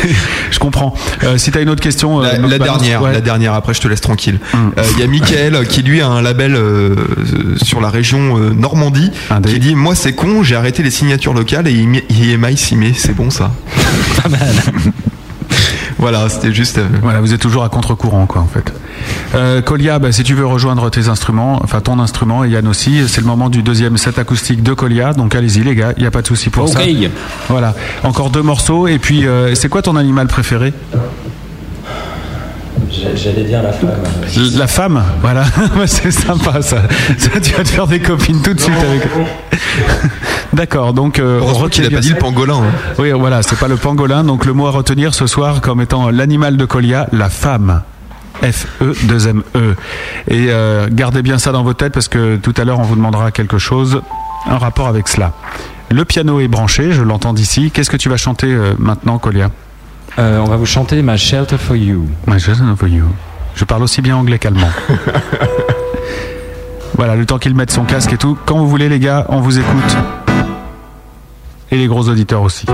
je 0.51 0.59
comprends. 0.59 0.93
Euh, 1.23 1.37
si 1.37 1.51
t'as 1.51 1.61
une 1.61 1.69
autre 1.69 1.81
question, 1.81 2.19
euh, 2.19 2.23
La, 2.23 2.37
donc 2.37 2.51
la 2.51 2.59
dernière, 2.59 3.01
Ouais. 3.01 3.13
la 3.13 3.21
dernière. 3.21 3.53
Après, 3.53 3.73
je 3.73 3.81
te 3.81 3.87
laisse 3.87 4.01
tranquille. 4.01 4.39
Mm. 4.53 4.57
Euh, 4.77 4.83
Il 4.95 4.99
y 4.99 5.03
a 5.03 5.07
Michael 5.07 5.65
qui 5.67 5.81
lui 5.81 6.01
a 6.01 6.07
un 6.07 6.21
label 6.21 6.55
euh, 6.55 6.59
euh, 6.59 7.55
sur 7.63 7.79
la 7.81 7.89
région 7.89 8.37
euh, 8.37 8.49
Normandie 8.53 9.11
qui 9.47 9.59
dit 9.59 9.75
moi 9.75 9.95
c'est 9.95 10.13
con, 10.13 10.43
j'ai 10.43 10.55
arrêté 10.55 10.83
les 10.83 10.91
signatures 10.91 11.33
locales 11.33 11.67
et 11.67 11.71
IMI 11.73 12.57
s'y 12.57 12.75
met. 12.75 12.93
C'est 12.95 13.15
bon 13.15 13.29
ça. 13.29 13.51
Pas 14.21 14.29
mal. 14.29 14.39
Voilà, 16.03 16.27
c'était 16.27 16.51
juste. 16.53 16.79
euh, 16.79 16.87
Voilà, 17.01 17.21
vous 17.21 17.33
êtes 17.33 17.39
toujours 17.39 17.63
à 17.63 17.69
contre-courant, 17.69 18.25
quoi, 18.25 18.41
en 18.41 18.45
fait. 18.47 18.73
Euh, 19.35 19.61
Colia, 19.61 19.99
bah, 19.99 20.11
si 20.11 20.23
tu 20.23 20.33
veux 20.33 20.45
rejoindre 20.45 20.89
tes 20.89 21.07
instruments, 21.07 21.61
enfin 21.63 21.79
ton 21.79 21.97
instrument, 21.97 22.43
et 22.43 22.49
Yann 22.49 22.67
aussi, 22.67 23.07
c'est 23.07 23.21
le 23.21 23.27
moment 23.27 23.49
du 23.49 23.63
deuxième 23.63 23.95
set 23.95 24.19
acoustique 24.19 24.63
de 24.63 24.73
Colia, 24.73 25.13
donc 25.13 25.33
allez-y 25.33 25.63
les 25.63 25.75
gars, 25.75 25.93
il 25.95 26.01
n'y 26.01 26.07
a 26.07 26.11
pas 26.11 26.21
de 26.21 26.27
souci 26.27 26.49
pour 26.49 26.67
ça. 26.67 26.81
Ok. 26.81 27.09
Voilà, 27.47 27.73
encore 28.03 28.31
deux 28.31 28.41
morceaux, 28.41 28.85
et 28.87 28.99
puis 28.99 29.25
euh, 29.25 29.55
c'est 29.55 29.69
quoi 29.69 29.81
ton 29.81 29.95
animal 29.95 30.27
préféré? 30.27 30.73
J'allais 33.15 33.43
dire 33.43 33.63
la 33.63 33.73
femme. 33.73 33.91
La 34.55 34.67
femme, 34.67 35.03
voilà, 35.21 35.43
c'est 35.85 36.11
sympa 36.11 36.61
ça. 36.61 36.83
Ça, 37.17 37.39
Tu 37.41 37.53
vas 37.53 37.63
te 37.63 37.69
faire 37.69 37.87
des 37.87 37.99
copines 37.99 38.41
tout 38.41 38.53
de 38.53 38.59
suite 38.59 38.75
avec. 38.77 39.01
D'accord, 40.53 40.93
donc. 40.93 41.19
Euh, 41.19 41.39
Heureusement 41.39 41.67
qu'il 41.69 41.83
a 41.83 41.87
retenez 41.87 41.95
pas 41.95 42.01
dit 42.01 42.09
le 42.09 42.17
pangolin. 42.17 42.55
hein. 42.57 42.93
Oui, 42.99 43.11
voilà, 43.11 43.41
c'est 43.41 43.57
pas 43.57 43.67
le 43.67 43.77
pangolin. 43.77 44.23
Donc 44.23 44.45
le 44.45 44.53
mot 44.53 44.67
à 44.67 44.71
retenir 44.71 45.13
ce 45.13 45.25
soir 45.27 45.61
comme 45.61 45.81
étant 45.81 46.09
l'animal 46.11 46.57
de 46.57 46.65
Colia, 46.65 47.07
la 47.11 47.29
femme. 47.29 47.81
F-E-2-M-E. 48.41 49.43
E. 49.57 49.75
Et 50.27 50.47
euh, 50.49 50.87
gardez 50.91 51.21
bien 51.21 51.37
ça 51.39 51.51
dans 51.51 51.63
votre 51.63 51.77
tête 51.79 51.93
parce 51.93 52.07
que 52.07 52.35
tout 52.37 52.53
à 52.57 52.63
l'heure 52.65 52.79
on 52.79 52.83
vous 52.83 52.95
demandera 52.95 53.31
quelque 53.31 53.57
chose 53.57 54.01
en 54.49 54.57
rapport 54.57 54.87
avec 54.87 55.07
cela. 55.07 55.31
Le 55.89 56.03
piano 56.05 56.39
est 56.39 56.47
branché, 56.47 56.91
je 56.91 57.01
l'entends 57.01 57.33
d'ici. 57.33 57.71
Qu'est-ce 57.71 57.89
que 57.89 57.97
tu 57.97 58.09
vas 58.09 58.17
chanter 58.17 58.47
euh, 58.47 58.73
maintenant, 58.79 59.17
Colia? 59.19 59.49
Euh, 60.19 60.39
on 60.39 60.45
va 60.45 60.57
vous 60.57 60.65
chanter 60.65 61.01
My 61.01 61.17
Shelter 61.17 61.57
for 61.57 61.75
You. 61.75 62.07
My 62.27 62.39
Shelter 62.39 62.63
for 62.77 62.87
You. 62.87 63.05
Je 63.55 63.65
parle 63.65 63.83
aussi 63.83 64.01
bien 64.01 64.15
anglais 64.15 64.37
qu'allemand. 64.37 64.69
voilà, 66.97 67.15
le 67.15 67.25
temps 67.25 67.39
qu'il 67.39 67.55
mette 67.55 67.71
son 67.71 67.83
casque 67.83 68.13
et 68.13 68.17
tout. 68.17 68.37
Quand 68.45 68.57
vous 68.57 68.67
voulez, 68.67 68.89
les 68.89 68.99
gars, 68.99 69.25
on 69.29 69.41
vous 69.41 69.57
écoute. 69.57 69.97
Et 71.71 71.77
les 71.77 71.87
gros 71.87 72.07
auditeurs 72.07 72.43
aussi. 72.43 72.67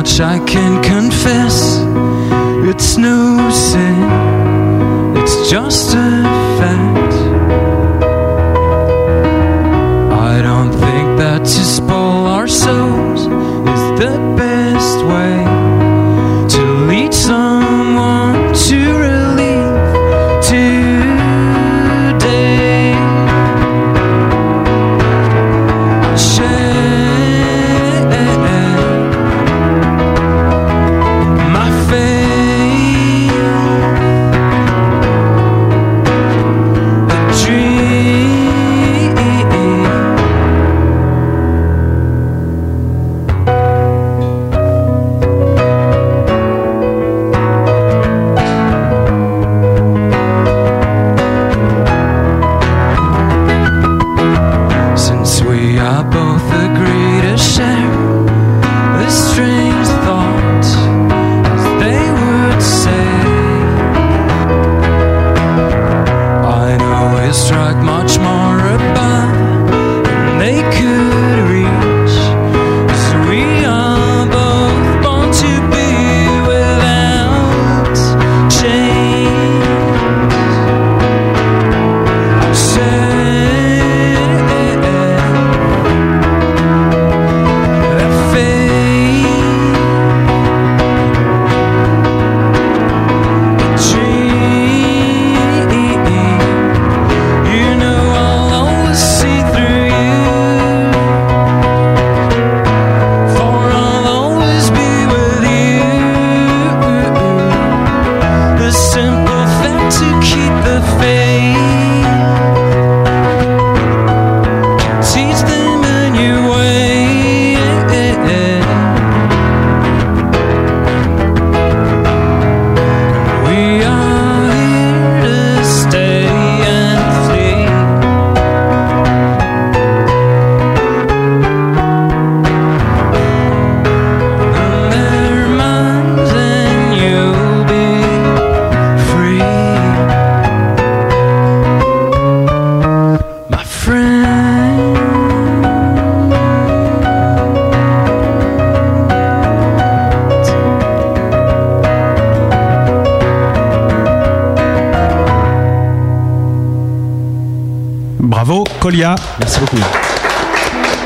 Much 0.00 0.18
I 0.18 0.38
can 0.46 0.82
confess. 0.82 1.76
It's 2.70 2.96
no 2.96 3.50
sin, 3.50 4.00
it's 5.14 5.50
just 5.50 5.94
a 5.94 6.09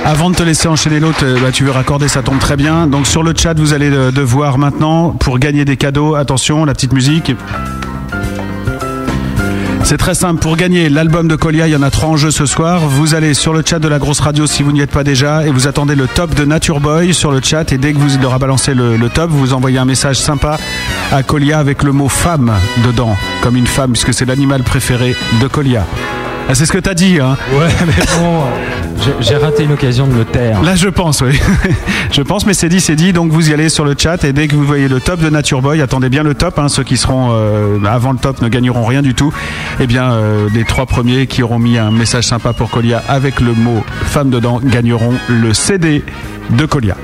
Avant 0.04 0.28
de 0.28 0.36
te 0.36 0.42
laisser 0.42 0.68
enchaîner 0.68 1.00
l'autre, 1.00 1.24
euh, 1.24 1.38
bah, 1.40 1.50
tu 1.50 1.64
veux 1.64 1.70
raccorder, 1.70 2.08
ça 2.08 2.22
tombe 2.22 2.38
très 2.38 2.56
bien. 2.56 2.86
Donc 2.86 3.06
sur 3.06 3.22
le 3.22 3.32
chat, 3.34 3.54
vous 3.58 3.72
allez 3.72 3.90
euh, 3.90 4.10
devoir 4.10 4.58
maintenant, 4.58 5.10
pour 5.10 5.38
gagner 5.38 5.64
des 5.64 5.78
cadeaux, 5.78 6.14
attention, 6.14 6.66
la 6.66 6.74
petite 6.74 6.92
musique. 6.92 7.32
C'est 9.82 9.96
très 9.96 10.14
simple. 10.14 10.40
Pour 10.40 10.56
gagner 10.56 10.88
l'album 10.88 11.26
de 11.26 11.36
Colia, 11.36 11.66
il 11.68 11.72
y 11.72 11.76
en 11.76 11.82
a 11.82 11.90
trois 11.90 12.08
en 12.10 12.16
jeu 12.16 12.30
ce 12.30 12.46
soir. 12.46 12.80
Vous 12.80 13.14
allez 13.14 13.34
sur 13.34 13.52
le 13.52 13.62
chat 13.64 13.78
de 13.78 13.88
la 13.88 13.98
grosse 13.98 14.20
radio 14.20 14.46
si 14.46 14.62
vous 14.62 14.72
n'y 14.72 14.80
êtes 14.80 14.90
pas 14.90 15.04
déjà 15.04 15.46
et 15.46 15.50
vous 15.50 15.66
attendez 15.66 15.94
le 15.94 16.06
top 16.06 16.34
de 16.34 16.44
Nature 16.44 16.80
Boy 16.80 17.12
sur 17.14 17.30
le 17.30 17.40
chat. 17.42 17.70
Et 17.72 17.78
dès 17.78 17.92
que 17.92 17.98
vous 17.98 18.22
aura 18.24 18.38
balancé 18.38 18.74
le, 18.74 18.96
le 18.96 19.08
top, 19.08 19.30
vous 19.30 19.52
envoyez 19.52 19.78
un 19.78 19.84
message 19.84 20.18
sympa 20.18 20.58
à 21.12 21.22
Colia 21.22 21.58
avec 21.58 21.82
le 21.82 21.92
mot 21.92 22.08
femme 22.08 22.52
dedans, 22.84 23.16
comme 23.42 23.56
une 23.56 23.66
femme, 23.66 23.92
puisque 23.92 24.14
c'est 24.14 24.24
l'animal 24.26 24.62
préféré 24.62 25.14
de 25.40 25.46
Colia. 25.48 25.84
Ah, 26.48 26.54
c'est 26.54 26.66
ce 26.66 26.72
que 26.72 26.78
t'as 26.78 26.94
dit, 26.94 27.18
hein 27.20 27.36
Ouais, 27.54 27.68
mais 27.86 28.04
bon, 28.18 28.42
j'ai- 29.22 29.36
raté 29.36 29.64
une 29.64 29.72
occasion 29.72 30.06
de 30.06 30.12
me 30.12 30.24
taire. 30.24 30.62
Là, 30.62 30.74
je 30.76 30.88
pense, 30.88 31.22
oui. 31.22 31.38
je 32.12 32.20
pense, 32.22 32.44
mais 32.46 32.52
c'est 32.54 32.68
dit, 32.68 32.80
c'est 32.80 32.96
dit. 32.96 33.12
Donc, 33.14 33.30
vous 33.32 33.50
y 33.50 33.54
allez 33.54 33.68
sur 33.70 33.84
le 33.84 33.94
chat 33.98 34.22
et 34.24 34.32
dès 34.34 34.46
que 34.46 34.54
vous 34.54 34.64
voyez 34.64 34.86
le 34.88 35.00
top 35.00 35.20
de 35.20 35.30
Nature 35.30 35.62
Boy, 35.62 35.80
attendez 35.80 36.10
bien 36.10 36.22
le 36.22 36.34
top. 36.34 36.58
hein, 36.58 36.68
ceux 36.68 36.84
qui 36.84 36.96
seront 36.98 37.30
euh, 37.32 37.78
avant 37.86 38.12
le 38.12 38.18
top 38.18 38.42
ne 38.42 38.48
gagneront 38.48 38.84
rien 38.84 39.00
du 39.02 39.14
tout. 39.14 39.32
Eh 39.80 39.86
bien, 39.86 40.12
euh, 40.12 40.48
les 40.54 40.64
trois 40.64 40.84
premiers 40.86 41.26
qui 41.26 41.42
auront 41.42 41.58
mis 41.58 41.78
un 41.78 41.90
message 41.90 42.24
sympa 42.24 42.52
pour 42.52 42.70
Colia 42.70 43.02
avec 43.08 43.40
le 43.40 43.52
mot 43.54 43.82
femme 44.04 44.28
dedans 44.30 44.60
gagneront 44.62 45.14
le 45.28 45.54
CD 45.54 46.02
de 46.50 46.66
Colia. 46.66 46.96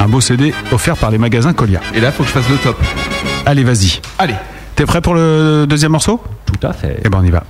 Un 0.00 0.08
beau 0.08 0.22
CD 0.22 0.54
offert 0.72 0.96
par 0.96 1.10
les 1.10 1.18
magasins 1.18 1.52
Colia. 1.52 1.80
Et 1.94 2.00
là, 2.00 2.10
faut 2.10 2.22
que 2.22 2.30
je 2.30 2.34
fasse 2.34 2.48
le 2.48 2.56
top. 2.56 2.80
Allez, 3.44 3.64
vas-y. 3.64 4.00
Allez. 4.18 4.34
T'es 4.76 4.86
prêt 4.86 5.02
pour 5.02 5.14
le 5.14 5.66
deuxième 5.68 5.92
morceau? 5.92 6.22
Tout 6.46 6.66
à 6.66 6.72
fait. 6.72 7.00
Eh 7.04 7.08
ben, 7.10 7.18
on 7.20 7.24
y 7.24 7.30
va. 7.30 7.44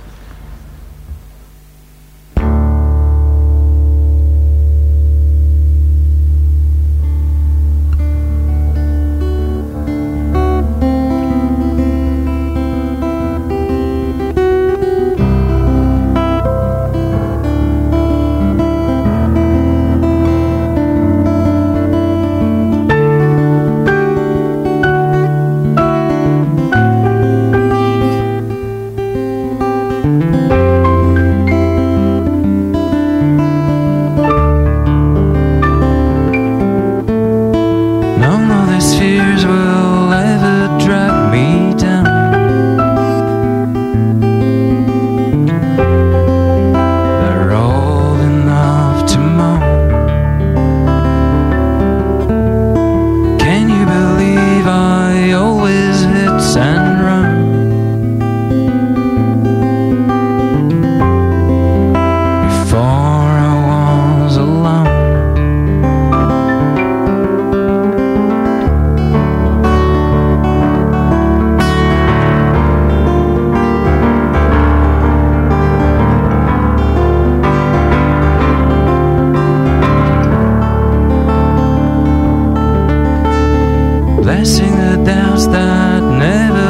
Blessing 84.21 84.75
the 84.77 85.03
doubts 85.03 85.47
that 85.47 86.03
never 86.03 86.60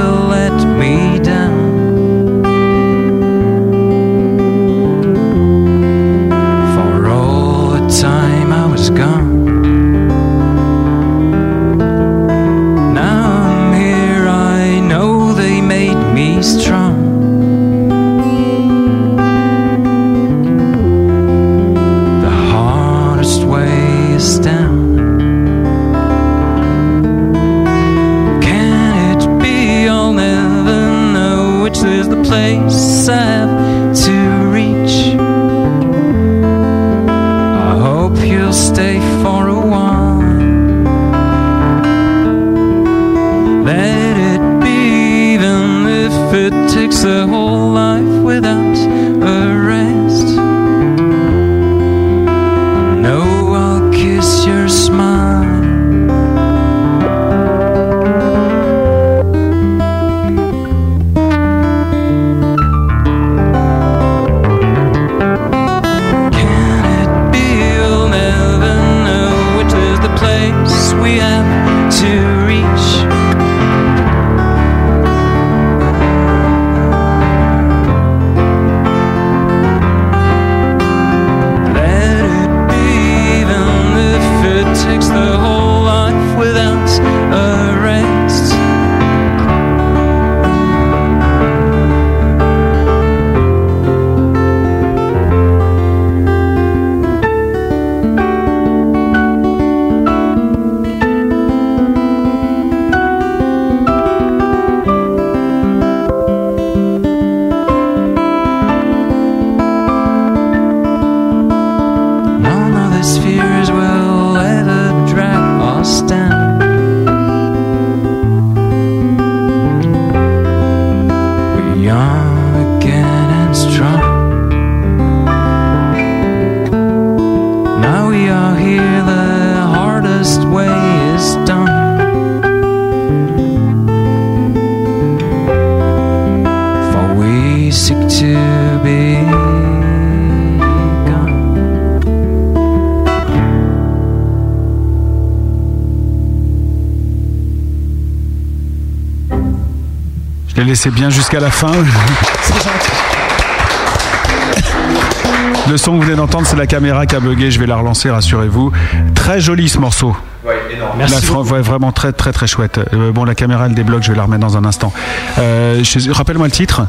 Le 155.69 155.77
son 155.77 155.91
que 155.91 155.97
vous 155.97 156.01
venez 156.03 156.15
d'entendre, 156.15 156.47
c'est 156.47 156.55
la 156.55 156.65
caméra 156.67 157.05
qui 157.05 157.15
a 157.15 157.19
bugué. 157.19 157.51
Je 157.51 157.59
vais 157.59 157.67
la 157.67 157.75
relancer, 157.77 158.09
rassurez-vous. 158.09 158.71
Très 159.13 159.39
joli 159.39 159.69
ce 159.69 159.77
morceau. 159.77 160.15
Ouais, 160.43 160.55
énorme. 160.73 160.99
La 160.99 161.41
ouais, 161.53 161.61
vraiment 161.61 161.91
très 161.91 162.13
très 162.13 162.31
très 162.31 162.47
chouette. 162.47 162.79
Euh, 162.93 163.11
bon, 163.11 163.25
la 163.25 163.35
caméra 163.35 163.67
elle 163.67 163.75
débloque, 163.75 164.01
je 164.03 164.11
vais 164.11 164.17
la 164.17 164.23
remettre 164.23 164.41
dans 164.41 164.57
un 164.57 164.65
instant. 164.65 164.91
Euh, 165.37 165.83
je- 165.83 166.11
Rappelle-moi 166.11 166.47
le 166.47 166.51
titre. 166.51 166.81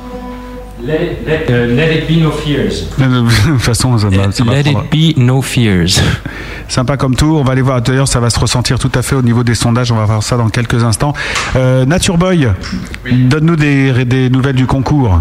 Let, 0.82 1.18
let- 1.26 1.46
euh, 1.50 1.76
let 1.76 1.98
it 1.98 2.08
be 2.08 2.22
no 2.22 2.30
fears. 2.32 2.86
De 2.98 3.50
toute 3.52 3.60
façon, 3.60 3.96
ça 3.98 4.08
va. 4.08 4.16
Let 4.26 4.62
prendre- 4.62 4.84
it 4.90 5.14
be 5.16 5.18
no 5.18 5.42
fears. 5.42 6.00
Sympa 6.72 6.96
comme 6.96 7.14
tout. 7.14 7.36
On 7.38 7.44
va 7.44 7.52
aller 7.52 7.60
voir. 7.60 7.82
D'ailleurs, 7.82 8.08
ça 8.08 8.18
va 8.18 8.30
se 8.30 8.40
ressentir 8.40 8.78
tout 8.78 8.90
à 8.94 9.02
fait 9.02 9.14
au 9.14 9.20
niveau 9.20 9.44
des 9.44 9.54
sondages. 9.54 9.92
On 9.92 9.96
va 9.96 10.06
voir 10.06 10.22
ça 10.22 10.38
dans 10.38 10.48
quelques 10.48 10.82
instants. 10.82 11.12
Euh, 11.54 11.84
Nature 11.84 12.16
Boy, 12.16 12.48
donne-nous 13.04 13.56
des, 13.56 14.06
des 14.06 14.30
nouvelles 14.30 14.56
du 14.56 14.64
concours. 14.64 15.20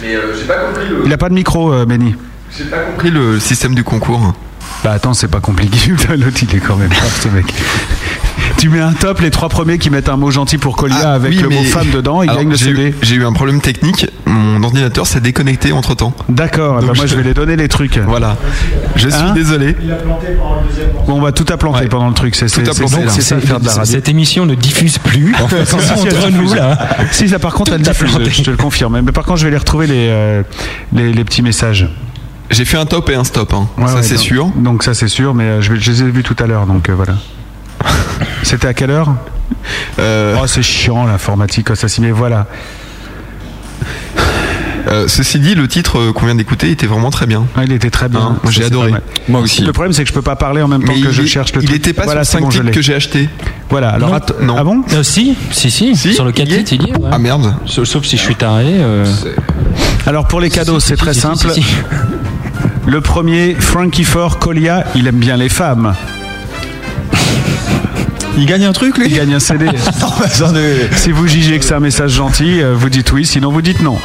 Mais 0.00 0.14
euh, 0.14 0.20
pas 0.46 0.54
compris 0.54 0.88
le. 0.88 1.02
Il 1.04 1.12
a 1.12 1.18
pas 1.18 1.28
de 1.30 1.34
micro, 1.34 1.72
euh, 1.72 1.84
Benny. 1.84 2.14
J'ai 2.56 2.66
pas 2.66 2.78
compris 2.78 3.10
le 3.10 3.40
système 3.40 3.74
du 3.74 3.82
concours. 3.82 4.34
Bah 4.84 4.92
attends, 4.92 5.14
c'est 5.14 5.26
pas 5.26 5.40
compliqué. 5.40 5.90
L'autre, 6.16 6.38
il 6.42 6.54
est 6.54 6.60
quand 6.60 6.76
même 6.76 6.90
grave, 6.90 7.20
ce 7.20 7.26
mec. 7.28 7.46
tu 8.58 8.68
mets 8.68 8.78
un 8.80 8.92
top, 8.92 9.18
les 9.18 9.32
trois 9.32 9.48
premiers 9.48 9.78
qui 9.78 9.90
mettent 9.90 10.08
un 10.08 10.16
mot 10.16 10.30
gentil 10.30 10.58
pour 10.58 10.76
Colia 10.76 10.96
Ah, 11.02 11.14
avec 11.14 11.32
oui, 11.32 11.38
le 11.38 11.48
mot 11.48 11.64
femme 11.64 11.90
dedans, 11.90 12.22
ils 12.22 12.30
gagnent 12.30 12.50
le 12.50 12.56
CD. 12.56 12.94
J'ai 13.02 13.16
eu 13.16 13.24
un 13.24 13.32
problème 13.32 13.60
technique. 13.60 14.06
Mon 14.74 14.80
ordinateur 14.80 15.06
s'est 15.06 15.20
déconnecté 15.20 15.70
entre 15.70 15.94
temps. 15.94 16.12
D'accord, 16.28 16.80
bah 16.82 16.92
moi 16.96 17.06
je 17.06 17.14
vais 17.14 17.22
les 17.22 17.32
donner 17.32 17.54
les 17.54 17.68
trucs. 17.68 17.96
Voilà. 17.98 18.36
Je 18.96 19.08
suis 19.08 19.16
Hein 19.22 19.32
désolé. 19.32 19.76
Bon, 21.06 21.14
on 21.14 21.20
va 21.20 21.30
tout 21.30 21.44
a 21.52 21.56
planté 21.56 21.86
pendant 21.86 22.08
le 22.08 22.14
truc. 22.14 22.34
C'est 22.34 22.46
Tout 22.46 22.64
ça 22.64 23.36
faire 23.40 23.60
de 23.60 23.66
la 23.66 23.72
radio. 23.72 23.84
Cette 23.92 24.08
émission 24.08 24.46
ne 24.46 24.56
diffuse 24.56 24.98
plus. 24.98 25.32
En 25.40 25.46
fait, 25.48 25.64
Si, 25.64 25.74
entre 25.76 26.06
elle 26.26 26.34
nous 26.34 26.52
là. 26.54 26.76
Si, 27.12 27.28
ça 27.28 27.38
par 27.38 27.54
contre, 27.54 27.72
elle 27.74 27.82
Tout 27.82 27.90
a 27.90 27.92
diffuse, 27.92 28.18
je 28.30 28.42
te 28.42 28.50
le 28.50 28.56
confirme. 28.56 29.00
Mais 29.00 29.12
par 29.12 29.24
contre, 29.24 29.38
je 29.38 29.44
vais 29.44 29.52
les 29.52 29.56
retrouver 29.58 29.86
les, 29.86 30.08
euh, 30.10 30.42
les, 30.92 31.12
les 31.12 31.24
petits 31.24 31.42
messages. 31.42 31.88
J'ai 32.50 32.64
fait 32.64 32.76
un 32.76 32.86
top 32.86 33.08
et 33.10 33.14
un 33.14 33.22
stop. 33.24 33.54
hein. 33.54 33.68
Ouais, 33.78 33.86
ça 33.86 33.94
ouais, 33.96 34.02
c'est 34.02 34.16
sûr. 34.18 34.48
Donc 34.56 34.82
ça 34.82 34.92
c'est 34.94 35.08
sûr, 35.08 35.34
mais 35.34 35.44
euh, 35.44 35.60
je, 35.60 35.72
vais- 35.72 35.80
je 35.80 35.90
les 35.92 36.02
ai 36.02 36.10
vus 36.10 36.24
tout 36.24 36.36
à 36.42 36.46
l'heure, 36.48 36.66
donc 36.66 36.88
euh, 36.88 36.94
voilà. 36.94 37.14
C'était 38.42 38.66
à 38.66 38.74
quelle 38.74 38.90
heure? 38.90 39.14
Euh, 40.00 40.36
Oh, 40.42 40.46
c'est 40.48 40.62
chiant 40.62 41.06
l'informatique, 41.06 41.74
ça 41.76 41.86
s'y 41.86 42.00
met. 42.00 42.10
Voilà. 42.10 42.46
Euh, 44.88 45.08
ceci 45.08 45.38
dit, 45.38 45.54
le 45.54 45.66
titre 45.68 45.98
euh, 45.98 46.12
qu'on 46.12 46.26
vient 46.26 46.34
d'écouter 46.34 46.70
était 46.70 46.86
vraiment 46.86 47.10
très 47.10 47.26
bien. 47.26 47.40
Ouais, 47.56 47.64
il 47.66 47.72
était 47.72 47.90
très 47.90 48.08
bien. 48.08 48.20
Hein, 48.20 48.36
moi, 48.42 48.52
j'ai 48.52 48.64
adoré. 48.64 48.92
Moi 49.28 49.40
aussi. 49.40 49.62
Le 49.62 49.72
problème, 49.72 49.92
c'est 49.92 50.02
que 50.04 50.08
je 50.08 50.14
peux 50.14 50.22
pas 50.22 50.36
parler 50.36 50.62
en 50.62 50.68
même 50.68 50.82
temps 50.84 50.92
Mais 50.94 51.00
que 51.02 51.08
il 51.08 51.12
je 51.12 51.22
est- 51.22 51.26
cherche 51.26 51.52
le 51.54 51.62
il 51.62 51.66
truc. 51.68 51.78
était 51.78 51.92
pas 51.92 52.04
voilà, 52.04 52.24
sur 52.24 52.32
c'est 52.32 52.38
5 52.38 52.44
bon, 52.44 52.50
je 52.50 52.56
titres 52.58 52.66
l'ai. 52.66 52.72
que 52.72 52.82
j'ai 52.82 52.94
acheté. 52.94 53.28
Voilà, 53.70 53.90
alors 53.90 54.10
Non, 54.10 54.14
att- 54.16 54.40
non. 54.42 54.56
Ah 54.58 54.64
bon 54.64 54.82
Euh, 54.92 55.02
si, 55.02 55.36
si, 55.50 55.70
si, 55.70 55.96
Si, 55.96 56.14
Sur 56.14 56.24
le 56.24 56.32
4 56.32 56.48
il 56.48 56.52
y 56.52 56.54
est 56.56 56.64
titres, 56.64 56.84
il 56.84 56.88
y 56.88 56.90
est. 56.92 56.98
ouais. 56.98 57.08
Ah 57.12 57.18
merde. 57.18 57.54
Sauf, 57.66 57.86
sauf 57.88 58.04
si 58.04 58.16
je 58.16 58.22
suis 58.22 58.36
taré. 58.36 58.64
euh, 58.68 59.06
Alors 60.06 60.26
pour 60.28 60.40
les 60.40 60.50
cadeaux, 60.50 60.80
c'est 60.80 60.96
très 60.96 61.14
si, 61.14 61.20
si, 61.20 61.26
simple. 61.26 61.50
si, 61.52 61.62
si. 61.62 61.74
Le 62.86 63.00
premier, 63.00 63.54
Frankie 63.58 64.04
Ford 64.04 64.38
Colia, 64.38 64.84
il 64.94 65.06
aime 65.06 65.16
bien 65.18 65.36
les 65.38 65.48
femmes. 65.48 65.94
Il 68.36 68.46
gagne 68.46 68.64
un 68.64 68.72
truc, 68.72 68.98
lui 68.98 69.06
Il 69.08 69.16
gagne 69.16 69.34
un 69.34 69.40
CD. 69.40 69.66
Non, 70.00 70.08
mais 70.18 70.26
attendez. 70.26 70.88
Si 70.96 71.12
vous 71.12 71.26
jugez 71.26 71.58
que 71.58 71.64
c'est 71.64 71.74
un 71.74 71.80
message 71.80 72.12
gentil, 72.12 72.62
euh, 72.62 72.74
vous 72.74 72.88
dites 72.88 73.12
oui, 73.12 73.24
sinon 73.24 73.50
vous 73.50 73.62
dites 73.62 73.80
non. 73.80 73.98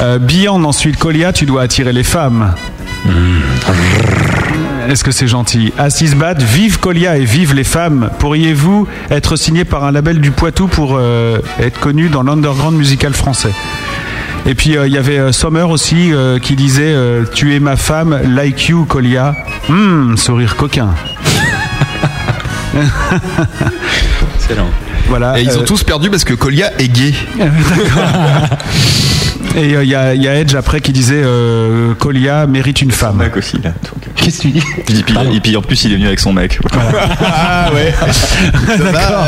Euh, 0.00 0.18
Beyond, 0.18 0.64
ensuite, 0.64 0.96
Colia, 0.96 1.32
tu 1.32 1.46
dois 1.46 1.62
attirer 1.62 1.92
les 1.92 2.04
femmes. 2.04 2.54
Est-ce 4.88 5.02
que 5.02 5.12
c'est 5.12 5.28
gentil 5.28 5.72
Assis 5.78 6.14
Bat, 6.14 6.34
vive 6.34 6.78
Colia 6.78 7.16
et 7.16 7.24
vive 7.24 7.54
les 7.54 7.64
femmes. 7.64 8.10
Pourriez-vous 8.18 8.86
être 9.10 9.36
signé 9.36 9.64
par 9.64 9.84
un 9.84 9.92
label 9.92 10.20
du 10.20 10.30
Poitou 10.30 10.68
pour 10.68 10.96
euh, 10.96 11.38
être 11.58 11.80
connu 11.80 12.08
dans 12.08 12.22
l'underground 12.22 12.76
musical 12.76 13.14
français 13.14 13.52
et 14.46 14.54
puis 14.54 14.76
euh, 14.76 14.86
il 14.86 14.92
y 14.92 14.98
avait 14.98 15.18
euh, 15.18 15.32
Sommer 15.32 15.62
aussi 15.62 16.12
euh, 16.12 16.38
qui 16.38 16.54
disait 16.54 16.94
Tu 17.34 17.54
es 17.54 17.60
ma 17.60 17.76
femme, 17.76 18.18
like 18.34 18.68
you, 18.68 18.84
Colia. 18.84 19.34
Hum, 19.68 20.16
sourire 20.16 20.56
coquin. 20.56 20.90
Excellent. 24.36 24.68
Voilà. 25.08 25.38
Et 25.38 25.42
ils 25.42 25.56
ont 25.58 25.62
euh, 25.62 25.64
tous 25.64 25.82
perdu 25.84 26.10
parce 26.10 26.24
que 26.24 26.34
Colia 26.34 26.72
est 26.78 26.88
gay. 26.88 27.12
Et 29.56 29.76
euh, 29.76 29.84
il 29.84 29.90
y, 29.90 29.94
a- 29.94 30.14
il 30.14 30.22
y 30.22 30.26
a 30.28 30.34
Edge 30.34 30.54
après 30.54 30.80
qui 30.80 30.92
disait 30.92 31.22
euh, 31.22 31.94
Colia 31.94 32.46
mérite 32.46 32.82
une 32.82 32.90
femme. 32.90 33.16
mec 33.18 33.36
aussi, 33.36 33.56
là. 33.62 33.70
donc. 33.84 34.03
Qu'est-ce 34.16 34.38
que 34.38 34.42
tu 34.42 34.50
dis 34.52 34.62
Et 34.88 35.02
puis, 35.02 35.16
et 35.34 35.40
puis 35.40 35.56
en 35.56 35.62
plus, 35.62 35.84
il 35.84 35.92
est 35.92 35.96
venu 35.96 36.06
avec 36.06 36.20
son 36.20 36.32
mec. 36.32 36.58
Ah 36.72 37.70
ouais. 37.74 37.92
D'accord. 38.92 39.26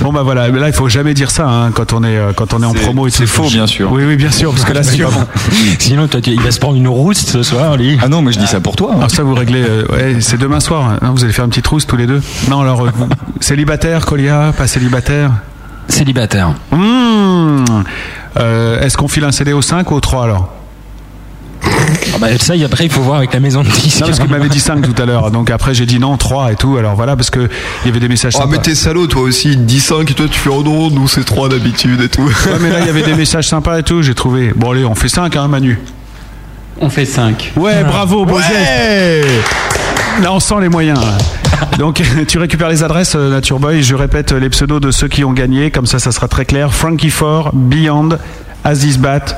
Bon 0.00 0.12
bah 0.12 0.22
voilà, 0.22 0.48
mais 0.48 0.58
là 0.60 0.68
il 0.68 0.72
faut 0.72 0.88
jamais 0.88 1.14
dire 1.14 1.30
ça 1.30 1.46
hein, 1.46 1.70
quand 1.72 1.92
on 1.92 2.02
est 2.02 2.16
euh, 2.16 2.32
quand 2.34 2.54
on 2.54 2.62
est 2.62 2.66
en 2.66 2.72
C'est- 2.72 2.80
promo 2.80 3.06
et 3.06 3.10
c'est 3.10 3.26
faux, 3.26 3.48
bien 3.48 3.66
sûr. 3.66 3.92
Oui 3.92 4.04
oui 4.06 4.16
bien 4.16 4.30
sûr 4.30 4.50
parce 4.52 4.64
que 4.64 4.72
là 4.72 4.82
c'est 4.82 4.96
pas 4.98 5.10
bon. 5.10 5.24
Sinon, 5.78 6.08
toi, 6.08 6.20
tu- 6.20 6.30
il 6.30 6.40
va 6.40 6.50
se 6.50 6.58
prendre 6.58 6.76
une 6.76 6.88
rouste 6.88 7.28
ce 7.28 7.42
soir, 7.42 7.76
lui. 7.76 7.98
Ah 8.02 8.08
non, 8.08 8.22
mais 8.22 8.32
je 8.32 8.38
dis 8.38 8.46
ça 8.46 8.60
pour 8.60 8.76
toi. 8.76 8.92
hein. 8.94 8.98
Alors 8.98 9.10
ça 9.10 9.22
vous 9.22 9.34
réglez. 9.34 9.62
euh, 9.62 9.84
ouais, 9.92 10.16
c'est 10.20 10.38
demain 10.38 10.60
soir. 10.60 10.96
hein. 11.02 11.10
vous 11.14 11.22
allez 11.24 11.32
faire 11.32 11.44
une 11.44 11.50
petite 11.50 11.66
rousse 11.66 11.86
tous 11.86 11.96
les 11.96 12.06
deux. 12.06 12.22
Non 12.48 12.60
alors 12.62 12.86
euh, 12.86 12.90
célibataire 13.40 14.06
Colia, 14.06 14.52
pas 14.56 14.66
célibataire. 14.66 15.30
Célibataire. 15.88 16.54
Mmh. 16.72 17.64
Euh, 18.38 18.80
Est-ce 18.80 18.96
qu'on 18.96 19.08
file 19.08 19.24
un 19.24 19.32
CD 19.32 19.52
au 19.52 19.60
5 19.62 19.90
ou 19.90 19.94
au 19.96 20.00
3 20.00 20.24
alors? 20.24 20.54
Ah 21.62 22.18
bah, 22.18 22.28
ça, 22.38 22.56
y- 22.56 22.64
après, 22.64 22.84
il 22.84 22.90
faut 22.90 23.02
voir 23.02 23.18
avec 23.18 23.32
la 23.32 23.40
maison 23.40 23.62
de 23.62 23.68
disques. 23.68 24.00
Non 24.00 24.06
parce 24.06 24.18
qu'il 24.18 24.30
m'avait 24.30 24.48
dit 24.48 24.60
5 24.60 24.82
tout 24.82 25.02
à 25.02 25.06
l'heure. 25.06 25.30
Donc 25.30 25.50
après 25.50 25.74
j'ai 25.74 25.86
dit 25.86 25.98
non 25.98 26.16
3 26.16 26.52
et 26.52 26.56
tout. 26.56 26.76
Alors 26.76 26.94
voilà 26.94 27.16
parce 27.16 27.30
que 27.30 27.40
il 27.40 27.86
y 27.86 27.90
avait 27.90 28.00
des 28.00 28.08
messages. 28.08 28.32
Sympas. 28.34 28.46
mais 28.50 28.58
t'es 28.58 28.74
salaud 28.74 29.06
toi 29.06 29.22
aussi, 29.22 29.56
10 29.56 29.80
5 29.80 30.10
et 30.10 30.14
toi 30.14 30.26
tu 30.30 30.38
fais 30.38 30.50
oh 30.50 30.62
non, 30.62 30.90
nous 30.90 31.08
c'est 31.08 31.24
3 31.24 31.48
d'habitude 31.48 32.00
et 32.00 32.08
tout. 32.08 32.22
Ouais, 32.22 32.58
mais 32.60 32.70
là 32.70 32.80
il 32.80 32.86
y 32.86 32.88
avait 32.90 33.02
des 33.02 33.14
messages 33.14 33.48
sympas 33.48 33.78
et 33.78 33.82
tout. 33.82 34.02
J'ai 34.02 34.14
trouvé. 34.14 34.52
Bon 34.56 34.70
allez 34.72 34.84
on 34.84 34.94
fait 34.94 35.08
5 35.08 35.34
hein 35.36 35.48
Manu. 35.48 35.78
On 36.80 36.88
fait 36.88 37.04
5. 37.04 37.52
Ouais, 37.56 37.84
bravo, 37.84 38.24
beau. 38.24 38.36
Ouais 38.36 39.22
Là, 40.22 40.32
on 40.32 40.40
sent 40.40 40.54
les 40.62 40.68
moyens. 40.70 40.98
là. 40.98 41.18
Donc, 41.78 42.02
tu 42.28 42.38
récupères 42.38 42.68
les 42.70 42.82
adresses, 42.82 43.14
euh, 43.16 43.30
Nature 43.30 43.58
Boy. 43.58 43.82
Je 43.82 43.94
répète 43.94 44.32
les 44.32 44.48
pseudos 44.48 44.80
de 44.80 44.90
ceux 44.90 45.06
qui 45.08 45.22
ont 45.24 45.32
gagné. 45.32 45.70
Comme 45.70 45.86
ça, 45.86 45.98
ça 45.98 46.10
sera 46.10 46.26
très 46.26 46.44
clair. 46.46 46.72
Frankie 46.72 47.10
Ford, 47.10 47.50
Beyond, 47.52 48.10
Aziz 48.64 48.98
Bat, 48.98 49.36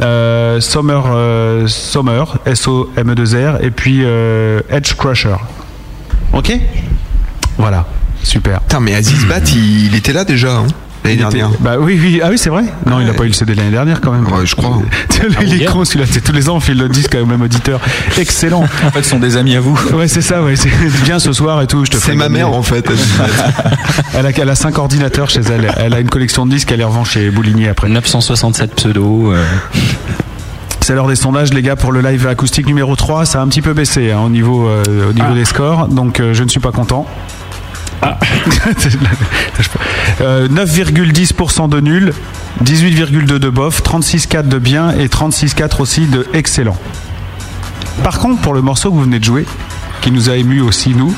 euh, 0.00 0.60
Sommer, 0.60 1.00
euh, 1.06 1.66
Sommer, 1.66 2.24
S-O-M-E-2-R, 2.46 3.62
et 3.62 3.70
puis 3.70 4.00
euh, 4.02 4.60
Edge 4.70 4.94
Crusher. 4.94 5.36
Ok 6.32 6.52
Voilà, 7.58 7.86
super. 8.22 8.60
Putain 8.62 8.80
mais 8.80 8.94
Aziz 8.94 9.26
Bat 9.26 9.40
il, 9.54 9.86
il 9.86 9.94
était 9.94 10.12
là 10.12 10.24
déjà 10.24 10.56
hein, 10.56 10.66
l'année 11.04 11.14
était- 11.14 11.22
dernière. 11.38 11.50
Bah 11.60 11.76
oui, 11.78 11.98
oui. 12.00 12.20
Ah 12.22 12.28
oui, 12.30 12.38
c'est 12.38 12.50
vrai. 12.50 12.64
Non, 12.86 13.00
il 13.00 13.06
n'a 13.06 13.12
pas 13.14 13.24
eu 13.24 13.28
le 13.28 13.32
CD 13.32 13.54
l'année 13.54 13.70
dernière 13.70 14.00
quand 14.00 14.12
même. 14.12 14.26
Ouais, 14.26 14.44
je 14.46 14.54
crois. 14.54 14.80
il 15.42 15.62
est 15.62 15.66
con 15.66 15.84
celui-là. 15.84 16.06
C'est 16.10 16.20
tous 16.22 16.32
les 16.32 16.48
ans, 16.48 16.56
on 16.56 16.60
file 16.60 16.78
le 16.78 16.88
disque 16.88 17.16
au 17.20 17.26
même 17.26 17.42
auditeur. 17.42 17.80
Excellent. 18.18 18.62
En 18.62 18.90
fait, 18.90 19.02
ce 19.02 19.10
sont 19.10 19.18
des 19.18 19.36
amis 19.36 19.56
à 19.56 19.60
vous. 19.60 19.78
Ouais, 19.94 20.08
c'est 20.08 20.22
ça, 20.22 20.42
ouais. 20.42 20.56
c'est- 20.56 20.68
Viens 21.04 21.18
ce 21.18 21.32
soir 21.32 21.60
et 21.62 21.66
tout. 21.66 21.84
Je 21.84 21.90
te 21.90 21.96
C'est 21.96 22.14
ma 22.14 22.28
mère 22.28 22.52
en 22.52 22.62
fait. 22.62 22.88
Elle 24.14 24.26
a, 24.26 24.30
elle 24.30 24.50
a 24.50 24.54
cinq 24.54 24.78
ordinateurs 24.78 25.30
chez 25.30 25.40
elle. 25.40 25.72
Elle 25.76 25.94
a 25.94 26.00
une 26.00 26.08
collection 26.10 26.44
de 26.46 26.50
disques. 26.50 26.70
Elle 26.72 26.78
les 26.78 26.84
revend 26.84 27.04
chez 27.04 27.30
Bouligny 27.30 27.66
après. 27.68 27.88
967 27.88 28.74
pseudos. 28.74 29.32
euh, 29.32 29.44
C'est 30.80 30.94
l'heure 30.94 31.06
des 31.08 31.16
sondages, 31.16 31.52
les 31.54 31.62
gars, 31.62 31.76
pour 31.76 31.92
le 31.92 32.00
live 32.00 32.26
acoustique 32.26 32.66
numéro 32.66 32.94
3. 32.96 33.24
Ça 33.24 33.40
a 33.40 33.42
un 33.42 33.48
petit 33.48 33.62
peu 33.62 33.72
baissé 33.72 34.10
hein, 34.10 34.20
au 34.24 34.28
niveau, 34.28 34.66
euh, 34.68 35.10
au 35.10 35.12
niveau 35.12 35.32
des 35.34 35.44
scores. 35.44 35.88
Donc, 35.88 36.20
euh, 36.20 36.34
je 36.34 36.42
ne 36.44 36.48
suis 36.48 36.60
pas 36.60 36.72
content. 36.72 37.06
Euh, 40.20 40.46
9,10% 40.48 41.68
de 41.68 41.80
nul, 41.80 42.12
18,2 42.62 43.38
de 43.38 43.48
bof, 43.48 43.82
36,4 43.82 44.46
de 44.46 44.58
bien 44.58 44.90
et 44.90 45.06
36,4 45.06 45.80
aussi 45.80 46.06
de 46.06 46.26
excellent. 46.32 46.76
Par 48.04 48.18
contre, 48.18 48.40
pour 48.40 48.52
le 48.52 48.62
morceau 48.62 48.90
que 48.90 48.96
vous 48.96 49.02
venez 49.02 49.18
de 49.18 49.24
jouer, 49.24 49.46
qui 50.00 50.10
nous 50.10 50.28
a 50.30 50.36
ému 50.36 50.60
aussi 50.60 50.90
nous, 50.90 51.14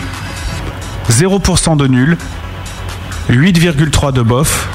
0% 1.11 1.77
de 1.77 1.87
nul, 1.87 2.17
8,3 3.31 4.13
de 4.13 4.23
bof, 4.23 4.69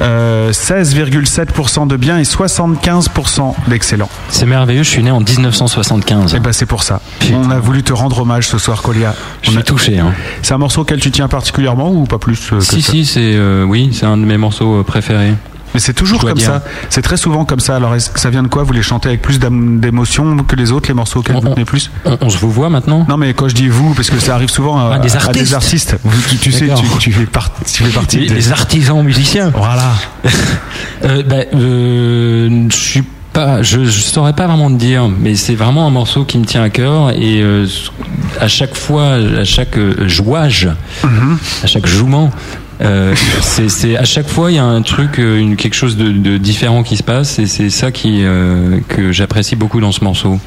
euh, 0.00 0.50
16,7% 0.52 1.86
de 1.86 1.96
bien 1.96 2.18
et 2.18 2.22
75% 2.22 3.54
d'excellent. 3.68 4.08
C'est 4.28 4.46
merveilleux, 4.46 4.82
je 4.82 4.88
suis 4.90 5.02
né 5.02 5.10
en 5.10 5.20
1975. 5.20 6.34
Et 6.34 6.40
ben 6.40 6.52
c'est 6.52 6.66
pour 6.66 6.82
ça. 6.82 7.00
On 7.32 7.50
a 7.50 7.58
voulu 7.58 7.82
te 7.82 7.92
rendre 7.92 8.20
hommage 8.20 8.46
ce 8.48 8.58
soir, 8.58 8.82
Colia. 8.82 9.14
Je 9.42 9.48
On 9.48 9.52
suis 9.52 9.60
a- 9.60 9.64
touché. 9.64 9.98
Hein. 9.98 10.12
C'est 10.42 10.54
un 10.54 10.58
morceau 10.58 10.82
auquel 10.82 11.00
tu 11.00 11.10
tiens 11.10 11.28
particulièrement 11.28 11.90
ou 11.92 12.04
pas 12.04 12.18
plus 12.18 12.38
euh, 12.52 12.58
que 12.58 12.64
Si, 12.64 12.82
ça 12.82 12.92
si, 12.92 13.04
c'est 13.06 13.20
euh, 13.34 13.64
oui, 13.64 13.90
c'est 13.92 14.06
un 14.06 14.16
de 14.16 14.24
mes 14.24 14.36
morceaux 14.38 14.80
euh, 14.80 14.82
préférés. 14.82 15.34
Mais 15.74 15.80
c'est 15.80 15.92
toujours 15.94 16.20
comme 16.20 16.34
dire. 16.34 16.46
ça. 16.46 16.62
C'est 16.88 17.02
très 17.02 17.16
souvent 17.16 17.44
comme 17.44 17.60
ça. 17.60 17.76
Alors 17.76 17.94
est-ce 17.94 18.10
que 18.10 18.18
ça 18.20 18.30
vient 18.30 18.42
de 18.42 18.48
quoi 18.48 18.62
Vous 18.64 18.72
les 18.72 18.82
chantez 18.82 19.08
avec 19.08 19.22
plus 19.22 19.38
d'émotion 19.38 20.36
que 20.38 20.56
les 20.56 20.72
autres, 20.72 20.88
les 20.88 20.94
morceaux 20.94 21.20
auxquels 21.20 21.36
On- 21.36 21.40
vous 21.40 21.48
tenez 21.50 21.64
plus? 21.64 21.90
On, 22.04 22.18
on 22.22 22.30
se 22.30 22.38
vous 22.38 22.50
voit 22.50 22.68
maintenant? 22.70 23.06
Non, 23.08 23.16
mais 23.16 23.34
quand 23.34 23.48
je 23.48 23.54
dis 23.54 23.68
vous, 23.68 23.94
parce 23.94 24.10
que 24.10 24.18
ça 24.18 24.34
arrive 24.34 24.50
souvent 24.50 24.78
à, 24.78 24.94
Ah, 24.94 24.98
des 24.98 25.14
à 25.16 25.20
artistes. 25.20 25.96
tu, 26.30 26.36
tu 26.38 26.52
sais, 26.52 26.68
tu, 26.74 26.98
tu 26.98 27.12
fais, 27.12 27.26
par- 27.26 27.50
tu 27.72 27.84
fais 27.84 27.90
partie 27.90 28.18
les, 28.18 28.28
des- 28.28 28.34
les 28.34 28.52
artisans 28.52 29.02
musiciens. 29.02 29.50
Voilà. 29.54 29.92
Euh, 31.02 31.22
bah, 31.22 31.36
euh, 31.54 32.66
je 32.70 32.76
suis 32.76 33.02
pas, 33.32 33.62
je, 33.62 33.84
je 33.84 34.00
saurais 34.00 34.34
pas 34.34 34.46
vraiment 34.46 34.68
te 34.70 34.74
dire, 34.76 35.08
mais 35.08 35.34
c'est 35.34 35.54
vraiment 35.54 35.86
un 35.86 35.90
morceau 35.90 36.24
qui 36.24 36.36
me 36.36 36.44
tient 36.44 36.62
à 36.62 36.68
cœur 36.68 37.10
et 37.12 37.40
euh, 37.40 37.66
à 38.38 38.48
chaque 38.48 38.74
fois, 38.76 39.14
à 39.14 39.44
chaque 39.44 39.78
euh, 39.78 40.06
jouage, 40.08 40.68
à 41.62 41.66
chaque 41.66 41.86
jouement. 41.86 42.30
Euh, 42.82 43.14
c'est 43.40 43.96
à 43.96 44.04
chaque 44.04 44.28
fois 44.28 44.50
il 44.50 44.54
y 44.56 44.58
a 44.58 44.64
un 44.64 44.82
truc, 44.82 45.18
euh, 45.18 45.38
une, 45.38 45.56
quelque 45.56 45.74
chose 45.74 45.96
de, 45.96 46.10
de 46.10 46.38
différent 46.38 46.82
qui 46.82 46.96
se 46.96 47.02
passe 47.02 47.38
et 47.38 47.46
c'est 47.46 47.70
ça 47.70 47.90
qui 47.92 48.20
euh, 48.24 48.78
que 48.88 49.12
j'apprécie 49.12 49.56
beaucoup 49.56 49.80
dans 49.80 49.92
ce 49.92 50.02
morceau. 50.04 50.38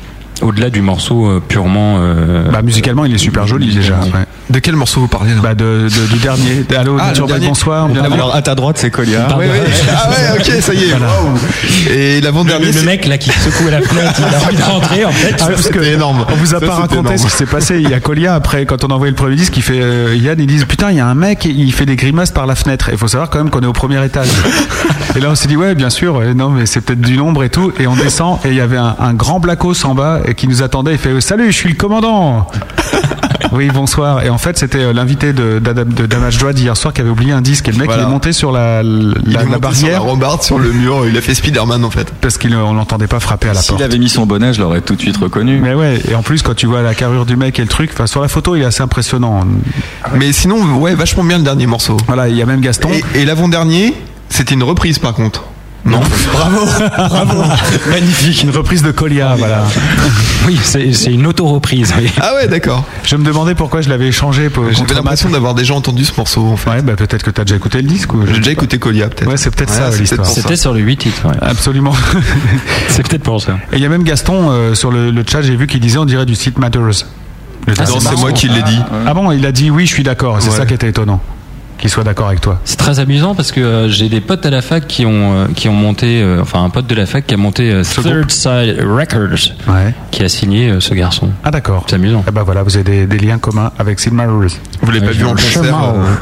Au-delà 0.42 0.70
du 0.70 0.82
morceau 0.82 1.28
euh, 1.28 1.40
purement. 1.48 1.98
euh, 2.00 2.50
Bah, 2.52 2.62
musicalement, 2.64 3.06
il 3.06 3.14
est 3.14 3.18
super 3.20 3.46
joli 3.48 3.74
déjà. 3.74 4.00
ouais. 4.00 4.26
De 4.50 4.60
quel 4.60 4.76
morceau 4.76 5.00
vous 5.00 5.08
parlez 5.08 5.34
là 5.34 5.40
bah 5.42 5.56
de, 5.56 5.88
de- 5.88 6.14
Du 6.14 6.20
dernier. 6.20 6.66
Allô, 6.78 6.98
Ah, 7.00 7.10
le 7.10 7.14
Turbo, 7.16 7.34
bonsoir. 7.40 7.88
on 7.90 7.94
parle- 7.94 8.14
Alors 8.14 8.36
à 8.36 8.42
ta 8.42 8.56
droite 8.56 8.78
c'est 8.78 8.92
Colia. 8.92 9.28
Ah 9.32 9.38
ouais, 9.38 9.48
ok, 10.38 10.62
ça 10.62 10.74
y 10.74 10.84
est. 10.84 11.92
Et 11.96 12.22
l'avant-dernier, 12.22 12.66
Le 12.68 12.72
c'est- 12.74 12.86
mec 12.86 13.06
là 13.08 13.18
qui 13.18 13.30
secoue 13.32 13.68
à 13.70 13.72
la 13.72 13.82
fenêtre, 13.82 14.14
il 14.20 14.36
a 14.36 14.46
envie 14.46 14.56
de 14.58 14.62
rentrer 14.62 15.06
en 15.06 15.12
fait. 15.12 15.36
Ah, 15.42 15.46
parce 15.48 15.68
que 15.70 15.80
C'était 15.82 15.94
énorme. 15.94 16.26
On 16.30 16.36
vous 16.36 16.54
a 16.56 16.60
Ça, 16.60 16.66
pas 16.66 16.74
raconté 16.76 17.00
énorme. 17.00 17.18
ce 17.18 17.24
qui 17.26 17.32
s'est 17.32 17.46
passé. 17.46 17.80
Il 17.82 17.90
y 17.90 17.94
a 17.94 18.00
Colia 18.00 18.36
après, 18.36 18.66
quand 18.66 18.84
on 18.84 18.88
a 18.88 18.94
envoyé 18.94 19.12
le 19.12 19.16
premier 19.16 19.36
disque, 19.38 19.56
il 19.58 19.64
fait 19.64 19.80
euh, 19.82 20.16
Yann, 20.16 20.40
ils 20.40 20.46
disent 20.48 20.66
putain, 20.66 20.92
il 20.92 20.98
y 20.98 21.00
a 21.00 21.08
un 21.08 21.16
mec, 21.16 21.46
il 21.46 21.72
fait 21.74 21.86
des 21.86 21.96
grimaces 21.96 22.32
par 22.32 22.46
la 22.46 22.56
fenêtre. 22.56 22.90
Il 22.92 22.98
faut 22.98 23.08
savoir 23.08 23.30
quand 23.30 23.38
même 23.38 23.50
qu'on 23.50 23.62
est 23.62 23.66
au 23.66 23.74
premier 23.74 24.04
étage. 24.06 24.28
et 25.16 25.20
là, 25.22 25.30
on 25.32 25.36
s'est 25.36 25.48
dit 25.48 25.56
ouais, 25.56 25.74
bien 25.74 25.90
sûr, 25.90 26.18
euh, 26.20 26.34
non, 26.34 26.50
mais 26.50 26.66
c'est 26.66 26.82
peut-être 26.82 27.02
du 27.02 27.16
nombre 27.18 27.44
et 27.46 27.50
tout. 27.50 27.72
Et 27.80 27.88
on 27.88 27.96
descend 27.96 28.40
et 28.46 28.50
il 28.50 28.56
y 28.56 28.62
avait 28.62 28.78
un, 28.78 28.96
un 29.00 29.14
grand 29.14 29.40
blacos 29.40 29.86
en 29.86 29.96
bas 29.96 30.20
et 30.26 30.36
qui 30.36 30.48
nous 30.50 30.62
attendait. 30.64 30.92
Il 30.94 30.98
fait 30.98 31.22
salut, 31.22 31.52
je 31.52 31.58
suis 31.58 31.70
le 31.70 31.76
commandant. 31.76 32.48
Oui, 33.54 33.70
bonsoir. 33.74 34.24
Et 34.24 34.30
en 34.30 34.38
fait, 34.38 34.58
c'était 34.58 34.80
euh, 34.80 34.94
l'invité 34.94 35.32
de, 35.32 35.60
de 35.60 36.06
Damage 36.06 36.40
Joy 36.40 36.54
d'hier 36.54 36.76
soir 36.76 36.94
qui 36.94 37.02
avait 37.02 37.10
oublié 37.10 37.32
un 37.32 37.42
disque. 37.42 37.68
Et 37.70 37.72
le 37.72 37.78
mec, 37.78 37.86
Voilà. 37.88 38.04
il 38.04 38.06
est 38.08 38.10
monté 38.10 38.34
sur 38.34 38.52
la, 38.52 38.82
la, 38.82 38.90
il 39.26 39.32
est 39.32 39.34
la 39.36 39.44
monté 39.46 39.52
sur 39.52 39.60
barrière 39.60 39.92
la 39.92 40.00
rambarde 40.00 40.42
sur 40.44 40.58
le 40.60 40.72
mur. 40.72 41.08
Il 41.08 41.16
a 41.18 41.22
fait 41.22 41.36
Spider-Man 41.36 41.86
en 41.86 41.90
fait. 41.92 42.12
parce 42.22 42.38
qu'on 42.38 42.74
l'entendait 42.74 43.08
pas 43.08 43.20
frapper 43.20 43.50
à 43.50 43.54
la 43.54 43.62
porte. 43.62 43.66
S'il 43.78 43.84
avait 43.84 43.98
mis 44.00 44.10
son 44.10 44.26
bonnet, 44.26 44.54
je 44.54 44.62
l'aurais 44.62 44.82
tout 44.82 44.96
de 44.96 45.00
suite 45.02 45.18
reconnu. 45.18 45.60
Mais 45.62 45.74
ouais, 45.76 46.02
et 46.10 46.16
en 46.16 46.24
plus, 46.24 46.42
quand 46.42 46.56
tu 46.56 46.66
vois 46.66 46.82
la 46.82 46.96
carrure 46.96 47.26
du 47.26 47.36
mec 47.36 47.60
et 47.60 47.62
le 47.62 47.68
truc, 47.68 47.92
enfin, 47.94 48.08
sur 48.08 48.22
la 48.22 48.28
photo, 48.28 48.56
il 48.56 48.64
est 48.64 48.66
assez 48.66 48.82
impressionnant. 48.82 49.46
Mais 50.16 50.32
sinon, 50.34 50.76
ouais, 50.78 50.96
vachement 50.96 51.24
bien 51.24 51.38
le 51.38 51.44
dernier 51.44 51.68
morceau. 51.68 51.98
Voilà, 52.08 52.30
il 52.30 52.36
y 52.36 52.42
a 52.42 52.46
même 52.46 52.62
Gaston. 52.62 52.90
Et, 53.14 53.22
et 53.22 53.26
l'avant-dernier, 53.26 53.94
c'était 54.30 54.56
une 54.56 54.64
reprise 54.64 54.98
par 55.00 55.14
contre. 55.14 55.44
Non. 55.86 56.00
Bravo, 56.32 56.66
bravo, 56.98 57.44
magnifique. 57.90 58.44
Une 58.44 58.52
reprise 58.52 58.84
de 58.84 58.92
Colia, 58.92 59.36
voilà. 59.38 59.64
Oui, 60.48 60.58
c'est 60.64 61.12
une 61.12 61.28
auto-reprise. 61.28 61.94
oui. 61.98 62.10
Ah 62.22 62.36
ouais, 62.36 62.48
d'accord. 62.48 62.86
Je 63.04 63.16
me 63.18 63.24
demandais 63.26 63.54
pourquoi 63.54 63.82
je 63.82 63.90
l'avais 63.90 64.08
échangé 64.08 64.50
pour. 64.50 64.64
J'avais 64.72 64.94
l'impression 64.94 65.30
d'avoir 65.30 65.54
déjà 65.56 65.74
entendu 65.74 66.06
ce 66.06 66.14
morceau 66.16 66.46
en 66.46 66.56
fait. 66.58 66.70
Ouais, 66.70 66.82
bah 66.82 66.94
peut-être 66.96 67.24
que 67.24 67.32
t'as 67.32 67.44
déjà 67.44 67.58
écouté 67.58 67.82
le 67.82 67.88
disque. 67.88 68.12
J'ai 68.32 68.40
déjà 68.40 68.52
écouté 68.52 68.80
Colia 68.80 69.10
peut-être. 69.10 69.30
Ouais, 69.30 69.38
c'est 69.38 69.54
peut-être 69.54 69.74
ça, 69.74 69.90
l'histoire. 69.90 70.26
C'était 70.26 70.56
sur 70.56 70.74
le 70.74 70.80
8 70.80 70.98
titres. 70.98 71.26
ouais. 71.28 71.36
Absolument. 71.42 71.94
C'est 72.90 73.06
peut-être 73.08 73.24
pour 73.24 73.42
ça. 73.42 73.58
Et 73.72 73.78
il 73.78 73.82
y 73.82 73.86
a 73.86 73.90
même 73.90 74.04
Gaston 74.04 74.50
euh, 74.52 74.76
sur 74.76 74.92
le, 74.92 75.12
le 75.12 75.24
chat, 75.30 75.42
j'ai 75.42 75.56
vu 75.56 75.68
qu'il 75.68 75.80
disait 75.80 75.98
on 75.98 76.06
dirait 76.06 76.26
du 76.26 76.36
site 76.36 76.58
Matters. 76.60 77.06
Ah, 77.68 77.72
c'est 77.86 78.18
moi 78.18 78.32
qui 78.34 78.48
l'ai 78.50 78.62
dit. 78.64 78.80
Ah 79.08 79.14
bon, 79.14 79.32
il 79.32 79.46
a 79.46 79.52
dit 79.52 79.70
oui, 79.72 79.86
je 79.86 79.94
suis 79.94 80.04
d'accord. 80.04 80.38
C'est 80.40 80.50
Ouais. 80.50 80.58
ça 80.58 80.66
qui 80.66 80.74
était 80.74 80.90
étonnant. 80.90 81.22
Qu'il 81.78 81.90
soit 81.90 82.04
d'accord 82.04 82.28
avec 82.28 82.40
toi. 82.40 82.60
C'est 82.64 82.78
très 82.78 83.00
amusant 83.00 83.36
parce 83.36 83.52
que 83.52 83.60
euh, 83.60 83.90
j'ai 83.90 84.08
des 84.08 84.22
potes 84.22 84.46
à 84.46 84.50
la 84.50 84.62
fac 84.62 84.88
qui 84.88 85.06
ont 85.06 85.34
euh, 85.34 85.48
qui 85.54 85.68
ont 85.68 85.74
monté, 85.74 86.22
euh, 86.22 86.42
enfin 86.42 86.64
un 86.64 86.70
pote 86.70 86.88
de 86.88 86.96
la 86.96 87.06
fac 87.06 87.26
qui 87.28 87.34
a 87.34 87.38
monté 87.38 87.72
euh, 87.72 87.84
Third 87.84 88.32
Side 88.32 88.78
Records, 88.82 89.54
Ouais. 89.68 89.94
qui 90.12 90.24
a 90.24 90.30
signé 90.30 90.70
euh, 90.70 90.80
ce 90.80 90.94
garçon. 90.94 91.30
Ah 91.44 91.52
d'accord. 91.52 91.84
C'est 91.88 91.96
amusant. 91.96 92.24
Eh 92.28 92.32
ben 92.32 92.44
voilà, 92.44 92.64
vous 92.64 92.76
avez 92.78 92.84
des, 92.84 93.06
des 93.06 93.18
liens 93.18 93.38
communs 93.38 93.72
avec 93.78 94.00
Sid 94.00 94.14
Matters. 94.14 94.58
Vous 94.82 94.92
l'avez 94.92 95.06
pas 95.06 95.12
vu 95.12 95.26
en 95.26 95.32
concert 95.32 95.64
chemin, 95.64 95.84
euh, 95.96 96.16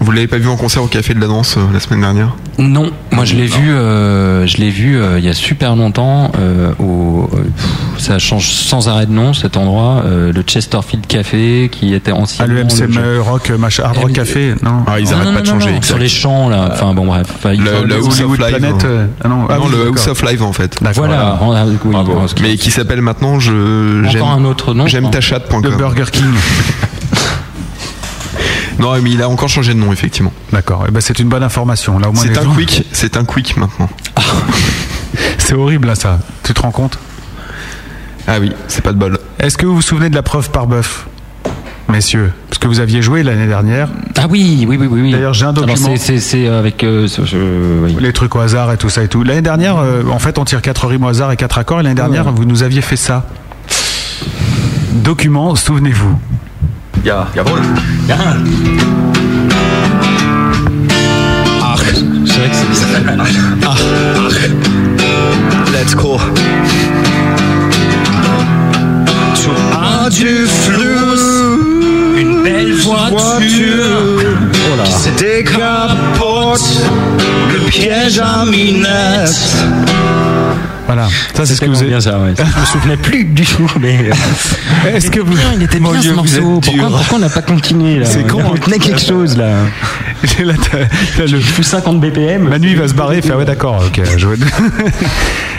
Vous 0.00 0.12
l'avez 0.12 0.28
pas 0.28 0.38
vu 0.38 0.48
en 0.48 0.56
concert 0.56 0.82
au 0.82 0.86
Café 0.86 1.12
de 1.12 1.20
la 1.20 1.26
Danse 1.26 1.56
euh, 1.56 1.62
la 1.72 1.80
semaine 1.80 2.00
dernière 2.00 2.34
Non, 2.58 2.90
moi 3.10 3.24
je 3.24 3.34
l'ai 3.34 3.46
vu, 3.46 3.70
euh, 3.70 4.46
je 4.46 4.56
l'ai 4.58 4.70
vu 4.70 4.96
euh, 4.96 5.18
il 5.18 5.24
y 5.24 5.28
a 5.28 5.34
super 5.34 5.74
longtemps. 5.74 6.30
euh, 6.38 6.72
au, 6.78 7.28
euh, 7.34 7.42
pff, 7.42 7.66
ça 8.04 8.18
change 8.20 8.48
sans 8.48 8.88
arrêt 8.88 9.06
de 9.06 9.12
nom 9.12 9.34
cet 9.34 9.56
endroit, 9.56 10.02
euh, 10.06 10.32
le 10.32 10.42
Chesterfield 10.46 11.04
Café 11.06 11.68
qui 11.72 11.94
était 11.94 12.12
Ah, 12.14 12.20
anciennement 12.20 12.54
le 12.54 12.60
le- 12.60 12.64
MCM 12.66 13.20
Rock, 13.20 13.50
machin, 13.58 13.82
Hard 13.84 13.96
Rock 13.96 14.06
M- 14.08 14.12
Café, 14.12 14.54
non 14.62 14.84
Ah, 14.86 15.00
ils 15.00 15.06
Non, 15.06 15.12
arrêtent 15.12 15.26
non, 15.26 15.34
pas 15.34 15.40
de 15.40 15.46
non, 15.46 15.52
changer. 15.54 15.72
non, 15.72 15.82
sur 15.82 15.98
les 15.98 16.08
champs 16.08 16.48
là. 16.48 16.68
Enfin 16.72 16.94
bon 16.94 17.06
bref. 17.06 17.26
Enfin, 17.34 17.50
Le- 17.54 17.84
le 17.86 17.94
House 17.96 18.20
of 18.20 18.38
Live. 18.38 18.48
Planet, 18.56 18.84
euh, 18.84 19.06
ah 19.24 19.28
non, 19.28 19.46
ah 19.50 19.56
non, 19.58 19.64
oui, 19.66 19.72
le. 19.84 19.88
House 19.88 20.06
of 20.06 20.22
Live 20.22 20.42
en 20.44 20.52
fait. 20.52 20.76
D'accord, 20.80 21.06
Voilà. 21.06 21.38
bon, 21.40 22.26
Mais 22.40 22.56
qui 22.56 22.70
s'appelle 22.70 23.02
maintenant 23.02 23.40
je 23.40 24.06
Encore 24.16 24.30
un 24.30 24.44
autre 24.44 24.74
nom. 24.74 24.86
j'aime 24.86 25.10
ta 25.10 25.18
Le 25.18 25.22
chatte.com. 25.22 25.62
Burger 25.76 26.04
King. 26.12 26.24
Non, 28.78 29.00
mais 29.02 29.10
il 29.10 29.22
a 29.22 29.28
encore 29.28 29.48
changé 29.48 29.74
de 29.74 29.78
nom 29.78 29.92
effectivement. 29.92 30.32
D'accord. 30.52 30.84
Eh 30.88 30.90
ben, 30.90 31.00
c'est 31.00 31.18
une 31.18 31.28
bonne 31.28 31.42
information. 31.42 31.98
Là, 31.98 32.08
au 32.08 32.12
moins, 32.12 32.24
les 32.24 32.32
C'est 32.34 32.38
un 32.38 32.44
gens- 32.44 32.54
quick, 32.54 32.84
c'est 32.92 33.16
un 33.16 33.24
quick 33.24 33.56
maintenant. 33.56 33.88
C'est 35.38 35.54
horrible, 35.54 35.88
là, 35.88 35.94
ça. 35.94 36.18
Tu 36.44 36.52
te 36.54 36.60
rends 36.60 36.70
compte? 36.70 36.98
Ah 38.26 38.36
oui, 38.40 38.52
c'est 38.68 38.82
pas 38.84 38.92
de 38.92 38.98
bol. 38.98 39.18
Est-ce 39.38 39.56
que 39.56 39.64
vous 39.64 39.74
vous 39.76 39.82
souvenez 39.82 40.10
de 40.10 40.14
la 40.14 40.22
preuve 40.22 40.50
par 40.50 40.66
bœuf 40.66 41.06
Messieurs, 41.88 42.30
parce 42.50 42.58
que 42.58 42.68
vous 42.68 42.80
aviez 42.80 43.00
joué 43.00 43.22
l'année 43.22 43.46
dernière, 43.46 43.88
Ah 44.18 44.26
oui, 44.28 44.66
oui, 44.68 44.76
oui, 44.78 44.86
oui. 44.90 45.00
oui. 45.00 45.10
D'ailleurs, 45.12 45.32
j'ai 45.32 45.46
un 45.46 45.50
Alors, 45.54 45.64
document. 45.64 45.88
c'est- 45.96 45.96
C'est 45.96 46.20
c'est 46.20 46.46
avec. 46.48 46.84
euh, 46.84 47.08
ce- 47.08 47.24
ce- 47.24 47.84
oui. 47.84 47.96
les 47.98 48.12
trucs 48.12 48.36
au 48.36 48.40
hasard 48.40 48.70
et 48.70 48.76
tout 48.76 48.90
ça 48.90 49.02
et 49.02 49.08
tout. 49.08 49.24
L'année 49.24 49.40
dernière, 49.40 49.78
euh, 49.78 50.02
en 50.12 50.18
fait, 50.18 50.38
on 50.38 50.44
tire 50.44 50.60
quatre 50.60 50.86
rimes 50.86 51.04
au 51.04 51.08
hasard 51.08 51.32
et 51.32 51.36
quatre 51.38 51.56
accords. 51.56 51.80
Et 51.80 51.82
l'année 51.82 51.94
dernière, 51.94 52.30
vous 52.30 52.44
nous 52.44 52.62
aviez 52.62 52.82
fait 52.82 52.96
ça. 52.96 53.24
Document, 54.92 55.54
souvenez-vous. 55.54 56.18
Ja, 57.04 57.26
jawohl. 57.34 57.60
C'est 62.26 62.38
vrai 62.38 62.50
que 62.50 62.56
c'est 62.74 62.86
Let's 65.72 65.94
go. 65.94 66.18
Sur 69.34 69.52
un 69.80 70.08
du 70.08 70.46
flou, 70.46 72.16
une 72.16 72.42
belle 72.42 72.74
voiture 72.74 74.20
qui 74.84 74.92
se 74.92 75.10
décapote, 75.18 76.60
le 77.52 77.58
piège 77.68 78.20
à 78.20 78.44
minette. 78.44 79.56
Voilà. 80.88 81.06
Ça, 81.34 81.46
c'est 81.46 81.54
ce 81.54 81.60
que 81.60 81.66
vous 81.66 81.78
avez. 81.78 81.88
bien 81.90 82.00
ça. 82.00 82.18
Ouais. 82.18 82.32
Je 82.36 82.60
me 82.60 82.64
souvenais 82.66 82.96
plus 82.96 83.24
du 83.24 83.44
tout, 83.44 83.70
mais. 83.80 84.10
euh, 84.86 84.88
Est-ce 84.96 85.10
que 85.10 85.20
vous. 85.20 85.34
Il 85.54 85.62
était 85.62 85.78
bien 85.78 85.92
Mon 85.92 86.02
ce 86.02 86.08
morceau. 86.10 86.60
Pourquoi, 86.60 86.88
pourquoi 86.88 87.18
on 87.18 87.20
n'a 87.20 87.28
pas 87.28 87.42
continué 87.42 87.98
là 88.00 88.06
C'est 88.10 88.26
con, 88.26 88.38
On 88.44 88.54
hein. 88.54 88.58
tenait 88.60 88.78
quelque 88.78 89.00
chose 89.04 89.36
là. 89.36 89.50
Là, 90.40 90.54
le- 91.18 91.26
Je 91.26 91.36
fais 91.36 91.62
50 91.62 92.00
BPM. 92.00 92.48
Manu 92.48 92.70
il 92.70 92.76
va 92.76 92.88
se 92.88 92.94
barrer 92.94 93.18
et 93.18 93.22
faire 93.22 93.36
ouais 93.38 93.44
d'accord 93.44 93.84
ok 93.86 94.00
je 94.16 94.26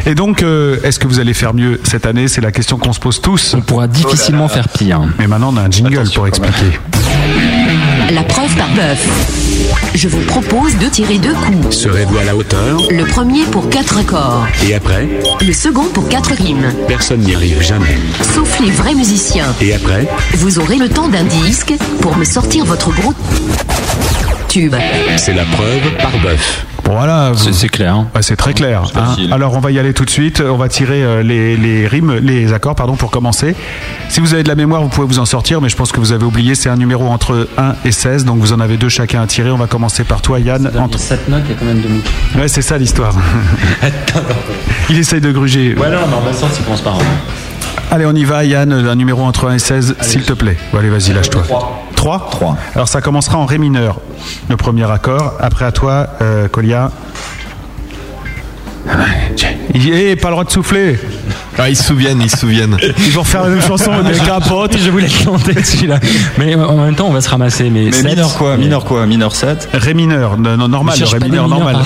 et 0.06 0.16
donc 0.16 0.44
euh, 0.44 0.78
est-ce 0.84 1.00
que 1.00 1.08
vous 1.08 1.20
allez 1.20 1.34
faire 1.34 1.54
mieux 1.54 1.80
cette 1.84 2.06
année? 2.06 2.28
C'est 2.28 2.42
la 2.42 2.52
question 2.52 2.78
qu'on 2.78 2.92
se 2.94 3.00
pose 3.00 3.22
tous 3.22 3.54
On 3.58 3.62
pourra 3.62 3.88
difficilement 3.88 4.48
faire 4.50 4.68
pire. 4.70 5.02
mais 5.18 5.28
maintenant 5.28 5.52
on 5.54 5.58
a 5.58 5.62
un 5.62 5.72
jingle 5.72 6.10
pour 6.14 6.28
expliquer 6.28 6.80
La 8.12 8.24
preuve 8.24 8.54
par 8.56 8.70
bœuf. 8.70 9.06
Je 9.96 10.08
vous 10.08 10.22
propose 10.22 10.78
de 10.78 10.88
tirer 10.88 11.18
deux 11.18 11.34
coups. 11.34 11.76
Serez-vous 11.78 12.18
à 12.18 12.24
la 12.24 12.36
hauteur? 12.36 12.80
Le 12.90 13.04
premier 13.06 13.44
pour 13.46 13.70
quatre 13.70 13.98
accords, 13.98 14.46
Et 14.68 14.74
après? 14.74 15.08
Le 15.42 15.54
second 15.54 15.86
pour 15.86 16.08
quatre 16.08 16.34
rimes. 16.34 16.74
Personne 16.88 17.22
n'y 17.22 17.36
arrive 17.36 17.62
jamais. 17.62 17.98
Sauf 18.34 18.60
les 18.60 18.72
vrais 18.72 18.94
musiciens. 18.94 19.54
Et 19.62 19.74
après 19.74 20.08
Vous 20.34 20.60
aurez 20.60 20.78
le 20.78 20.90
temps 20.90 21.08
d'un 21.08 21.24
disque 21.24 21.74
pour 22.02 22.18
me 22.18 22.24
sortir 22.24 22.66
votre 22.66 22.92
gros 22.92 23.14
tube. 24.48 24.76
C'est 25.18 25.34
la 25.34 25.46
preuve 25.46 25.96
par 26.02 26.18
bœuf. 26.22 26.66
Voilà 26.92 27.32
vous- 27.34 27.54
C'est 27.54 27.70
clair. 27.70 27.94
hein. 27.96 28.08
Ouais, 28.16 28.22
c'est 28.22 28.36
très 28.36 28.54
clair. 28.54 28.84
hein. 28.96 29.16
Alors 29.32 29.54
on 29.56 29.60
va 29.60 29.72
y 29.72 29.80
aller 29.80 29.94
tout 29.94 30.06
de 30.06 30.10
suite. 30.10 30.42
On 30.46 30.58
va 30.58 30.68
tirer 30.70 31.04
euh, 31.04 31.24
les, 31.24 31.56
les 31.58 31.88
rimes, 31.88 32.16
les 32.22 32.52
accords, 32.54 32.76
pardon, 32.76 32.96
pour 32.96 33.12
commencer. 33.12 33.56
Si 34.10 34.20
vous 34.20 34.34
avez 34.34 34.44
de 34.44 34.48
la 34.50 34.56
mémoire, 34.56 34.82
vous 34.82 34.90
pouvez 34.90 35.08
vous 35.08 35.20
en 35.20 35.26
sortir, 35.26 35.62
mais 35.62 35.70
je 35.70 35.76
pense 35.76 35.92
que 35.92 36.00
vous 36.00 36.12
avez 36.12 36.26
oublié. 36.26 36.56
C'est 36.56 36.70
un 36.70 36.78
numéro 36.78 37.06
entre 37.08 37.48
1 37.58 37.76
et 37.86 37.92
16, 37.92 38.26
donc 38.26 38.40
vous 38.40 38.54
en 38.54 38.60
avez 38.60 38.78
deux 38.78 38.90
chacun 38.90 39.22
à 39.22 39.28
tirer. 39.28 39.52
On 39.52 39.58
va 39.58 39.68
commencer 39.68 40.04
par 40.04 40.22
toi, 40.22 40.40
Yann. 40.40 40.70
Entre... 40.78 40.98
7 41.00 41.30
notes, 41.30 41.42
il 41.46 41.52
y 41.52 41.54
a 41.54 41.58
combien 41.60 41.76
de 41.76 41.82
demi 41.82 42.02
Ouais, 42.36 42.48
c'est 42.48 42.62
ça 42.64 42.78
l'histoire. 42.78 43.14
Il 44.90 44.98
essaye 44.98 45.22
de 45.22 45.32
gruger. 45.32 45.76
Ouais, 45.76 45.90
non, 45.90 46.08
non, 46.10 46.20
Vincent, 46.22 46.48
il 46.58 46.64
commence 46.64 46.82
par 46.82 46.96
un. 46.96 47.00
Allez, 47.92 48.06
on 48.06 48.14
y 48.14 48.24
va, 48.24 48.44
Yann. 48.44 48.72
Un 48.72 48.96
numéro 48.96 49.24
entre 49.24 49.48
1 49.48 49.56
et 49.56 49.60
16, 49.60 49.96
s'il 50.02 50.24
te 50.24 50.34
plaît. 50.34 50.58
Allez, 50.78 50.90
vas-y, 50.90 51.14
lâche-toi. 51.14 51.44
3 51.96 52.30
Trois. 52.32 52.56
Alors 52.76 52.88
ça 52.88 53.02
commencera 53.02 53.38
en 53.38 53.46
ré 53.46 53.58
mineur, 53.58 54.00
le 54.48 54.56
premier 54.56 54.90
accord. 54.90 55.34
Après 55.42 55.66
à 55.66 55.74
toi, 55.74 56.08
euh, 56.22 56.48
Colia. 56.48 56.92
Il 59.74 59.94
est 59.94 60.16
pas 60.16 60.30
le 60.30 60.34
droit 60.34 60.44
de 60.44 60.50
souffler. 60.50 60.98
Ah, 61.58 61.70
ils 61.70 61.76
se 61.76 61.84
souviennent, 61.84 62.22
ils 62.22 62.30
se 62.32 62.38
souviennent. 62.38 62.78
Ils 63.06 63.12
vont 63.12 63.22
refaire 63.22 63.44
la 63.44 63.50
même 63.50 63.62
chanson, 63.62 63.92
des 64.02 64.18
capotes. 64.18 64.78
Je 64.78 64.90
voulais 64.90 65.08
le 65.08 65.26
tenter 65.26 65.62
celui-là. 65.64 66.00
Mais 66.38 66.56
en 66.56 66.78
même 66.78 66.96
temps, 66.96 67.08
on 67.08 67.14
va 67.14 67.22
se 67.22 67.30
ramasser. 67.30 67.70
Mais, 67.70 67.86
Mais 67.86 67.92
sept, 67.92 68.06
mineur 68.06 68.34
quoi 68.38 68.56
mais- 68.58 68.64
Mineur 68.64 68.86
quoi 68.86 69.06
Mineur 69.06 69.36
7 69.36 69.70
Ré 69.74 69.94
mineur, 69.94 70.38
non, 70.38 70.56
non, 70.58 70.68
normal, 70.70 70.98
ré 71.02 71.20
mineur 71.20 71.48
normal. 71.48 71.78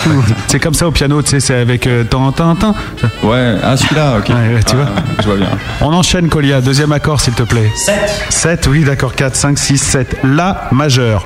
C'est 0.48 0.60
comme 0.60 0.74
ça 0.76 0.88
au 0.88 0.92
piano, 0.92 1.22
tu 1.24 1.30
sais, 1.32 1.40
c'est 1.40 1.56
avec 1.56 1.88
euh, 1.88 2.04
tan 2.04 2.32
tan 2.32 2.56
tan. 2.56 2.76
Ouais, 3.24 3.56
ah 3.64 3.76
celui-là, 3.76 4.18
ok. 4.20 4.30
Ouais, 4.30 4.56
ouais, 4.56 4.64
tu 4.64 4.74
Ah, 4.74 4.76
vois. 4.76 4.86
Je 5.20 5.24
vois 5.26 5.36
bien. 5.38 5.50
On 5.82 5.94
enchaîne, 5.94 6.30
Colia. 6.30 6.62
Deuxième 6.62 6.92
accord, 6.92 7.20
s'il 7.20 7.34
te 7.34 7.44
plaît. 7.44 7.70
7. 7.76 7.96
7, 8.30 8.68
oui, 8.70 8.84
d'accord. 8.84 9.16
4, 9.16 9.36
5, 9.36 9.58
6, 9.58 9.78
7. 9.80 10.18
La 10.24 10.68
majeur. 10.72 11.26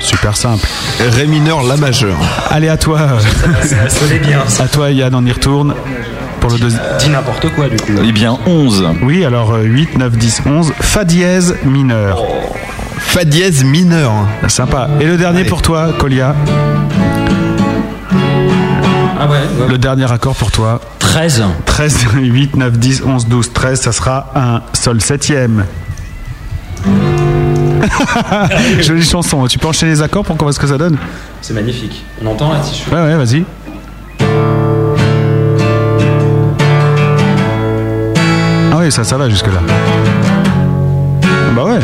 Super 0.00 0.36
simple. 0.36 0.66
Ré 0.98 1.26
mineur, 1.26 1.62
la 1.62 1.76
majeure. 1.76 2.18
Allez, 2.50 2.68
à 2.68 2.76
toi. 2.76 3.00
À 4.58 4.68
toi, 4.68 4.90
Yann, 4.90 5.14
on 5.14 5.24
y 5.24 5.32
retourne. 5.32 5.74
Pour 6.40 6.50
le 6.50 6.58
deuxième. 6.58 6.82
Dis 6.98 7.10
n'importe 7.10 7.50
quoi, 7.54 7.68
du 7.68 7.76
coup. 7.76 7.92
Eh 8.02 8.12
bien 8.12 8.38
11. 8.46 8.88
Oui, 9.02 9.24
alors 9.24 9.52
euh, 9.52 9.62
8, 9.62 9.98
9, 9.98 10.12
10, 10.16 10.42
11. 10.46 10.72
Fa 10.80 11.04
dièse 11.04 11.54
mineur. 11.64 12.22
Fa 12.98 13.24
dièse 13.24 13.62
mineur. 13.62 14.10
Sympa. 14.48 14.88
Et 15.00 15.04
le 15.04 15.18
dernier 15.18 15.44
pour 15.44 15.60
toi, 15.60 15.90
Colia. 15.98 16.34
Ah 19.22 19.26
ouais, 19.28 19.40
Le 19.68 19.76
dernier 19.76 20.10
accord 20.10 20.34
pour 20.34 20.50
toi. 20.50 20.80
13. 21.00 21.44
13, 21.66 22.06
8, 22.14 22.56
9, 22.56 22.72
10, 22.78 23.02
11, 23.04 23.26
12, 23.28 23.52
13. 23.52 23.80
Ça 23.82 23.92
sera 23.92 24.32
un 24.34 24.62
sol 24.72 25.02
septième. 25.02 25.66
Jolie 28.80 29.04
chanson. 29.04 29.46
Tu 29.46 29.58
peux 29.58 29.68
enchaîner 29.68 29.92
les 29.92 30.02
accords 30.02 30.24
pour 30.24 30.36
qu'on 30.36 30.44
voit 30.44 30.52
ce 30.52 30.60
que 30.60 30.66
ça 30.66 30.78
donne 30.78 30.96
C'est 31.40 31.54
magnifique. 31.54 32.04
On 32.22 32.26
entend 32.26 32.52
là 32.52 32.60
si 32.62 32.82
je 32.84 32.94
Ouais, 32.94 33.00
ouais, 33.02 33.16
vas-y. 33.16 33.44
Ah 38.72 38.76
oui, 38.78 38.92
ça, 38.92 39.04
ça 39.04 39.16
va 39.16 39.28
jusque-là. 39.28 39.60
Bah 41.54 41.64
ouais. 41.64 41.78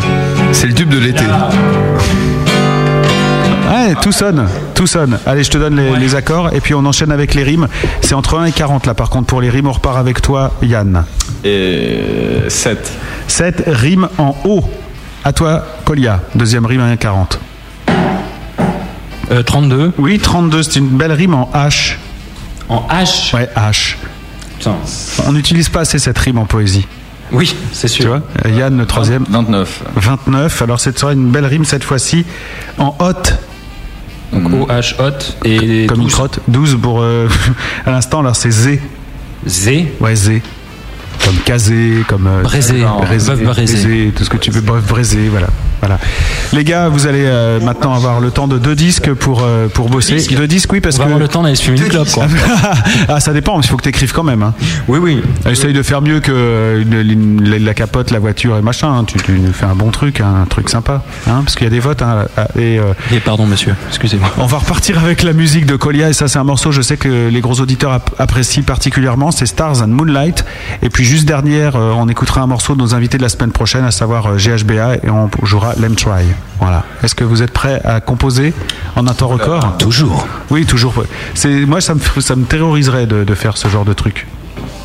C'est 0.52 0.66
le 0.68 0.74
tube 0.74 0.88
de 0.88 0.98
l'été. 0.98 1.24
Ouais, 3.68 3.94
tout 4.00 4.12
sonne, 4.12 4.46
tout 4.74 4.86
sonne. 4.86 5.18
Allez, 5.26 5.42
je 5.42 5.50
te 5.50 5.58
donne 5.58 5.76
les, 5.76 5.96
les 5.96 6.14
accords 6.14 6.52
et 6.54 6.60
puis 6.60 6.74
on 6.74 6.84
enchaîne 6.84 7.10
avec 7.10 7.34
les 7.34 7.42
rimes. 7.42 7.66
C'est 8.00 8.14
entre 8.14 8.38
1 8.38 8.46
et 8.46 8.52
40 8.52 8.86
là 8.86 8.94
par 8.94 9.10
contre 9.10 9.26
pour 9.26 9.40
les 9.40 9.50
rimes. 9.50 9.66
On 9.66 9.72
repart 9.72 9.98
avec 9.98 10.22
toi, 10.22 10.52
Yann. 10.62 11.04
Et 11.44 11.98
7. 12.48 12.92
7 13.26 13.64
rimes 13.66 14.08
en 14.18 14.36
haut. 14.44 14.62
À 15.26 15.32
toi, 15.32 15.66
Colia. 15.84 16.20
Deuxième 16.36 16.66
rime 16.66 16.80
à 16.82 16.94
1,40. 16.94 17.38
Euh, 19.32 19.42
32. 19.42 19.92
Oui, 19.98 20.20
32, 20.20 20.62
c'est 20.62 20.76
une 20.78 20.86
belle 20.86 21.10
rime 21.10 21.34
en 21.34 21.50
H. 21.52 21.96
En 22.68 22.86
H 22.88 23.34
Ouais, 23.34 23.48
H. 23.56 23.96
Putain. 24.56 24.76
On 25.26 25.32
n'utilise 25.32 25.68
pas 25.68 25.80
assez 25.80 25.98
cette 25.98 26.16
rime 26.18 26.38
en 26.38 26.44
poésie. 26.46 26.86
Oui, 27.32 27.56
c'est 27.72 27.88
sûr. 27.88 28.02
Tu 28.04 28.08
vois 28.08 28.22
Euh, 28.44 28.50
Yann, 28.56 28.78
le 28.78 28.86
troisième. 28.86 29.24
29. 29.28 29.82
29. 29.96 30.62
Alors, 30.62 30.78
c'est 30.78 30.96
sera 30.96 31.12
une 31.12 31.28
belle 31.32 31.46
rime 31.46 31.64
cette 31.64 31.82
fois-ci 31.82 32.24
en 32.78 32.94
hot. 33.00 33.12
Donc 34.32 34.68
OH 34.68 34.94
hot 35.00 35.10
et 35.44 35.86
Comme 35.88 35.98
une 36.02 36.04
12. 36.06 36.12
crotte. 36.14 36.38
12 36.46 36.78
pour. 36.80 37.00
euh, 37.02 37.28
à 37.86 37.90
l'instant, 37.90 38.20
alors 38.20 38.36
c'est 38.36 38.52
Z. 38.52 38.78
Z. 39.48 39.70
Ouais, 40.00 40.14
Z. 40.14 40.40
Comme 41.24 41.36
casé, 41.44 42.04
comme. 42.08 42.26
euh, 42.26 42.42
braisé, 42.42 44.12
tout 44.16 44.24
ce 44.24 44.30
que 44.30 44.36
tu 44.36 44.50
veux. 44.50 44.60
Bref, 44.60 44.84
voilà. 45.28 45.48
Voilà. 45.80 45.98
Les 46.52 46.64
gars, 46.64 46.88
vous 46.88 47.06
allez 47.06 47.24
euh, 47.24 47.60
maintenant 47.60 47.94
avoir 47.94 48.20
le 48.20 48.30
temps 48.30 48.48
de 48.48 48.58
deux 48.58 48.74
disques 48.74 49.12
pour, 49.14 49.42
euh, 49.44 49.68
pour 49.68 49.88
bosser. 49.88 50.16
Deux 50.34 50.46
disques, 50.46 50.72
oui, 50.72 50.80
parce 50.80 50.96
On 50.96 50.98
va 51.00 51.04
que. 51.04 51.08
avoir 51.10 51.20
le 51.20 51.28
temps 51.28 51.42
d'aller 51.42 51.54
se 51.56 51.62
fumer 51.64 51.78
une 51.78 51.88
clope, 51.88 52.10
quoi. 52.10 52.26
ah, 53.08 53.20
ça 53.20 53.32
dépend, 53.32 53.60
il 53.60 53.66
faut 53.66 53.76
que 53.76 53.82
tu 53.82 53.88
écrives 53.88 54.12
quand 54.12 54.22
même. 54.22 54.42
Hein. 54.42 54.54
Oui, 54.88 54.98
oui. 55.00 55.22
Essaye 55.50 55.72
de 55.72 55.82
faire 55.82 56.02
mieux 56.02 56.20
que 56.20 56.32
euh, 56.32 56.82
une- 56.82 57.42
la 57.64 57.74
capote, 57.74 58.10
la 58.10 58.18
voiture 58.18 58.56
et 58.56 58.62
machin. 58.62 58.88
hein. 58.98 59.04
Tu, 59.04 59.18
tu 59.18 59.38
fais 59.52 59.66
un 59.66 59.74
bon 59.74 59.90
truc, 59.90 60.20
hein, 60.20 60.34
un 60.42 60.46
truc 60.46 60.68
sympa. 60.68 61.02
Hein, 61.26 61.42
parce 61.44 61.54
qu'il 61.56 61.64
y 61.64 61.68
a 61.68 61.70
des 61.70 61.80
votes. 61.80 62.02
hein, 62.02 62.26
et, 62.58 62.78
euh, 62.78 62.92
Et 63.12 63.20
pardon, 63.20 63.46
monsieur. 63.46 63.74
Excusez-moi. 63.88 64.30
on 64.38 64.46
va 64.46 64.58
repartir 64.58 64.98
avec 64.98 65.22
la 65.22 65.32
musique 65.32 65.66
de 65.66 65.76
Colia. 65.76 66.08
Et 66.08 66.12
ça, 66.12 66.28
c'est 66.28 66.38
un 66.38 66.44
morceau, 66.44 66.72
je 66.72 66.82
sais 66.82 66.96
que 66.96 67.28
les 67.28 67.40
gros 67.40 67.60
auditeurs 67.60 67.92
ap- 67.92 68.14
apprécient 68.18 68.62
particulièrement. 68.62 69.30
C'est 69.30 69.46
Stars 69.46 69.82
and 69.82 69.88
Moonlight. 69.88 70.44
Et 70.82 70.88
puis, 70.90 71.04
juste 71.04 71.26
dernière, 71.26 71.76
euh, 71.76 71.92
on 71.96 72.08
écoutera 72.08 72.40
un 72.42 72.46
morceau 72.46 72.74
de 72.74 72.80
nos 72.80 72.94
invités 72.94 73.16
de 73.18 73.22
la 73.22 73.28
semaine 73.28 73.52
prochaine, 73.52 73.84
à 73.84 73.90
savoir 73.90 74.26
euh, 74.26 74.36
GHBA. 74.36 74.96
Et 75.04 75.10
on 75.10 75.28
jouera 75.44 75.65
Lem 75.78 75.94
Try. 75.96 76.24
Voilà. 76.60 76.84
Est-ce 77.02 77.14
que 77.14 77.24
vous 77.24 77.42
êtes 77.42 77.50
prêts 77.52 77.80
à 77.84 78.00
composer 78.00 78.52
en 78.96 79.06
un 79.06 79.12
temps 79.14 79.28
record? 79.28 79.76
Toujours. 79.78 80.26
Oui, 80.50 80.64
toujours. 80.66 80.94
C'est 81.34 81.48
Moi, 81.66 81.80
ça 81.80 81.94
me, 81.94 82.00
ça 82.20 82.36
me 82.36 82.44
terroriserait 82.44 83.06
de, 83.06 83.24
de 83.24 83.34
faire 83.34 83.56
ce 83.56 83.68
genre 83.68 83.84
de 83.84 83.92
truc. 83.92 84.26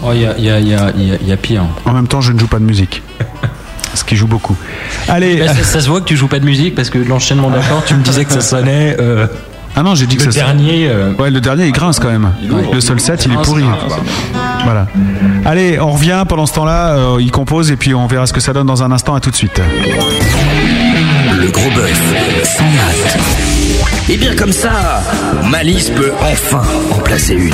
Oh, 0.04 0.10
il 0.14 0.22
y 0.22 0.26
a, 0.26 0.34
il 0.38 0.44
y, 0.46 0.50
a, 0.50 0.60
il 0.60 0.68
y, 0.68 0.74
a, 0.76 0.92
y 0.98 1.12
a- 1.12 1.18
il 1.22 1.28
y 1.28 1.32
a 1.32 1.38
pire. 1.38 1.64
En 1.86 1.94
même 1.94 2.08
temps, 2.08 2.22
je 2.22 2.32
ne 2.34 2.40
joue 2.40 2.48
pas 2.48 2.60
de 2.60 2.66
musique. 2.66 3.04
Ce 3.94 4.04
qui 4.04 4.16
joue 4.16 4.28
beaucoup. 4.28 4.56
Allez. 5.10 5.38
Là, 5.38 5.54
ça, 5.54 5.64
ça 5.64 5.80
se 5.82 5.90
voit 5.90 6.00
que 6.00 6.06
tu 6.06 6.16
joues 6.16 6.28
pas 6.30 6.40
de 6.40 6.46
musique 6.46 6.76
parce 6.76 6.90
que 6.90 6.98
l'enchaînement 6.98 7.50
d'accords, 7.50 7.84
tu 7.86 7.94
me 7.94 8.02
disais 8.02 8.24
que 8.26 8.32
ça 8.32 8.40
sonnait. 8.42 8.96
euh, 9.00 9.28
Ah 9.76 9.84
non, 9.84 9.96
j'ai 9.96 10.08
dit 10.08 10.16
que 10.18 10.24
le 10.24 10.32
ça 10.32 10.40
dernier. 10.46 10.88
euh, 10.90 11.14
Ouais, 11.20 11.30
le 11.30 11.42
dernier 11.42 11.66
il 11.66 11.72
grince 11.74 12.00
quand 12.00 12.10
même. 12.10 12.32
Le 12.74 12.80
seul 12.82 13.00
set 13.02 13.26
il 13.26 13.34
est 13.34 13.42
pourri. 13.44 13.66
Voilà. 14.64 14.88
Allez, 15.46 15.78
on 15.80 15.92
revient 15.92 16.24
pendant 16.28 16.46
ce 16.46 16.54
temps-là, 16.54 16.90
euh, 16.96 17.18
il 17.20 17.32
compose 17.32 17.70
et 17.72 17.76
puis 17.76 17.94
on 17.94 18.08
verra 18.08 18.26
ce 18.28 18.34
que 18.34 18.40
ça 18.40 18.54
donne 18.54 18.68
dans 18.68 18.82
un 18.82 18.92
instant. 18.94 19.14
À 19.14 19.20
tout 19.20 19.30
de 19.32 19.36
suite. 19.36 19.60
Gros 21.52 21.70
bœuf, 21.72 22.02
sans 22.44 22.64
maths. 22.64 23.18
Et 24.10 24.18
bien 24.18 24.36
comme 24.36 24.52
ça, 24.52 25.04
Malice 25.50 25.90
peut 25.90 26.12
enfin 26.22 26.64
en 26.92 27.00
placer 27.00 27.34
une. 27.34 27.54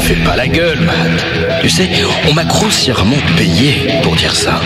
Fais 0.00 0.16
pas 0.24 0.36
la 0.36 0.48
gueule, 0.48 0.80
Matt. 0.80 1.60
Tu 1.62 1.68
sais, 1.68 1.88
on 2.28 2.34
m'a 2.34 2.44
grossièrement 2.44 3.16
payé 3.36 4.00
pour 4.02 4.16
dire 4.16 4.34
ça. 4.34 4.60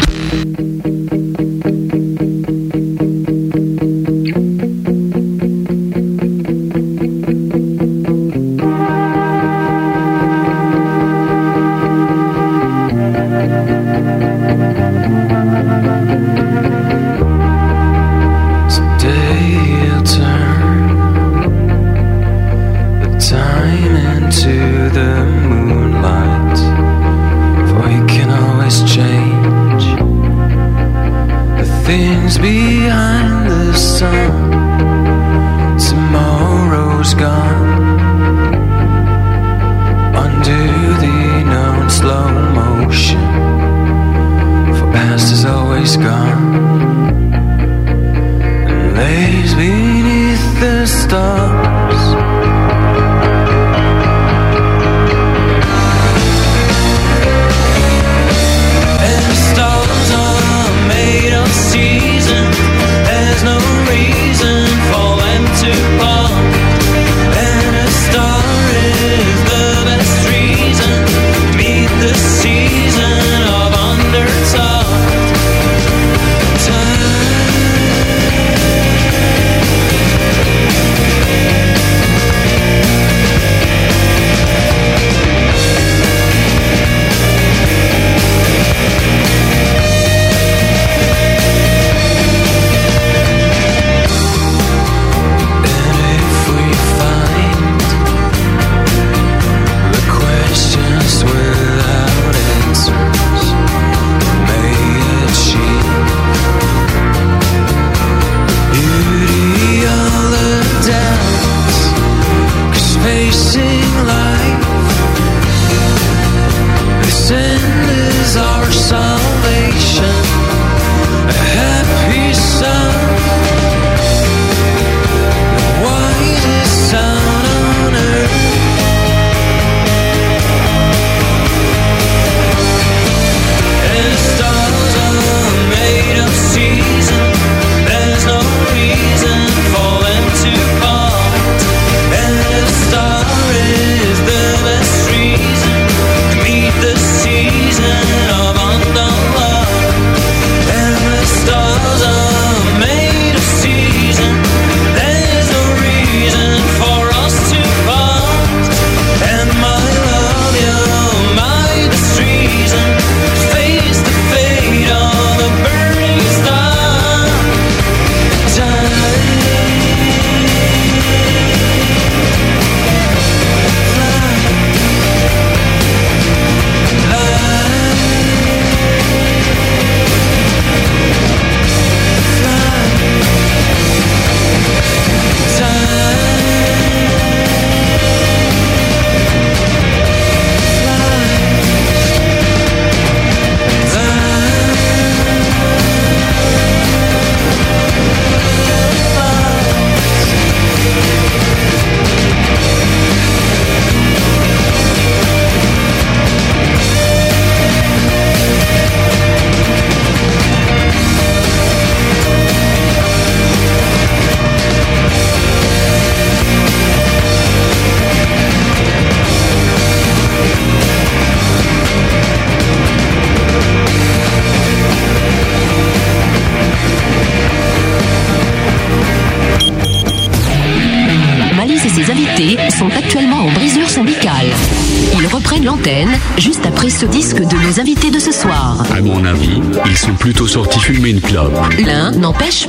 N'empêche 242.25 242.64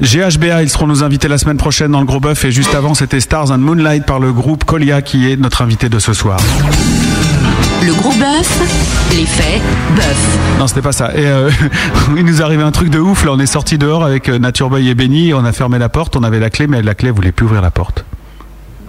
GHBA, 0.00 0.62
ils 0.62 0.68
seront 0.68 0.86
nos 0.86 1.02
invités 1.02 1.26
la 1.26 1.38
semaine 1.38 1.56
prochaine 1.56 1.90
dans 1.90 2.00
le 2.00 2.06
Gros 2.06 2.20
Bœuf 2.20 2.44
et 2.44 2.50
juste 2.50 2.74
avant 2.74 2.94
c'était 2.94 3.20
Stars 3.20 3.50
and 3.50 3.58
Moonlight 3.58 4.04
par 4.04 4.20
le 4.20 4.32
groupe 4.32 4.64
Colia 4.64 5.00
qui 5.00 5.30
est 5.30 5.36
notre 5.36 5.62
invité 5.62 5.88
de 5.88 5.98
ce 5.98 6.12
soir. 6.12 6.38
Le 7.82 7.94
gros 7.94 8.12
bœuf, 8.12 8.60
l'effet 9.12 9.60
bœuf. 9.94 10.38
Non, 10.58 10.66
c'était 10.66 10.82
pas 10.82 10.92
ça. 10.92 11.14
Et 11.14 11.26
euh, 11.26 11.50
il 12.16 12.24
nous 12.24 12.42
arrivait 12.42 12.62
un 12.62 12.72
truc 12.72 12.90
de 12.90 12.98
ouf. 12.98 13.24
Là, 13.24 13.32
on 13.32 13.38
est 13.38 13.46
sorti 13.46 13.78
dehors 13.78 14.04
avec 14.04 14.28
euh, 14.28 14.38
Nature 14.38 14.70
Boy 14.70 14.88
et 14.88 14.94
Benny. 14.94 15.32
On 15.32 15.44
a 15.44 15.52
fermé 15.52 15.78
la 15.78 15.88
porte. 15.88 16.16
On 16.16 16.22
avait 16.22 16.40
la 16.40 16.50
clé, 16.50 16.66
mais 16.66 16.82
la 16.82 16.94
clé 16.94 17.10
voulait 17.10 17.32
plus 17.32 17.46
ouvrir 17.46 17.62
la 17.62 17.70
porte. 17.70 18.04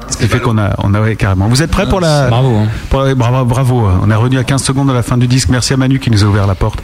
Ce 0.09 0.17
qui 0.17 0.27
fait 0.27 0.39
qu'on 0.39 0.57
a, 0.57 0.73
on 0.83 0.93
a 0.93 1.01
ouais, 1.01 1.15
carrément. 1.15 1.47
Vous 1.47 1.61
êtes 1.61 1.71
prêts 1.71 1.87
pour 1.87 1.99
la 1.99 2.27
Bravo, 2.29 2.55
hein. 2.55 2.67
pour 2.89 3.01
la- 3.01 3.15
bravo, 3.15 3.45
bravo. 3.45 3.87
On 4.01 4.09
est 4.09 4.15
revenu 4.15 4.37
à 4.39 4.43
15 4.43 4.63
secondes 4.63 4.87
de 4.87 4.93
la 4.93 5.03
fin 5.03 5.17
du 5.17 5.27
disque. 5.27 5.49
Merci 5.49 5.73
à 5.73 5.77
Manu 5.77 5.99
qui 5.99 6.09
nous 6.11 6.23
a 6.23 6.27
ouvert 6.27 6.47
la 6.47 6.55
porte. 6.55 6.79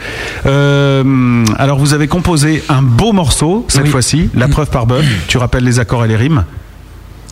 Euh, 0.46 1.44
alors, 1.58 1.78
vous 1.78 1.94
avez 1.94 2.06
composé 2.08 2.62
un 2.68 2.82
beau 2.82 3.12
morceau 3.12 3.64
cette 3.68 3.84
Oui. 3.84 3.90
fois-ci. 3.90 4.30
La 4.34 4.48
preuve 4.48 4.70
par 4.70 4.86
bœuf. 4.86 5.04
Tu 5.28 5.38
rappelles 5.38 5.64
les 5.64 5.78
accords 5.80 6.04
et 6.04 6.08
les 6.08 6.16
rimes. 6.16 6.44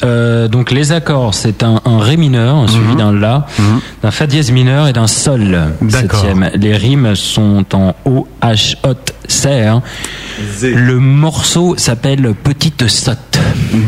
Euh, 0.04 0.48
donc 0.48 0.72
les 0.72 0.90
accords, 0.90 1.32
c'est 1.32 1.62
un, 1.62 1.80
un 1.84 2.00
ré 2.00 2.16
mineur 2.16 2.68
suivi 2.68 2.96
d'un 2.96 3.12
la, 3.12 3.46
d'un 4.02 4.10
fa 4.10 4.26
dièse 4.26 4.50
mineur 4.50 4.88
et 4.88 4.92
d'un 4.92 5.06
sol 5.06 5.56
septième. 5.88 6.50
Les 6.54 6.76
rimes 6.76 7.14
sont 7.14 7.64
en 7.72 7.94
O 8.04 8.26
H 8.42 8.74
hot 8.84 8.96
serre. 9.28 9.80
Le 10.62 10.98
morceau 10.98 11.74
s'appelle 11.76 12.34
Petite 12.34 12.88
sotte. 12.88 13.31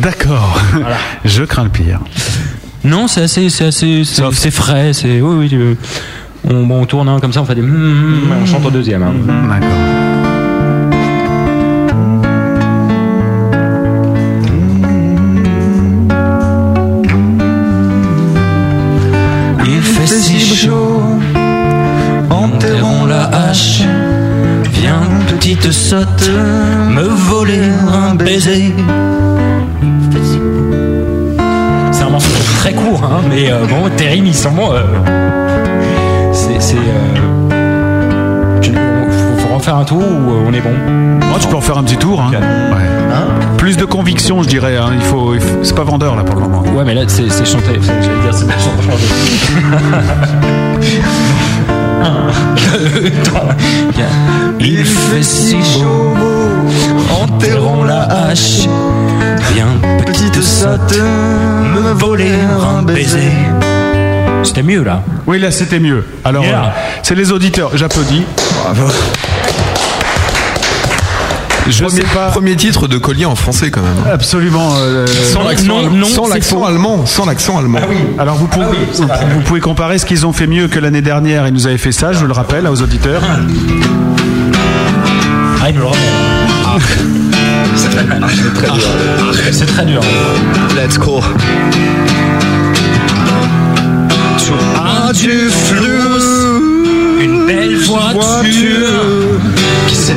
D'accord. 0.02 0.60
Je 1.24 1.42
crains 1.44 1.64
le 1.64 1.70
pire. 1.70 2.00
Non, 2.84 3.06
c'est 3.08 3.22
assez, 3.22 3.48
c'est 3.48 3.66
assez, 3.66 4.02
c'est 4.04 4.22
c'est 4.32 4.50
frais. 4.50 4.92
C'est 4.92 5.20
oui, 5.20 5.48
oui. 5.50 5.50
euh, 5.54 5.74
On, 6.50 6.66
bon, 6.66 6.82
on 6.82 6.86
tourne 6.86 7.08
un 7.08 7.18
comme 7.20 7.32
ça, 7.32 7.40
on 7.40 7.44
fait 7.46 7.54
des, 7.54 7.62
mm, 7.62 7.66
mm, 7.66 8.32
on 8.42 8.46
chante 8.46 8.66
au 8.66 8.70
deuxième. 8.70 9.02
hein. 9.02 9.12
D'accord. 9.48 10.84
Il 19.66 19.80
fait 19.82 20.06
si 20.06 20.38
chaud, 20.40 21.02
enterrons 22.30 23.06
la 23.06 23.24
hache. 23.26 23.82
Viens, 24.72 25.02
petite 25.28 25.70
sotte, 25.72 26.30
me 26.90 27.02
voler 27.02 27.70
un 27.92 28.14
baiser. 28.14 28.72
Hein, 33.04 33.22
mais 33.28 33.50
euh, 33.50 33.64
bon, 33.66 33.88
rimes, 34.08 34.26
ils 34.26 34.34
sont 34.34 34.50
refaire 39.64 39.76
un 39.78 39.84
tour 39.84 39.98
ou 40.02 40.30
euh, 40.32 40.44
on 40.46 40.52
est 40.52 40.60
bon 40.60 40.74
Oh, 41.34 41.38
tu 41.40 41.48
peux 41.48 41.56
en 41.56 41.60
faire 41.62 41.78
un 41.78 41.84
petit 41.84 41.96
tour. 41.96 42.20
Hein. 42.20 42.30
Ouais. 42.32 43.56
Plus 43.56 43.78
de 43.78 43.86
conviction, 43.86 44.42
je 44.42 44.48
dirais. 44.48 44.76
hein. 44.76 44.90
Il 44.94 45.00
faut, 45.00 45.34
il 45.34 45.40
faut- 45.40 45.62
c'est 45.64 45.74
pas 45.74 45.84
vendeur 45.84 46.16
là 46.16 46.22
pour 46.22 46.36
le 46.36 46.42
moment. 46.42 46.62
Ouais, 46.74 46.84
mais 46.84 46.92
là, 46.94 47.02
c'est, 47.06 47.30
c'est 47.30 47.46
chanté. 47.46 47.70
J'allais 47.82 48.20
dire, 48.22 48.34
c'est 48.34 48.46
pas 48.46 48.58
chanté. 48.58 48.84
Il 54.60 54.84
fait 54.84 55.22
si 55.22 55.56
chaud, 55.62 56.14
enterrons 57.22 57.84
la 57.84 58.02
hache. 58.02 58.66
Viens, 59.54 59.66
Petite 60.04 60.42
sotte, 60.42 60.96
me 60.96 61.92
voler 61.94 62.32
un 62.78 62.82
baiser. 62.82 63.30
C'était 64.42 64.62
mieux 64.62 64.82
là. 64.82 65.02
Oui, 65.26 65.38
là 65.38 65.50
c'était 65.50 65.80
mieux. 65.80 66.04
Alors, 66.24 66.44
Yeah. 66.44 66.64
euh, 66.64 66.68
c'est 67.02 67.14
les 67.14 67.32
auditeurs. 67.32 67.70
J'applaudis. 67.74 68.24
Je 71.70 71.82
premier, 71.84 72.00
sais 72.02 72.06
pas. 72.14 72.30
premier 72.30 72.56
titre 72.56 72.88
de 72.88 72.98
Collier 72.98 73.24
en 73.24 73.34
français 73.36 73.70
quand 73.70 73.80
même. 73.82 73.96
Absolument. 74.12 74.74
euh, 74.78 75.06
Sans 75.06 75.42
l'accent 75.44 75.78
allemand. 75.78 76.04
Sans 76.06 76.28
l'accent 76.28 76.64
allemand. 76.64 77.06
Sans 77.06 77.24
l'accent 77.26 77.58
allemand. 77.58 77.78
Alors 78.18 78.36
vous 78.36 78.46
pouvez, 78.46 78.66
vous, 78.94 79.04
vous 79.34 79.40
pouvez 79.46 79.60
comparer 79.60 79.98
ce 79.98 80.04
qu'ils 80.06 80.26
ont 80.26 80.32
fait 80.32 80.46
mieux 80.46 80.68
que 80.68 80.78
l'année 80.78 81.00
dernière. 81.02 81.46
Ils 81.48 81.54
nous 81.54 81.66
avaient 81.66 81.78
fait 81.78 81.92
ça, 81.92 82.12
je 82.12 82.24
le 82.26 82.32
rappelle, 82.32 82.66
aux 82.68 82.82
auditeurs. 82.82 83.22
Ah, 85.62 85.70
il 85.70 85.76
le. 85.76 85.84
C'est 87.76 87.88
très, 87.90 88.04
dur. 88.04 88.28
C'est 89.52 89.66
très 89.66 89.84
dur. 89.86 90.00
Let's 90.76 90.98
go. 90.98 91.20
Adieu 95.08 95.48
flou, 95.50 97.20
une 97.20 97.46
belle 97.46 97.76
voiture 97.78 99.40
qui 99.88 99.94
se 99.96 100.12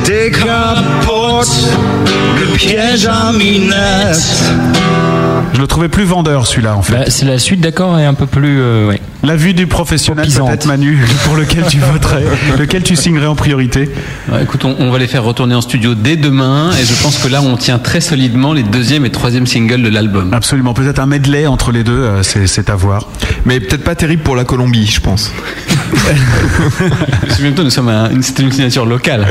le 1.40 2.56
piège 2.56 3.06
à 3.06 3.32
minette. 3.32 4.42
Je 5.54 5.60
le 5.60 5.66
trouvais 5.68 5.88
plus 5.88 6.02
vendeur 6.04 6.46
celui-là 6.46 6.76
en 6.76 6.82
fait. 6.82 6.92
Bah, 6.92 7.04
c'est 7.08 7.24
la 7.26 7.38
suite 7.38 7.60
d'accord 7.60 7.96
et 7.98 8.04
un 8.04 8.14
peu 8.14 8.26
plus. 8.26 8.60
euh, 8.60 8.88
ouais. 8.88 9.00
La 9.22 9.34
vue 9.36 9.54
du 9.54 9.66
professionnel 9.66 10.28
peut-être 10.28 10.66
Manu, 10.66 10.98
pour 11.24 11.36
lequel 11.36 11.64
tu 11.68 11.78
voterais, 11.78 12.24
lequel 12.58 12.82
tu 12.82 12.96
signerais 12.96 13.26
en 13.26 13.34
priorité. 13.36 13.88
Ouais, 14.30 14.42
écoute, 14.42 14.64
on, 14.64 14.76
on 14.80 14.90
va 14.90 14.98
les 14.98 15.06
faire 15.06 15.22
retourner 15.24 15.54
en 15.54 15.60
studio 15.60 15.94
dès 15.94 16.16
demain 16.16 16.70
et 16.80 16.84
je 16.84 17.02
pense 17.02 17.18
que 17.18 17.28
là 17.28 17.40
on 17.42 17.56
tient 17.56 17.78
très 17.78 18.00
solidement 18.00 18.52
les 18.52 18.62
deuxième 18.64 19.06
et 19.06 19.10
troisième 19.10 19.46
singles 19.46 19.82
de 19.82 19.88
l'album. 19.88 20.32
Absolument, 20.34 20.74
peut-être 20.74 20.98
un 20.98 21.06
medley 21.06 21.46
entre 21.46 21.70
les 21.72 21.84
deux, 21.84 21.92
euh, 22.00 22.22
c'est 22.22 22.68
à 22.68 22.74
voir. 22.74 23.06
Mais 23.44 23.60
peut-être 23.60 23.84
pas 23.84 23.94
terrible 23.94 24.22
pour 24.22 24.34
la 24.36 24.44
Colombie, 24.44 24.86
je 24.86 25.00
pense. 25.00 25.30
Souviens-toi, 27.30 27.64
nous 27.64 27.70
sommes 27.70 27.88
un- 27.88 28.10
une, 28.10 28.22
signature 28.22 28.86
locale. 28.86 29.26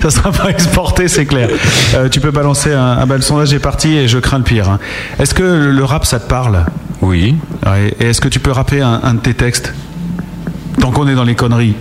Ça 0.00 0.10
sera 0.10 0.32
pas 0.32 0.48
exporté, 0.50 1.08
c'est 1.08 1.26
clair. 1.26 1.48
Euh, 1.94 2.08
tu 2.08 2.20
peux 2.20 2.30
balancer 2.30 2.72
un, 2.72 3.06
bah, 3.06 3.16
le 3.16 3.22
sondage 3.22 3.52
est 3.52 3.58
parti 3.58 3.96
et 3.96 4.08
je 4.08 4.18
crains 4.18 4.38
le 4.38 4.44
pire. 4.44 4.68
hein. 4.70 4.78
Est-ce 5.18 5.34
que 5.34 5.42
le 5.42 5.72
le 5.72 5.84
rap 5.84 6.04
ça 6.06 6.20
te 6.20 6.28
parle? 6.28 6.64
Oui. 7.00 7.36
Ouais. 7.66 7.94
Et 8.00 8.10
est-ce 8.10 8.20
que 8.20 8.28
tu 8.28 8.38
peux 8.40 8.52
rapper 8.52 8.80
un, 8.82 9.00
un 9.02 9.14
de 9.14 9.20
tes 9.20 9.34
textes? 9.34 9.72
Tant 10.80 10.90
qu'on 10.92 11.08
est 11.08 11.14
dans 11.14 11.24
les 11.24 11.34
conneries. 11.34 11.74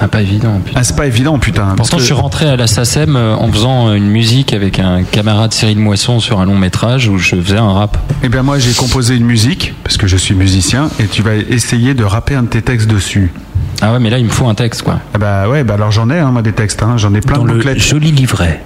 Ah, 0.00 0.08
pas 0.08 0.22
évident. 0.22 0.60
Ah, 0.74 0.84
c'est 0.84 0.94
pas 0.96 1.06
évident, 1.06 1.38
putain. 1.38 1.74
Pourtant, 1.76 1.96
que- 1.96 2.00
je 2.00 2.06
suis 2.06 2.14
rentré 2.14 2.48
à 2.48 2.56
la 2.56 2.66
SACEM 2.66 3.16
euh, 3.16 3.34
en 3.34 3.50
faisant 3.50 3.92
une 3.94 4.06
musique 4.08 4.52
avec 4.52 4.78
un 4.78 5.02
camarade 5.02 5.52
Cyril 5.52 5.78
Moisson 5.78 6.20
sur 6.20 6.40
un 6.40 6.44
long 6.46 6.56
métrage 6.56 7.08
où 7.08 7.18
je 7.18 7.34
faisais 7.36 7.56
un 7.58 7.72
rap. 7.72 7.98
Eh 8.22 8.28
bien 8.28 8.42
moi 8.42 8.58
j'ai 8.58 8.72
composé 8.74 9.16
une 9.16 9.24
musique, 9.24 9.74
parce 9.82 9.96
que 9.96 10.06
je 10.06 10.16
suis 10.16 10.34
musicien, 10.34 10.88
et 11.00 11.06
tu 11.06 11.22
vas 11.22 11.34
essayer 11.36 11.94
de 11.94 12.04
rapper 12.04 12.34
un 12.36 12.44
de 12.44 12.48
tes 12.48 12.62
textes 12.62 12.88
dessus. 12.88 13.32
Ah 13.80 13.92
ouais, 13.92 14.00
mais 14.00 14.10
là, 14.10 14.18
il 14.18 14.24
me 14.24 14.30
faut 14.30 14.48
un 14.48 14.54
texte, 14.54 14.82
quoi. 14.82 14.98
Ah 15.14 15.18
bah 15.18 15.48
ouais, 15.48 15.62
bah 15.62 15.74
alors 15.74 15.92
j'en 15.92 16.10
ai, 16.10 16.18
hein, 16.18 16.30
moi 16.32 16.42
des 16.42 16.52
textes, 16.52 16.82
hein, 16.82 16.96
j'en 16.96 17.14
ai 17.14 17.20
plein 17.20 17.36
Dans 17.38 17.44
de 17.44 17.48
le 17.48 17.54
bouclettes. 17.54 17.78
joli 17.78 18.10
livret. 18.10 18.60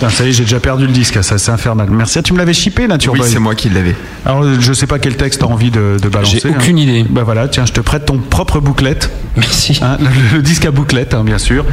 Putain, 0.00 0.08
ça 0.10 0.24
y 0.24 0.30
est, 0.30 0.32
j'ai 0.32 0.44
déjà 0.44 0.60
perdu 0.60 0.86
le 0.86 0.92
disque, 0.94 1.22
ça 1.22 1.36
c'est 1.36 1.50
infernal. 1.50 1.88
Merci, 1.90 2.22
tu 2.22 2.32
me 2.32 2.38
l'avais 2.38 2.54
chippé, 2.54 2.86
Nature 2.88 3.12
Oui, 3.12 3.18
Boy. 3.18 3.28
c'est 3.30 3.38
moi 3.38 3.54
qui 3.54 3.68
l'avais. 3.68 3.94
Alors 4.24 4.44
je 4.58 4.72
sais 4.72 4.86
pas 4.86 4.98
quel 4.98 5.14
texte 5.18 5.40
t'as 5.42 5.46
envie 5.46 5.70
de, 5.70 5.98
de 6.00 6.08
balancer. 6.08 6.40
J'ai 6.42 6.48
aucune 6.48 6.78
hein. 6.78 6.82
idée. 6.82 7.04
Bah 7.10 7.20
voilà, 7.22 7.48
tiens, 7.48 7.66
je 7.66 7.72
te 7.72 7.82
prête 7.82 8.06
ton 8.06 8.16
propre 8.16 8.60
bouclette. 8.60 9.10
Merci. 9.36 9.78
Hein, 9.82 9.98
le, 10.00 10.36
le 10.38 10.42
disque 10.42 10.64
à 10.64 10.70
bouclette, 10.70 11.12
hein, 11.12 11.22
bien 11.22 11.36
sûr. 11.36 11.66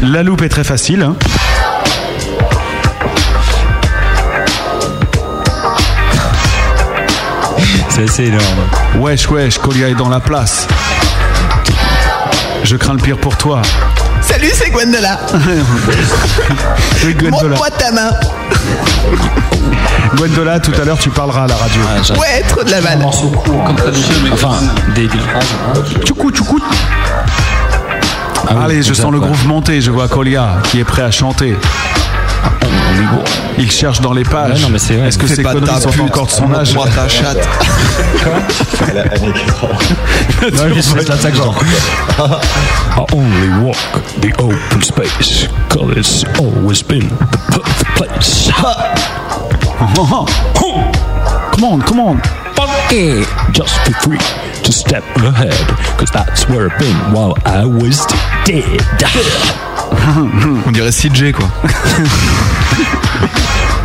La 0.00 0.22
loupe 0.22 0.40
est 0.40 0.48
très 0.48 0.64
facile. 0.64 1.02
hein. 1.02 1.16
C'est 7.88 8.04
assez 8.04 8.24
énorme. 8.24 8.44
Wesh, 8.98 9.28
wesh, 9.30 9.58
Colia 9.58 9.88
est 9.88 9.94
dans 9.94 10.08
la 10.08 10.20
place. 10.20 10.66
Je 12.64 12.76
crains 12.76 12.94
le 12.94 13.00
pire 13.00 13.18
pour 13.18 13.36
toi. 13.36 13.62
Salut, 14.26 14.50
c'est 14.52 14.70
Gwendola. 14.70 15.20
Oui, 17.04 17.14
Gwendola. 17.14 17.42
Montre-moi 17.42 17.70
ta 17.70 17.92
main. 17.92 18.10
Gwendola, 20.16 20.60
tout 20.60 20.72
à 20.80 20.84
l'heure, 20.84 20.98
tu 20.98 21.10
parleras 21.10 21.44
à 21.44 21.46
la 21.46 21.56
radio. 21.56 21.82
Ouais, 22.18 22.42
trop 22.48 22.62
de 22.62 22.70
la 22.70 22.80
balle. 22.80 23.04
Enfin, 24.32 24.54
des 24.94 25.08
Tchoukou, 26.04 26.30
tchoukou. 26.30 26.60
Allez, 28.62 28.82
je 28.82 28.94
sens 28.94 29.12
le 29.12 29.20
groove 29.20 29.46
monter. 29.46 29.80
Je 29.80 29.90
vois 29.90 30.08
Colia 30.08 30.56
qui 30.64 30.80
est 30.80 30.84
prêt 30.84 31.02
à 31.02 31.10
chanter. 31.10 31.56
Il 33.58 33.70
cherche 33.70 34.00
dans 34.00 34.12
les 34.12 34.24
pages. 34.24 34.64
Ouais. 34.64 35.06
Est-ce 35.06 35.18
que 35.18 35.26
Fais 35.26 35.36
ces 35.36 35.42
pas 35.42 35.52
conneries 35.52 35.80
sont 35.80 36.00
encore 36.00 36.26
de 36.26 36.30
son 36.30 36.52
âge 36.54 36.74
ta 36.94 37.08
chatte. 37.08 37.48
c'est 40.52 41.08
la 41.08 41.16
sac 41.16 41.34
genre. 41.34 41.58
I 42.18 43.04
only 43.12 43.48
walk 43.64 43.76
the 44.20 44.32
open 44.38 44.82
space, 44.82 45.48
cause 45.70 45.96
it's 45.96 46.24
always 46.38 46.82
been 46.82 47.08
the 47.08 47.38
perfect 47.50 47.96
place. 47.96 48.50
Come 51.52 51.64
on, 51.64 51.80
come 51.82 52.00
on. 52.00 52.20
Yeah, 52.90 53.24
just 53.52 53.78
feel 53.80 53.94
free 54.02 54.18
to 54.18 54.72
step 54.72 55.04
ahead, 55.16 55.54
cause 55.98 56.10
that's 56.10 56.48
where 56.48 56.70
I've 56.70 56.78
been 56.78 56.96
while 57.12 57.34
I 57.44 57.64
was 57.64 58.04
dead. 58.44 58.80
On 60.66 60.72
dirait 60.72 60.92
CJ 60.92 61.32
quoi. 61.32 61.48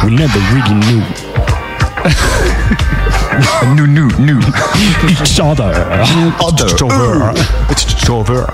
We 0.05 0.11
never 0.15 0.39
really 0.53 0.73
knew. 0.75 1.03
nous, 3.75 3.87
nous, 3.87 4.09
nous. 4.19 4.39
Each 5.09 5.39
other. 5.39 5.73
It's 6.01 6.81
over. 6.81 7.33
It's 7.69 8.09
over. 8.09 8.45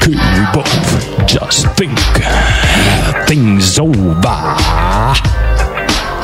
Could 0.00 0.14
we 0.14 0.46
both 0.54 1.26
just 1.26 1.66
think 1.76 1.98
things 3.26 3.78
over? 3.78 5.35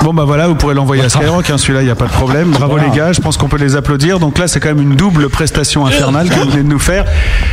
Bon 0.02 0.12
bah 0.12 0.24
voilà, 0.24 0.48
vous 0.48 0.56
pourrez 0.56 0.74
l'envoyer 0.74 1.04
à 1.04 1.08
Skyrock, 1.08 1.48
hein, 1.48 1.58
celui-là, 1.58 1.82
il 1.82 1.84
n'y 1.84 1.90
a 1.90 1.94
pas 1.94 2.06
de 2.06 2.10
problème. 2.12 2.50
Bravo 2.50 2.76
les 2.76 2.90
gars, 2.90 3.12
je 3.12 3.20
pense 3.20 3.36
qu'on 3.36 3.46
peut 3.48 3.56
les 3.56 3.76
applaudir. 3.76 4.18
Donc 4.18 4.36
là, 4.38 4.48
c'est 4.48 4.58
quand 4.58 4.68
même 4.70 4.80
une 4.82 4.96
double 4.96 5.28
prestation 5.28 5.86
infernale 5.86 6.28
que 6.28 6.34
vous 6.40 6.50
venez 6.50 6.64
de 6.64 6.68
nous 6.68 6.80
faire 6.80 7.04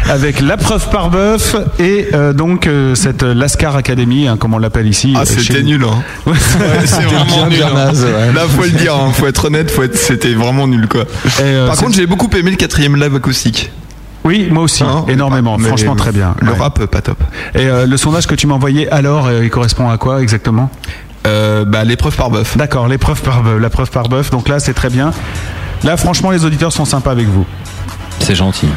avec 0.10 0.42
la 0.42 0.58
preuve 0.58 0.90
par 0.90 1.12
bœuf 1.12 1.56
et 1.78 2.08
euh, 2.14 2.34
donc 2.34 2.66
euh, 2.66 2.96
cette 2.96 3.22
euh, 3.22 3.36
Lascar 3.36 3.76
Academy, 3.76 4.28
hein, 4.28 4.38
comme 4.38 4.56
on 4.56 4.58
l'appelle 4.58 4.88
ici. 4.88 5.14
Ah, 5.16 5.26
c'était 5.26 5.62
nul, 5.62 5.84
hein. 5.84 6.02
Ouais. 6.26 6.34
c'est 6.86 7.04
vraiment 7.04 7.48
nul. 7.48 7.62
hein. 7.64 7.92
Là, 8.34 8.42
faut 8.48 8.64
le 8.64 8.70
dire, 8.72 8.96
hein, 8.96 9.12
faut 9.14 9.28
être 9.28 9.46
honnête, 9.46 9.70
faut 9.70 9.84
être... 9.84 9.96
c'était 9.98 10.34
vraiment 10.34 10.68
nul 10.68 10.88
quoi. 10.88 11.04
euh, 11.42 11.68
Par 11.68 11.78
contre, 11.78 11.94
j'ai 11.94 12.08
beaucoup 12.08 12.30
aimé 12.36 12.50
le 12.52 12.58
quatrième 12.58 12.96
live 12.96 13.16
acoustique. 13.16 13.72
Oui, 14.26 14.48
moi 14.52 14.64
aussi, 14.64 14.84
Hein, 14.84 15.06
énormément, 15.08 15.58
mais 15.58 15.68
franchement 15.68 15.96
très 15.96 16.12
bien. 16.12 16.36
Le 16.42 16.52
Ouais. 16.52 16.58
rap, 16.58 16.84
pas 16.88 17.02
top. 17.02 17.18
Et 17.56 17.68
euh, 17.68 17.86
le 17.86 17.96
sondage 17.96 18.26
que 18.28 18.36
tu 18.36 18.48
m'as 18.48 18.56
envoyé 18.56 18.90
alors, 18.92 19.28
euh, 19.28 19.42
il 19.44 19.50
correspond 19.50 19.90
à 19.90 19.98
quoi 19.98 20.22
exactement? 20.22 20.70
Euh, 21.28 21.66
bah, 21.66 21.84
l'épreuve 21.84 22.16
par 22.16 22.30
bœuf. 22.30 22.56
D'accord, 22.58 22.88
l'épreuve 22.88 23.22
par 23.22 23.44
bœuf, 23.44 23.60
la 23.62 23.70
preuve 23.70 23.92
par 23.92 24.08
bœuf. 24.10 24.30
Donc 24.32 24.48
là, 24.50 24.60
c'est 24.60 24.74
très 24.74 24.90
bien. 24.90 25.12
Là, 25.84 25.98
franchement, 25.98 26.32
les 26.32 26.46
auditeurs 26.46 26.72
sont 26.72 26.86
sympas 26.86 27.12
avec 27.12 27.28
vous. 27.28 27.46
C'est 28.20 28.36
gentil. 28.36 28.68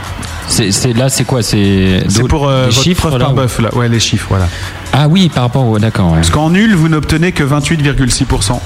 C'est, 0.49 0.71
c'est- 0.73 0.93
là, 0.93 1.09
c'est 1.09 1.25
quoi? 1.25 1.43
C'est, 1.43 2.05
pour 2.29 2.49
euh, 2.49 2.67
les 2.67 2.71
votre 2.71 2.83
chiffres 2.83 3.09
preuve 3.09 3.19
là, 3.19 3.25
par 3.27 3.33
ou- 3.33 3.37
bœuf, 3.37 3.59
là. 3.61 3.75
Ouais, 3.75 3.89
les 3.89 4.01
chiffres, 4.01 4.27
voilà. 4.29 4.47
Ah 4.93 5.09
oui, 5.09 5.29
par 5.29 5.45
rapport 5.45 5.67
au. 5.67 5.79
D'accord. 5.79 6.09
ouais. 6.11 6.17
Parce 6.17 6.31
qu'en 6.31 6.51
nul, 6.51 6.75
vous 6.75 6.89
n'obtenez 6.89 7.33
que 7.33 7.43
28,6%. 7.45 8.61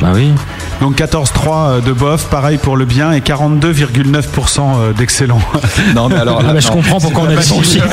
Bah 0.00 0.08
oui. 0.14 0.32
Donc 0.80 0.96
14,3 0.96 1.82
de 1.82 1.92
bof, 1.92 2.28
pareil 2.28 2.58
pour 2.58 2.76
le 2.76 2.84
bien, 2.84 3.12
et 3.12 3.20
42,9% 3.20 4.94
d'excellent. 4.96 5.40
Non, 5.94 6.08
mais 6.08 6.16
alors. 6.16 6.42
Ah 6.46 6.52
bah, 6.52 6.60
je 6.60 6.68
comprends 6.68 7.00
pourquoi 7.00 7.24
on 7.24 7.36
a 7.36 7.42
son 7.42 7.62
chiffre. 7.62 7.86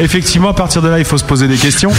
Effectivement, 0.00 0.50
à 0.50 0.54
partir 0.54 0.82
de 0.82 0.88
là, 0.88 0.98
il 0.98 1.04
faut 1.04 1.18
se 1.18 1.24
poser 1.24 1.48
des 1.48 1.56
questions. 1.56 1.90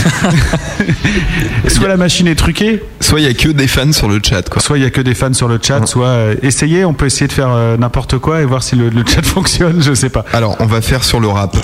soit 1.68 1.88
la 1.88 1.98
machine 1.98 2.28
est 2.28 2.36
truquée, 2.36 2.84
Soit 3.00 3.20
il 3.20 3.26
y 3.26 3.30
a 3.30 3.34
que 3.34 3.50
des 3.50 3.68
fans 3.68 3.92
sur 3.92 4.10
le 4.10 4.20
chat 4.24 4.50
quoi. 4.50 4.62
soit 4.62 4.78
il 4.78 4.84
y 4.84 4.86
a 4.86 4.90
que 4.90 5.02
des 5.02 5.14
fans 5.14 5.34
sur 5.34 5.48
le 5.48 5.60
chat, 5.62 5.86
soit 5.86 6.08
euh, 6.08 6.36
essayez, 6.42 6.84
on 6.84 6.94
peut 6.94 7.06
essayer 7.06 7.28
de 7.28 7.32
faire 7.32 7.52
euh, 7.52 7.78
n'importe 7.78 8.18
quoi 8.18 8.42
et 8.42 8.46
voir 8.46 8.64
si 8.64 8.76
le, 8.76 8.90
le 8.90 9.04
chat 9.06 9.22
fonctionne, 9.26 9.82
je 9.82 9.94
sais 9.94 10.10
pas. 10.10 10.26
Alors, 10.34 10.56
on 10.60 10.66
va 10.66 10.82
faire 10.82 11.04
sur 11.04 11.20
le 11.20 11.28
rap. 11.28 11.56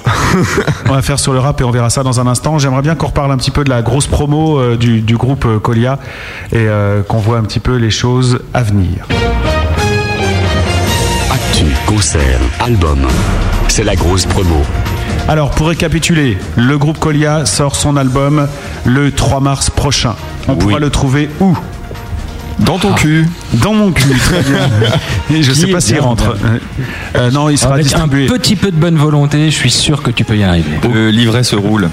On 0.90 0.94
va 0.94 1.02
faire 1.02 1.20
sur 1.20 1.34
le 1.34 1.40
rap 1.40 1.60
et 1.62 1.64
on 1.64 1.72
verra 1.72 1.90
ça 1.90 2.04
dans 2.04 2.20
un 2.20 2.28
instant. 2.28 2.60
J'aimerais 2.60 2.82
bien 2.82 2.96
qu'on 2.96 3.08
reparle 3.08 3.32
un 3.32 3.38
petit 3.38 3.52
peu 3.52 3.64
de 3.64 3.70
la 3.70 3.82
grosse 3.82 4.08
promo 4.08 4.60
euh, 4.60 4.78
du, 4.78 5.02
du 5.02 5.18
groupe 5.18 5.46
euh, 5.46 5.60
Colia 5.60 6.00
et 6.52 6.58
euh, 6.58 7.02
qu'on 7.04 7.18
voit 7.18 7.38
un 7.38 7.44
petit 7.44 7.60
peu 7.60 7.63
les 7.72 7.90
choses 7.90 8.40
à 8.54 8.64
venir. 8.64 9.08
Actu, 11.32 11.66
concert, 11.88 12.40
album. 12.60 13.00
C'est 13.70 13.84
la 13.84 13.96
grosse 13.96 14.26
promo. 14.26 14.62
Alors, 15.28 15.52
pour 15.52 15.70
récapituler, 15.70 16.38
le 16.58 16.78
groupe 16.78 17.00
Colia 17.00 17.46
sort 17.46 17.76
son 17.76 17.96
album 17.96 18.48
le 18.86 19.12
3 19.12 19.40
mars 19.40 19.70
prochain. 19.70 20.16
On 20.48 20.56
pourra 20.56 20.80
le 20.80 20.90
trouver 20.90 21.30
où? 21.40 21.58
Dans 22.60 22.78
ton 22.80 22.94
cul. 22.94 23.28
Dans 23.54 23.74
mon 23.74 23.92
cul, 23.92 24.18
très 24.20 24.42
bien. 24.42 24.70
Et 25.32 25.44
je 25.44 25.52
Qui 25.52 25.60
sais 25.62 25.68
pas 25.68 25.82
s'il 25.82 26.00
rentre. 26.00 26.36
Euh, 27.16 27.30
non, 27.32 27.50
il 27.50 27.58
sera 27.58 27.74
Avec 27.74 27.86
distribué. 27.86 28.26
un 28.26 28.38
petit 28.38 28.56
peu 28.56 28.72
de 28.72 28.76
bonne 28.78 28.96
volonté, 28.96 29.46
je 29.52 29.56
suis 29.56 29.72
sûr 29.72 30.02
que 30.02 30.12
tu 30.12 30.24
peux 30.24 30.38
y 30.38 30.44
arriver. 30.44 30.70
Le 30.94 31.10
livret 31.10 31.44
se 31.44 31.56
roule. 31.56 31.90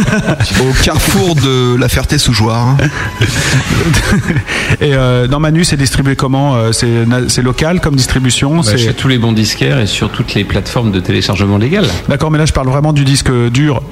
Au 0.60 0.84
carrefour 0.84 1.34
de 1.36 1.76
la 1.76 1.88
Ferté-sous-Joire. 1.88 2.76
Et 4.80 4.94
euh, 4.94 5.26
dans 5.26 5.40
Manu, 5.40 5.64
c'est 5.64 5.76
distribué 5.76 6.16
comment 6.16 6.56
Euh, 6.56 6.72
C'est 6.72 7.42
local 7.42 7.80
comme 7.80 7.96
distribution 7.96 8.56
Bah, 8.56 8.62
c'est- 8.64 8.78
chez 8.78 8.94
tous 8.94 9.08
les 9.08 9.18
bons 9.18 9.32
disquaires 9.32 9.78
et 9.78 9.86
sur 9.86 10.10
toutes 10.10 10.34
les 10.34 10.44
plateformes 10.44 10.90
de 10.92 11.00
téléchargement 11.00 11.58
légal. 11.58 11.86
D'accord, 12.08 12.30
mais 12.30 12.38
là 12.38 12.46
je 12.46 12.52
parle 12.52 12.68
vraiment 12.68 12.92
du 12.92 13.04
disque 13.04 13.30
dur. 13.50 13.82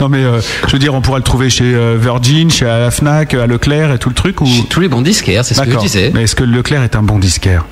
non 0.00 0.08
mais 0.08 0.24
euh, 0.24 0.40
je 0.66 0.72
veux 0.72 0.78
dire, 0.78 0.94
on 0.94 1.00
pourrait 1.00 1.18
le 1.20 1.24
trouver 1.24 1.50
chez 1.50 1.74
Virgin, 1.96 2.50
chez 2.50 2.64
la 2.64 2.90
Fnac, 2.90 3.34
à 3.34 3.46
Leclerc 3.46 3.92
et 3.92 3.98
tout 3.98 4.08
le 4.08 4.14
truc 4.14 4.40
ou 4.40 4.46
Tous 4.70 4.80
les 4.80 4.88
bons 4.88 5.02
disquaires, 5.02 5.44
c'est 5.44 5.52
ce 5.54 5.60
que 5.60 5.70
je 5.70 5.76
disais. 5.78 6.10
Mais 6.14 6.22
est-ce 6.22 6.34
que 6.34 6.44
Leclerc 6.44 6.82
est 6.82 6.96
un 6.96 7.02
bon 7.02 7.18
disquaire? 7.18 7.64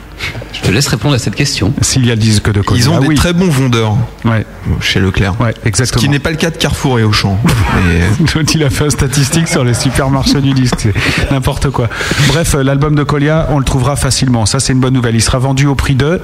Je 0.52 0.60
te 0.62 0.70
laisse 0.72 0.88
répondre 0.88 1.14
à 1.14 1.18
cette 1.20 1.36
question. 1.36 1.72
S'il 1.80 2.04
y 2.04 2.10
a 2.10 2.16
le 2.16 2.20
disque 2.20 2.50
de 2.50 2.60
Colis. 2.60 2.80
Ils 2.80 2.90
ont 2.90 2.96
Ah 2.96 3.00
des 3.00 3.06
oui. 3.06 3.14
très 3.14 3.32
bons 3.32 3.48
vendeurs 3.48 3.96
Ouais, 4.24 4.44
chez 4.80 4.98
Leclerc. 4.98 5.40
ouais, 5.40 5.54
Ce 5.62 5.68
exactement. 5.68 6.02
qui 6.02 6.08
n'est 6.08 6.18
pas 6.18 6.30
le 6.32 6.36
cas 6.36 6.50
de 6.50 6.56
Carrefour 6.56 6.98
et 6.98 7.04
Auchan. 7.04 7.38
Toi, 8.32 8.42
il 8.52 8.64
a 8.64 8.70
fait 8.70 8.86
un 8.86 8.90
statistique 8.90 9.46
sur 9.46 9.62
les 9.62 9.74
supermarchés 9.74 10.40
du 10.40 10.52
disque, 10.54 10.88
c'est 11.16 11.30
n'importe 11.30 11.70
quoi. 11.70 11.88
Bref, 12.26 12.56
euh, 12.56 12.64
l'album 12.64 12.96
de 12.96 13.04
Colia, 13.04 13.46
on 13.50 13.58
le 13.60 13.64
trouvera 13.64 13.94
facilement. 13.94 14.44
Ça, 14.44 14.58
c'est 14.58 14.72
une 14.72 14.80
bonne 14.80 14.94
nouvelle. 14.94 15.14
Il 15.14 15.22
sera 15.22 15.38
vendu 15.38 15.66
au 15.68 15.76
prix 15.76 15.94
de. 15.94 16.20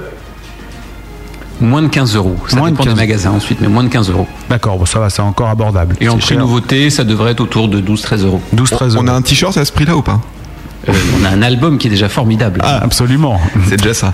Moins 1.61 1.81
de 1.83 1.87
15 1.87 2.17
euros. 2.17 2.35
Ça 2.49 2.57
Moins 2.57 2.67
de 2.71 2.73
dépend 2.73 2.83
15. 2.83 2.93
des 2.95 2.99
magasins 2.99 3.31
ensuite, 3.31 3.61
mais 3.61 3.69
moins 3.69 3.85
de 3.85 3.87
15 3.89 4.09
euros. 4.09 4.27
D'accord, 4.49 4.77
bon, 4.77 4.85
ça 4.85 4.99
va, 4.99 5.09
c'est 5.09 5.21
encore 5.21 5.47
abordable. 5.49 5.95
Et 6.01 6.09
en 6.09 6.17
prix 6.17 6.27
cher. 6.27 6.39
nouveauté, 6.39 6.89
ça 6.89 7.05
devrait 7.05 7.31
être 7.31 7.39
autour 7.39 7.69
de 7.69 7.79
12-13 7.79 8.25
euros. 8.25 8.41
12-13 8.53 8.97
on 8.97 9.03
euros. 9.03 9.07
a 9.07 9.11
un 9.13 9.21
t-shirt 9.21 9.55
à 9.55 9.63
ce 9.63 9.71
prix-là 9.71 9.95
ou 9.95 10.01
pas? 10.01 10.19
Euh, 10.19 10.34
on 10.87 11.25
a 11.25 11.29
un 11.29 11.41
album 11.41 11.77
qui 11.77 11.87
est 11.87 11.89
déjà 11.89 12.09
formidable. 12.09 12.61
Ah, 12.63 12.79
absolument. 12.83 13.39
C'est 13.67 13.77
déjà 13.77 13.93
ça. 13.93 14.13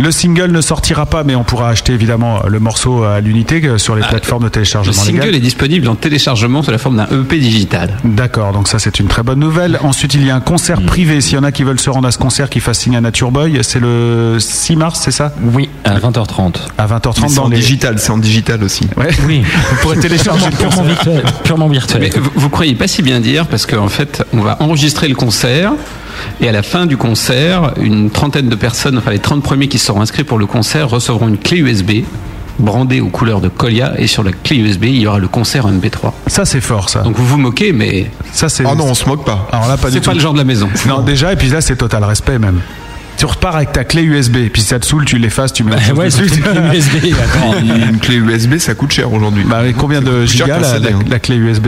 Le 0.00 0.12
single 0.12 0.52
ne 0.52 0.60
sortira 0.60 1.06
pas, 1.06 1.24
mais 1.24 1.34
on 1.34 1.42
pourra 1.42 1.70
acheter 1.70 1.92
évidemment 1.92 2.40
le 2.46 2.60
morceau 2.60 3.02
à 3.02 3.20
l'unité 3.20 3.60
euh, 3.64 3.78
sur 3.78 3.96
les 3.96 4.02
Ah, 4.04 4.08
plateformes 4.08 4.42
de 4.42 4.46
Le 4.46 4.50
téléchargement 4.52 4.92
single 4.94 5.18
légal. 5.22 5.34
est 5.34 5.40
disponible 5.40 5.88
en 5.88 5.96
téléchargement 5.96 6.62
sous 6.62 6.70
la 6.70 6.78
forme 6.78 6.96
d'un 6.96 7.06
EP 7.10 7.38
digital. 7.38 7.96
D'accord, 8.04 8.52
donc 8.52 8.68
ça 8.68 8.78
c'est 8.78 9.00
une 9.00 9.08
très 9.08 9.24
bonne 9.24 9.40
nouvelle. 9.40 9.78
Ensuite, 9.82 10.14
il 10.14 10.24
y 10.24 10.30
a 10.30 10.36
un 10.36 10.40
concert 10.40 10.80
privé. 10.82 11.20
S'il 11.20 11.34
y 11.34 11.38
en 11.38 11.42
a 11.42 11.50
qui 11.50 11.64
veulent 11.64 11.80
se 11.80 11.90
rendre 11.90 12.06
à 12.06 12.12
ce 12.12 12.18
concert, 12.18 12.48
qui 12.48 12.60
fassent 12.60 12.78
signe 12.78 12.96
à 12.96 13.00
Nature 13.00 13.32
Boy, 13.32 13.58
c'est 13.62 13.80
le 13.80 14.36
6 14.38 14.76
mars, 14.76 15.00
c'est 15.02 15.10
ça? 15.10 15.32
Oui, 15.52 15.68
à 15.84 15.98
20h30. 15.98 16.54
À 16.78 16.86
20h30 16.86 17.22
Mais 17.22 17.28
c'est 17.28 17.34
dans 17.34 17.44
en 17.46 17.48
les. 17.48 17.56
digital, 17.58 17.98
c'est 17.98 18.10
en 18.10 18.18
digital 18.18 18.62
aussi. 18.62 18.86
Ouais. 18.96 19.08
Oui, 19.26 19.42
Vous 19.70 19.76
pourrez 19.82 19.98
télécharger 19.98 20.46
le 20.46 20.56
purement 20.56 20.82
virtuel. 20.84 21.22
Purement 21.42 21.68
virtuel. 21.68 22.00
Mais 22.02 22.10
vous, 22.20 22.30
vous 22.36 22.48
croyez 22.50 22.76
pas 22.76 22.86
si 22.86 23.02
bien 23.02 23.18
dire 23.18 23.46
parce 23.48 23.66
qu'en 23.66 23.88
fait, 23.88 24.22
on 24.32 24.42
va 24.42 24.58
enregistrer 24.62 25.08
le 25.08 25.16
concert 25.16 25.72
et 26.40 26.48
à 26.48 26.52
la 26.52 26.62
fin 26.62 26.86
du 26.86 26.96
concert, 26.96 27.72
une 27.80 28.10
trentaine 28.10 28.48
de 28.48 28.54
personnes, 28.54 28.98
enfin 28.98 29.10
les 29.10 29.18
30 29.18 29.42
premiers 29.42 29.68
qui 29.68 29.78
seront 29.78 30.00
inscrits 30.00 30.24
pour 30.24 30.38
le 30.38 30.46
concert, 30.46 30.88
recevront 30.88 31.28
une 31.28 31.38
clé 31.38 31.58
USB 31.58 32.04
brandée 32.58 33.00
aux 33.00 33.08
couleurs 33.08 33.40
de 33.40 33.48
Colia 33.48 33.92
et 33.98 34.06
sur 34.08 34.24
la 34.24 34.32
clé 34.32 34.56
USB, 34.56 34.84
il 34.86 34.96
y 35.00 35.06
aura 35.06 35.18
le 35.20 35.28
concert 35.28 35.66
en 35.66 35.72
MP3. 35.72 36.12
Ça 36.26 36.44
c'est 36.44 36.60
fort, 36.60 36.88
ça. 36.88 37.02
Donc 37.02 37.16
vous 37.16 37.24
vous 37.26 37.38
moquez, 37.38 37.72
mais 37.72 38.10
Ça 38.32 38.48
c'est. 38.48 38.64
Oh 38.66 38.74
non, 38.74 38.86
on 38.86 38.94
se 38.94 39.06
moque 39.06 39.24
pas. 39.24 39.48
Alors 39.52 39.68
là, 39.68 39.76
pas 39.76 39.88
du 39.88 39.94
c'est 39.94 40.00
tout. 40.00 40.10
pas 40.10 40.14
le 40.14 40.20
genre 40.20 40.32
de 40.32 40.38
la 40.38 40.44
maison. 40.44 40.68
Non, 40.88 41.00
déjà, 41.00 41.32
et 41.32 41.36
puis 41.36 41.48
là, 41.48 41.60
c'est 41.60 41.76
total 41.76 42.02
respect 42.04 42.38
même. 42.38 42.60
Tu 43.16 43.26
repars 43.26 43.56
avec 43.56 43.72
ta 43.72 43.82
clé 43.84 44.02
USB, 44.02 44.36
et 44.36 44.48
puis 44.48 44.62
si 44.62 44.68
ça 44.68 44.78
te 44.78 44.86
saoule, 44.86 45.04
tu 45.04 45.18
l'effaces, 45.18 45.52
tu 45.52 45.64
mets 45.64 45.72
chose 45.80 45.98
ouais, 45.98 46.08
une 46.18 46.30
clé 46.30 46.78
USB. 46.78 47.14
Une 47.90 47.98
clé 47.98 48.14
USB, 48.16 48.58
ça 48.58 48.74
coûte 48.74 48.92
cher 48.92 49.12
aujourd'hui. 49.12 49.44
Bah, 49.44 49.58
avec 49.58 49.76
combien 49.76 50.00
de 50.00 50.24
gigas 50.24 50.58
la, 50.60 50.78
la- 50.78 50.88
hein. 50.90 50.98
la 51.08 51.18
clé 51.18 51.34
USB 51.36 51.66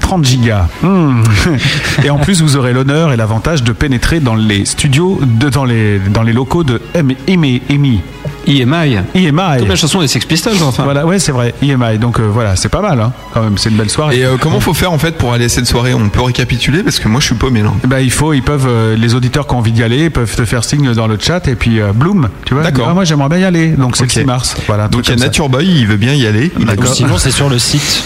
30 0.00 0.24
gigas. 0.24 0.66
Hmm. 0.82 1.22
Et 2.04 2.10
en 2.10 2.18
plus, 2.18 2.42
vous 2.42 2.56
aurez 2.56 2.72
l'honneur 2.72 3.12
et 3.12 3.16
l'avantage 3.16 3.62
de 3.62 3.72
pénétrer 3.72 4.20
dans 4.20 4.34
les 4.34 4.64
studios, 4.64 5.20
de, 5.22 5.48
dans, 5.48 5.64
les, 5.64 5.98
dans 5.98 6.22
les 6.22 6.32
locaux 6.32 6.64
de 6.64 6.80
M- 6.94 7.12
EMI. 7.28 7.62
EMI. 7.68 8.00
EMI. 8.46 8.96
EMI. 9.14 9.58
Comme 9.58 9.68
la 9.68 9.76
chanson 9.76 10.00
des 10.00 10.08
Sex 10.08 10.24
Pistols, 10.26 10.54
enfin. 10.64 10.82
Voilà, 10.84 11.06
ouais, 11.06 11.18
c'est 11.18 11.30
vrai, 11.32 11.54
EMI. 11.62 11.98
Donc 11.98 12.18
euh, 12.18 12.28
voilà, 12.32 12.56
c'est 12.56 12.68
pas 12.68 12.80
mal, 12.80 13.00
hein, 13.00 13.12
quand 13.32 13.42
même, 13.42 13.56
c'est 13.58 13.68
une 13.70 13.76
belle 13.76 13.90
soirée. 13.90 14.18
Et 14.18 14.24
euh, 14.24 14.36
comment 14.40 14.58
faut 14.60 14.74
faire 14.74 14.90
en 14.92 14.98
fait 14.98 15.16
pour 15.16 15.32
aller 15.32 15.44
à 15.44 15.48
cette 15.48 15.66
soirée? 15.66 15.94
On 15.94 16.08
peut 16.08 16.22
récapituler 16.22 16.82
parce 16.82 16.98
que 16.98 17.06
moi 17.08 17.20
je 17.20 17.26
suis 17.26 17.34
paumé 17.36 17.62
là. 17.62 17.72
Bah, 17.86 18.00
il 18.00 18.10
faut, 18.10 18.32
ils 18.32 18.42
peuvent, 18.42 18.66
euh, 18.68 18.96
les 18.96 19.14
auditeurs 19.14 19.46
qui 19.46 19.54
ont 19.54 19.58
envie 19.58 19.72
d'y 19.72 19.82
aller, 19.84 20.10
peuvent 20.10 20.34
te 20.34 20.44
faire 20.44 20.64
signe 20.64 20.92
dans 20.92 21.06
le 21.06 21.18
chat 21.20 21.46
et 21.46 21.54
puis 21.54 21.80
euh, 21.80 21.92
Bloom, 21.92 22.28
tu 22.44 22.54
vois. 22.54 22.64
D'accord. 22.64 22.88
Ah, 22.90 22.94
moi 22.94 23.04
j'aimerais 23.04 23.28
bien 23.28 23.38
y 23.38 23.44
aller, 23.44 23.68
donc 23.68 23.96
c'est 23.96 24.04
Ok. 24.04 24.14
le 24.14 24.20
6 24.22 24.26
mars. 24.26 24.56
Voilà, 24.66 24.88
Donc 24.88 25.06
il 25.06 25.10
y 25.10 25.14
a 25.14 25.18
ça. 25.18 25.24
Nature 25.26 25.48
Boy, 25.48 25.66
il 25.66 25.86
veut 25.86 25.96
bien 25.96 26.14
y 26.14 26.26
aller. 26.26 26.50
Sinon, 26.92 27.18
c'est 27.18 27.30
sur 27.30 27.48
le 27.48 27.58
site. 27.60 28.02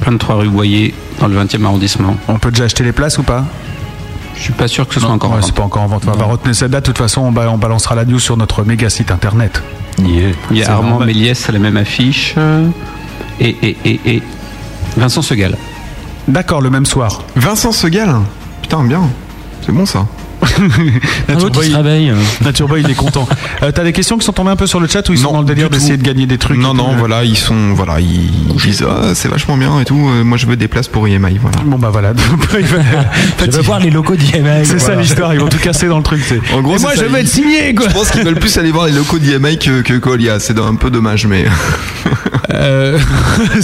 23 0.04 0.34
rue 0.36 0.48
Boyer, 0.48 0.92
dans 1.20 1.28
le 1.28 1.36
20e 1.38 1.64
arrondissement. 1.64 2.16
On 2.26 2.40
peut 2.40 2.50
déjà 2.50 2.64
acheter 2.64 2.82
les 2.82 2.90
places 2.92 3.16
ou 3.16 3.22
pas? 3.22 3.44
Je 4.36 4.42
suis 4.42 4.52
pas 4.52 4.68
sûr 4.68 4.86
que 4.88 4.94
ce 4.94 5.00
soit 5.00 5.10
encore 5.10 5.30
en 5.30 5.34
Ouais, 5.34 5.40
vente. 5.40 5.46
C'est 5.48 5.54
pas 5.54 5.62
encore 5.62 5.82
en 5.82 5.86
vente. 5.86 6.02
On 6.06 6.12
va 6.12 6.24
retenir 6.24 6.54
cette 6.54 6.70
date. 6.70 6.84
De 6.84 6.86
toute 6.92 6.98
façon, 6.98 7.20
on, 7.22 7.32
ba- 7.32 7.48
on 7.50 7.58
balancera 7.58 7.94
la 7.94 8.04
news 8.04 8.18
sur 8.18 8.36
notre 8.36 8.64
méga 8.64 8.90
site 8.90 9.10
internet. 9.10 9.62
Il 9.98 10.34
y 10.56 10.62
a 10.64 10.72
Armand 10.72 10.90
normal. 10.90 11.06
Méliès 11.08 11.48
à 11.48 11.52
la 11.52 11.58
même 11.60 11.76
affiche. 11.76 12.34
euh, 12.36 12.66
Et, 13.40 13.56
et, 13.62 13.76
et, 13.84 14.00
et 14.16 14.22
Vincent 14.96 15.22
Segal. 15.22 15.56
D'accord, 16.26 16.60
le 16.60 16.70
même 16.70 16.86
soir. 16.86 17.22
Vincent 17.36 17.72
Segal? 17.72 18.14
Putain, 18.62 18.82
bien. 18.84 19.02
C'est 19.64 19.72
bon 19.72 19.86
ça. 19.86 20.06
Nature 21.28 21.50
Boy, 21.50 21.70
se 21.70 21.76
réveille. 21.76 22.12
Nature 22.42 22.68
Boy, 22.68 22.82
il 22.84 22.90
est 22.90 22.94
content. 22.94 23.28
Euh, 23.62 23.70
T'as 23.72 23.82
des 23.84 23.92
questions 23.92 24.18
qui 24.18 24.24
sont 24.24 24.32
tombées 24.32 24.50
un 24.50 24.56
peu 24.56 24.66
sur 24.66 24.80
le 24.80 24.86
chat 24.88 25.08
ou 25.08 25.12
ils 25.12 25.18
sont 25.18 25.32
dans 25.32 25.40
le 25.40 25.46
délire 25.46 25.70
d'essayer 25.70 25.96
de 25.96 26.02
gagner 26.02 26.26
des 26.26 26.38
trucs 26.38 26.58
Non, 26.58 26.70
tout, 26.70 26.76
non, 26.78 26.94
voilà, 26.96 27.24
ils 27.24 27.36
sont, 27.36 27.72
voilà, 27.74 28.00
ils 28.00 28.30
disent 28.62 28.84
ah, 28.88 29.12
c'est 29.14 29.28
vachement 29.28 29.56
bien 29.56 29.80
et 29.80 29.84
tout. 29.84 30.08
euh, 30.08 30.24
moi, 30.24 30.36
je 30.38 30.46
veux 30.46 30.56
des 30.56 30.68
places 30.68 30.88
pour 30.88 31.06
IMI, 31.08 31.38
voilà. 31.40 31.58
Bon 31.64 31.78
bah 31.78 31.90
voilà. 31.90 32.12
Il 32.58 32.64
va- 32.66 32.82
Je 33.44 33.50
veux 33.50 33.62
voir 33.62 33.80
les 33.80 33.90
locaux 33.90 34.16
d'IMA. 34.16 34.64
C'est 34.64 34.78
ça 34.78 34.94
l'histoire, 34.94 35.32
ils 35.34 35.40
vont 35.40 35.48
tout 35.48 35.58
casser 35.58 35.86
dans 35.88 35.98
le 35.98 36.02
truc. 36.04 36.22
En 36.52 36.60
gros, 36.62 36.76
Et 36.76 36.80
moi 36.80 36.92
je 36.96 37.04
veux 37.04 37.18
être 37.18 37.28
signé 37.28 37.74
quoi. 37.74 37.88
Je 37.88 37.94
pense 37.94 38.10
qu'ils 38.10 38.22
veulent 38.24 38.34
plus 38.38 38.56
aller 38.58 38.70
voir 38.70 38.86
les 38.86 38.92
locaux 38.92 39.18
d'IMI 39.18 39.58
que, 39.58 39.82
que 39.82 39.94
Colia. 39.94 40.38
C'est 40.40 40.58
un 40.58 40.74
peu 40.74 40.90
dommage, 40.90 41.26
mais. 41.26 41.44
Euh, 42.52 42.98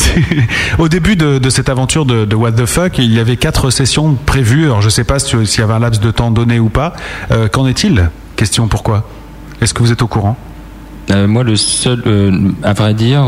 Au 0.78 0.89
début 0.89 1.16
de, 1.16 1.51
cette 1.51 1.69
aventure 1.69 2.07
de, 2.07 2.35
What 2.35 2.52
the 2.52 2.66
Fuck, 2.66 2.98
il 2.98 3.12
y 3.12 3.19
avait 3.19 3.36
quatre 3.36 3.70
sessions 3.70 4.16
prévues. 4.27 4.65
Alors 4.65 4.81
je 4.82 4.89
sais 4.89 5.05
pas 5.05 5.19
si- 5.19 5.47
s'il 5.47 5.61
y 5.61 5.65
avait 5.65 5.74
un 5.74 5.78
laps 5.81 6.01
de 6.01 6.11
temps 6.11 6.31
donné 6.31 6.59
ou 6.59 6.69
pas. 6.69 6.94
Euh, 7.31 7.48
Qu'en 7.48 7.66
est-il? 7.66 8.11
Question 8.36 8.69
pourquoi? 8.69 9.09
Est-ce 9.61 9.74
que 9.74 9.82
vous 9.82 9.93
êtes 9.93 10.02
au 10.02 10.07
courant? 10.07 10.36
Euh, 11.11 11.27
moi, 11.27 11.43
le 11.43 11.57
seul, 11.57 12.02
à 12.62 12.73
vrai 12.73 12.94
dire, 12.94 13.23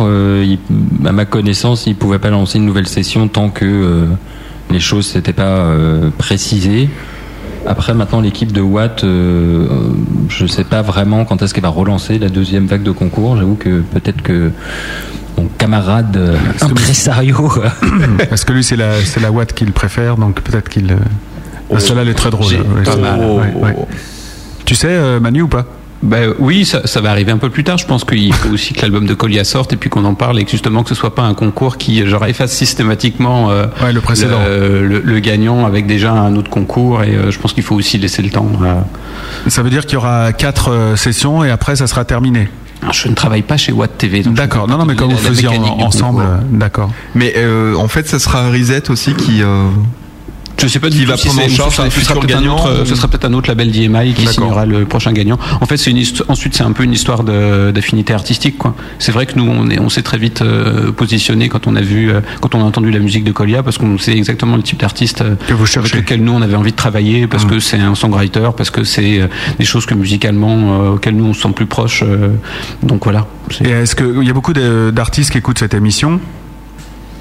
à 1.05 1.13
ma 1.13 1.25
connaissance, 1.25 1.87
il 1.87 1.97
pouvait 1.97 2.19
pas 2.21 2.31
lancer 2.31 2.59
une 2.59 2.65
nouvelle 2.67 2.87
session 2.89 3.29
tant 3.29 3.51
que 3.51 4.07
les 4.71 4.81
choses 4.81 5.15
n'étaient 5.15 5.33
pas 5.33 5.67
précisées. 6.17 6.89
Après, 7.67 7.93
maintenant, 7.93 8.21
l'équipe 8.21 8.53
de 8.53 8.61
Watt, 8.61 9.05
je 9.05 10.47
sais 10.47 10.65
pas 10.65 10.83
vraiment 10.83 11.25
quand 11.25 11.43
est-ce 11.43 11.53
qu'elle 11.55 11.65
va 11.65 11.69
relancer 11.71 12.19
la 12.19 12.29
deuxième 12.29 12.67
vague 12.67 12.83
de 12.85 12.93
concours. 12.93 13.37
J'avoue 13.37 13.57
que 13.57 13.81
peut-être 13.81 14.23
que 14.23 14.53
mon 15.39 15.47
camarade 15.59 16.17
euh, 16.17 16.37
impresario. 16.61 17.51
Parce 18.29 18.45
que 18.45 18.53
lui 18.53 18.65
c'est 18.65 18.77
la 18.77 18.95
c'est 19.05 19.21
la 19.21 19.31
Watt 19.31 19.53
qu'il 19.53 19.73
préfère, 19.73 20.17
donc 20.17 20.41
peut-être 20.41 20.69
qu'il. 20.69 20.93
euh, 20.93 20.97
ah, 21.75 21.79
Celle-là 21.81 22.03
elle 22.03 22.09
est 22.09 22.15
très 22.15 22.31
drôle. 22.31 22.53
Ouais, 22.53 22.83
pas 22.85 22.97
mal. 22.97 23.21
ouais, 23.21 23.53
ouais. 23.63 23.77
Tu 24.65 24.75
sais 24.75 24.89
euh, 24.91 25.21
Manu 25.21 25.43
ou 25.43 25.49
pas? 25.49 25.65
Ben 26.05 26.35
oui, 26.41 26.65
ça, 26.65 26.85
ça 26.85 27.01
va 27.01 27.11
arriver 27.13 27.31
un 27.31 27.39
peu 27.39 27.49
plus 27.49 27.63
tard. 27.63 27.79
Je 27.79 27.87
pense 27.87 28.03
qu'il 28.05 28.35
faut 28.35 28.49
aussi 28.51 28.75
que 28.75 28.83
l'album 28.83 29.07
de 29.07 29.15
Colia 29.15 29.45
sorte 29.45 29.73
et 29.73 29.77
puis 29.77 29.89
qu'on 29.89 30.05
en 30.05 30.15
parle 30.15 30.41
et 30.41 30.45
que 30.45 30.51
justement 30.51 30.83
que 30.83 30.89
ce 30.89 30.97
soit 30.97 31.15
pas 31.15 31.23
un 31.23 31.35
concours 31.35 31.77
qui 31.77 32.05
genre 32.09 32.27
efface 32.27 32.51
systématiquement 32.53 33.53
euh, 33.53 33.67
Ouais, 33.81 33.93
le 33.93 34.01
précédent. 34.01 34.41
le, 34.45 34.85
le- 34.89 35.01
le 35.01 35.19
gagnant 35.21 35.65
avec 35.65 35.87
déjà 35.87 36.11
un 36.11 36.35
autre 36.35 36.51
concours 36.51 37.05
et 37.05 37.15
euh, 37.15 37.31
je 37.31 37.39
pense 37.39 37.53
qu'il 37.53 37.63
faut 37.63 37.77
aussi 37.77 37.99
laisser 37.99 38.21
le 38.21 38.31
temps. 38.31 38.49
euh. 38.65 38.75
Ça 39.49 39.63
veut 39.63 39.71
dire 39.71 39.83
qu'il 39.87 39.95
y 39.95 39.97
aura 39.97 40.33
quatre 40.33 40.73
euh, 40.73 40.97
sessions 40.97 41.45
et 41.45 41.51
après 41.51 41.77
ça 41.77 41.87
sera 41.87 42.05
terminé? 42.05 42.49
Alors, 42.83 42.93
je 42.93 43.09
ne 43.09 43.15
travaille 43.15 43.43
pas 43.43 43.57
chez 43.57 43.73
Watt 43.73 43.97
TV. 43.97 44.23
donc 44.23 44.35
je 44.37 44.43
D'accord. 44.43 44.67
Non 44.69 44.77
non 44.77 44.85
mais 44.85 44.95
quand 44.97 45.09
vous 45.09 45.17
faisiez 45.17 45.49
ensemble, 45.49 46.25
d'accord. 46.51 46.91
Mais 47.15 47.33
euh, 47.37 47.75
en 47.77 47.89
fait, 47.89 48.07
ça 48.09 48.19
sera 48.19 48.51
Reset 48.51 48.91
aussi 48.91 49.15
qui. 49.15 49.43
euh, 49.43 49.69
Je 50.59 50.69
sais 50.69 50.79
pas 50.79 50.91
Qui 50.91 50.99
du 50.99 51.07
va 51.07 51.15
tout 51.15 51.21
si 51.23 51.27
prendre 51.29 51.43
en 51.43 51.49
charge 51.49 51.81
un 51.81 51.89
gagnants, 52.27 52.55
autre- 52.55 52.83
ou- 52.83 52.87
Ce 52.87 52.95
sera 52.95 53.09
peut-être 53.09 53.25
un 53.25 53.33
autre 53.33 53.49
label 53.49 53.71
d'EMI 53.73 54.15
qui 54.15 54.27
signera 54.29 54.65
le 54.65 54.85
prochain 54.85 55.13
gagnant. 55.13 55.39
En 55.61 55.67
fait, 55.67 55.77
c'est 55.77 55.91
une 55.91 56.03
ensuite 56.29 56.55
c'est 56.55 56.63
un 56.63 56.71
peu 56.73 56.85
une 56.85 56.93
histoire 56.93 57.25
d'affinité 57.25 58.13
artistique. 58.15 58.57
C'est 59.01 59.11
vrai 59.13 59.27
que 59.27 59.33
nous 59.37 59.45
on 59.49 59.69
est- 59.71 59.81
on 59.81 59.89
s'est 59.89 60.03
très 60.03 60.19
vite 60.19 60.41
euh, 60.43 60.93
positionné 60.93 61.49
quand 61.49 61.67
on 61.67 61.75
a 61.75 61.81
vu, 61.81 62.11
euh, 62.11 62.21
quand 62.41 62.55
on 62.55 62.61
a 62.61 62.65
entendu 62.65 62.91
la 62.93 63.01
musique 63.01 63.25
de 63.25 63.33
Colia, 63.33 63.63
parce 63.65 63.77
qu'on 63.79 63.99
sait 63.99 64.13
exactement 64.17 64.57
le 64.57 64.63
type 64.63 64.79
d'artiste 64.81 65.23
euh, 65.23 65.35
avec 65.81 65.95
lequel 65.97 66.23
nous 66.23 66.33
on 66.33 66.43
avait 66.43 66.55
envie 66.57 66.71
de 66.73 66.77
travailler, 66.77 67.27
parce 67.27 67.45
que 67.45 67.59
c'est 67.59 67.81
un 67.81 67.95
songwriter, 67.97 68.51
parce 68.57 68.71
que 68.71 68.85
c'est 68.85 69.21
euh, 69.21 69.27
des 69.59 69.65
choses 69.65 69.87
que 69.87 69.95
musicalement 69.95 70.57
euh, 70.83 70.95
auxquelles 70.95 71.17
nous 71.17 71.25
on 71.25 71.35
se 71.35 71.43
sent 71.43 71.53
plus 71.57 71.67
proche. 71.67 72.03
euh, 72.07 72.29
donc 72.83 73.05
voilà. 73.05 73.27
Et 73.65 73.71
est-ce 73.71 73.97
qu'il 73.97 74.23
y 74.25 74.31
a 74.31 74.33
beaucoup 74.33 74.53
d'artistes 74.53 75.31
qui 75.33 75.39
écoutent 75.39 75.59
cette 75.59 75.75
émission 75.75 76.21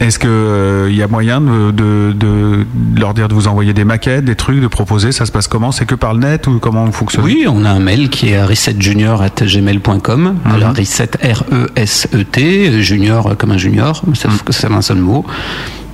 Est-ce 0.02 0.18
qu'il 0.20 0.96
y 0.96 1.02
a 1.04 1.08
moyen 1.08 1.40
de, 1.40 1.72
de- 1.72 2.12
de 2.14 2.66
leur 3.00 3.14
dire 3.14 3.28
de 3.30 3.34
vous 3.36 3.48
envoyer 3.48 3.72
des 3.74 3.86
maquettes, 3.86 4.26
des 4.26 4.36
trucs, 4.36 4.60
de 4.60 4.68
proposer 4.68 5.12
Ça 5.12 5.26
se 5.28 5.32
passe 5.32 5.48
comment? 5.48 5.72
C'est 5.72 5.86
que 5.86 5.96
par 5.96 6.14
le 6.16 6.20
net 6.22 6.48
ou 6.48 6.58
comment 6.60 6.84
vous 6.86 6.92
fonctionnez? 6.92 7.24
Oui, 7.26 7.46
on 7.48 7.64
a 7.66 7.70
un 7.70 7.80
mail 7.80 8.10
qui 8.10 8.30
est 8.30 8.44
resetjunior@gmail.com. 8.44 10.36
Alors 10.46 10.76
reset 10.76 11.12
R 11.24 11.44
E 11.52 11.68
S 11.76 12.08
E 12.14 12.24
T 12.24 12.82
junior 12.82 13.36
comme 13.38 13.52
un 13.52 13.58
junior, 13.58 14.02
sauf 14.14 14.44
que 14.44 14.52
c'est 14.54 14.72
un 14.72 14.82
seul 14.82 14.98
mot. 14.98 15.26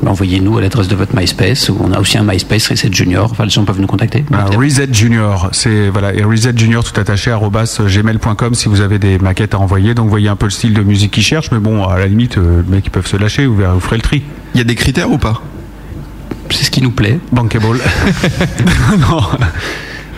Ben, 0.02 0.12
Envoyez-nous 0.12 0.58
à 0.58 0.62
l'adresse 0.62 0.88
de 0.88 0.96
votre 0.96 1.16
MySpace 1.16 1.70
ou 1.70 1.78
on 1.82 1.92
a 1.92 2.00
aussi 2.00 2.18
un 2.18 2.24
MySpace 2.24 2.68
Reset 2.70 2.92
Junior. 2.92 3.30
Enfin, 3.32 3.46
les 3.46 3.50
gens 3.50 3.66
peuvent 3.66 3.80
nous 3.80 3.88
contacter. 3.88 4.24
Ah, 4.32 4.46
Reset 4.46 4.90
Junior, 4.92 5.50
c'est 5.52 5.90
voilà, 5.90 6.14
et 6.14 6.24
Reset 6.24 6.56
Junior 6.56 6.84
tout 6.84 7.00
attaché 7.00 7.32
arobase 7.32 7.80
gmail.com 7.82 8.54
si 8.54 8.70
vous 8.70 8.82
avez 8.82 9.00
des 9.00 9.18
maquettes 9.20 9.54
à 9.54 9.60
envoyer. 9.60 9.94
Donc 9.94 10.06
vous 10.06 10.12
voyez 10.12 10.30
un 10.30 10.36
peu 10.36 10.46
le 10.46 10.52
style 10.52 10.74
de 10.74 10.82
musique 10.82 11.12
qu'ils 11.12 11.24
cherchent, 11.24 11.52
mais 11.52 11.60
bon, 11.60 11.86
à 11.86 11.98
la 11.98 12.08
limite, 12.08 12.38
euh, 12.38 12.62
les 12.64 12.76
mecs 12.76 12.86
ils 12.86 12.92
peuvent 12.92 13.08
se 13.08 13.18
lâcher, 13.18 13.46
vous, 13.46 13.56
verrez, 13.56 13.74
vous 13.74 13.80
ferez 13.80 13.98
le 13.98 14.02
tri. 14.02 14.24
Il 14.54 14.58
y 14.58 14.62
a 14.62 14.64
des 14.64 14.76
critères 14.76 15.12
ou 15.12 15.18
pas? 15.18 15.42
C'est 16.50 16.64
ce 16.64 16.72
qui 16.72 16.82
nous 16.82 16.92
plaît. 16.92 17.20
Bankable. 17.32 17.80
non. 19.00 19.22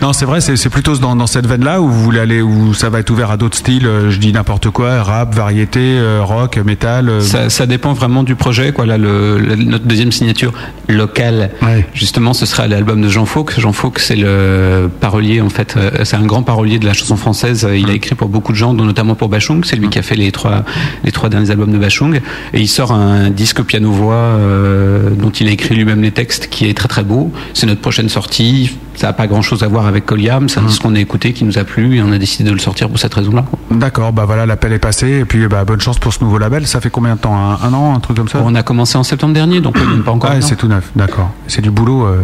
Non, 0.02 0.14
c'est 0.14 0.24
vrai, 0.24 0.40
c'est 0.40 0.70
plutôt 0.70 0.96
dans, 0.96 1.14
dans 1.14 1.26
cette 1.26 1.46
veine-là 1.46 1.82
où 1.82 1.88
vous 1.88 2.02
voulez 2.02 2.20
aller, 2.20 2.40
où 2.40 2.72
ça 2.72 2.88
va 2.88 3.00
être 3.00 3.10
ouvert 3.10 3.30
à 3.30 3.36
d'autres 3.36 3.58
styles. 3.58 3.86
euh, 3.86 4.10
Je 4.10 4.16
dis 4.18 4.32
n'importe 4.32 4.70
quoi, 4.70 5.02
rap, 5.02 5.34
variété, 5.34 5.78
euh, 5.98 6.20
rock, 6.22 6.56
métal. 6.64 7.10
euh, 7.10 7.20
Ça, 7.20 7.50
ça 7.50 7.66
dépend 7.66 7.92
vraiment 7.92 8.22
du 8.22 8.34
projet. 8.34 8.72
Quoi. 8.72 8.86
Là, 8.86 8.96
le, 8.96 9.38
le- 9.38 9.56
notre 9.56 9.84
deuxième 9.84 10.10
signature 10.10 10.52
locale, 10.88 11.50
justement, 11.92 12.32
ce 12.32 12.46
sera 12.46 12.66
l'album 12.66 13.02
de 13.02 13.08
Jean 13.10 13.26
Fauque. 13.26 13.60
Jean 13.60 13.74
Fauque, 13.74 13.98
c'est 13.98 14.16
le 14.16 14.88
parolier, 15.00 15.42
en 15.42 15.50
fait. 15.50 15.76
C'est 16.04 16.16
un 16.16 16.24
grand 16.24 16.42
parolier 16.42 16.78
de 16.78 16.86
la 16.86 16.94
chanson 16.94 17.16
française. 17.16 17.68
Il 17.76 17.90
a 17.90 17.92
écrit 17.92 18.14
pour 18.14 18.28
beaucoup 18.30 18.52
de 18.52 18.56
gens, 18.56 18.72
dont 18.72 18.84
notamment 18.86 19.14
pour 19.16 19.28
Bachung. 19.28 19.64
C'est 19.66 19.76
lui 19.76 19.90
qui 19.90 19.98
a 19.98 20.02
fait 20.02 20.16
les 20.16 20.32
trois, 20.32 20.64
les 21.04 21.12
trois 21.12 21.28
derniers 21.28 21.50
albums 21.50 21.72
de 21.72 21.78
Bachung. 21.78 22.20
Et 22.54 22.60
il 22.60 22.68
sort 22.68 22.92
un 22.92 23.28
disque 23.28 23.62
piano-voix 23.62 24.14
euh, 24.14 25.10
dont 25.10 25.30
il 25.30 25.46
a 25.46 25.50
écrit 25.50 25.74
lui-même 25.74 26.00
les 26.00 26.10
textes, 26.12 26.48
qui 26.48 26.66
est 26.70 26.74
très 26.74 26.88
très 26.88 27.02
beau. 27.02 27.30
C'est 27.52 27.66
notre 27.66 27.82
prochaine 27.82 28.08
sortie. 28.08 28.78
Ça 29.00 29.06
n'a 29.06 29.12
pas 29.14 29.26
grand-chose 29.26 29.62
à 29.62 29.66
voir 29.66 29.86
avec 29.86 30.04
Coliam. 30.04 30.46
C'est 30.50 30.60
un 30.60 30.64
disque 30.64 30.82
qu'on 30.82 30.94
a 30.94 31.00
écouté, 31.00 31.32
qui 31.32 31.44
nous 31.46 31.56
a 31.56 31.64
plu, 31.64 31.96
et 31.96 32.02
on 32.02 32.12
a 32.12 32.18
décidé 32.18 32.50
de 32.50 32.54
le 32.54 32.60
sortir 32.60 32.86
pour 32.90 32.98
cette 32.98 33.14
raison-là. 33.14 33.46
D'accord, 33.70 34.12
bah 34.12 34.24
voilà, 34.26 34.44
l'appel 34.44 34.74
est 34.74 34.78
passé, 34.78 35.20
et 35.20 35.24
puis 35.24 35.48
bah, 35.48 35.64
bonne 35.64 35.80
chance 35.80 35.98
pour 35.98 36.12
ce 36.12 36.22
nouveau 36.22 36.36
label. 36.36 36.66
Ça 36.66 36.82
fait 36.82 36.90
combien 36.90 37.14
de 37.14 37.20
temps 37.20 37.34
un, 37.34 37.58
un 37.66 37.72
an, 37.72 37.94
un 37.94 38.00
truc 38.00 38.18
comme 38.18 38.28
ça? 38.28 38.42
On 38.44 38.54
a 38.54 38.62
commencé 38.62 38.98
en 38.98 39.02
septembre 39.02 39.32
dernier, 39.32 39.62
donc 39.62 39.78
pas 40.04 40.10
encore. 40.10 40.30
Ah, 40.34 40.42
c'est 40.42 40.56
tout 40.56 40.68
neuf, 40.68 40.90
d'accord. 40.94 41.30
C'est 41.46 41.62
du 41.62 41.70
boulot. 41.70 42.04
euh, 42.04 42.20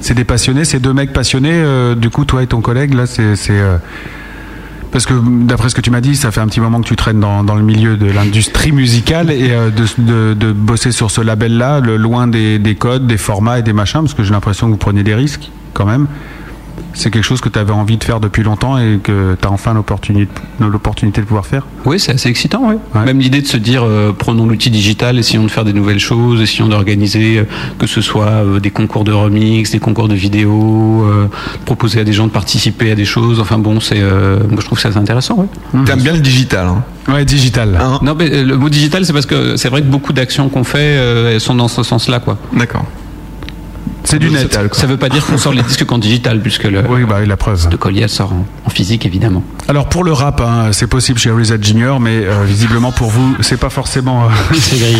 C'est 0.00 0.14
des 0.14 0.24
passionnés, 0.24 0.64
c'est 0.64 0.80
deux 0.80 0.94
mecs 0.94 1.12
passionnés. 1.12 1.50
euh, 1.52 1.94
du 1.94 2.08
coup, 2.08 2.24
toi 2.24 2.42
et 2.42 2.46
ton 2.46 2.62
collègue, 2.62 2.94
là, 2.94 3.04
c'est. 3.04 3.34
Parce 4.92 5.06
que 5.06 5.14
d'après 5.44 5.68
ce 5.68 5.74
que 5.74 5.80
tu 5.80 5.90
m'as 5.90 6.00
dit, 6.00 6.16
ça 6.16 6.30
fait 6.32 6.40
un 6.40 6.46
petit 6.48 6.60
moment 6.60 6.80
que 6.80 6.86
tu 6.88 6.96
traînes 6.96 7.20
dans, 7.20 7.42
le 7.54 7.62
milieu 7.62 7.96
de 7.96 8.06
l'industrie 8.06 8.72
musicale 8.72 9.30
et 9.30 9.50
euh, 9.52 9.70
de, 9.70 9.84
de- 9.98 10.34
de 10.34 10.52
bosser 10.52 10.90
sur 10.90 11.10
ce 11.10 11.20
label-là, 11.20 11.80
loin 11.80 12.26
des 12.26 12.76
codes, 12.78 13.06
des 13.06 13.16
formats 13.18 13.58
et 13.60 13.62
des 13.62 13.72
machins, 13.72 14.00
parce 14.00 14.14
que 14.14 14.24
j'ai 14.24 14.32
l'impression 14.32 14.66
que 14.66 14.72
vous 14.72 14.78
prenez 14.78 15.02
des 15.04 15.14
risques 15.14 15.50
quand 15.74 15.86
même. 15.86 16.06
C'est 16.94 17.10
quelque 17.10 17.24
chose 17.24 17.40
que 17.40 17.48
tu 17.48 17.58
avais 17.58 17.72
envie 17.72 17.96
de 17.96 18.04
faire 18.04 18.20
depuis 18.20 18.42
longtemps 18.42 18.78
et 18.78 18.98
que 19.02 19.36
tu 19.40 19.46
as 19.48 19.50
enfin 19.50 19.74
l'opportunité 19.74 21.20
de 21.20 21.26
pouvoir 21.26 21.46
faire 21.46 21.66
Oui, 21.84 21.98
c'est 21.98 22.12
assez 22.12 22.28
excitant, 22.28 22.62
oui. 22.64 22.76
Même 23.04 23.18
l'idée 23.20 23.40
de 23.42 23.46
se 23.46 23.56
dire, 23.56 23.82
euh, 23.84 24.12
prenons 24.16 24.46
l'outil 24.46 24.70
digital, 24.70 25.18
essayons 25.18 25.44
de 25.44 25.50
faire 25.50 25.64
des 25.64 25.72
nouvelles 25.72 25.98
choses, 25.98 26.40
essayons 26.40 26.68
d'organiser, 26.68 27.38
euh, 27.38 27.44
que 27.78 27.86
ce 27.86 28.00
soit 28.00 28.26
euh, 28.26 28.60
des 28.60 28.70
concours 28.70 29.04
de 29.04 29.12
remix, 29.12 29.70
des 29.70 29.78
concours 29.78 30.08
de 30.08 30.14
vidéos, 30.14 31.04
euh, 31.04 31.26
proposer 31.64 32.00
à 32.00 32.04
des 32.04 32.12
gens 32.12 32.26
de 32.26 32.32
participer 32.32 32.90
à 32.90 32.94
des 32.94 33.04
choses. 33.04 33.40
Enfin 33.40 33.58
bon, 33.58 33.80
c'est, 33.80 34.00
euh, 34.00 34.38
moi 34.48 34.58
je 34.60 34.66
trouve 34.66 34.78
ça 34.78 34.88
assez 34.88 34.98
intéressant, 34.98 35.36
oui. 35.38 35.84
T'aimes 35.84 36.02
bien 36.02 36.12
le 36.12 36.20
digital, 36.20 36.66
hein 36.66 36.84
Ouais, 37.08 37.24
digital. 37.24 37.78
Non, 38.02 38.14
mais 38.14 38.44
le 38.44 38.56
mot 38.56 38.68
digital, 38.68 39.04
c'est 39.04 39.12
parce 39.12 39.26
que 39.26 39.56
c'est 39.56 39.68
vrai 39.68 39.80
que 39.82 39.86
beaucoup 39.86 40.12
d'actions 40.12 40.48
qu'on 40.48 40.64
fait 40.64 40.78
euh, 40.80 41.32
elles 41.34 41.40
sont 41.40 41.54
dans 41.54 41.68
ce 41.68 41.82
sens-là, 41.82 42.20
quoi. 42.20 42.38
D'accord. 42.56 42.84
C'est 44.04 44.18
du 44.18 44.30
net. 44.30 44.58
Ça 44.72 44.86
veut 44.86 44.96
pas 44.96 45.08
dire 45.08 45.24
qu'on 45.26 45.38
sort 45.38 45.52
les 45.52 45.62
disques 45.62 45.84
qu'en 45.84 45.98
digital, 45.98 46.40
puisque 46.40 46.64
le 46.64 46.82
oui, 46.88 47.04
bah, 47.04 47.24
la 47.24 47.36
preuve. 47.36 47.68
de 47.68 47.76
Collier 47.76 48.08
sort 48.08 48.32
en, 48.32 48.46
en 48.64 48.70
physique, 48.70 49.06
évidemment. 49.06 49.42
Alors 49.68 49.88
pour 49.88 50.04
le 50.04 50.12
rap, 50.12 50.40
hein, 50.40 50.70
c'est 50.72 50.86
possible 50.86 51.18
chez 51.18 51.30
Reset 51.30 51.62
Junior, 51.62 52.00
mais 52.00 52.24
euh, 52.24 52.44
visiblement 52.44 52.92
pour 52.92 53.10
vous, 53.10 53.36
c'est 53.40 53.58
pas 53.58 53.70
forcément. 53.70 54.28
c'est 54.54 54.78
grillé. 54.78 54.96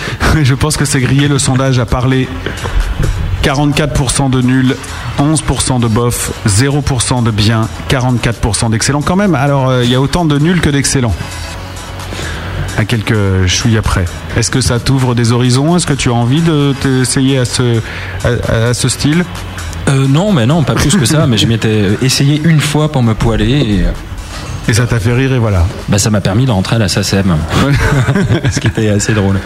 Je 0.44 0.54
pense 0.54 0.76
que 0.76 0.84
c'est 0.84 1.00
grillé. 1.00 1.28
Le 1.28 1.38
sondage 1.38 1.78
a 1.78 1.86
parlé. 1.86 2.28
44% 3.44 4.30
de 4.30 4.42
nul, 4.42 4.76
11% 5.18 5.80
de 5.80 5.86
bof, 5.86 6.32
0% 6.46 7.22
de 7.22 7.30
bien, 7.30 7.68
44% 7.88 8.70
d'excellent 8.70 9.00
quand 9.00 9.16
même. 9.16 9.34
Alors 9.34 9.68
euh, 9.68 9.84
il 9.84 9.90
y 9.90 9.94
a 9.94 10.00
autant 10.00 10.24
de 10.24 10.38
nuls 10.38 10.60
que 10.60 10.68
d'excellents. 10.70 11.14
À 12.78 12.84
quelques 12.84 13.46
chouilles 13.46 13.76
après. 13.76 14.04
Est-ce 14.36 14.50
que 14.50 14.60
ça 14.60 14.78
t'ouvre 14.78 15.14
des 15.16 15.32
horizons? 15.32 15.76
Est-ce 15.76 15.86
que 15.86 15.92
tu 15.94 16.08
as 16.10 16.14
envie 16.14 16.40
de 16.42 16.72
t'essayer 16.80 17.36
à 17.38 17.44
ce, 17.44 17.80
à, 18.24 18.68
à 18.68 18.74
ce 18.74 18.88
style? 18.88 19.24
Euh, 19.88 20.06
non, 20.08 20.32
mais 20.32 20.46
non, 20.46 20.62
pas 20.62 20.74
plus 20.74 20.94
que 20.96 21.04
ça. 21.04 21.26
mais 21.26 21.38
je 21.38 21.46
m'étais 21.46 21.86
essayé 22.02 22.40
une 22.44 22.60
fois 22.60 22.90
pour 22.92 23.02
me 23.02 23.14
poiler 23.14 23.50
et. 23.50 23.84
Et 24.70 24.74
ça 24.74 24.86
t'a 24.86 25.00
fait 25.00 25.14
rire 25.14 25.32
et 25.32 25.38
voilà. 25.38 25.66
Bah, 25.88 25.98
ça 25.98 26.10
m'a 26.10 26.20
permis 26.20 26.44
d'entrer 26.44 26.76
à 26.76 26.78
la 26.78 26.88
SACEM. 26.88 27.34
Ce 28.52 28.60
qui 28.60 28.66
était 28.68 28.90
assez 28.90 29.14
drôle. 29.14 29.40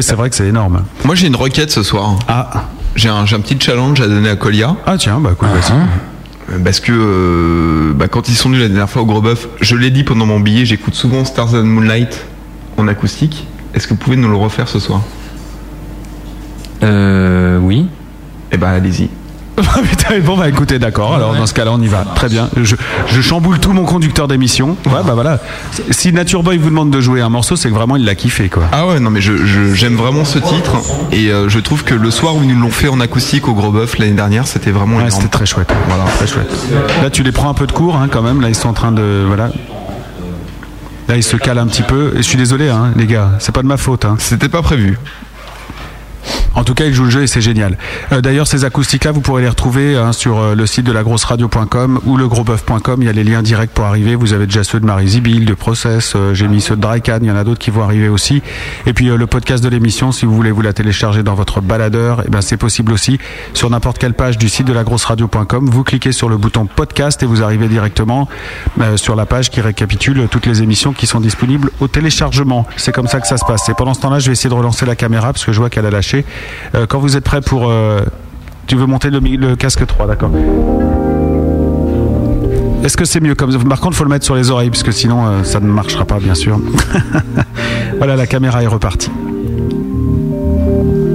C'est 0.00 0.14
vrai 0.14 0.30
que 0.30 0.36
c'est 0.36 0.46
énorme. 0.46 0.82
Moi 1.04 1.14
j'ai 1.14 1.26
une 1.26 1.36
requête 1.36 1.70
ce 1.70 1.82
soir. 1.82 2.18
Ah. 2.26 2.64
J'ai 2.96 3.10
un, 3.10 3.26
j'ai 3.26 3.36
un 3.36 3.40
petit 3.40 3.58
challenge 3.60 4.00
à 4.00 4.08
donner 4.08 4.30
à 4.30 4.36
Colia. 4.36 4.74
Ah 4.86 4.96
tiens, 4.98 5.20
bah 5.20 5.30
écoute, 5.34 5.48
vas-y. 5.50 5.72
Euh, 5.78 5.84
Parce 6.64 6.80
que 6.80 6.92
euh, 6.92 7.92
bah, 7.94 8.08
quand 8.08 8.28
ils 8.28 8.36
sont 8.36 8.48
venus 8.48 8.62
la 8.62 8.68
dernière 8.68 8.88
fois 8.88 9.02
au 9.02 9.06
Gros 9.06 9.20
Bœuf, 9.20 9.48
je 9.60 9.74
l'ai 9.74 9.90
dit 9.90 10.04
pendant 10.04 10.26
mon 10.26 10.38
billet, 10.38 10.64
j'écoute 10.64 10.94
souvent 10.94 11.24
Stars 11.24 11.54
and 11.54 11.64
Moonlight 11.64 12.24
en 12.76 12.86
acoustique. 12.86 13.46
Est-ce 13.74 13.86
que 13.86 13.94
vous 13.94 13.98
pouvez 13.98 14.16
nous 14.16 14.28
le 14.28 14.36
refaire 14.36 14.68
ce 14.68 14.78
soir? 14.78 15.02
Euh, 16.82 17.58
oui. 17.58 17.88
Eh 18.52 18.56
ben 18.56 18.68
allez-y. 18.68 19.08
Ah, 20.08 20.12
bon 20.22 20.36
bah 20.36 20.48
écoutez 20.48 20.78
d'accord 20.78 21.14
alors 21.16 21.34
dans 21.34 21.46
ce 21.46 21.52
cas 21.54 21.64
là 21.64 21.72
on 21.72 21.80
y 21.80 21.88
va. 21.88 22.04
Très 22.14 22.28
bien. 22.28 22.48
Je, 22.56 22.76
je 23.08 23.20
chamboule 23.20 23.58
tout 23.58 23.72
mon 23.72 23.84
conducteur 23.84 24.28
d'émission. 24.28 24.76
Ouais 24.86 25.00
bah 25.04 25.14
voilà. 25.14 25.40
Si 25.90 26.12
Nature 26.12 26.42
Boy 26.44 26.58
vous 26.58 26.68
demande 26.70 26.90
de 26.90 27.00
jouer 27.00 27.20
un 27.22 27.28
morceau 27.28 27.56
c'est 27.56 27.68
que 27.70 27.74
vraiment 27.74 27.96
il 27.96 28.04
l'a 28.04 28.14
kiffé 28.14 28.48
quoi. 28.48 28.64
Ah 28.70 28.86
ouais, 28.86 29.00
non 29.00 29.10
mais 29.10 29.20
je- 29.20 29.44
je- 29.44 29.74
j'aime 29.74 29.96
vraiment 29.96 30.24
ce 30.24 30.38
titre. 30.38 30.76
Et 31.10 31.30
euh, 31.32 31.48
je 31.48 31.58
trouve 31.58 31.82
que 31.82 31.94
le 31.94 32.10
soir 32.12 32.36
où 32.36 32.42
ils 32.44 32.48
nous 32.54 32.60
l'ont 32.60 32.70
fait 32.70 32.86
en 32.88 33.00
acoustique 33.00 33.48
au 33.48 33.54
Gros 33.54 33.72
Bœuf 33.72 33.98
l'année 33.98 34.12
dernière, 34.12 34.46
c'était 34.46 34.70
vraiment 34.70 34.98
Ouais, 34.98 35.10
c'était 35.10 35.26
très 35.28 35.46
chouette. 35.46 35.72
Voilà. 35.88 36.04
Très 36.16 36.26
chouette. 36.28 36.50
Là 37.02 37.10
tu 37.10 37.22
les 37.24 37.32
prends 37.32 37.48
un 37.50 37.54
peu 37.54 37.66
de 37.66 37.72
cours 37.72 37.96
hein, 37.96 38.08
quand 38.10 38.22
même. 38.22 38.40
Là 38.40 38.48
ils 38.48 38.54
sont 38.54 38.68
en 38.68 38.74
train 38.74 38.92
de 38.92 39.24
voilà. 39.26 39.50
Là 41.08 41.16
ils 41.16 41.22
se 41.24 41.36
calent 41.36 41.58
un 41.58 41.66
petit 41.66 41.82
peu. 41.82 42.12
Et 42.14 42.18
je 42.18 42.22
suis 42.22 42.38
désolé 42.38 42.68
hein, 42.68 42.92
les 42.96 43.06
gars. 43.06 43.30
C'est 43.40 43.52
pas 43.54 43.62
de 43.62 43.68
ma 43.68 43.76
faute 43.76 44.04
hein. 44.04 44.14
C'était 44.18 44.48
pas 44.48 44.62
prévu. 44.62 44.98
En 46.54 46.64
tout 46.64 46.74
cas, 46.74 46.84
il 46.86 46.94
joue 46.94 47.04
le 47.04 47.10
jeu 47.10 47.22
et 47.22 47.26
c'est 47.26 47.40
génial. 47.42 47.76
Euh, 48.12 48.20
D'ailleurs, 48.20 48.46
ces 48.46 48.64
acoustiques-là, 48.64 49.12
vous 49.12 49.20
pourrez 49.20 49.42
les 49.42 49.48
retrouver 49.48 49.96
hein, 49.96 50.12
sur 50.12 50.38
euh, 50.38 50.54
le 50.54 50.66
site 50.66 50.86
de 50.86 50.92
lagrosseradio.com 50.92 52.00
ou 52.06 52.16
legrosboeuf.com. 52.16 53.02
Il 53.02 53.06
y 53.06 53.08
a 53.08 53.12
les 53.12 53.24
liens 53.24 53.42
directs 53.42 53.70
pour 53.72 53.84
arriver. 53.84 54.14
Vous 54.14 54.32
avez 54.32 54.46
déjà 54.46 54.64
ceux 54.64 54.80
de 54.80 54.86
Marie 54.86 55.08
Zibil, 55.08 55.44
de 55.44 55.54
Process. 55.54 56.14
euh, 56.16 56.32
J'ai 56.34 56.48
mis 56.48 56.60
ceux 56.60 56.76
de 56.76 56.80
Drycan. 56.80 57.18
Il 57.20 57.26
y 57.28 57.30
en 57.30 57.36
a 57.36 57.44
d'autres 57.44 57.58
qui 57.58 57.70
vont 57.70 57.82
arriver 57.82 58.08
aussi. 58.08 58.42
Et 58.86 58.92
puis 58.92 59.06
le 59.06 59.26
podcast 59.26 59.62
de 59.62 59.68
l'émission, 59.68 60.12
si 60.12 60.24
vous 60.24 60.34
voulez 60.34 60.50
vous 60.50 60.62
la 60.62 60.72
télécharger 60.72 61.22
dans 61.22 61.34
votre 61.34 61.60
baladeur, 61.60 62.22
eh 62.26 62.30
ben 62.30 62.40
c'est 62.40 62.56
possible 62.56 62.92
aussi 62.92 63.18
sur 63.54 63.68
n'importe 63.70 63.98
quelle 63.98 64.14
page 64.14 64.38
du 64.38 64.48
site 64.48 64.66
de 64.66 64.72
lagrosseradio.com. 64.72 65.68
Vous 65.70 65.84
cliquez 65.84 66.12
sur 66.12 66.28
le 66.28 66.36
bouton 66.36 66.66
podcast 66.66 67.22
et 67.22 67.26
vous 67.26 67.42
arrivez 67.42 67.68
directement 67.68 68.28
sur 68.96 69.14
la 69.16 69.26
page 69.26 69.50
qui 69.50 69.60
récapitule 69.60 70.26
toutes 70.30 70.46
les 70.46 70.62
émissions 70.62 70.92
qui 70.92 71.06
sont 71.06 71.20
disponibles 71.20 71.70
au 71.80 71.88
téléchargement. 71.88 72.66
C'est 72.76 72.92
comme 72.92 73.06
ça 73.08 73.20
que 73.20 73.26
ça 73.26 73.36
se 73.36 73.44
passe. 73.44 73.68
Et 73.68 73.74
pendant 73.74 73.94
ce 73.94 74.00
temps-là, 74.00 74.18
je 74.18 74.26
vais 74.26 74.32
essayer 74.32 74.50
de 74.50 74.54
relancer 74.54 74.86
la 74.86 74.96
caméra 74.96 75.32
parce 75.32 75.44
que 75.44 75.52
je 75.52 75.58
vois 75.58 75.70
qu'elle 75.70 75.86
a 75.86 75.90
lâché. 75.90 76.15
Euh, 76.74 76.86
quand 76.88 76.98
vous 76.98 77.16
êtes 77.16 77.24
prêt 77.24 77.40
pour... 77.40 77.68
euh, 77.68 78.00
tu 78.66 78.76
veux 78.76 78.86
monter 78.86 79.10
le, 79.10 79.54
casque 79.56 79.86
3, 79.86 80.06
d'accord 80.06 80.30
Est-ce 82.84 82.96
que 82.96 83.04
c'est 83.04 83.20
mieux 83.20 83.34
comme 83.34 83.56
Par 83.64 83.80
contre, 83.80 83.94
il 83.94 83.96
faut 83.96 84.04
le 84.04 84.10
mettre 84.10 84.24
sur 84.24 84.34
les 84.34 84.50
oreilles 84.50 84.70
parce 84.70 84.82
que 84.82 84.92
sinon, 84.92 85.26
euh, 85.26 85.44
ça 85.44 85.60
ne 85.60 85.66
marchera 85.66 86.04
pas, 86.04 86.18
bien 86.18 86.34
sûr. 86.34 86.58
voilà, 87.98 88.16
la 88.16 88.26
caméra 88.26 88.62
est 88.62 88.66
repartie. 88.66 89.10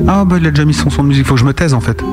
Ah 0.08 0.26
bah 0.26 0.38
il 0.40 0.48
a 0.48 0.50
déjà 0.50 0.66
mis 0.66 0.74
son 0.74 0.90
son 0.90 1.04
de 1.04 1.10
musique, 1.10 1.26
faut 1.26 1.36
que 1.36 1.40
je 1.40 1.46
me 1.46 1.54
taise 1.54 1.74
en 1.74 1.80
fait. 1.80 2.04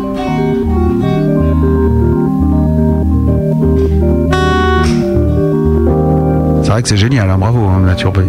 C'est 6.62 6.70
vrai 6.70 6.82
que 6.82 6.88
c'est 6.88 6.96
génial, 6.96 7.30
hein, 7.30 7.38
bravo 7.38 7.66
hein, 7.66 7.80
Boy. 8.12 8.26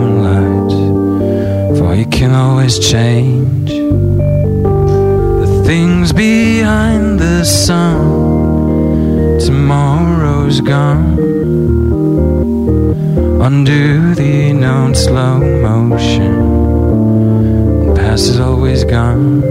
can 2.31 2.39
always 2.39 2.79
change 2.79 3.69
the 3.69 5.63
things 5.65 6.13
behind 6.13 7.19
the 7.19 7.43
sun. 7.43 7.99
Tomorrow's 9.39 10.61
gone. 10.61 11.19
Undo 13.47 14.15
the 14.15 14.53
known 14.53 14.95
slow 14.95 15.39
motion. 15.39 16.33
Past 17.95 18.29
is 18.29 18.39
always 18.39 18.85
gone. 18.85 19.41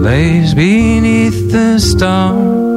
Lays 0.00 0.54
beneath 0.54 1.52
the 1.52 1.78
stars. 1.78 2.71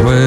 Questions 0.00 0.23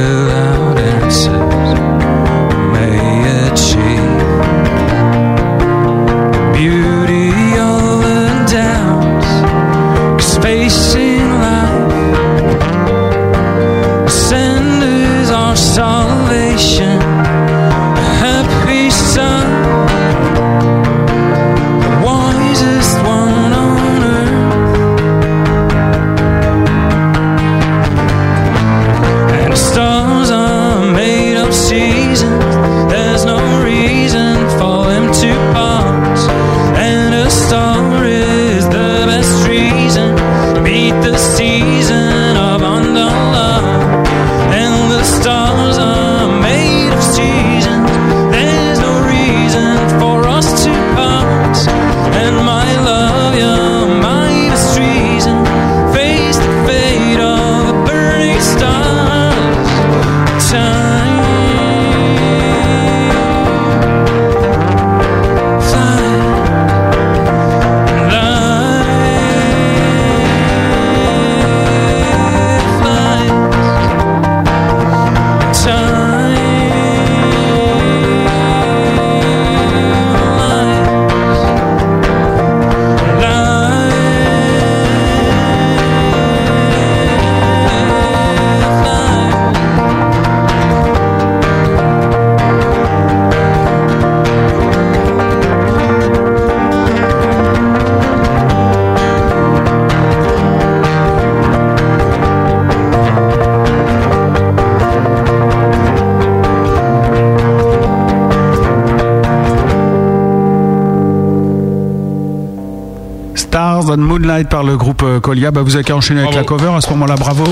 par 114.49 114.63
le 114.63 114.77
groupe 114.77 115.03
euh, 115.03 115.19
Colia. 115.19 115.51
Bah, 115.51 115.61
vous 115.63 115.75
avez 115.75 115.83
qu'à 115.83 115.95
enchaîner 115.95 116.21
avec 116.21 116.35
la 116.35 116.43
cover 116.43 116.71
à 116.75 116.81
ce 116.81 116.89
moment-là, 116.91 117.15
bravo. 117.15 117.43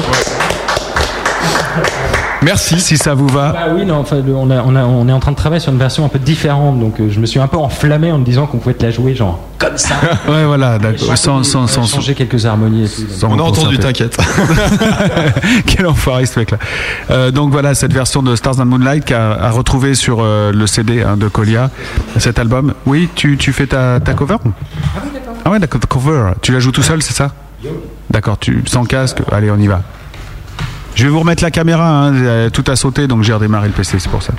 Merci. 2.42 2.80
Si 2.80 2.98
ça 2.98 3.16
vous 3.16 3.28
va. 3.28 3.52
Bah 3.54 3.60
oui, 3.76 3.86
non, 3.86 3.96
enfin, 3.96 4.18
on, 4.28 4.52
a- 4.52 4.62
on 4.64 4.76
a- 4.76 4.84
on 4.84 5.08
est 5.08 5.12
en 5.12 5.20
train 5.20 5.32
de 5.32 5.36
travailler 5.36 5.60
sur 5.60 5.72
une 5.72 5.80
version 5.80 6.06
un 6.06 6.10
peu 6.10 6.20
différente, 6.20 6.80
donc 6.80 7.00
euh, 7.00 7.10
je 7.10 7.20
me 7.20 7.26
suis 7.26 7.40
un 7.40 7.48
peu 7.48 7.58
enflammé 7.58 8.12
en 8.12 8.20
me 8.20 8.24
disant 8.26 8.46
qu'on 8.46 8.58
pouvait 8.60 8.76
te 8.76 8.86
la 8.86 8.92
jouer 8.92 9.16
genre 9.16 9.40
comme 9.58 9.78
ça. 9.78 9.96
Ouais, 10.28 10.46
voilà, 10.46 10.78
d'accord. 10.78 11.18
Sans, 11.18 11.42
sans, 11.44 11.66
sans, 11.66 11.86
changer 11.88 12.14
quelques 12.14 12.46
harmonies 12.46 12.84
et 12.86 12.88
tout. 12.88 13.10
sans 13.12 13.32
On 13.32 13.40
a 13.40 13.42
entendu, 13.42 13.80
t'inquiète. 13.80 14.18
Quel 15.66 15.88
enfoiré 15.88 16.28
ce 16.28 16.38
mec-là. 16.40 16.58
Euh, 17.10 17.32
donc 17.32 17.52
voilà, 17.52 17.74
cette 17.74 17.94
version 17.94 18.22
de 18.22 18.36
Stars 18.36 18.60
and 18.60 18.66
Moonlight 18.66 19.06
qu'a 19.06 19.32
à 19.32 19.50
retrouver 19.50 19.96
sur 19.96 20.20
euh, 20.22 20.52
le 20.52 20.68
CD 20.68 21.02
hein, 21.02 21.18
de 21.18 21.28
Colia, 21.28 21.72
cet 22.20 22.38
album. 22.38 22.76
Oui, 22.86 23.10
tu, 23.16 23.38
tu 23.38 23.54
fais 23.54 23.66
ta, 23.66 24.00
ta 24.00 24.14
cover 24.14 24.36
cover. 25.88 26.34
Tu 26.41 26.52
la 26.52 26.60
joues 26.60 26.72
tout 26.72 26.84
seul, 26.84 27.02
c'est 27.02 27.14
ça 27.14 27.34
D'accord, 28.10 28.38
tu 28.38 28.64
sans 28.68 28.86
casque. 28.86 29.22
Allez, 29.32 29.49
on 29.52 29.57
y 29.57 29.68
va. 29.68 29.82
Je 30.95 31.03
vais 31.03 31.10
vous 31.10 31.19
remettre 31.19 31.44
la 31.44 31.52
caméra, 31.52 32.06
hein, 32.07 32.49
tout 32.52 32.64
a 32.68 32.76
sauté, 32.76 33.07
donc 33.07 33.23
j'ai 33.23 33.34
redémarré 33.34 33.68
le 33.68 33.73
PC, 33.73 33.99
c'est 33.99 34.10
pour 34.10 34.23
ça. 34.23 34.34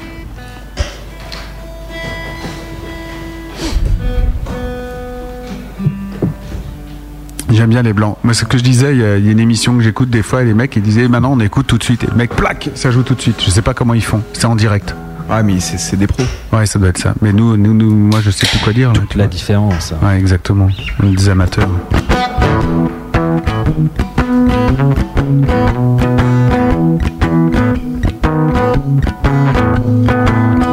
J'aime 7.51 7.71
bien 7.71 7.83
les 7.83 7.93
blancs. 7.93 8.17
Moi, 8.23 8.35
ce 8.35 8.45
que 8.45 8.59
je 8.59 8.63
disais, 8.63 8.93
il 8.93 9.01
y, 9.01 9.05
a 9.05 9.17
il 9.17 9.25
y 9.25 9.29
a 9.29 9.33
une 9.33 9.39
émission 9.39 9.77
que 9.77 9.83
j'écoute 9.83 10.11
des 10.11 10.23
fois, 10.23 10.43
et 10.43 10.45
les 10.45 10.55
mecs, 10.55 10.77
ils 10.77 10.83
disaient, 10.83 11.09
maintenant, 11.09 11.33
on 11.33 11.41
écoute 11.41 11.67
tout 11.67 11.79
de 11.79 11.83
suite. 11.83 12.05
Et 12.05 12.07
le 12.07 12.15
mec, 12.15 12.35
plaque, 12.35 12.71
ça 12.75 12.91
joue 12.91 13.03
tout 13.03 13.15
de 13.15 13.21
suite. 13.21 13.43
Je 13.45 13.51
sais 13.51 13.63
pas 13.63 13.73
comment 13.73 13.95
ils 13.95 14.05
font. 14.05 14.23
C'est 14.33 14.47
en 14.47 14.57
direct. 14.57 14.95
Ah, 15.31 15.43
mais 15.43 15.59
c'est 15.61 15.97
des 15.97 16.07
pros. 16.07 16.23
Ouais, 16.57 16.65
ça 16.65 16.79
doit 16.79 16.89
être 16.89 16.97
ça. 16.97 17.13
Mais 17.21 17.35
nous, 17.35 17.59
nous, 17.59 17.75
nous 17.75 17.95
moi, 17.95 18.21
je 18.23 18.31
sais 18.31 18.47
plus 18.47 18.59
quoi 18.61 18.73
dire. 18.73 18.91
Toute 18.95 19.15
la 19.15 19.27
différence. 19.27 19.93
Ouais, 20.03 20.19
exactement. 20.19 20.69
Des 21.03 21.29
amateurs. 21.29 21.69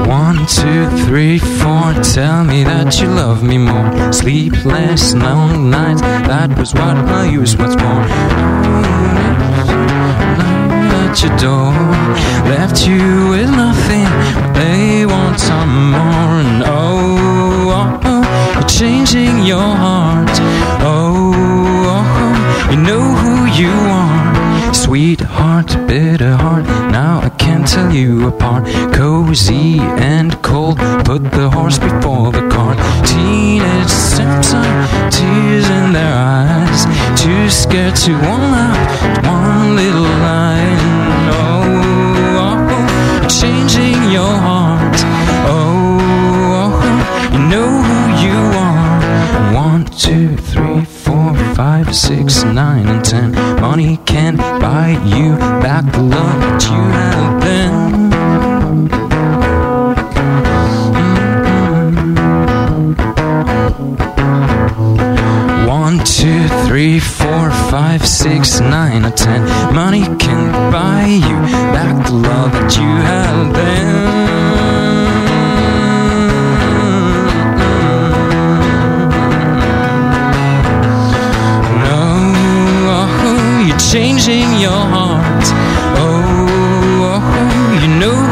One, 0.07 0.45
two, 0.47 0.87
three, 1.05 1.37
four. 1.37 1.93
Tell 2.01 2.45
me 2.45 2.63
that 2.63 3.01
you 3.01 3.09
love 3.09 3.43
me 3.43 3.57
more. 3.57 3.91
Sleepless 4.13 5.13
long 5.15 5.69
nights. 5.69 6.01
That 6.01 6.57
was 6.57 6.73
what 6.73 6.95
I 6.95 7.25
used 7.25 7.59
once 7.59 7.75
more. 7.75 8.62
At 11.13 11.21
your 11.21 11.37
door, 11.37 11.73
left 12.49 12.87
you 12.87 13.29
with 13.29 13.51
nothing. 13.51 14.05
But 14.33 14.53
they 14.55 15.05
want 15.05 15.39
some 15.39 15.91
more. 15.91 16.41
And 16.41 16.63
oh, 16.65 17.69
oh, 17.69 17.99
oh, 18.03 18.53
you're 18.55 18.67
changing 18.67 19.45
your 19.45 19.59
heart. 19.59 20.27
Oh, 20.81 21.31
oh, 21.85 22.03
oh, 22.25 22.71
you 22.71 22.77
know 22.81 23.05
who 23.21 23.45
you 23.61 23.69
are. 23.69 24.73
Sweetheart, 24.73 25.67
bitter 25.85 26.35
heart, 26.35 26.63
now 26.91 27.19
I 27.21 27.29
can't 27.29 27.67
tell 27.67 27.93
you 27.93 28.27
apart. 28.29 28.65
Cozy 28.95 29.77
and 29.79 30.41
cold, 30.41 30.79
put 31.05 31.29
the 31.29 31.47
horse 31.51 31.77
before 31.77 32.31
the 32.31 32.49
cart. 32.49 32.79
Teenage 33.05 33.87
symptom, 33.87 34.65
tears 35.11 35.69
in 35.69 35.93
their 35.93 36.15
eyes. 36.15 36.87
Too 37.21 37.51
scared 37.51 37.95
to 37.97 38.13
own 38.13 38.51
up 38.51 39.23
one 39.23 39.75
little 39.75 40.01
line. 40.01 40.92
Your 84.63 84.71
heart. 84.71 85.45
Oh, 85.99 87.19
you 87.81 87.89
know 87.99 88.22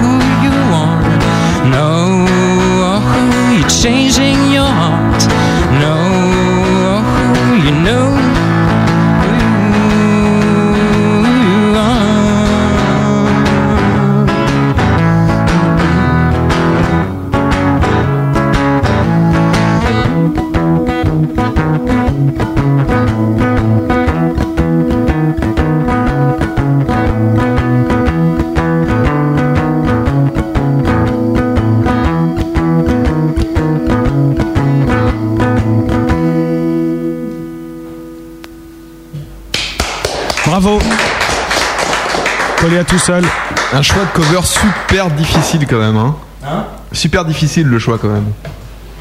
seul. 43.02 43.24
Un 43.74 43.82
choix 43.82 44.04
de 44.04 44.10
cover 44.14 44.42
super 44.44 45.10
difficile 45.12 45.66
quand 45.68 45.80
même. 45.80 45.98
Hein. 45.98 46.16
Hein 46.46 46.66
super 46.92 47.26
difficile 47.26 47.68
le 47.68 47.80
choix 47.80 47.98
quand 47.98 48.10
même. 48.10 48.26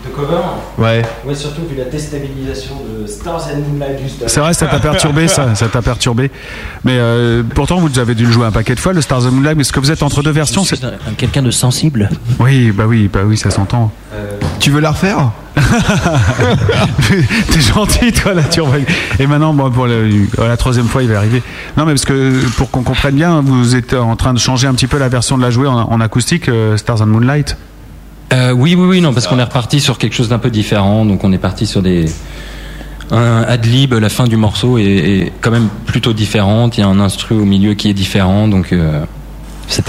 De 0.05 0.10
cover 0.14 0.40
Ouais. 0.78 1.02
Ouais, 1.27 1.35
surtout 1.35 1.62
vu 1.68 1.77
la 1.77 1.85
déstabilisation 1.85 2.74
de 2.77 3.06
Stars 3.06 3.48
and 3.55 3.68
Moonlight 3.68 4.01
juste 4.02 4.24
C'est 4.28 4.40
vrai, 4.40 4.55
ça 4.55 4.66
t'a 4.66 4.78
perturbé, 4.78 5.28
ça, 5.28 5.55
ça 5.55 5.68
t'a 5.68 5.82
perturbé. 5.82 6.31
Mais 6.85 6.94
euh, 6.97 7.43
pourtant, 7.55 7.78
vous 7.78 7.98
avez 7.98 8.14
dû 8.14 8.24
le 8.24 8.32
jouer 8.32 8.47
un 8.47 8.51
paquet 8.51 8.74
de 8.74 8.81
fois, 8.81 8.94
le 8.94 9.02
Stars 9.02 9.27
of 9.27 9.32
Moonlight. 9.32 9.56
Mais 9.56 9.60
est-ce 9.60 9.72
que 9.72 9.81
vous 9.81 9.90
êtes 9.90 10.02
entre 10.02 10.22
deux 10.22 10.31
versions 10.31 10.64
c'est... 10.64 10.81
Quelqu'un 11.18 11.43
de 11.43 11.51
sensible. 11.51 12.09
Oui, 12.39 12.72
bah 12.72 12.85
oui, 12.86 13.10
bah 13.12 13.20
oui, 13.27 13.36
ça 13.36 13.51
s'entend. 13.51 13.93
Tu 14.59 14.70
veux 14.70 14.81
la 14.81 14.93
refaire? 14.93 15.32
T'es 17.52 17.60
gentil, 17.60 18.12
toi, 18.12 18.34
la 18.34 18.42
turbague. 18.44 18.86
Et 19.18 19.26
maintenant, 19.26 19.55
bon, 19.55 19.70
pour 19.70 19.86
le- 19.86 20.26
la 20.38 20.56
troisième 20.56 20.86
fois, 20.86 21.02
il 21.02 21.09
va 21.09 21.18
arriver. 21.18 21.42
Non, 21.76 21.84
mais 21.84 21.92
parce 21.92 22.05
que 22.05 22.47
pour 22.56 22.70
qu'on 22.70 22.82
comprenne 22.82 23.14
bien, 23.14 23.40
vous 23.40 23.76
êtes 23.76 23.94
en 23.94 24.16
train 24.16 24.34
de 24.34 24.38
changer 24.38 24.66
un 24.66 24.74
petit 24.74 24.86
peu 24.86 24.98
la 24.98 25.09
version 25.09 25.36
de 25.36 25.42
la 25.42 25.51
jouer 25.51 25.68
en, 25.68 26.01
acoustique, 26.01 26.48
euh, 26.48 26.76
Stars 26.76 27.02
and 27.02 27.06
Moonlight. 27.06 27.56
Euh, 28.32 28.52
oui, 28.52 28.74
oui, 28.76 28.86
oui, 28.86 29.01
non, 29.01 29.12
parce 29.12 29.26
qu'on 29.26 29.38
est 29.38 29.44
reparti 29.44 29.80
sur 29.80 29.98
quelque 29.98 30.14
chose 30.14 30.28
d'un 30.28 30.38
peu 30.38 30.51
différent. 30.51 31.05
Donc 31.05 31.24
on 31.24 31.32
est 31.32 31.38
parti 31.38 31.66
sur 31.66 31.82
des 31.82 32.06
un 33.10 33.42
ad-lib. 33.42 33.94
La 33.94 34.09
fin 34.09 34.24
du 34.24 34.36
morceau 34.36 34.78
est, 34.78 35.32
quand 35.40 35.51
même 35.51 35.68
plutôt 35.86 36.12
différente. 36.12 36.78
Il 36.78 36.80
y 36.80 36.84
a 36.84 36.86
un 36.86 37.01
instru 37.01 37.34
au 37.34 37.44
milieu 37.44 37.74
qui 37.74 37.88
est 37.88 37.94
différent. 37.94 38.47
Donc 38.47 38.72
euh, 38.72 39.02
un, 39.02 39.82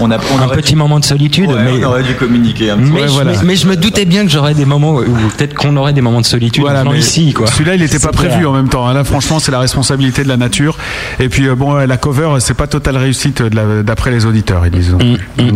On 0.00 0.10
a, 0.10 0.16
on 0.18 0.42
un 0.42 0.48
petit 0.48 0.74
moment 0.76 0.98
de 0.98 1.04
solitude. 1.04 1.50
Ouais, 1.50 1.62
mais, 1.64 1.84
on 1.84 1.88
aurait 1.88 2.02
dû 2.02 2.14
communiquer 2.14 2.70
un 2.70 2.78
petit 2.78 2.90
mais, 2.90 3.02
peu. 3.02 3.08
je, 3.08 3.22
mais- 3.22 3.36
mais 3.44 3.56
je 3.56 3.66
me 3.68 3.76
doutais 3.76 4.04
bien 4.04 4.24
que 4.24 4.30
j'aurais 4.30 4.54
des 4.54 4.64
moments, 4.64 4.92
où- 4.94 5.02
ou 5.02 5.28
peut-être 5.36 5.54
qu'on 5.54 5.76
aurait 5.76 5.92
des 5.92 6.00
moments 6.00 6.20
de 6.20 6.26
solitude 6.26 6.62
Voilà, 6.62 6.82
mais 6.84 6.98
ici, 6.98 7.32
quoi. 7.32 7.46
Celui-là, 7.46 7.76
il 7.76 7.80
n'était 7.82 7.98
pas 7.98 8.08
clair. 8.10 8.30
prévu 8.30 8.46
en 8.46 8.52
même 8.52 8.68
temps. 8.68 8.86
hein. 8.86 8.94
Là, 8.94 9.04
franchement, 9.04 9.38
c'est 9.38 9.52
la 9.52 9.60
responsabilité 9.60 10.24
de 10.24 10.28
la 10.28 10.36
nature. 10.36 10.76
Et 11.20 11.28
puis, 11.28 11.46
euh, 11.48 11.54
bon, 11.54 11.74
la 11.74 11.96
cover, 11.96 12.28
c'est 12.40 12.54
pas 12.54 12.66
totale 12.66 12.96
réussite 12.96 13.42
d'après 13.42 14.10
les 14.10 14.26
auditeurs, 14.26 14.64
ils 14.66 14.72
disent. 14.72 14.90
Donc, 14.90 15.02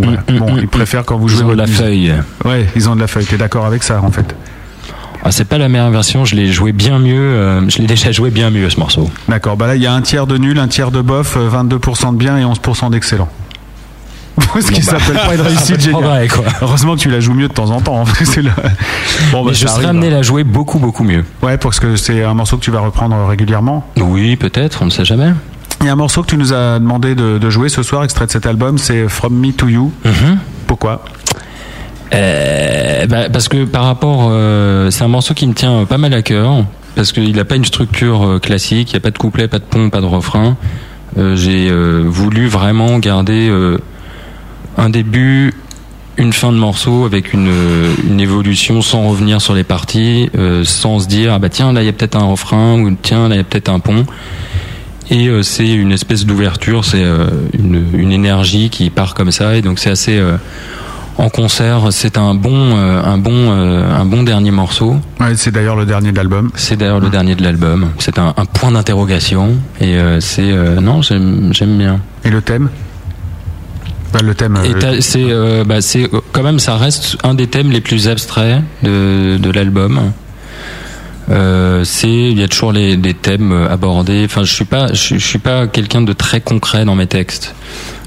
voilà. 0.04 0.22
Bon, 0.38 0.56
ils 0.56 0.68
préfèrent 0.68 1.04
quand 1.04 1.16
vous 1.18 1.26
Mm, 1.26 1.30
Ils 1.30 1.36
jouez 1.36 1.44
ont 1.44 1.48
de 1.48 1.54
la 1.54 1.64
musique. 1.66 1.76
feuille. 1.78 2.14
Ouais, 2.44 2.66
ils 2.76 2.88
ont 2.88 2.94
de 2.94 3.00
la 3.00 3.06
feuille. 3.06 3.26
T'es 3.26 3.36
d'accord 3.36 3.66
avec 3.66 3.82
ça, 3.82 4.00
en 4.02 4.10
fait 4.10 4.34
Ah, 5.24 5.32
c'est 5.32 5.44
pas 5.46 5.58
la 5.58 5.68
meilleure 5.68 5.90
version. 5.90 6.24
Je 6.24 6.36
l'ai 6.36 6.46
joué 6.52 6.70
bien 6.72 6.98
mieux. 7.00 7.18
euh, 7.18 7.68
je 7.68 7.78
l'ai 7.78 7.86
déjà 7.86 8.12
joué 8.12 8.30
bien 8.30 8.50
mieux 8.50 8.70
ce 8.70 8.78
morceau. 8.78 9.10
D'accord. 9.28 9.56
Bah 9.56 9.66
là, 9.66 9.74
il 9.74 9.82
y 9.82 9.86
a 9.86 9.92
un 9.92 10.00
tiers 10.00 10.26
de 10.28 10.38
nul, 10.38 10.58
un 10.60 10.68
tiers 10.68 10.92
de 10.92 11.00
bof, 11.02 11.36
euh, 11.36 11.48
22% 11.48 12.12
de 12.12 12.16
bien 12.18 12.38
et 12.38 12.44
11% 12.44 12.88
d'excellent. 12.90 13.28
Ce 14.60 14.70
qui 14.70 14.80
Bon, 14.80 14.86
bah, 14.92 14.98
s'appelle 14.98 15.16
pas 15.26 15.34
une 15.34 15.40
réussite 15.40 15.80
géniale. 15.80 16.28
Heureusement 16.62 16.94
que 16.94 17.00
tu 17.00 17.10
la 17.10 17.20
joues 17.20 17.34
mieux 17.34 17.48
de 17.48 17.52
temps 17.52 17.70
en 17.70 17.80
temps. 17.80 18.04
Bon, 18.04 19.42
bah, 19.44 19.48
Mais 19.48 19.54
je 19.54 19.66
ça 19.66 19.74
serais 19.74 19.86
amené 19.86 20.08
à 20.08 20.10
la 20.10 20.22
jouer 20.22 20.44
beaucoup, 20.44 20.78
beaucoup 20.78 21.04
mieux. 21.04 21.24
Ouais, 21.42 21.58
parce 21.58 21.80
que 21.80 21.96
c'est 21.96 22.22
un 22.24 22.34
morceau 22.34 22.56
que 22.56 22.62
tu 22.64 22.70
vas 22.70 22.80
reprendre 22.80 23.16
régulièrement. 23.26 23.84
Oui, 23.96 24.36
peut-être. 24.36 24.80
On 24.82 24.86
ne 24.86 24.90
sait 24.90 25.04
jamais. 25.04 25.32
Il 25.80 25.86
y 25.86 25.88
a 25.88 25.92
un 25.92 25.96
morceau 25.96 26.22
que 26.22 26.28
tu 26.28 26.36
nous 26.36 26.52
as 26.52 26.78
demandé 26.80 27.14
de, 27.14 27.38
de 27.38 27.50
jouer 27.50 27.68
ce 27.68 27.82
soir, 27.82 28.02
extrait 28.04 28.26
de 28.26 28.30
cet 28.32 28.46
album, 28.46 28.78
c'est 28.78 29.08
From 29.08 29.32
Me 29.34 29.52
to 29.52 29.68
You. 29.68 29.92
Pourquoi? 30.66 31.04
Euh, 32.14 33.06
bah, 33.06 33.28
parce 33.30 33.48
que 33.48 33.64
par 33.64 33.84
rapport, 33.84 34.28
euh, 34.30 34.90
c'est 34.90 35.04
un 35.04 35.08
morceau 35.08 35.34
qui 35.34 35.46
me 35.46 35.52
tient 35.52 35.84
pas 35.84 35.98
mal 35.98 36.14
à 36.14 36.22
cœur 36.22 36.64
parce 36.96 37.12
qu'il 37.12 37.36
n'a 37.36 37.44
pas 37.44 37.56
une 37.56 37.64
structure 37.66 38.24
euh, 38.26 38.38
classique, 38.38 38.90
il 38.92 38.94
n'y 38.94 38.98
a 38.98 39.00
pas 39.00 39.10
de 39.10 39.18
couplet, 39.18 39.46
pas 39.46 39.58
de 39.58 39.64
pont, 39.64 39.90
pas 39.90 40.00
de 40.00 40.06
refrain. 40.06 40.56
Euh, 41.18 41.36
J'ai 41.36 41.70
voulu 42.06 42.48
vraiment 42.48 42.98
garder 42.98 43.50
un 44.78 44.88
début, 44.88 45.52
une 46.16 46.32
fin 46.32 46.50
de 46.52 46.56
morceau 46.56 47.04
avec 47.04 47.32
une, 47.34 47.52
une 48.08 48.20
évolution 48.20 48.80
sans 48.80 49.08
revenir 49.08 49.42
sur 49.42 49.54
les 49.54 49.64
parties, 49.64 50.30
euh, 50.36 50.64
sans 50.64 51.00
se 51.00 51.06
dire 51.08 51.34
ah 51.34 51.38
bah 51.38 51.50
tiens 51.50 51.72
là 51.72 51.82
il 51.82 51.86
y 51.86 51.88
a 51.88 51.92
peut-être 51.92 52.16
un 52.16 52.24
refrain 52.24 52.80
ou 52.80 52.96
tiens 53.02 53.28
là 53.28 53.34
il 53.34 53.38
y 53.38 53.40
a 53.40 53.44
peut-être 53.44 53.68
un 53.68 53.80
pont. 53.80 54.06
Et 55.10 55.28
euh, 55.28 55.42
c'est 55.42 55.68
une 55.68 55.92
espèce 55.92 56.24
d'ouverture, 56.24 56.84
c'est 56.84 57.02
euh, 57.02 57.26
une, 57.52 57.84
une 57.92 58.12
énergie 58.12 58.70
qui 58.70 58.88
part 58.90 59.14
comme 59.14 59.30
ça 59.30 59.56
et 59.56 59.62
donc 59.62 59.78
c'est 59.78 59.90
assez 59.90 60.20
en 61.18 61.30
concert, 61.30 61.88
c'est 61.90 62.16
un 62.16 62.34
bon, 62.34 62.76
euh, 62.76 63.02
un 63.02 63.18
bon, 63.18 63.32
euh, 63.32 63.92
un 63.92 64.04
bon 64.04 64.22
dernier 64.22 64.52
morceau. 64.52 64.96
Ouais, 65.18 65.34
c'est 65.34 65.50
d'ailleurs 65.50 65.74
le 65.74 65.84
dernier 65.84 66.12
de 66.12 66.16
l'album. 66.16 66.50
C'est 66.54 66.76
d'ailleurs 66.76 67.00
le 67.00 67.10
dernier 67.10 67.34
de 67.34 67.42
l'album. 67.42 67.90
C'est 67.98 68.18
un, 68.18 68.34
un 68.36 68.44
point 68.44 68.70
d'interrogation 68.70 69.56
et 69.80 69.96
euh, 69.96 70.20
c'est 70.20 70.52
non, 70.80 71.02
j'aime 71.02 71.52
bien. 71.76 72.00
Et 72.24 72.30
le 72.30 72.40
thème? 72.40 72.68
Bah, 74.12 74.20
Le 74.22 74.34
thème. 74.34 74.56
Euh, 74.56 74.96
c'est 75.00 75.24
euh, 75.30 75.64
bah, 75.64 75.80
c'est 75.80 76.04
euh, 76.12 76.20
quand 76.32 76.42
même 76.42 76.58
ça 76.58 76.76
reste 76.76 77.16
un 77.24 77.34
des 77.34 77.46
thèmes 77.46 77.70
les 77.70 77.80
plus 77.80 78.08
abstraits 78.08 78.62
de, 78.82 79.36
de 79.38 79.50
l'album. 79.50 80.12
Euh, 81.30 81.84
c'est 81.84 82.08
il 82.08 82.38
y 82.38 82.42
a 82.42 82.48
toujours 82.48 82.72
les, 82.72 82.96
des 82.96 83.12
thèmes 83.12 83.52
euh, 83.52 83.68
abordés. 83.70 84.22
Enfin, 84.24 84.44
je 84.44 84.52
suis 84.52 84.64
pas 84.64 84.92
je, 84.94 85.16
je 85.18 85.26
suis 85.26 85.38
pas 85.38 85.66
quelqu'un 85.66 86.00
de 86.00 86.14
très 86.14 86.40
concret 86.40 86.84
dans 86.86 86.94
mes 86.94 87.06
textes. 87.06 87.54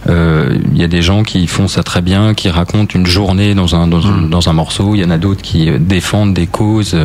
Euh, 0.10 0.58
Il 0.74 0.80
y 0.82 0.84
a 0.84 0.88
des 0.88 1.04
gens 1.04 1.22
qui 1.22 1.46
font 1.46 1.68
ça 1.68 1.84
très 1.84 2.02
bien, 2.02 2.34
qui 2.34 2.50
racontent 2.50 2.98
une 2.98 3.06
journée 3.06 3.54
dans 3.54 3.76
un 3.76 3.86
dans, 3.88 4.08
un- 4.08 4.24
dans 4.24 4.50
un 4.50 4.54
morceau. 4.54 4.96
Il 4.96 5.02
y 5.02 5.06
en 5.06 5.12
a 5.12 5.20
d'autres 5.20 5.44
qui 5.44 5.70
défendent 5.80 6.34
des 6.34 6.48
causes. 6.48 6.96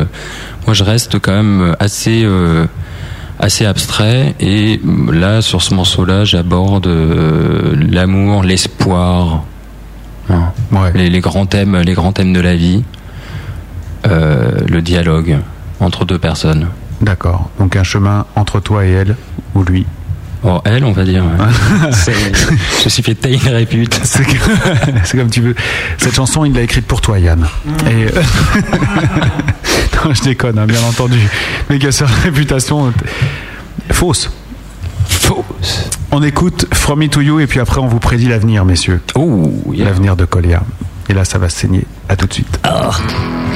Moi, 0.65 0.73
je 0.73 0.83
reste 0.83 1.19
quand 1.19 1.33
même 1.33 1.75
assez 1.79 2.23
euh, 2.23 2.65
assez 3.39 3.65
abstrait. 3.65 4.35
Et 4.39 4.79
là, 5.11 5.41
sur 5.41 5.61
ce 5.61 5.73
morceau-là, 5.73 6.23
j'aborde 6.25 6.87
euh, 6.87 7.75
l'amour, 7.89 8.43
l'espoir, 8.43 9.43
hein, 10.29 10.51
les, 10.93 11.09
les 11.09 11.19
grands 11.19 11.45
thèmes, 11.45 11.77
les 11.77 11.93
grands 11.93 12.11
thèmes 12.11 12.33
de 12.33 12.39
la 12.39 12.55
vie, 12.55 12.83
euh, 14.07 14.59
le 14.67 14.81
dialogue 14.81 15.37
entre 15.79 16.05
deux 16.05 16.19
personnes. 16.19 16.67
D'accord. 17.01 17.49
Donc 17.59 17.75
un 17.75 17.83
chemin 17.83 18.25
entre 18.35 18.59
toi 18.59 18.85
et 18.85 18.91
elle, 18.91 19.15
ou 19.53 19.63
lui. 19.63 19.85
Oh, 20.49 20.61
elle, 20.63 20.85
on 20.85 20.93
va 20.93 21.03
dire. 21.03 21.25
je 22.83 22.87
suis 22.87 23.03
fait 23.03 23.15
tailler 23.15 23.37
une 23.45 23.53
répute. 23.53 23.99
C'est 24.03 25.17
comme 25.17 25.29
tu 25.29 25.41
veux. 25.41 25.55
Cette 25.97 26.15
chanson, 26.15 26.45
il 26.45 26.53
l'a 26.53 26.61
écrite 26.61 26.85
pour 26.85 27.01
toi, 27.01 27.19
Yann. 27.19 27.45
Et 27.85 28.05
euh, 28.05 28.09
non, 30.05 30.13
je 30.13 30.21
déconne, 30.23 30.57
hein, 30.57 30.65
bien 30.65 30.81
entendu. 30.83 31.19
Mais 31.69 31.79
que 31.79 31.91
sa 31.91 32.05
réputation 32.05 32.87
euh, 32.87 32.91
fausse. 33.91 34.31
Fausse. 35.09 35.89
On 36.11 36.23
écoute 36.23 36.65
From 36.73 36.99
Me 36.99 37.09
to 37.09 37.19
You 37.19 37.41
et 37.41 37.47
puis 37.47 37.59
après 37.59 37.81
on 37.81 37.87
vous 37.87 37.99
prédit 37.99 38.29
l'avenir, 38.29 38.63
messieurs. 38.63 39.01
L'avenir 39.75 40.15
de 40.15 40.23
Colia. 40.23 40.63
Et 41.09 41.13
là, 41.13 41.25
ça 41.25 41.39
va 41.39 41.49
se 41.49 41.59
saigner. 41.59 41.85
À 42.07 42.15
tout 42.15 42.27
de 42.27 42.33
suite. 42.33 42.59
Thank 42.63 43.46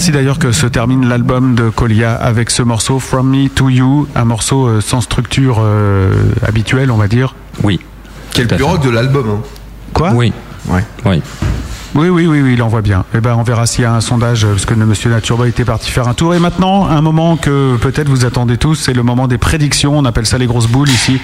ainsi 0.00 0.12
d'ailleurs 0.12 0.38
que 0.38 0.50
se 0.50 0.66
termine 0.66 1.06
l'album 1.06 1.54
de 1.54 1.68
Colia 1.68 2.14
avec 2.14 2.48
ce 2.48 2.62
morceau 2.62 2.98
From 3.00 3.28
Me 3.28 3.50
to 3.50 3.68
You, 3.68 4.08
un 4.14 4.24
morceau 4.24 4.66
euh, 4.66 4.80
sans 4.80 5.02
structure 5.02 5.58
euh, 5.60 6.14
habituelle, 6.42 6.90
on 6.90 6.96
va 6.96 7.06
dire. 7.06 7.34
Oui. 7.62 7.78
Quel 8.32 8.46
plus 8.46 8.64
rock 8.64 8.82
de 8.82 8.88
l'album. 8.88 9.26
hein. 9.28 9.40
Quoi? 9.92 10.12
Oui. 10.14 10.32
Ouais. 10.70 10.82
Oui. 11.04 11.20
Oui, 11.94 12.08
oui, 12.08 12.26
oui, 12.28 12.40
oui, 12.40 12.52
il 12.54 12.62
envoie 12.62 12.82
bien. 12.82 13.04
Eh 13.14 13.20
ben, 13.20 13.34
on 13.36 13.42
verra 13.42 13.66
s'il 13.66 13.82
y 13.82 13.84
a 13.84 13.92
un 13.92 14.00
sondage, 14.00 14.44
euh, 14.44 14.52
parce 14.52 14.64
que 14.64 14.72
monsieur 14.74 15.10
Natureboy 15.10 15.48
était 15.50 15.64
parti 15.64 15.90
faire 15.90 16.08
un 16.08 16.14
tour. 16.14 16.34
Et 16.34 16.38
maintenant, 16.38 16.86
un 16.86 17.02
moment 17.02 17.36
que 17.36 17.76
peut-être 17.76 18.08
vous 18.08 18.24
attendez 18.24 18.56
tous, 18.56 18.76
c'est 18.76 18.94
le 18.94 19.02
moment 19.02 19.28
des 19.28 19.36
prédictions. 19.38 19.98
On 19.98 20.04
appelle 20.06 20.24
ça 20.24 20.38
les 20.38 20.46
grosses 20.46 20.68
boules 20.68 20.88
ici. 20.88 21.20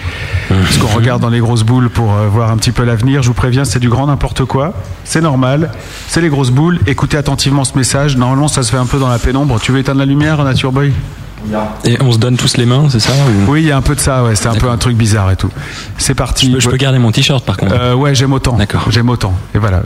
Parce 0.49 0.79
qu'on 0.79 0.87
regarde 0.89 1.21
dans 1.23 1.29
les 1.31 1.41
grosses 1.41 1.65
boules 1.65 1.91
pour 1.91 2.13
euh, 2.15 2.29
voir 2.29 2.51
un 2.51 2.57
petit 2.57 2.71
peu 2.73 2.85
l'avenir. 2.85 3.23
Je 3.23 3.29
vous 3.29 3.35
préviens, 3.35 3.65
c'est 3.65 3.79
du 3.81 3.89
grand 3.89 4.07
n'importe 4.07 4.45
quoi. 4.45 4.75
C'est 5.05 5.21
normal. 5.21 5.71
C'est 6.09 6.21
les 6.21 6.29
grosses 6.29 6.51
boules. 6.51 6.79
Écoutez 6.87 7.17
attentivement 7.17 7.65
ce 7.65 7.77
message. 7.77 8.17
Normalement, 8.17 8.49
ça 8.49 8.63
se 8.63 8.71
fait 8.71 8.77
un 8.77 8.87
peu 8.87 8.99
dans 8.99 9.09
la 9.09 9.19
pénombre. 9.19 9.59
Tu 9.61 9.73
veux 9.73 9.79
éteindre 9.79 9.99
la 9.99 10.07
lumière, 10.07 10.43
Natureboy 10.45 10.93
Et 11.85 11.97
on 12.01 12.13
se 12.13 12.19
donne 12.19 12.37
tous 12.37 12.57
les 12.57 12.67
mains, 12.67 12.85
c'est 12.91 13.01
ça 13.01 13.13
ou- 13.13 13.51
Oui, 13.53 13.63
il 13.63 13.67
y 13.69 13.73
a 13.73 13.77
un 13.77 13.83
peu 13.83 13.95
de 13.95 14.01
ça, 14.01 14.23
ouais. 14.25 14.35
C'est 14.37 14.49
un 14.49 14.55
peu 14.55 14.69
un 14.69 14.77
truc 14.79 14.97
bizarre 14.97 15.31
et 15.31 15.37
tout. 15.37 15.51
C'est 15.99 16.15
parti. 16.15 16.47
Je 16.49 16.53
peux, 16.55 16.61
je 16.61 16.69
peux 16.71 16.77
garder 16.77 16.99
mon 16.99 17.11
t-shirt 17.13 17.45
par 17.45 17.57
contre. 17.57 17.75
Euh, 17.79 17.95
ouais, 17.95 18.15
j'aime 18.15 18.33
autant. 18.33 18.55
D'accord. 18.57 18.87
J'aime 18.91 19.09
autant. 19.09 19.35
Et 19.55 19.59
voilà. 19.59 19.83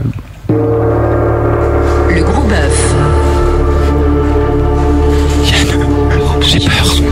Le 0.49 2.23
gros 2.23 2.43
bœuf. 2.43 2.93
J'ai 6.41 6.59
peur. 6.59 7.10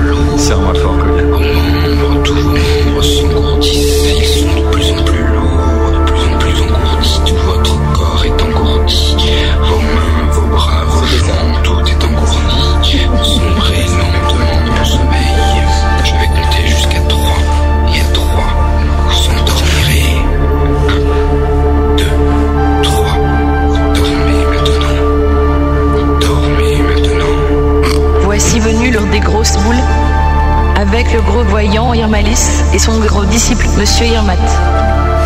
Et 32.79 32.81
son 32.81 32.99
gros 32.99 33.25
disciple, 33.25 33.65
Monsieur 33.77 34.05
Irmat. 34.05 34.35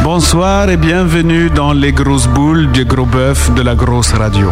Bonsoir 0.04 0.70
et 0.70 0.78
bienvenue 0.78 1.50
dans 1.50 1.74
les 1.74 1.92
grosses 1.92 2.28
boules 2.28 2.72
du 2.72 2.86
gros 2.86 3.06
bœuf 3.06 3.54
de 3.54 3.62
la 3.62 3.76
grosse 3.76 4.14
radio. 4.14 4.50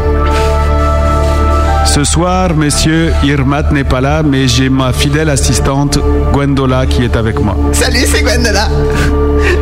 Ce 1.86 2.04
soir, 2.04 2.56
monsieur 2.56 3.12
Irmat 3.24 3.72
n'est 3.72 3.84
pas 3.84 4.02
là, 4.02 4.24
mais 4.24 4.48
j'ai 4.48 4.70
ma 4.70 4.94
fidèle 4.94 5.30
assistante 5.30 6.00
Gwendola 6.32 6.86
qui 6.86 7.04
est 7.04 7.16
avec 7.16 7.40
moi. 7.40 7.56
Salut, 7.74 8.06
c'est 8.06 8.22
Gwendola. 8.22 8.70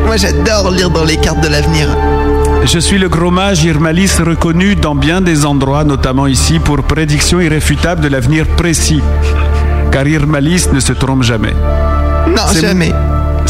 Moi, 0.05 0.17
j'adore 0.17 0.71
lire 0.71 0.89
dans 0.89 1.05
les 1.05 1.17
cartes 1.17 1.41
de 1.41 1.47
l'avenir. 1.47 1.87
Je 2.65 2.79
suis 2.79 2.99
le 2.99 3.09
gros 3.09 3.31
mage 3.31 3.63
Irmalis 3.63 4.17
reconnu 4.19 4.75
dans 4.75 4.95
bien 4.95 5.21
des 5.21 5.45
endroits, 5.45 5.83
notamment 5.83 6.27
ici, 6.27 6.59
pour 6.59 6.83
prédiction 6.83 7.39
irréfutable 7.39 8.01
de 8.01 8.09
l'avenir 8.09 8.45
précis. 8.47 9.01
Car 9.91 10.07
Irmalis 10.07 10.67
ne 10.73 10.79
se 10.79 10.93
trompe 10.93 11.23
jamais. 11.23 11.53
Non, 12.27 12.45
jamais. 12.53 12.93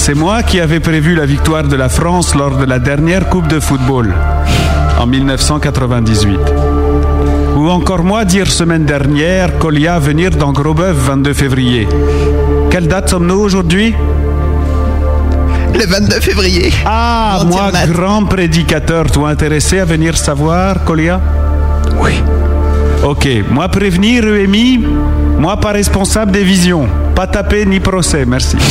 C'est 0.01 0.15
moi 0.15 0.43
qui 0.43 0.59
avais 0.61 0.79
prévu 0.79 1.13
la 1.13 1.25
victoire 1.25 1.63
de 1.67 1.75
la 1.75 1.89
France 1.89 2.33
lors 2.33 2.57
de 2.57 2.63
la 2.63 2.79
dernière 2.79 3.27
Coupe 3.27 3.47
de 3.47 3.59
football 3.59 4.15
en 4.97 5.05
1998. 5.05 6.39
Ou 7.57 7.69
encore 7.69 8.03
moi 8.03 8.23
dire 8.23 8.49
semaine 8.49 8.85
dernière 8.85 9.59
Colia 9.59 9.99
venir 9.99 10.31
dans 10.31 10.53
Grosboeuf 10.53 10.95
22 10.95 11.33
février. 11.33 11.87
Quelle 12.71 12.87
date 12.87 13.09
sommes-nous 13.09 13.39
aujourd'hui? 13.39 13.93
Le 15.75 15.85
22 15.85 16.19
février. 16.21 16.73
Ah, 16.85 17.43
moi, 17.45 17.69
grand 17.91 18.23
prédicateur, 18.23 19.11
toi 19.11 19.29
intéressé 19.29 19.79
à 19.79 19.85
venir 19.85 20.17
savoir, 20.17 20.85
Colia 20.85 21.19
Oui. 22.01 22.13
Ok, 23.03 23.27
moi 23.49 23.67
prévenir 23.69 24.27
EMI, 24.27 24.83
moi 25.37 25.55
pas 25.57 25.71
responsable 25.71 26.33
des 26.33 26.43
visions. 26.43 26.87
Pas 27.15 27.27
taper 27.27 27.65
ni 27.65 27.79
procès, 27.79 28.25
merci. 28.25 28.57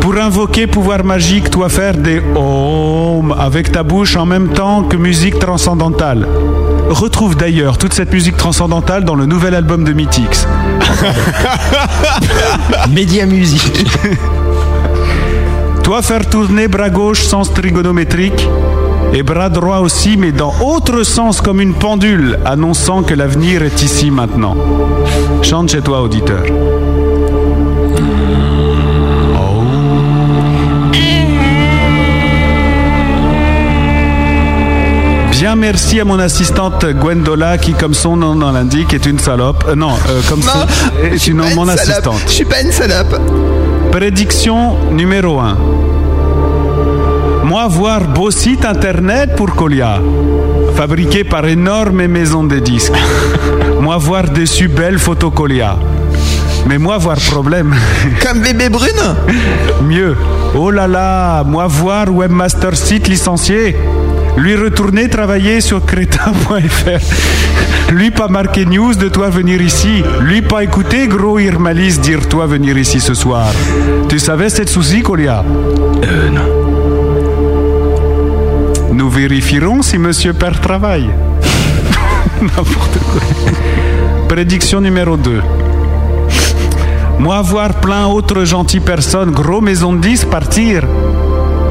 Pour 0.00 0.18
invoquer 0.18 0.66
pouvoir 0.66 1.04
magique, 1.04 1.48
toi 1.48 1.70
faire 1.70 1.96
des 1.96 2.20
ohms 2.36 3.34
avec 3.38 3.72
ta 3.72 3.82
bouche 3.82 4.16
en 4.16 4.26
même 4.26 4.48
temps 4.48 4.82
que 4.82 4.96
musique 4.96 5.38
transcendantale. 5.38 6.28
Retrouve 6.90 7.34
d'ailleurs 7.34 7.78
toute 7.78 7.94
cette 7.94 8.12
musique 8.12 8.36
transcendantale 8.36 9.04
dans 9.04 9.14
le 9.14 9.24
nouvel 9.24 9.54
album 9.54 9.82
de 9.82 9.94
Mythix. 9.94 10.46
Média 12.90 13.24
musique. 13.24 13.86
Toi 15.82 16.02
faire 16.02 16.28
tourner 16.28 16.68
bras 16.68 16.90
gauche 16.90 17.22
sens 17.22 17.54
trigonométrique 17.54 18.46
et 19.12 19.22
bras 19.22 19.48
droit 19.50 19.78
aussi, 19.78 20.16
mais 20.16 20.32
dans 20.32 20.52
autre 20.64 21.02
sens 21.02 21.40
comme 21.40 21.60
une 21.60 21.74
pendule, 21.74 22.38
annonçant 22.44 23.02
que 23.02 23.14
l'avenir 23.14 23.62
est 23.62 23.82
ici 23.82 24.10
maintenant. 24.10 24.56
Chante 25.42 25.70
chez 25.70 25.80
toi, 25.82 26.02
auditeur. 26.02 26.42
Bien 35.30 35.56
merci 35.56 35.98
à 35.98 36.04
mon 36.04 36.20
assistante 36.20 36.86
Gwendola 36.86 37.58
qui, 37.58 37.72
comme 37.72 37.94
son 37.94 38.16
nom 38.16 38.36
l'indique, 38.52 38.94
est 38.94 39.06
une 39.06 39.18
salope. 39.18 39.64
Euh, 39.68 39.74
non, 39.74 39.90
euh, 40.08 40.20
comme 40.28 40.38
Non, 40.40 40.46
son- 40.46 40.66
je 41.02 41.06
est 41.14 41.18
suis 41.18 41.32
une, 41.32 41.38
mon 41.38 41.66
salope. 41.66 41.80
assistante. 41.80 42.20
Je 42.26 42.32
suis 42.32 42.44
pas 42.44 42.60
une 42.60 42.70
salope. 42.70 43.18
Prédiction 43.90 44.76
numéro 44.92 45.40
1. 45.40 45.56
Moi 47.44 47.66
voir 47.68 48.08
beau 48.08 48.30
site 48.30 48.64
internet 48.64 49.34
pour 49.36 49.54
Colia, 49.54 50.00
fabriqué 50.76 51.24
par 51.24 51.46
énorme 51.46 52.06
maison 52.06 52.44
de 52.44 52.58
disques. 52.58 52.92
Moi 53.80 53.96
voir 53.96 54.30
dessus 54.30 54.68
belle 54.68 54.98
photo 54.98 55.30
Colia. 55.30 55.76
Mais 56.68 56.78
moi 56.78 56.98
voir 56.98 57.18
problème. 57.18 57.74
Comme 58.22 58.40
bébé 58.40 58.68
brune 58.68 59.16
Mieux. 59.82 60.16
Oh 60.54 60.70
là 60.70 60.86
là, 60.86 61.42
moi 61.44 61.66
voir 61.66 62.14
webmaster 62.14 62.76
site 62.76 63.08
licencié. 63.08 63.76
Lui 64.36 64.56
retourner 64.56 65.08
travailler 65.08 65.60
sur 65.60 65.84
crétin.fr. 65.84 67.92
Lui 67.92 68.10
pas 68.10 68.28
marqué 68.28 68.64
news 68.64 68.94
de 68.94 69.08
toi 69.08 69.28
venir 69.28 69.60
ici. 69.60 70.02
Lui 70.20 70.40
pas 70.40 70.62
écouter 70.62 71.08
gros 71.08 71.38
Irmalis 71.38 71.98
dire 71.98 72.26
toi 72.28 72.46
venir 72.46 72.78
ici 72.78 73.00
ce 73.00 73.14
soir. 73.14 73.52
Tu 74.08 74.18
savais 74.18 74.48
cette 74.48 74.70
souci, 74.70 75.02
Colia? 75.02 75.44
Euh, 76.04 76.30
non. 76.30 76.71
Vérifierons 79.12 79.82
si 79.82 79.98
monsieur 79.98 80.32
perd 80.32 80.58
travail. 80.62 81.04
N'importe 82.40 82.98
quoi. 83.10 83.20
Prédiction 84.26 84.80
numéro 84.80 85.18
2. 85.18 85.42
Moi 87.18 87.42
voir 87.42 87.74
plein 87.74 88.06
autres 88.06 88.44
gentilles 88.44 88.80
personnes, 88.80 89.30
gros 89.30 89.60
maison 89.60 89.92
de 89.92 90.00
10 90.00 90.24
partir. 90.24 90.84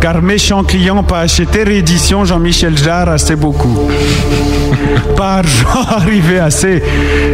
Car 0.02 0.22
méchant 0.24 0.64
client 0.64 1.04
pas 1.04 1.20
acheté 1.20 1.64
réédition 1.64 2.26
Jean-Michel 2.26 2.76
Jarre 2.76 3.10
assez 3.10 3.36
beaucoup. 3.36 3.80
pas 5.16 5.38
argent 5.38 5.86
arrivé 5.90 6.40
assez. 6.40 6.82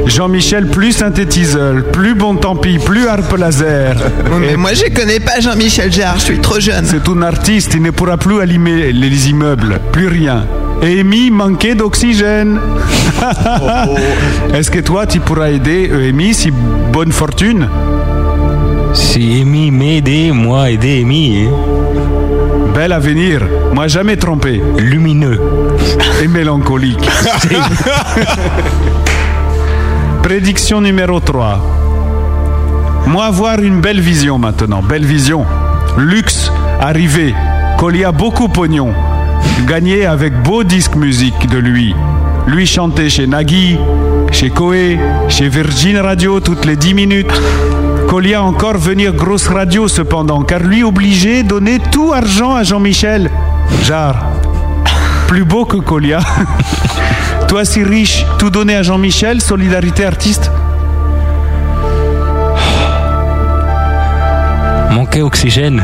Jean-Michel 0.06 0.68
plus 0.68 0.92
synthétiseur, 0.92 1.84
plus 1.94 2.14
bon 2.14 2.36
tant 2.36 2.58
pis, 2.58 2.78
plus 2.78 3.08
harpe 3.08 3.38
laser. 3.38 3.96
Mais 4.40 4.58
moi, 4.58 4.72
je 4.74 4.94
connais 4.94 5.22
pas 5.22 5.40
Jean-Michel 5.40 5.94
Jarre, 5.94 6.20
je 6.20 6.26
suis 6.26 6.40
trop 6.40 6.60
jeune. 6.60 6.84
C'est 6.86 7.08
un 7.08 7.22
artiste, 7.22 7.74
il 7.74 7.82
ne 7.84 7.92
pourra 7.92 8.18
plus 8.18 8.42
allumer 8.42 8.92
les 8.92 9.30
immeubles, 9.30 9.80
plus 9.94 10.08
rien. 10.08 10.46
Et 10.82 11.00
Amy 11.00 11.32
manquait 11.32 11.74
d'oxygène. 11.74 12.60
Est-ce 14.54 14.70
que 14.70 14.80
toi, 14.80 15.08
tu 15.08 15.22
pourras 15.22 15.50
aider 15.52 15.90
Amy 16.10 16.34
si 16.34 16.52
bonne 16.92 17.14
fortune? 17.14 17.68
Si 18.94 19.42
Amy 19.42 19.72
m'aider, 19.72 20.32
moi 20.32 20.70
aider 20.70 21.02
Amy. 21.04 21.48
hein. 21.48 21.97
Bel 22.78 22.92
avenir, 22.92 23.42
moi 23.74 23.88
jamais 23.88 24.18
trompé. 24.18 24.62
Lumineux. 24.78 25.42
Et 26.22 26.28
mélancolique. 26.28 27.10
Prédiction 30.22 30.80
numéro 30.80 31.20
3. 31.20 31.60
Moi 33.08 33.32
voir 33.32 33.64
une 33.64 33.82
belle 33.82 34.00
vision 34.00 34.38
maintenant, 34.38 34.84
belle 34.84 35.06
vision. 35.06 35.44
Luxe, 35.98 36.52
arrivé, 36.80 37.34
Colia 37.80 38.12
beaucoup 38.12 38.48
pognon. 38.48 38.94
Gagné 39.66 40.06
avec 40.06 40.40
beau 40.44 40.64
disque 40.64 40.96
musique 40.96 41.48
de 41.48 41.58
lui. 41.58 41.96
Lui 42.46 42.68
chantait 42.68 43.10
chez 43.10 43.26
Nagui, 43.26 43.80
chez 44.32 44.52
Koé, 44.52 45.00
chez 45.30 45.50
Virgin 45.50 45.98
Radio 45.98 46.40
toutes 46.42 46.66
les 46.66 46.76
10 46.76 46.94
minutes. 46.94 47.42
Colia 48.08 48.42
encore 48.42 48.78
venir 48.78 49.14
grosse 49.14 49.48
radio 49.48 49.88
cependant, 49.88 50.42
car 50.44 50.60
lui 50.62 50.84
obligé 50.84 51.44
donner 51.44 51.80
tout 51.92 52.14
argent 52.14 52.56
à 52.56 52.64
Jean-Michel. 52.64 53.30
Genre, 53.84 54.16
plus 55.28 55.44
beau 55.44 55.66
que 55.66 55.78
Colia. 55.78 56.20
Toi 57.48 57.66
si 57.66 57.84
riche, 57.84 58.26
tout 58.38 58.50
donner 58.50 58.76
à 58.76 58.84
Jean-Michel, 58.84 59.42
solidarité 59.42 60.06
artiste 60.06 60.52
Manquait 64.92 65.22
oxygène 65.22 65.84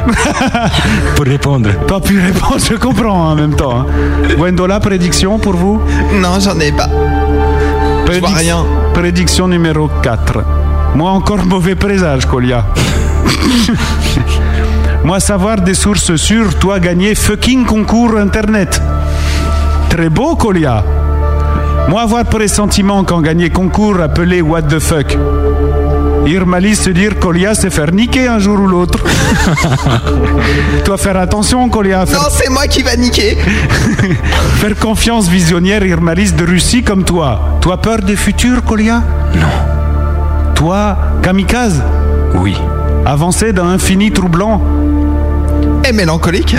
pour 1.15 1.25
répondre. 1.25 1.69
Pas 1.87 1.99
pu 1.99 2.19
répondre, 2.19 2.57
je 2.59 2.75
comprends 2.75 3.31
en 3.31 3.35
même 3.35 3.53
temps. 3.53 3.81
hein. 3.81 3.85
Wendola, 4.39 4.79
prédiction 4.79 5.37
pour 5.39 5.53
vous? 5.55 5.79
Non, 6.15 6.39
j'en 6.39 6.59
ai 6.59 6.71
pas. 6.71 6.89
Je 8.11 8.19
vois 8.19 8.29
rien. 8.29 8.65
Prédiction 8.93 9.47
numéro 9.47 9.89
4. 10.01 10.43
Moi 10.95 11.09
encore 11.09 11.45
mauvais 11.45 11.75
présage, 11.75 12.25
Colia. 12.27 12.65
Moi 15.03 15.19
savoir 15.19 15.61
des 15.61 15.73
sources 15.73 16.15
sûres, 16.15 16.57
toi 16.59 16.79
gagner 16.79 17.15
fucking 17.15 17.65
concours 17.65 18.15
internet. 18.17 18.81
Très 19.89 20.09
beau, 20.09 20.35
Colia. 20.35 20.83
Moi 21.89 22.01
avoir 22.01 22.25
pressentiment 22.25 23.03
quand 23.03 23.21
gagner 23.21 23.49
concours 23.49 23.99
appelé 23.99 24.41
What 24.41 24.63
the 24.63 24.79
fuck. 24.79 25.17
Irmali 26.25 26.75
se 26.75 26.91
dire 26.91 27.19
Colia 27.19 27.53
se 27.53 27.69
faire 27.69 27.91
niquer 27.91 28.27
un 28.27 28.39
jour 28.39 28.59
ou 28.59 28.67
l'autre. 28.67 28.99
toi 30.85 30.97
faire 30.97 31.17
attention, 31.17 31.67
Colia. 31.69 32.05
Faire... 32.05 32.21
Non, 32.21 32.27
c'est 32.31 32.49
moi 32.49 32.67
qui 32.67 32.83
va 32.83 32.95
niquer. 32.95 33.37
Faire 34.61 34.77
confiance 34.77 35.27
visionnaire 35.27 35.83
Irmalis 35.83 36.31
de 36.31 36.45
Russie 36.45 36.83
comme 36.83 37.03
toi. 37.03 37.57
Toi 37.61 37.81
peur 37.81 37.97
des 37.97 38.15
futurs, 38.15 38.63
Colia? 38.63 39.03
Non. 39.35 39.72
Toi, 40.63 40.95
kamikaze 41.21 41.83
Oui. 42.35 42.55
Avancé 43.05 43.51
d'un 43.51 43.67
infini 43.67 44.13
troublant 44.13 44.61
Et 45.83 45.91
mélancolique 45.91 46.55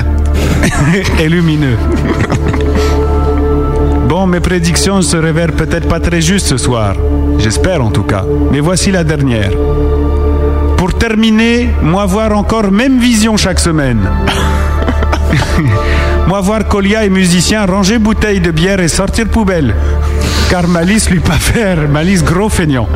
et 1.19 1.29
lumineux. 1.31 1.79
Bon, 4.07 4.27
mes 4.27 4.41
prédictions 4.41 5.01
se 5.01 5.17
révèrent 5.17 5.53
peut-être 5.53 5.89
pas 5.89 6.01
très 6.01 6.21
justes 6.21 6.49
ce 6.49 6.59
soir. 6.59 6.97
J'espère 7.39 7.83
en 7.83 7.91
tout 7.91 8.03
cas. 8.03 8.27
Mais 8.53 8.61
voici 8.61 8.91
la 8.91 9.05
dernière. 9.05 9.53
Pour 10.77 10.93
terminer, 10.93 11.71
moi 11.83 12.05
voir 12.05 12.37
encore 12.37 12.71
même 12.71 12.99
vision 12.99 13.39
chaque 13.39 13.59
semaine. 13.59 14.07
moi 16.29 16.43
voir 16.43 16.69
Colia 16.69 17.07
et 17.07 17.11
musiciens 17.11 17.65
ranger 17.65 17.99
bouteilles 17.99 18.41
de 18.41 18.51
bière 18.51 18.81
et 18.81 18.89
sortir 18.89 19.29
poubelle. 19.29 19.75
Car 20.51 20.67
Malice 20.69 21.11
lui 21.11 21.21
pas 21.21 21.33
faire, 21.35 21.89
Malice 21.89 22.23
gros 22.25 22.49
feignant. 22.49 22.89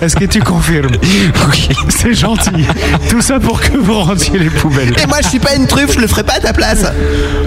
Est-ce 0.00 0.16
que 0.16 0.24
tu 0.24 0.40
confirmes 0.40 0.92
Oui. 1.02 1.68
C'est 1.88 2.14
gentil. 2.14 2.66
Tout 3.10 3.20
ça 3.20 3.40
pour 3.40 3.60
que 3.60 3.76
vous 3.76 3.94
rendiez 4.00 4.38
les 4.38 4.50
poubelles. 4.50 4.94
Et 5.02 5.06
moi, 5.06 5.18
je 5.22 5.28
suis 5.28 5.38
pas 5.38 5.54
une 5.54 5.66
truffe, 5.66 5.94
je 5.94 6.00
le 6.00 6.06
ferai 6.06 6.22
pas 6.22 6.34
à 6.34 6.40
ta 6.40 6.52
place. 6.52 6.84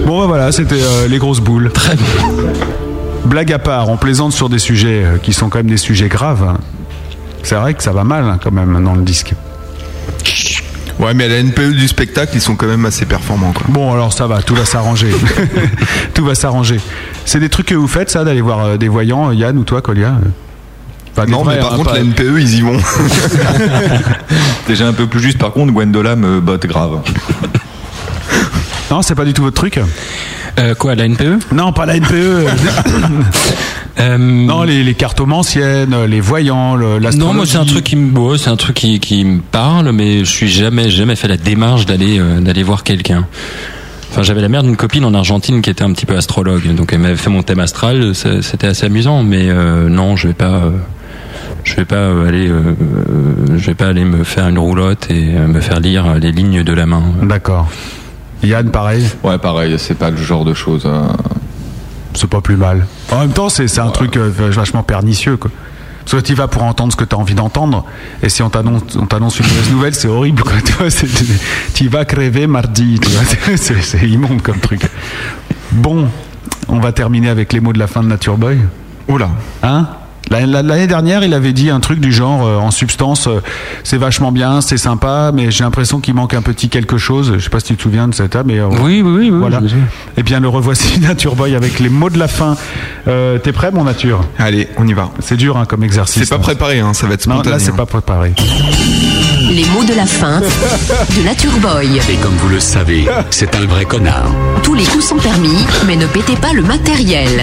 Bon, 0.06 0.20
bah 0.20 0.26
voilà, 0.26 0.52
c'était 0.52 0.80
euh, 0.80 1.08
les 1.08 1.18
grosses 1.18 1.40
boules. 1.40 1.70
Très 1.72 1.96
bien. 1.96 2.04
Blague 3.24 3.52
à 3.52 3.58
part, 3.58 3.88
on 3.88 3.96
plaisante 3.96 4.32
sur 4.32 4.48
des 4.48 4.58
sujets 4.58 5.04
euh, 5.04 5.18
qui 5.22 5.32
sont 5.32 5.48
quand 5.48 5.58
même 5.58 5.68
des 5.70 5.76
sujets 5.76 6.08
graves. 6.08 6.42
hein. 6.42 6.58
C'est 7.42 7.54
vrai 7.54 7.74
que 7.74 7.82
ça 7.82 7.92
va 7.92 8.04
mal 8.04 8.24
hein, 8.24 8.38
quand 8.42 8.50
même 8.52 8.82
dans 8.84 8.94
le 8.94 9.02
disque. 9.02 9.34
Ouais, 11.00 11.14
mais 11.14 11.24
à 11.24 11.28
la 11.28 11.42
NPE 11.42 11.72
du 11.72 11.88
spectacle, 11.88 12.32
ils 12.34 12.42
sont 12.42 12.56
quand 12.56 12.66
même 12.66 12.84
assez 12.84 13.06
performants. 13.06 13.52
Quoi. 13.52 13.64
Bon, 13.68 13.92
alors 13.92 14.12
ça 14.12 14.26
va, 14.26 14.42
tout 14.42 14.54
va 14.54 14.66
s'arranger. 14.66 15.10
tout 16.14 16.24
va 16.24 16.34
s'arranger. 16.34 16.78
C'est 17.24 17.40
des 17.40 17.48
trucs 17.48 17.66
que 17.66 17.74
vous 17.74 17.88
faites, 17.88 18.10
ça, 18.10 18.22
d'aller 18.22 18.42
voir 18.42 18.60
euh, 18.60 18.76
des 18.76 18.88
voyants, 18.88 19.32
Yann 19.32 19.56
ou 19.56 19.64
toi, 19.64 19.80
Colia 19.80 20.08
euh 20.08 20.28
des 21.26 21.32
Non, 21.32 21.42
vrais, 21.42 21.56
mais 21.56 21.60
par 21.60 21.74
hein, 21.74 21.76
contre, 21.76 21.90
pas- 21.90 21.98
la 21.98 22.04
NPE, 22.04 22.38
ils 22.38 22.54
y 22.58 22.60
vont. 22.62 22.78
Déjà 24.68 24.86
un 24.86 24.92
peu 24.92 25.06
plus 25.06 25.20
juste, 25.20 25.38
par 25.38 25.52
contre, 25.52 25.72
Gwendola 25.72 26.16
me 26.16 26.40
botte 26.40 26.66
grave. 26.66 27.00
Non, 28.90 29.02
c'est 29.02 29.14
pas 29.14 29.24
du 29.24 29.32
tout 29.32 29.42
votre 29.42 29.56
truc 29.56 29.80
Euh, 30.58 30.74
quoi, 30.74 30.94
la 30.94 31.08
NPE 31.08 31.52
Non, 31.52 31.72
pas 31.72 31.86
la 31.86 31.96
NPE. 31.98 32.46
non, 34.18 34.62
les, 34.62 34.82
les 34.82 34.94
cartomanciennes, 34.94 36.04
les 36.04 36.20
voyants, 36.20 36.76
l'astrologie. 36.76 37.18
Non, 37.18 37.34
moi 37.34 37.46
c'est 37.46 37.58
un 37.58 37.64
truc 37.64 37.84
qui 37.84 37.96
me, 37.96 38.18
ouais, 38.18 38.38
c'est 38.38 38.50
un 38.50 38.56
truc 38.56 38.76
qui, 38.76 39.00
qui 39.00 39.24
me 39.24 39.40
parle, 39.40 39.92
mais 39.92 40.20
je 40.20 40.30
suis 40.30 40.48
jamais, 40.48 40.90
jamais 40.90 41.16
fait 41.16 41.28
la 41.28 41.36
démarche 41.36 41.86
d'aller, 41.86 42.18
euh, 42.18 42.40
d'aller 42.40 42.62
voir 42.62 42.82
quelqu'un. 42.84 43.26
Enfin, 44.10 44.22
j'avais 44.22 44.40
la 44.40 44.48
mère 44.48 44.62
d'une 44.64 44.76
copine 44.76 45.04
en 45.04 45.14
Argentine 45.14 45.62
qui 45.62 45.70
était 45.70 45.84
un 45.84 45.92
petit 45.92 46.04
peu 46.06 46.16
astrologue, 46.16 46.74
donc 46.74 46.92
elle 46.92 46.98
m'avait 46.98 47.14
fait 47.16 47.30
mon 47.30 47.42
thème 47.44 47.60
astral, 47.60 48.12
c'était 48.14 48.66
assez 48.66 48.86
amusant, 48.86 49.22
mais 49.22 49.48
euh, 49.48 49.88
non, 49.88 50.16
je 50.16 50.26
vais 50.26 50.34
pas, 50.34 50.46
euh, 50.64 50.70
je 51.62 51.76
vais 51.76 51.84
pas 51.84 51.94
euh, 51.94 52.26
aller, 52.26 52.48
euh, 52.48 52.74
euh, 52.80 53.56
je 53.56 53.66
vais 53.66 53.74
pas 53.74 53.86
aller 53.86 54.04
me 54.04 54.24
faire 54.24 54.48
une 54.48 54.58
roulotte 54.58 55.08
et 55.10 55.36
euh, 55.36 55.46
me 55.46 55.60
faire 55.60 55.78
lire 55.78 56.14
les 56.20 56.32
lignes 56.32 56.64
de 56.64 56.72
la 56.72 56.86
main. 56.86 57.04
D'accord. 57.22 57.68
Yann, 58.42 58.70
pareil 58.70 59.06
Ouais, 59.22 59.38
pareil, 59.38 59.76
c'est 59.78 59.94
pas 59.98 60.10
le 60.10 60.16
genre 60.16 60.44
de 60.44 60.54
choses. 60.54 60.82
euh, 60.86 61.02
C'est 62.14 62.28
pas 62.28 62.40
plus 62.40 62.56
mal. 62.56 62.86
En 63.12 63.20
même 63.20 63.32
temps, 63.32 63.48
c'est 63.48 63.68
c'est 63.68 63.80
un 63.80 63.90
truc 63.90 64.16
euh, 64.16 64.30
vachement 64.50 64.82
pernicieux, 64.82 65.36
quoi. 65.36 65.50
Parce 66.04 66.22
que 66.22 66.26
tu 66.26 66.34
vas 66.34 66.48
pour 66.48 66.62
entendre 66.64 66.90
ce 66.92 66.96
que 66.96 67.04
tu 67.04 67.14
as 67.14 67.18
envie 67.18 67.34
d'entendre, 67.34 67.84
et 68.22 68.28
si 68.30 68.42
on 68.42 68.48
t'annonce, 68.50 68.82
on 68.96 69.06
t'annonce 69.06 69.38
une 69.38 69.46
mauvaise 69.46 69.70
nouvelle, 69.70 69.94
c'est 69.94 70.08
horrible, 70.08 70.42
quoi. 70.42 70.54
Tu 70.64 70.72
vois, 70.72 70.88
tu 71.74 71.88
vas 71.88 72.04
crever 72.04 72.46
mardi, 72.46 72.98
tu 73.00 73.08
vois. 73.10 73.56
C'est 73.56 74.08
immonde 74.08 74.42
comme 74.42 74.58
truc. 74.58 74.80
Bon, 75.72 76.08
on 76.68 76.80
va 76.80 76.92
terminer 76.92 77.28
avec 77.28 77.52
les 77.52 77.60
mots 77.60 77.72
de 77.72 77.78
la 77.78 77.86
fin 77.86 78.02
de 78.02 78.08
Nature 78.08 78.38
Boy. 78.38 78.58
Oula. 79.08 79.28
Hein? 79.62 79.86
L'année 80.30 80.86
dernière, 80.86 81.24
il 81.24 81.34
avait 81.34 81.52
dit 81.52 81.70
un 81.70 81.80
truc 81.80 81.98
du 81.98 82.12
genre, 82.12 82.46
euh, 82.46 82.56
en 82.56 82.70
substance, 82.70 83.26
euh, 83.26 83.40
c'est 83.82 83.96
vachement 83.96 84.30
bien, 84.30 84.60
c'est 84.60 84.76
sympa, 84.76 85.32
mais 85.34 85.50
j'ai 85.50 85.64
l'impression 85.64 85.98
qu'il 85.98 86.14
manque 86.14 86.34
un 86.34 86.42
petit 86.42 86.68
quelque 86.68 86.98
chose. 86.98 87.32
Je 87.36 87.42
sais 87.42 87.50
pas 87.50 87.58
si 87.58 87.66
tu 87.66 87.76
te 87.76 87.82
souviens 87.82 88.06
de 88.06 88.14
ça, 88.14 88.24
mais 88.44 88.60
euh, 88.60 88.68
Oui, 88.80 89.02
oui, 89.02 89.28
oui. 89.28 89.30
voilà. 89.30 89.60
Eh 90.16 90.22
bien, 90.22 90.38
le 90.38 90.48
revoici 90.48 91.00
Nature 91.00 91.34
Boy 91.34 91.56
avec 91.56 91.80
les 91.80 91.88
mots 91.88 92.10
de 92.10 92.18
la 92.18 92.28
fin. 92.28 92.56
Euh, 93.08 93.38
T'es 93.38 93.52
prêt, 93.52 93.72
mon 93.72 93.82
Nature? 93.82 94.20
Allez, 94.38 94.68
on 94.76 94.86
y 94.86 94.92
va. 94.92 95.10
C'est 95.18 95.36
dur 95.36 95.56
hein, 95.56 95.64
comme 95.66 95.82
exercice. 95.82 96.22
C'est 96.22 96.28
pas 96.28 96.38
préparé, 96.38 96.78
hein, 96.78 96.94
ça 96.94 97.08
va 97.08 97.14
être 97.14 97.26
Non, 97.26 97.34
spontané. 97.36 97.56
là, 97.56 97.58
c'est 97.58 97.72
hein. 97.72 97.76
pas 97.76 97.86
préparé. 97.86 98.32
Les 99.50 99.64
mots 99.66 99.82
de 99.84 99.94
la 99.94 100.06
fin 100.06 100.38
de 100.40 101.24
Nature 101.24 101.58
Boy. 101.60 101.98
Et 102.08 102.14
comme 102.16 102.34
vous 102.36 102.48
le 102.50 102.60
savez, 102.60 103.04
c'est 103.30 103.52
un 103.56 103.66
vrai 103.66 103.84
connard. 103.84 104.30
Tous 104.62 104.74
les 104.74 104.84
coups 104.84 105.04
sont 105.06 105.16
permis, 105.16 105.66
mais 105.88 105.96
ne 105.96 106.06
pétez 106.06 106.36
pas 106.36 106.52
le 106.52 106.62
matériel. 106.62 107.42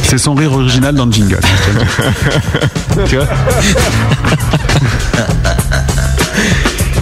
C'est 0.11 0.17
son 0.17 0.33
rire 0.33 0.51
original 0.51 0.93
dans 0.93 1.05
le 1.05 1.11
jingle. 1.13 1.39
tu 3.07 3.15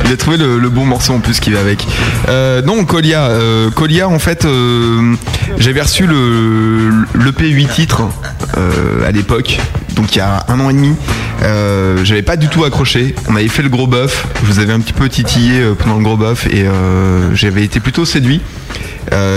Il 0.06 0.12
a 0.12 0.16
trouvé 0.16 0.38
le, 0.38 0.60
le 0.60 0.70
bon 0.70 0.86
morceau 0.86 1.14
en 1.14 1.20
plus 1.20 1.40
qui 1.40 1.50
va 1.50 1.60
avec. 1.60 1.88
Euh, 2.28 2.62
non, 2.62 2.86
Colia. 2.86 3.24
euh, 3.24 3.72
Colia, 3.72 4.08
en 4.08 4.20
fait, 4.20 4.46
euh, 4.46 5.16
j'avais 5.58 5.82
reçu 5.82 6.06
le 6.06 6.92
l'EP 7.16 7.48
8 7.48 7.68
titres 7.70 8.04
euh, 8.60 9.08
à 9.08 9.12
l'époque, 9.12 9.60
donc 9.96 10.16
il 10.16 10.20
y 10.20 10.22
a 10.22 10.46
un 10.48 10.60
an 10.60 10.70
et 10.70 10.74
demi. 10.74 10.94
J'avais 12.04 12.22
pas 12.22 12.38
du 12.38 12.48
tout 12.48 12.64
accroché. 12.64 13.16
On 13.28 13.36
avait 13.36 13.48
fait 13.48 13.64
le 13.64 13.70
gros 13.70 13.88
bœuf. 13.88 14.28
Je 14.44 14.52
vous 14.52 14.60
avais 14.60 14.74
un 14.74 14.82
petit 14.82 14.94
peu 14.94 15.10
titillé 15.10 15.64
pendant 15.80 15.98
le 15.98 16.04
gros 16.04 16.18
bœuf 16.18 16.46
et 16.46 16.66
j'avais 17.34 17.64
été 17.64 17.80
plutôt 17.80 18.06
séduit. 18.06 18.42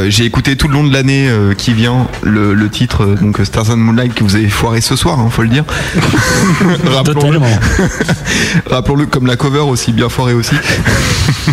J'ai 0.09 0.25
écouté 0.25 0.57
tout 0.57 0.69
le 0.69 0.75
long 0.75 0.85
de 0.85 0.93
l'année 0.93 1.31
qui 1.57 1.73
vient 1.75 2.09
le, 2.23 2.55
le 2.55 2.69
titre 2.69 3.17
donc 3.21 3.39
Stars 3.45 3.62
and 3.71 3.77
Moonlight 3.77 4.15
que 4.15 4.25
vous 4.25 4.35
avez 4.35 4.49
foiré 4.49 4.81
ce 4.81 4.97
soir, 4.97 5.19
hein, 5.19 5.29
faut 5.31 5.43
le 5.43 5.49
dire. 5.49 5.65
Rappelons-le. 6.85 7.41
Rappelons-le 8.67 9.07
comme 9.07 9.27
la 9.27 9.37
cover 9.37 9.61
aussi 9.61 9.93
bien 9.93 10.09
foirée 10.09 10.35
aussi. 10.35 10.55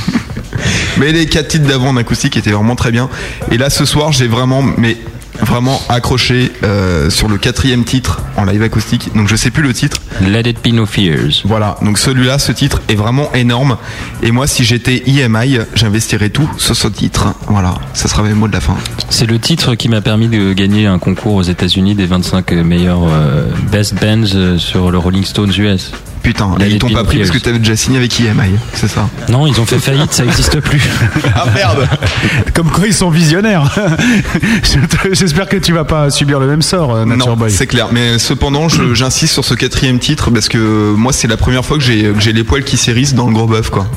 mais 0.98 1.12
les 1.12 1.26
quatre 1.28 1.50
titres 1.50 1.68
d'avant 1.68 1.90
en 1.90 1.98
acoustique 1.98 2.38
étaient 2.38 2.52
vraiment 2.52 2.76
très 2.76 2.92
bien. 2.92 3.10
Et 3.52 3.58
là 3.58 3.70
ce 3.70 3.86
soir 3.86 4.12
j'ai 4.12 4.28
vraiment 4.28 4.62
mais 4.62 4.98
vraiment 5.42 5.82
accroché 5.90 6.52
euh, 6.64 7.10
sur 7.10 7.28
le 7.28 7.38
quatrième 7.38 7.84
titre 7.84 8.22
en 8.38 8.46
live 8.46 8.62
acoustique. 8.62 9.10
Donc 9.16 9.28
je 9.28 9.36
sais 9.36 9.52
plus 9.52 9.64
le 9.64 9.74
titre. 9.74 9.98
Let 10.22 10.50
it 10.50 10.64
be 10.64 10.74
no 10.74 10.86
fears. 10.86 11.42
Voilà, 11.46 11.78
donc 11.82 11.98
celui-là, 11.98 12.40
ce 12.40 12.52
titre 12.52 12.82
est 12.90 12.96
vraiment 12.96 13.32
énorme. 13.34 13.78
Et 14.24 14.32
moi, 14.32 14.48
si 14.48 14.64
j'étais 14.64 15.04
EMI, 15.08 15.60
j'investirais 15.76 16.30
tout 16.30 16.50
sur 16.58 16.76
ce 16.76 16.88
titre. 16.88 17.34
Voilà, 17.48 17.76
ça 17.94 18.08
sera 18.08 18.24
mes 18.24 18.34
mots 18.34 18.48
de 18.48 18.54
la 18.54 18.62
fin. 18.62 18.76
C'est 19.10 19.26
le 19.26 19.40
titre 19.40 19.76
qui 19.76 19.90
m'a 19.90 20.02
permis 20.02 20.28
de 20.28 20.54
gagner 20.54 20.88
un 20.88 21.00
concours 21.00 21.36
aux 21.36 21.44
États-Unis 21.44 21.96
des 21.96 22.06
25 22.06 22.52
meilleurs 22.52 23.04
euh, 23.04 23.48
best 23.72 23.96
bands 23.96 24.36
euh, 24.36 24.58
sur 24.58 24.92
le 24.92 24.98
Rolling 24.98 25.24
Stones 25.24 25.52
US. 25.58 25.92
Putain, 26.24 26.50
ils 26.60 26.78
t'ont 26.78 26.90
pas 26.90 27.04
pris 27.04 27.18
parce 27.18 27.32
que 27.32 27.38
t'avais 27.38 27.60
déjà 27.60 27.76
signé 27.76 27.98
avec 27.98 28.20
EMI, 28.20 28.58
c'est 28.74 28.90
ça 28.90 29.08
Non, 29.30 29.48
ils 29.48 29.60
ont 29.60 29.66
fait 29.66 29.80
faillite, 29.80 30.14
ça 30.14 30.24
n'existe 30.26 30.60
plus. 30.60 30.82
Ah 31.36 31.46
merde 31.54 31.88
Comme 32.54 32.70
quoi 32.70 32.88
ils 32.88 32.94
sont 32.94 33.10
visionnaires. 33.10 33.70
J'espère 35.12 35.48
que 35.48 35.58
tu 35.58 35.74
vas 35.74 35.86
pas 35.86 36.10
subir 36.10 36.40
le 36.40 36.48
même 36.48 36.62
sort, 36.62 36.94
euh, 36.96 37.06
Nature 37.06 37.28
Non, 37.28 37.36
Boy. 37.36 37.52
c'est 37.52 37.68
clair. 37.68 37.88
Mais 37.92 38.20
cependant, 38.20 38.68
j'insiste 38.94 39.34
sur 39.34 39.46
ce 39.46 39.54
quatrième 39.54 40.00
titre 40.00 40.32
parce 40.32 40.50
que 40.50 40.94
moi, 40.96 41.14
c'est 41.14 41.28
la 41.28 41.38
première 41.38 41.64
fois 41.66 41.78
que 41.78 41.84
j'ai 41.84 42.04
que 42.12 42.20
j'ai 42.20 42.34
les 42.34 42.44
poils 42.44 42.64
qui 42.64 42.78
s'hérissent 42.78 43.14
dans 43.14 43.28
le 43.28 43.34
gros 43.34 43.48
bœuf, 43.48 43.70
quoi. 43.70 43.88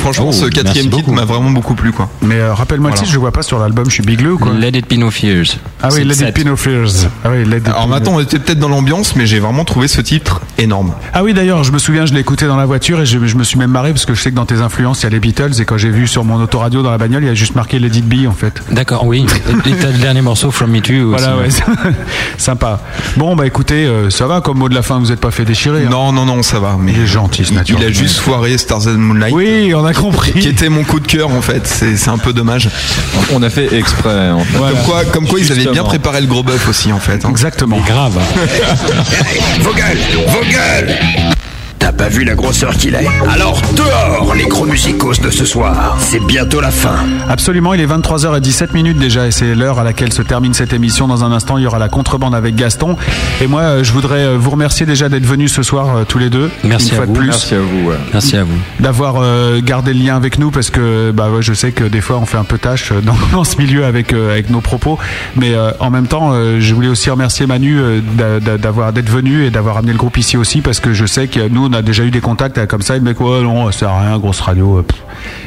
Franchement, 0.00 0.26
Oh, 0.28 0.32
ce 0.32 0.46
quatrième 0.46 0.90
titre 0.90 1.10
m'a 1.10 1.24
vraiment 1.24 1.50
beaucoup 1.50 1.74
plu, 1.74 1.92
quoi. 1.92 2.08
Mais 2.22 2.36
euh, 2.36 2.54
rappelle-moi 2.54 2.90
Voilà. 2.90 3.00
le 3.00 3.04
titre, 3.06 3.12
je 3.14 3.18
vois 3.20 3.32
pas 3.32 3.42
sur 3.42 3.58
l'album, 3.58 3.84
je 3.86 3.92
suis 3.94 4.02
bigleux 4.02 4.32
ou 4.34 4.38
quoi 4.38 4.52
Let 4.52 4.70
it 4.78 4.88
be 4.88 4.98
no 4.98 5.10
fears. 5.10 5.58
Ah 5.82 5.88
oui, 5.88 5.92
C'est 5.94 6.00
le 6.02 6.08
Lady 6.08 6.20
sept. 6.20 6.34
Pinofears. 6.34 7.08
Ah 7.24 7.28
oui, 7.30 7.44
Lady 7.44 7.68
Alors 7.68 7.88
maintenant, 7.88 8.12
on 8.14 8.20
était 8.20 8.38
peut-être 8.38 8.58
dans 8.58 8.68
l'ambiance, 8.68 9.16
mais 9.16 9.26
j'ai 9.26 9.38
vraiment 9.40 9.64
trouvé 9.64 9.88
ce 9.88 10.00
titre 10.00 10.40
énorme. 10.58 10.92
Ah 11.12 11.22
oui, 11.24 11.34
d'ailleurs, 11.34 11.64
je 11.64 11.72
me 11.72 11.78
souviens, 11.78 12.06
je 12.06 12.12
l'ai 12.14 12.20
écouté 12.20 12.46
dans 12.46 12.56
la 12.56 12.66
voiture 12.66 13.00
et 13.00 13.06
je, 13.06 13.18
je 13.26 13.36
me 13.36 13.44
suis 13.44 13.58
même 13.58 13.70
marré 13.70 13.90
parce 13.92 14.04
que 14.06 14.14
je 14.14 14.20
sais 14.20 14.30
que 14.30 14.36
dans 14.36 14.46
tes 14.46 14.56
influences, 14.60 15.00
il 15.00 15.04
y 15.04 15.06
a 15.06 15.10
les 15.10 15.20
Beatles 15.20 15.52
et 15.60 15.64
quand 15.64 15.76
j'ai 15.78 15.90
vu 15.90 16.06
sur 16.06 16.24
mon 16.24 16.40
autoradio 16.42 16.82
dans 16.82 16.90
la 16.90 16.98
bagnole, 16.98 17.22
il 17.22 17.26
y 17.26 17.30
a 17.30 17.34
juste 17.34 17.54
marqué 17.54 17.78
Let 17.78 17.88
It 17.98 18.06
Be 18.06 18.28
en 18.28 18.32
fait. 18.34 18.62
D'accord, 18.70 19.06
oui. 19.06 19.24
Et 19.66 19.72
t'as 19.74 19.90
le 19.90 19.98
dernier 19.98 20.22
morceau, 20.22 20.50
From 20.50 20.70
Me 20.70 20.80
To 20.80 20.92
You 20.92 21.14
aussi. 21.14 21.24
Voilà, 21.24 21.38
ouais, 21.40 21.48
sympa. 22.38 22.80
Bon, 23.16 23.36
bah 23.36 23.46
écoutez, 23.46 23.86
euh, 23.86 24.10
ça 24.10 24.26
va 24.26 24.40
comme 24.40 24.58
mot 24.58 24.68
de 24.68 24.74
la 24.74 24.82
fin, 24.82 24.98
vous 24.98 25.06
n'êtes 25.08 25.20
pas 25.20 25.30
fait 25.30 25.44
déchirer. 25.44 25.84
hein. 25.86 25.90
Non, 25.90 26.12
non, 26.12 26.24
non, 26.24 26.42
ça 26.42 26.58
va. 26.60 26.76
Mais 26.78 26.92
il 26.92 27.00
est 27.00 27.06
gentil, 27.06 27.44
ce. 27.44 27.52
Il 27.68 27.84
a 27.84 27.90
juste 27.90 28.18
foiré 28.18 28.56
Stars 28.58 28.86
and 28.88 28.98
Moonlight. 28.98 29.34
Oui, 29.34 29.59
on 29.74 29.84
a 29.84 29.92
compris. 29.94 30.32
Qui 30.32 30.48
était 30.48 30.68
mon 30.68 30.84
coup 30.84 31.00
de 31.00 31.06
cœur 31.06 31.30
en 31.30 31.40
fait. 31.42 31.66
C'est 31.66 31.96
c'est 31.96 32.10
un 32.10 32.18
peu 32.18 32.32
dommage. 32.32 32.68
On 33.32 33.42
a 33.42 33.50
fait 33.50 33.74
exprès. 33.74 34.30
En 34.30 34.40
fait. 34.44 34.58
Comme 34.58 34.78
quoi, 34.84 35.04
comme 35.04 35.26
quoi 35.28 35.40
ils 35.40 35.52
avaient 35.52 35.66
bien 35.70 35.84
préparé 35.84 36.20
le 36.20 36.26
gros 36.26 36.42
bœuf 36.42 36.68
aussi 36.68 36.92
en 36.92 36.98
fait. 37.00 37.24
hein. 37.24 37.30
Exactement. 37.30 37.78
grave. 37.86 38.18
Vos 39.60 39.72
gueules, 39.72 39.98
vos 40.28 40.40
gueules 40.50 40.96
T'as 41.80 41.92
pas 41.92 42.08
vu 42.08 42.24
la 42.24 42.34
grosseur 42.34 42.74
qu'il 42.74 42.94
est 42.94 43.06
Alors 43.28 43.60
dehors 43.74 44.34
les 44.36 44.44
gros 44.46 44.66
musicos 44.66 45.18
de 45.20 45.30
ce 45.30 45.44
soir. 45.46 45.96
C'est 45.98 46.20
bientôt 46.24 46.60
la 46.60 46.70
fin. 46.70 46.94
Absolument, 47.28 47.72
il 47.74 47.80
est 47.80 47.86
23h17 47.86 48.74
minutes 48.74 48.98
déjà 48.98 49.26
et 49.26 49.30
c'est 49.30 49.54
l'heure 49.54 49.78
à 49.78 49.82
laquelle 49.84 50.12
se 50.12 50.20
termine 50.20 50.52
cette 50.52 50.74
émission. 50.74 51.08
Dans 51.08 51.24
un 51.24 51.32
instant, 51.32 51.56
il 51.56 51.64
y 51.64 51.66
aura 51.66 51.78
la 51.78 51.88
contrebande 51.88 52.34
avec 52.34 52.54
Gaston. 52.54 52.96
Et 53.40 53.46
moi, 53.46 53.62
euh, 53.62 53.84
je 53.84 53.92
voudrais 53.92 54.20
euh, 54.26 54.36
vous 54.38 54.50
remercier 54.50 54.84
déjà 54.84 55.08
d'être 55.08 55.24
venus 55.24 55.52
ce 55.54 55.62
soir 55.62 55.96
euh, 55.96 56.04
tous 56.06 56.18
les 56.18 56.28
deux. 56.28 56.50
Merci 56.64 56.88
une 56.88 56.92
à 56.92 56.96
fois 56.96 57.06
vous. 57.06 57.12
de 57.14 57.18
plus. 57.18 57.26
Merci 57.28 57.54
à 57.54 57.60
vous. 57.60 57.88
ouais. 57.88 57.96
Merci 58.12 58.36
à 58.36 58.44
vous. 58.44 58.58
D'avoir 58.78 59.14
euh, 59.18 59.60
gardé 59.62 59.94
le 59.94 60.04
lien 60.04 60.16
avec 60.16 60.38
nous 60.38 60.50
parce 60.50 60.68
que 60.70 61.10
bah 61.12 61.30
ouais, 61.30 61.40
je 61.42 61.54
sais 61.54 61.72
que 61.72 61.84
des 61.84 62.02
fois 62.02 62.18
on 62.18 62.26
fait 62.26 62.38
un 62.38 62.44
peu 62.44 62.58
tâche 62.58 62.92
dans, 63.02 63.16
dans 63.32 63.44
ce 63.44 63.56
milieu 63.56 63.86
avec 63.86 64.12
euh, 64.12 64.30
avec 64.32 64.50
nos 64.50 64.60
propos, 64.60 64.98
mais 65.34 65.54
euh, 65.54 65.70
en 65.80 65.90
même 65.90 66.06
temps, 66.08 66.32
je 66.58 66.74
voulais 66.74 66.88
aussi 66.88 67.08
remercier 67.08 67.46
Manu 67.46 67.78
d'a- 68.18 68.38
d'a- 68.38 68.58
d'avoir 68.58 68.92
d'être 68.92 69.08
venu 69.10 69.44
et 69.46 69.50
d'avoir 69.50 69.78
amené 69.78 69.92
le 69.92 69.98
groupe 69.98 70.18
ici 70.18 70.36
aussi 70.36 70.60
parce 70.60 70.78
que 70.78 70.92
je 70.92 71.06
sais 71.06 71.26
que 71.26 71.48
nous 71.48 71.69
on 71.70 71.74
a 71.74 71.82
déjà 71.82 72.04
eu 72.04 72.10
des 72.10 72.20
contacts 72.20 72.66
comme 72.66 72.82
ça, 72.82 72.96
et 72.96 72.98
le 72.98 73.04
mec 73.04 73.20
ouais 73.20 73.42
non, 73.42 73.70
ça 73.70 73.78
sert 73.80 73.88
à 73.90 74.00
rien, 74.00 74.18
grosse 74.18 74.40
radio. 74.40 74.78
euh, 74.78 74.84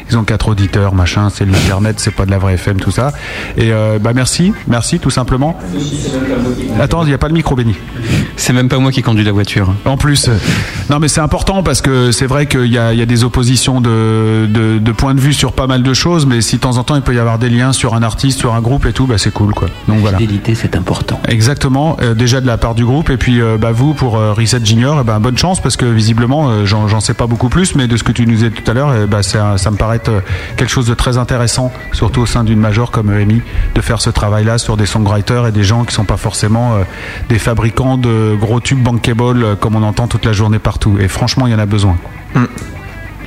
ils 0.10 0.18
ont 0.18 0.24
quatre 0.24 0.50
auditeurs, 0.50 0.93
machin, 0.93 1.30
c'est 1.30 1.45
l'internet, 1.45 2.00
c'est 2.00 2.11
pas 2.11 2.26
de 2.26 2.32
la 2.32 2.38
vraie 2.38 2.53
FM, 2.53 2.80
tout 2.80 2.92
ça. 2.92 3.11
Et 3.58 3.72
euh, 3.72 3.98
bah 4.00 4.11
merci, 4.14 4.53
merci 4.68 5.00
tout 5.00 5.10
simplement. 5.10 5.58
Attends, 6.80 7.03
il 7.03 7.08
n'y 7.08 7.14
a 7.14 7.18
pas 7.18 7.27
le 7.27 7.34
micro, 7.34 7.56
Béni. 7.56 7.76
C'est 8.35 8.53
même 8.53 8.67
pas 8.69 8.79
moi 8.79 8.91
qui 8.91 9.01
conduis 9.01 9.23
la 9.23 9.31
voiture. 9.31 9.73
En 9.85 9.97
plus, 9.97 10.27
euh, 10.27 10.37
non 10.89 10.99
mais 10.99 11.07
c'est 11.07 11.21
important 11.21 11.63
parce 11.63 11.81
que 11.81 12.11
c'est 12.11 12.25
vrai 12.25 12.45
qu'il 12.45 12.65
y 12.65 12.77
a, 12.77 12.93
il 12.93 12.99
y 12.99 13.01
a 13.01 13.05
des 13.05 13.23
oppositions 13.23 13.79
de, 13.81 14.47
de, 14.49 14.79
de 14.79 14.91
points 14.91 15.13
de 15.13 15.19
vue 15.21 15.33
sur 15.33 15.53
pas 15.53 15.67
mal 15.67 15.83
de 15.83 15.93
choses, 15.93 16.25
mais 16.25 16.41
si 16.41 16.55
de 16.55 16.61
temps 16.61 16.77
en 16.77 16.83
temps 16.83 16.95
il 16.95 17.01
peut 17.01 17.15
y 17.15 17.19
avoir 17.19 17.39
des 17.39 17.49
liens 17.49 17.73
sur 17.73 17.93
un 17.95 18.03
artiste, 18.03 18.39
sur 18.39 18.53
un 18.53 18.61
groupe 18.61 18.85
et 18.85 18.93
tout, 18.93 19.05
bah 19.05 19.17
c'est 19.17 19.31
cool 19.31 19.53
quoi. 19.53 19.67
Donc 19.87 19.99
voilà. 19.99 20.17
Fidélité, 20.17 20.55
c'est 20.55 20.75
important. 20.75 21.19
Exactement, 21.27 21.97
euh, 22.01 22.13
déjà 22.13 22.41
de 22.41 22.47
la 22.47 22.57
part 22.57 22.75
du 22.75 22.85
groupe 22.85 23.09
et 23.09 23.17
puis 23.17 23.41
euh, 23.41 23.57
bah, 23.57 23.71
vous 23.71 23.93
pour 23.93 24.17
euh, 24.17 24.33
Reset 24.33 24.63
Junior, 24.65 24.97
eh 25.01 25.03
ben, 25.03 25.19
bonne 25.19 25.37
chance 25.37 25.61
parce 25.61 25.77
que 25.77 25.85
visiblement 25.85 26.49
euh, 26.49 26.65
j'en 26.65 26.99
sais 26.99 27.13
pas 27.13 27.27
beaucoup 27.27 27.49
plus, 27.49 27.75
mais 27.75 27.87
de 27.87 27.97
ce 27.97 28.03
que 28.03 28.11
tu 28.11 28.25
nous 28.25 28.33
disais 28.33 28.49
tout 28.49 28.69
à 28.69 28.73
l'heure, 28.73 28.93
eh 28.95 29.05
ben, 29.07 29.21
ça 29.21 29.71
me 29.71 29.77
paraît 29.77 29.97
être 29.97 30.11
quelque 30.57 30.71
chose 30.71 30.87
de 30.87 30.93
très 30.93 31.17
intéressant, 31.17 31.71
surtout 31.91 32.21
au 32.21 32.25
sein 32.25 32.43
d'une 32.43 32.59
major 32.59 32.91
comme 32.91 33.11
EMI, 33.11 33.41
de 33.75 33.81
faire 33.81 34.01
ce 34.01 34.09
travail-là 34.09 34.57
sur 34.57 34.77
des 34.77 34.85
songwriters 34.85 35.47
et 35.47 35.51
des 35.51 35.63
gens 35.63 35.83
qui 35.83 35.93
sont 35.93 36.05
pas 36.05 36.17
forcément 36.17 36.73
euh, 36.73 36.83
des 37.29 37.39
fabricants 37.39 37.97
de 37.97 38.23
gros 38.40 38.60
tubes 38.60 38.82
bankable 38.82 39.43
euh, 39.43 39.56
comme 39.56 39.76
on 39.76 39.84
entend 39.84 40.08
toute 40.08 40.26
la 40.26 40.34
journée 40.34 40.60
partout. 40.60 40.98
Et 41.00 41.08
franchement, 41.08 41.48
il 41.48 41.52
y 41.52 41.56
en 41.56 41.60
a 41.60 41.66
besoin. 41.66 41.98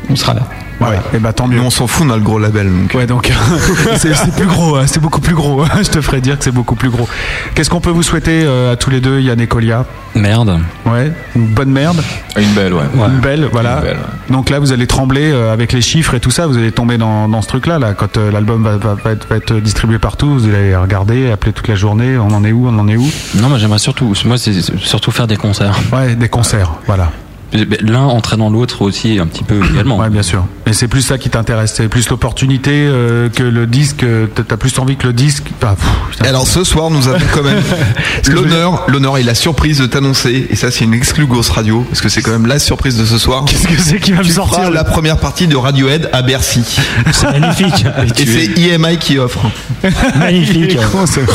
On 0.08 0.16
sera 0.16 0.34
là. 0.34 0.48
Ouais. 0.80 0.98
Et 1.14 1.18
bah 1.18 1.32
tant 1.32 1.46
mieux. 1.48 1.60
On 1.60 1.70
s'en 1.70 1.86
fout, 1.86 2.06
on 2.06 2.10
a 2.12 2.16
le 2.16 2.22
gros 2.22 2.38
label. 2.38 2.66
Donc. 2.70 2.92
Ouais, 2.94 3.06
donc 3.06 3.32
c'est 3.96 4.14
c'est 4.14 4.32
plus 4.34 4.46
gros, 4.46 4.76
hein, 4.76 4.84
c'est 4.86 5.00
beaucoup 5.00 5.20
plus 5.20 5.34
gros. 5.34 5.62
hein, 5.62 5.68
Je 5.82 5.88
te 5.90 6.00
ferai 6.00 6.20
dire 6.20 6.36
que 6.38 6.44
c'est 6.44 6.50
beaucoup 6.52 6.74
plus 6.74 6.90
gros. 6.90 7.08
Qu'est-ce 7.54 7.70
qu'on 7.70 7.80
peut 7.80 7.90
vous 7.90 8.02
souhaiter 8.02 8.42
euh, 8.44 8.72
à 8.72 8.76
tous 8.76 8.90
les 8.90 9.00
deux, 9.00 9.20
Yann 9.20 9.40
et 9.40 9.46
Colia? 9.46 9.84
Merde. 10.14 10.58
Ouais, 10.84 11.12
une 11.34 11.46
bonne 11.46 11.70
merde? 11.70 12.02
Une 12.38 12.52
belle, 12.54 12.72
ouais. 12.74 12.84
Une 12.94 13.20
belle, 13.20 13.48
voilà. 13.52 13.76
Une 13.78 13.82
belle, 13.84 13.96
Donc 14.30 14.50
là, 14.50 14.58
vous 14.58 14.72
allez 14.72 14.86
trembler 14.86 15.30
euh, 15.32 15.52
avec 15.52 15.72
les 15.72 15.80
chiffres 15.82 16.14
et 16.14 16.20
tout 16.20 16.30
ça. 16.30 16.46
Vous 16.46 16.56
allez 16.58 16.72
tomber 16.72 16.98
dans, 16.98 17.28
dans 17.28 17.42
ce 17.42 17.48
truc-là. 17.48 17.78
Là, 17.78 17.94
quand 17.94 18.16
euh, 18.16 18.30
l'album 18.30 18.62
va, 18.62 18.76
va- 18.76 18.94
va 18.94 19.10
être, 19.12 19.26
va 19.28 19.36
être 19.36 19.54
distribué 19.56 19.98
partout, 19.98 20.28
vous 20.38 20.46
allez 20.48 20.74
regarder, 20.76 21.30
appeler 21.30 21.52
toute 21.52 21.68
la 21.68 21.74
journée. 21.74 22.16
On 22.18 22.28
en 22.32 22.44
est 22.44 22.52
où 22.52 22.66
On 22.68 22.78
en 22.78 22.88
est 22.88 22.96
où? 22.96 23.08
Non, 23.36 23.48
moi 23.48 23.58
j'aimerais 23.58 23.78
surtout, 23.78 24.12
moi 24.24 24.38
c'est 24.38 24.52
surtout 24.78 25.10
faire 25.10 25.26
des 25.26 25.36
concerts. 25.36 25.78
Ouais, 25.92 26.14
des 26.16 26.28
concerts, 26.28 26.72
voilà. 26.86 27.10
L'un 27.52 28.00
entraînant 28.02 28.50
l'autre 28.50 28.82
aussi 28.82 29.18
un 29.20 29.26
petit 29.26 29.44
peu 29.44 29.60
également. 29.72 29.96
Ouais, 30.06 30.10
bien 30.10 30.22
sûr. 30.22 30.44
Et 30.66 30.72
c'est 30.72 30.88
plus 30.88 31.00
ça 31.02 31.16
qui 31.16 31.30
t'intéresse. 31.30 31.72
C'est 31.76 31.88
plus 31.88 32.08
l'opportunité 32.10 32.72
euh, 32.74 33.28
que 33.30 33.42
le 33.44 33.66
disque. 33.66 34.02
euh, 34.02 34.26
T'as 34.26 34.56
plus 34.56 34.76
envie 34.78 34.96
que 34.96 35.06
le 35.06 35.12
disque. 35.12 35.44
Pff. 35.60 36.26
Alors 36.26 36.46
ce 36.46 36.64
soir, 36.64 36.90
nous 36.90 37.08
avons 37.08 37.24
quand 37.32 37.42
même 37.42 37.62
l'honneur, 38.28 38.84
l'honneur 38.88 39.16
et 39.18 39.22
la 39.22 39.34
surprise 39.34 39.78
de 39.78 39.86
t'annoncer, 39.86 40.46
et 40.50 40.56
ça 40.56 40.70
c'est 40.70 40.84
une 40.84 40.92
exclu 40.94 41.26
Ghost 41.26 41.50
Radio, 41.50 41.82
parce 41.88 42.00
que 42.00 42.08
c'est 42.08 42.20
quand 42.22 42.32
même 42.32 42.46
la 42.46 42.58
surprise 42.58 42.96
de 42.98 43.04
ce 43.04 43.16
soir. 43.18 43.44
Qu'est-ce 43.46 43.68
que 43.68 43.80
c'est 43.80 44.00
qui 44.00 44.12
va 44.12 44.18
me 44.18 44.24
Tu 44.24 44.32
sortir 44.32 44.58
feras 44.58 44.64
là 44.70 44.74
la 44.74 44.84
première 44.84 45.18
partie 45.18 45.46
de 45.46 45.56
Radiohead 45.56 46.10
à 46.12 46.22
Bercy. 46.22 46.64
C'est 47.12 47.30
magnifique. 47.38 47.86
Et 48.18 48.26
c'est 48.26 48.44
IMI 48.60 48.98
qui 48.98 49.18
offre. 49.18 49.40
magnifique. 50.18 50.78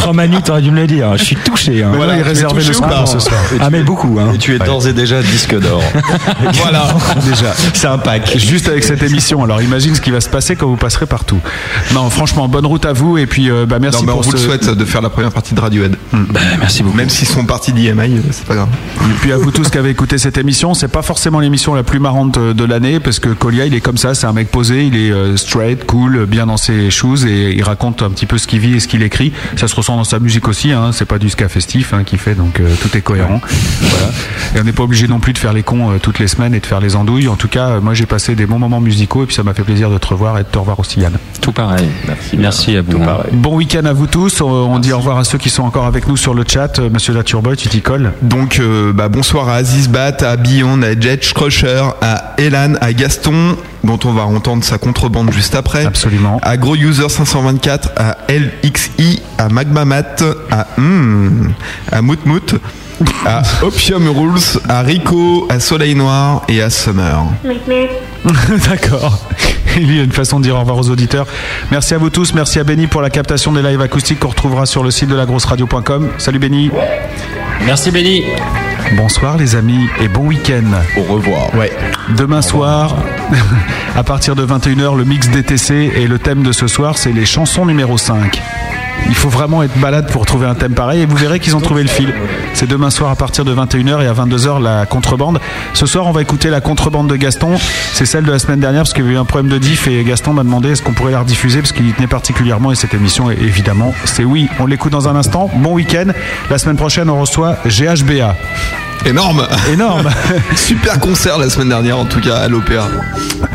Oh 0.07 0.13
Manu, 0.13 0.41
t'aurais 0.41 0.61
dû 0.61 0.71
me 0.71 0.81
le 0.81 0.87
dire. 0.87 1.17
Je 1.17 1.23
suis 1.23 1.35
touché. 1.37 1.83
hein. 1.83 1.91
Voilà, 1.95 2.17
il 2.17 2.23
réservait 2.23 2.63
le 2.63 2.79
pas 2.79 2.99
pour 2.99 3.07
ce 3.07 3.19
soir. 3.19 3.39
Ah 3.59 3.69
mais 3.69 3.81
beaucoup. 3.83 4.17
Hein. 4.19 4.33
Et 4.35 4.37
tu 4.37 4.55
es 4.55 4.59
d'ores 4.59 4.87
et 4.87 4.93
déjà 4.93 5.21
disque 5.21 5.57
d'or. 5.59 5.81
Voilà, 6.53 6.87
déjà. 7.25 7.53
C'est 7.73 7.87
un 7.87 7.97
pack. 7.97 8.37
Juste 8.37 8.67
avec 8.67 8.83
cette 8.83 9.03
émission. 9.03 9.43
Alors 9.43 9.61
imagine 9.61 9.95
ce 9.95 10.01
qui 10.01 10.11
va 10.11 10.21
se 10.21 10.29
passer 10.29 10.55
quand 10.55 10.67
vous 10.67 10.75
passerez 10.75 11.05
partout. 11.05 11.39
Non, 11.93 12.09
franchement, 12.09 12.47
bonne 12.47 12.65
route 12.65 12.85
à 12.85 12.93
vous 12.93 13.17
et 13.17 13.25
puis 13.25 13.49
euh, 13.49 13.65
bah, 13.65 13.79
merci 13.79 13.99
non, 13.99 14.05
mais 14.05 14.11
on 14.11 14.15
pour 14.15 14.23
vous 14.23 14.31
le 14.31 14.37
souhaite 14.37 14.69
de 14.69 14.85
faire 14.85 15.01
la 15.01 15.09
première 15.09 15.31
partie 15.31 15.53
de 15.53 15.59
Radiohead. 15.59 15.95
Bah, 16.11 16.39
merci 16.59 16.83
beaucoup. 16.83 16.97
Même 16.97 17.09
s'ils 17.09 17.27
sont 17.27 17.45
partis 17.45 17.73
d'IMI, 17.73 18.17
euh, 18.17 18.21
c'est 18.31 18.45
pas 18.45 18.55
grave. 18.55 18.69
Et 19.01 19.13
puis 19.21 19.31
à 19.31 19.37
vous 19.37 19.51
tous 19.51 19.69
qui 19.69 19.77
avez 19.77 19.89
écouté 19.89 20.17
cette 20.17 20.37
émission, 20.37 20.73
c'est 20.73 20.87
pas 20.87 21.01
forcément 21.01 21.39
l'émission 21.39 21.73
la 21.73 21.83
plus 21.83 21.99
marrante 21.99 22.37
euh, 22.37 22.53
de 22.53 22.63
l'année 22.63 22.99
parce 22.99 23.19
que 23.19 23.29
Colia 23.29 23.65
il 23.65 23.73
est 23.73 23.81
comme 23.81 23.97
ça, 23.97 24.13
c'est 24.13 24.27
un 24.27 24.33
mec 24.33 24.49
posé, 24.49 24.85
il 24.85 24.95
est 24.95 25.11
euh, 25.11 25.37
straight, 25.37 25.85
cool, 25.85 26.25
bien 26.25 26.45
dans 26.45 26.57
ses 26.57 26.89
shoes 26.89 27.25
et 27.25 27.53
il 27.55 27.63
raconte 27.63 28.01
un 28.01 28.09
petit 28.09 28.25
peu 28.25 28.37
ce 28.37 28.47
qu'il 28.47 28.59
vit 28.59 28.75
et 28.75 28.79
ce 28.79 28.87
qu'il 28.87 29.03
écrit. 29.03 29.33
Ça 29.55 29.67
se 29.67 29.75
ressent 29.75 29.95
dans 29.95 30.03
sa 30.03 30.19
musique 30.19 30.47
aussi, 30.47 30.71
hein, 30.71 30.91
c'est 30.93 31.05
pas 31.05 31.19
du 31.19 31.29
ska 31.29 31.49
festif 31.49 31.93
hein, 31.93 32.03
qu'il 32.03 32.19
fait 32.19 32.35
donc 32.35 32.59
euh, 32.59 32.73
tout 32.81 32.95
est 32.97 33.01
cohérent. 33.01 33.41
Voilà. 33.81 34.07
Et 34.55 34.59
on 34.59 34.63
n'est 34.63 34.71
pas 34.71 34.83
obligé 34.83 35.07
non 35.07 35.19
plus 35.19 35.33
de 35.33 35.37
faire 35.37 35.53
les 35.53 35.63
cons 35.63 35.90
euh, 35.91 35.99
toutes 35.99 36.19
les 36.19 36.27
semaines 36.27 36.53
et 36.53 36.59
de 36.59 36.65
faire 36.65 36.79
les 36.79 36.95
andouilles. 36.95 37.27
En 37.27 37.35
tout 37.35 37.47
cas, 37.47 37.69
euh, 37.69 37.81
moi 37.81 37.93
j'ai 37.93 38.05
passé 38.05 38.35
des 38.35 38.45
bons 38.45 38.59
moments 38.59 38.81
musicaux 38.81 39.23
et 39.23 39.25
puis 39.25 39.35
ça 39.35 39.43
m'a 39.43 39.53
fait 39.53 39.63
plaisir 39.63 39.89
de 39.89 39.97
te 39.97 40.07
revoir 40.07 40.37
et 40.39 40.43
de 40.43 40.47
te 40.47 40.57
revoir 40.57 40.79
aussi 40.79 40.99
Yann. 40.99 41.13
Tout 41.41 41.51
pareil. 41.51 41.87
Merci. 42.07 42.37
Merci 42.37 42.77
à 42.77 42.81
vous. 42.81 42.99
Bon 43.33 43.55
week-end 43.55 43.85
à 43.85 43.93
vous 43.93 44.07
tous. 44.07 44.41
On, 44.41 44.47
on 44.49 44.79
dit 44.79 44.93
au 44.93 44.97
revoir 44.97 45.17
à 45.17 45.23
ceux 45.23 45.37
qui 45.37 45.49
sont 45.49 45.63
encore 45.63 45.85
avec 45.85 46.07
nous 46.07 46.17
sur 46.17 46.33
le 46.33 46.43
chat. 46.47 46.79
Euh, 46.79 46.89
Monsieur 46.89 47.13
Laturboy, 47.13 47.55
tu 47.57 47.69
t'y 47.69 47.81
colles? 47.81 48.13
Donc, 48.21 48.59
euh, 48.59 48.93
bah, 48.93 49.09
bonsoir 49.09 49.49
à 49.49 49.55
Aziz 49.55 49.89
Bat, 49.89 50.17
à 50.21 50.37
Beyond, 50.37 50.81
à 50.81 50.99
Jet 50.99 51.33
Crusher, 51.33 51.83
à 52.01 52.35
Elan, 52.37 52.75
à 52.81 52.93
Gaston, 52.93 53.57
dont 53.83 53.99
on 54.05 54.13
va 54.13 54.23
entendre 54.23 54.63
sa 54.63 54.77
contrebande 54.77 55.31
juste 55.31 55.55
après. 55.55 55.85
Absolument. 55.85 56.39
À 56.43 56.57
Gros 56.57 56.75
User 56.75 57.09
524, 57.09 57.91
à 57.97 58.17
LXI, 58.29 59.21
à 59.37 59.49
Magmamat, 59.49 60.23
à 60.51 60.67
hmm, 60.77 61.51
à 61.91 62.01
Moutmout, 62.01 62.59
à 63.25 63.41
Opium 63.63 64.07
Rules, 64.09 64.59
à 64.67 64.81
Rico, 64.81 65.47
à 65.49 65.59
Soleil 65.59 65.95
Noir 65.95 66.43
et 66.47 66.61
à 66.61 66.69
Summer. 66.69 67.25
D'accord. 68.69 69.19
Il 69.77 69.95
y 69.95 69.99
a 69.99 70.03
une 70.03 70.11
façon 70.11 70.39
de 70.39 70.43
dire 70.43 70.55
au 70.55 70.59
revoir 70.59 70.77
aux 70.77 70.89
auditeurs. 70.89 71.25
Merci 71.71 71.93
à 71.93 71.97
vous 71.97 72.09
tous. 72.09 72.33
Merci 72.33 72.59
à 72.59 72.63
Benny 72.63 72.87
pour 72.87 73.01
la 73.01 73.09
captation 73.09 73.53
des 73.53 73.61
lives 73.61 73.81
acoustiques 73.81 74.19
qu'on 74.19 74.29
retrouvera 74.29 74.65
sur 74.65 74.83
le 74.83 74.91
site 74.91 75.09
de 75.09 75.15
lagrosseradio.com. 75.15 76.09
Salut 76.17 76.39
Benny. 76.39 76.71
Merci 77.65 77.91
Benny. 77.91 78.23
Bonsoir 78.97 79.37
les 79.37 79.55
amis 79.55 79.87
et 80.01 80.07
bon 80.07 80.27
week-end. 80.27 80.65
Au 80.97 81.13
revoir. 81.13 81.53
Ouais. 81.55 81.71
Demain 82.17 82.41
soir, 82.41 82.97
à 83.95 84.03
partir 84.03 84.35
de 84.35 84.45
21h, 84.45 84.97
le 84.97 85.05
mix 85.05 85.29
DTC 85.29 85.91
et 85.95 86.07
le 86.07 86.19
thème 86.19 86.43
de 86.43 86.51
ce 86.51 86.67
soir, 86.67 86.97
c'est 86.97 87.13
les 87.13 87.25
chansons 87.25 87.65
numéro 87.65 87.97
5. 87.97 88.41
Il 89.07 89.15
faut 89.15 89.29
vraiment 89.29 89.61
être 89.63 89.77
balade 89.77 90.09
pour 90.11 90.25
trouver 90.25 90.47
un 90.47 90.55
thème 90.55 90.73
pareil 90.73 91.01
et 91.01 91.05
vous 91.05 91.15
verrez 91.15 91.39
qu'ils 91.39 91.55
ont 91.55 91.61
trouvé 91.61 91.83
le 91.83 91.89
fil. 91.89 92.13
C'est 92.53 92.67
demain 92.67 92.89
soir 92.89 93.11
à 93.11 93.15
partir 93.15 93.45
de 93.45 93.53
21h 93.53 94.01
et 94.01 94.07
à 94.07 94.13
22h 94.13 94.61
la 94.61 94.85
contrebande. 94.85 95.39
Ce 95.73 95.85
soir, 95.85 96.07
on 96.07 96.11
va 96.11 96.21
écouter 96.21 96.49
la 96.49 96.61
contrebande 96.61 97.07
de 97.07 97.15
Gaston. 97.15 97.55
C'est 97.93 98.05
celle 98.05 98.23
de 98.23 98.31
la 98.31 98.39
semaine 98.39 98.59
dernière 98.59 98.81
parce 98.81 98.93
qu'il 98.93 99.03
y 99.03 99.07
avait 99.07 99.15
eu 99.15 99.19
un 99.19 99.25
problème 99.25 99.51
de 99.51 99.57
diff 99.57 99.87
et 99.87 100.03
Gaston 100.03 100.33
m'a 100.33 100.43
demandé 100.43 100.71
est-ce 100.71 100.81
qu'on 100.81 100.93
pourrait 100.93 101.11
la 101.11 101.19
rediffuser 101.19 101.59
parce 101.59 101.71
qu'il 101.71 101.87
y 101.87 101.93
tenait 101.93 102.07
particulièrement 102.07 102.71
et 102.71 102.75
cette 102.75 102.93
émission, 102.93 103.29
évidemment, 103.29 103.93
c'est 104.05 104.23
oui. 104.23 104.47
On 104.59 104.65
l'écoute 104.65 104.91
dans 104.91 105.07
un 105.07 105.15
instant. 105.15 105.49
Bon 105.55 105.73
week-end. 105.73 106.11
La 106.49 106.57
semaine 106.57 106.77
prochaine, 106.77 107.09
on 107.09 107.19
reçoit 107.19 107.57
GHBA. 107.65 108.35
Énorme 109.05 109.47
Énorme 109.71 110.09
Super 110.55 110.99
concert 110.99 111.37
la 111.37 111.49
semaine 111.49 111.69
dernière, 111.69 111.97
en 111.97 112.05
tout 112.05 112.19
cas, 112.21 112.37
à 112.37 112.47
l'opéra. 112.47 112.87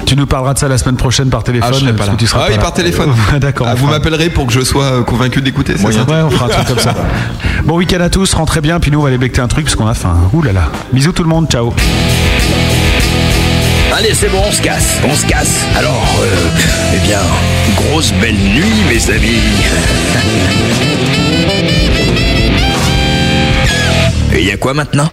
Tu 0.05 0.17
nous 0.17 0.27
parleras 0.27 0.55
de 0.55 0.59
ça 0.59 0.69
la 0.69 0.77
semaine 0.79 0.97
prochaine 0.97 1.29
par 1.31 1.45
téléphone. 1.45 1.71
Ah, 1.73 1.79
je 1.81 1.91
pas 1.93 2.07
là. 2.07 2.13
tu 2.19 2.27
seras 2.27 2.41
Ah 2.41 2.45
pas 2.47 2.51
oui, 2.51 2.57
là. 2.57 2.63
par 2.63 2.73
téléphone. 2.75 3.13
D'accord. 3.41 3.67
Ah, 3.71 3.75
vous 3.75 3.87
fera- 3.87 3.93
m'appellerez 3.99 4.29
pour 4.31 4.47
que 4.47 4.53
je 4.53 4.61
sois 4.63 4.85
euh, 4.85 5.03
convaincu 5.03 5.41
d'écouter, 5.41 5.75
c'est 5.77 5.93
ça 5.93 6.03
Ouais, 6.03 6.23
on 6.25 6.31
fera 6.31 6.47
un 6.47 6.49
truc 6.49 6.67
comme 6.69 6.79
ça. 6.79 6.95
Bon 7.65 7.77
week-end 7.79 8.01
à 8.01 8.11
tous, 8.11 8.33
rentrez 8.35 8.61
bien, 8.61 8.79
puis 8.81 8.91
nous 8.91 8.99
on 9.01 9.03
va 9.03 9.09
aller 9.09 9.19
becter 9.19 9.41
un 9.41 9.49
truc 9.49 9.65
parce 9.65 9.75
qu'on 9.77 9.87
a 9.89 9.95
faim. 9.95 10.17
Ouh 10.33 10.43
là 10.43 10.53
là. 10.53 10.69
Bisous 10.93 11.13
tout 11.13 11.23
le 11.25 11.29
monde, 11.29 11.49
ciao. 11.51 11.73
Allez, 13.97 14.13
c'est 14.15 14.29
bon, 14.29 14.43
on 14.47 14.53
se 14.53 14.61
casse, 14.61 14.99
on 15.11 15.15
se 15.15 15.25
casse. 15.27 15.63
Alors, 15.77 16.05
euh, 16.23 16.27
eh 16.95 17.07
bien, 17.07 17.19
grosse 17.77 18.13
belle 18.21 18.37
nuit, 18.37 18.65
mes 18.89 19.11
amis. 19.11 19.41
Et 24.33 24.45
y 24.45 24.51
a 24.53 24.57
quoi 24.59 24.75
maintenant? 24.75 25.09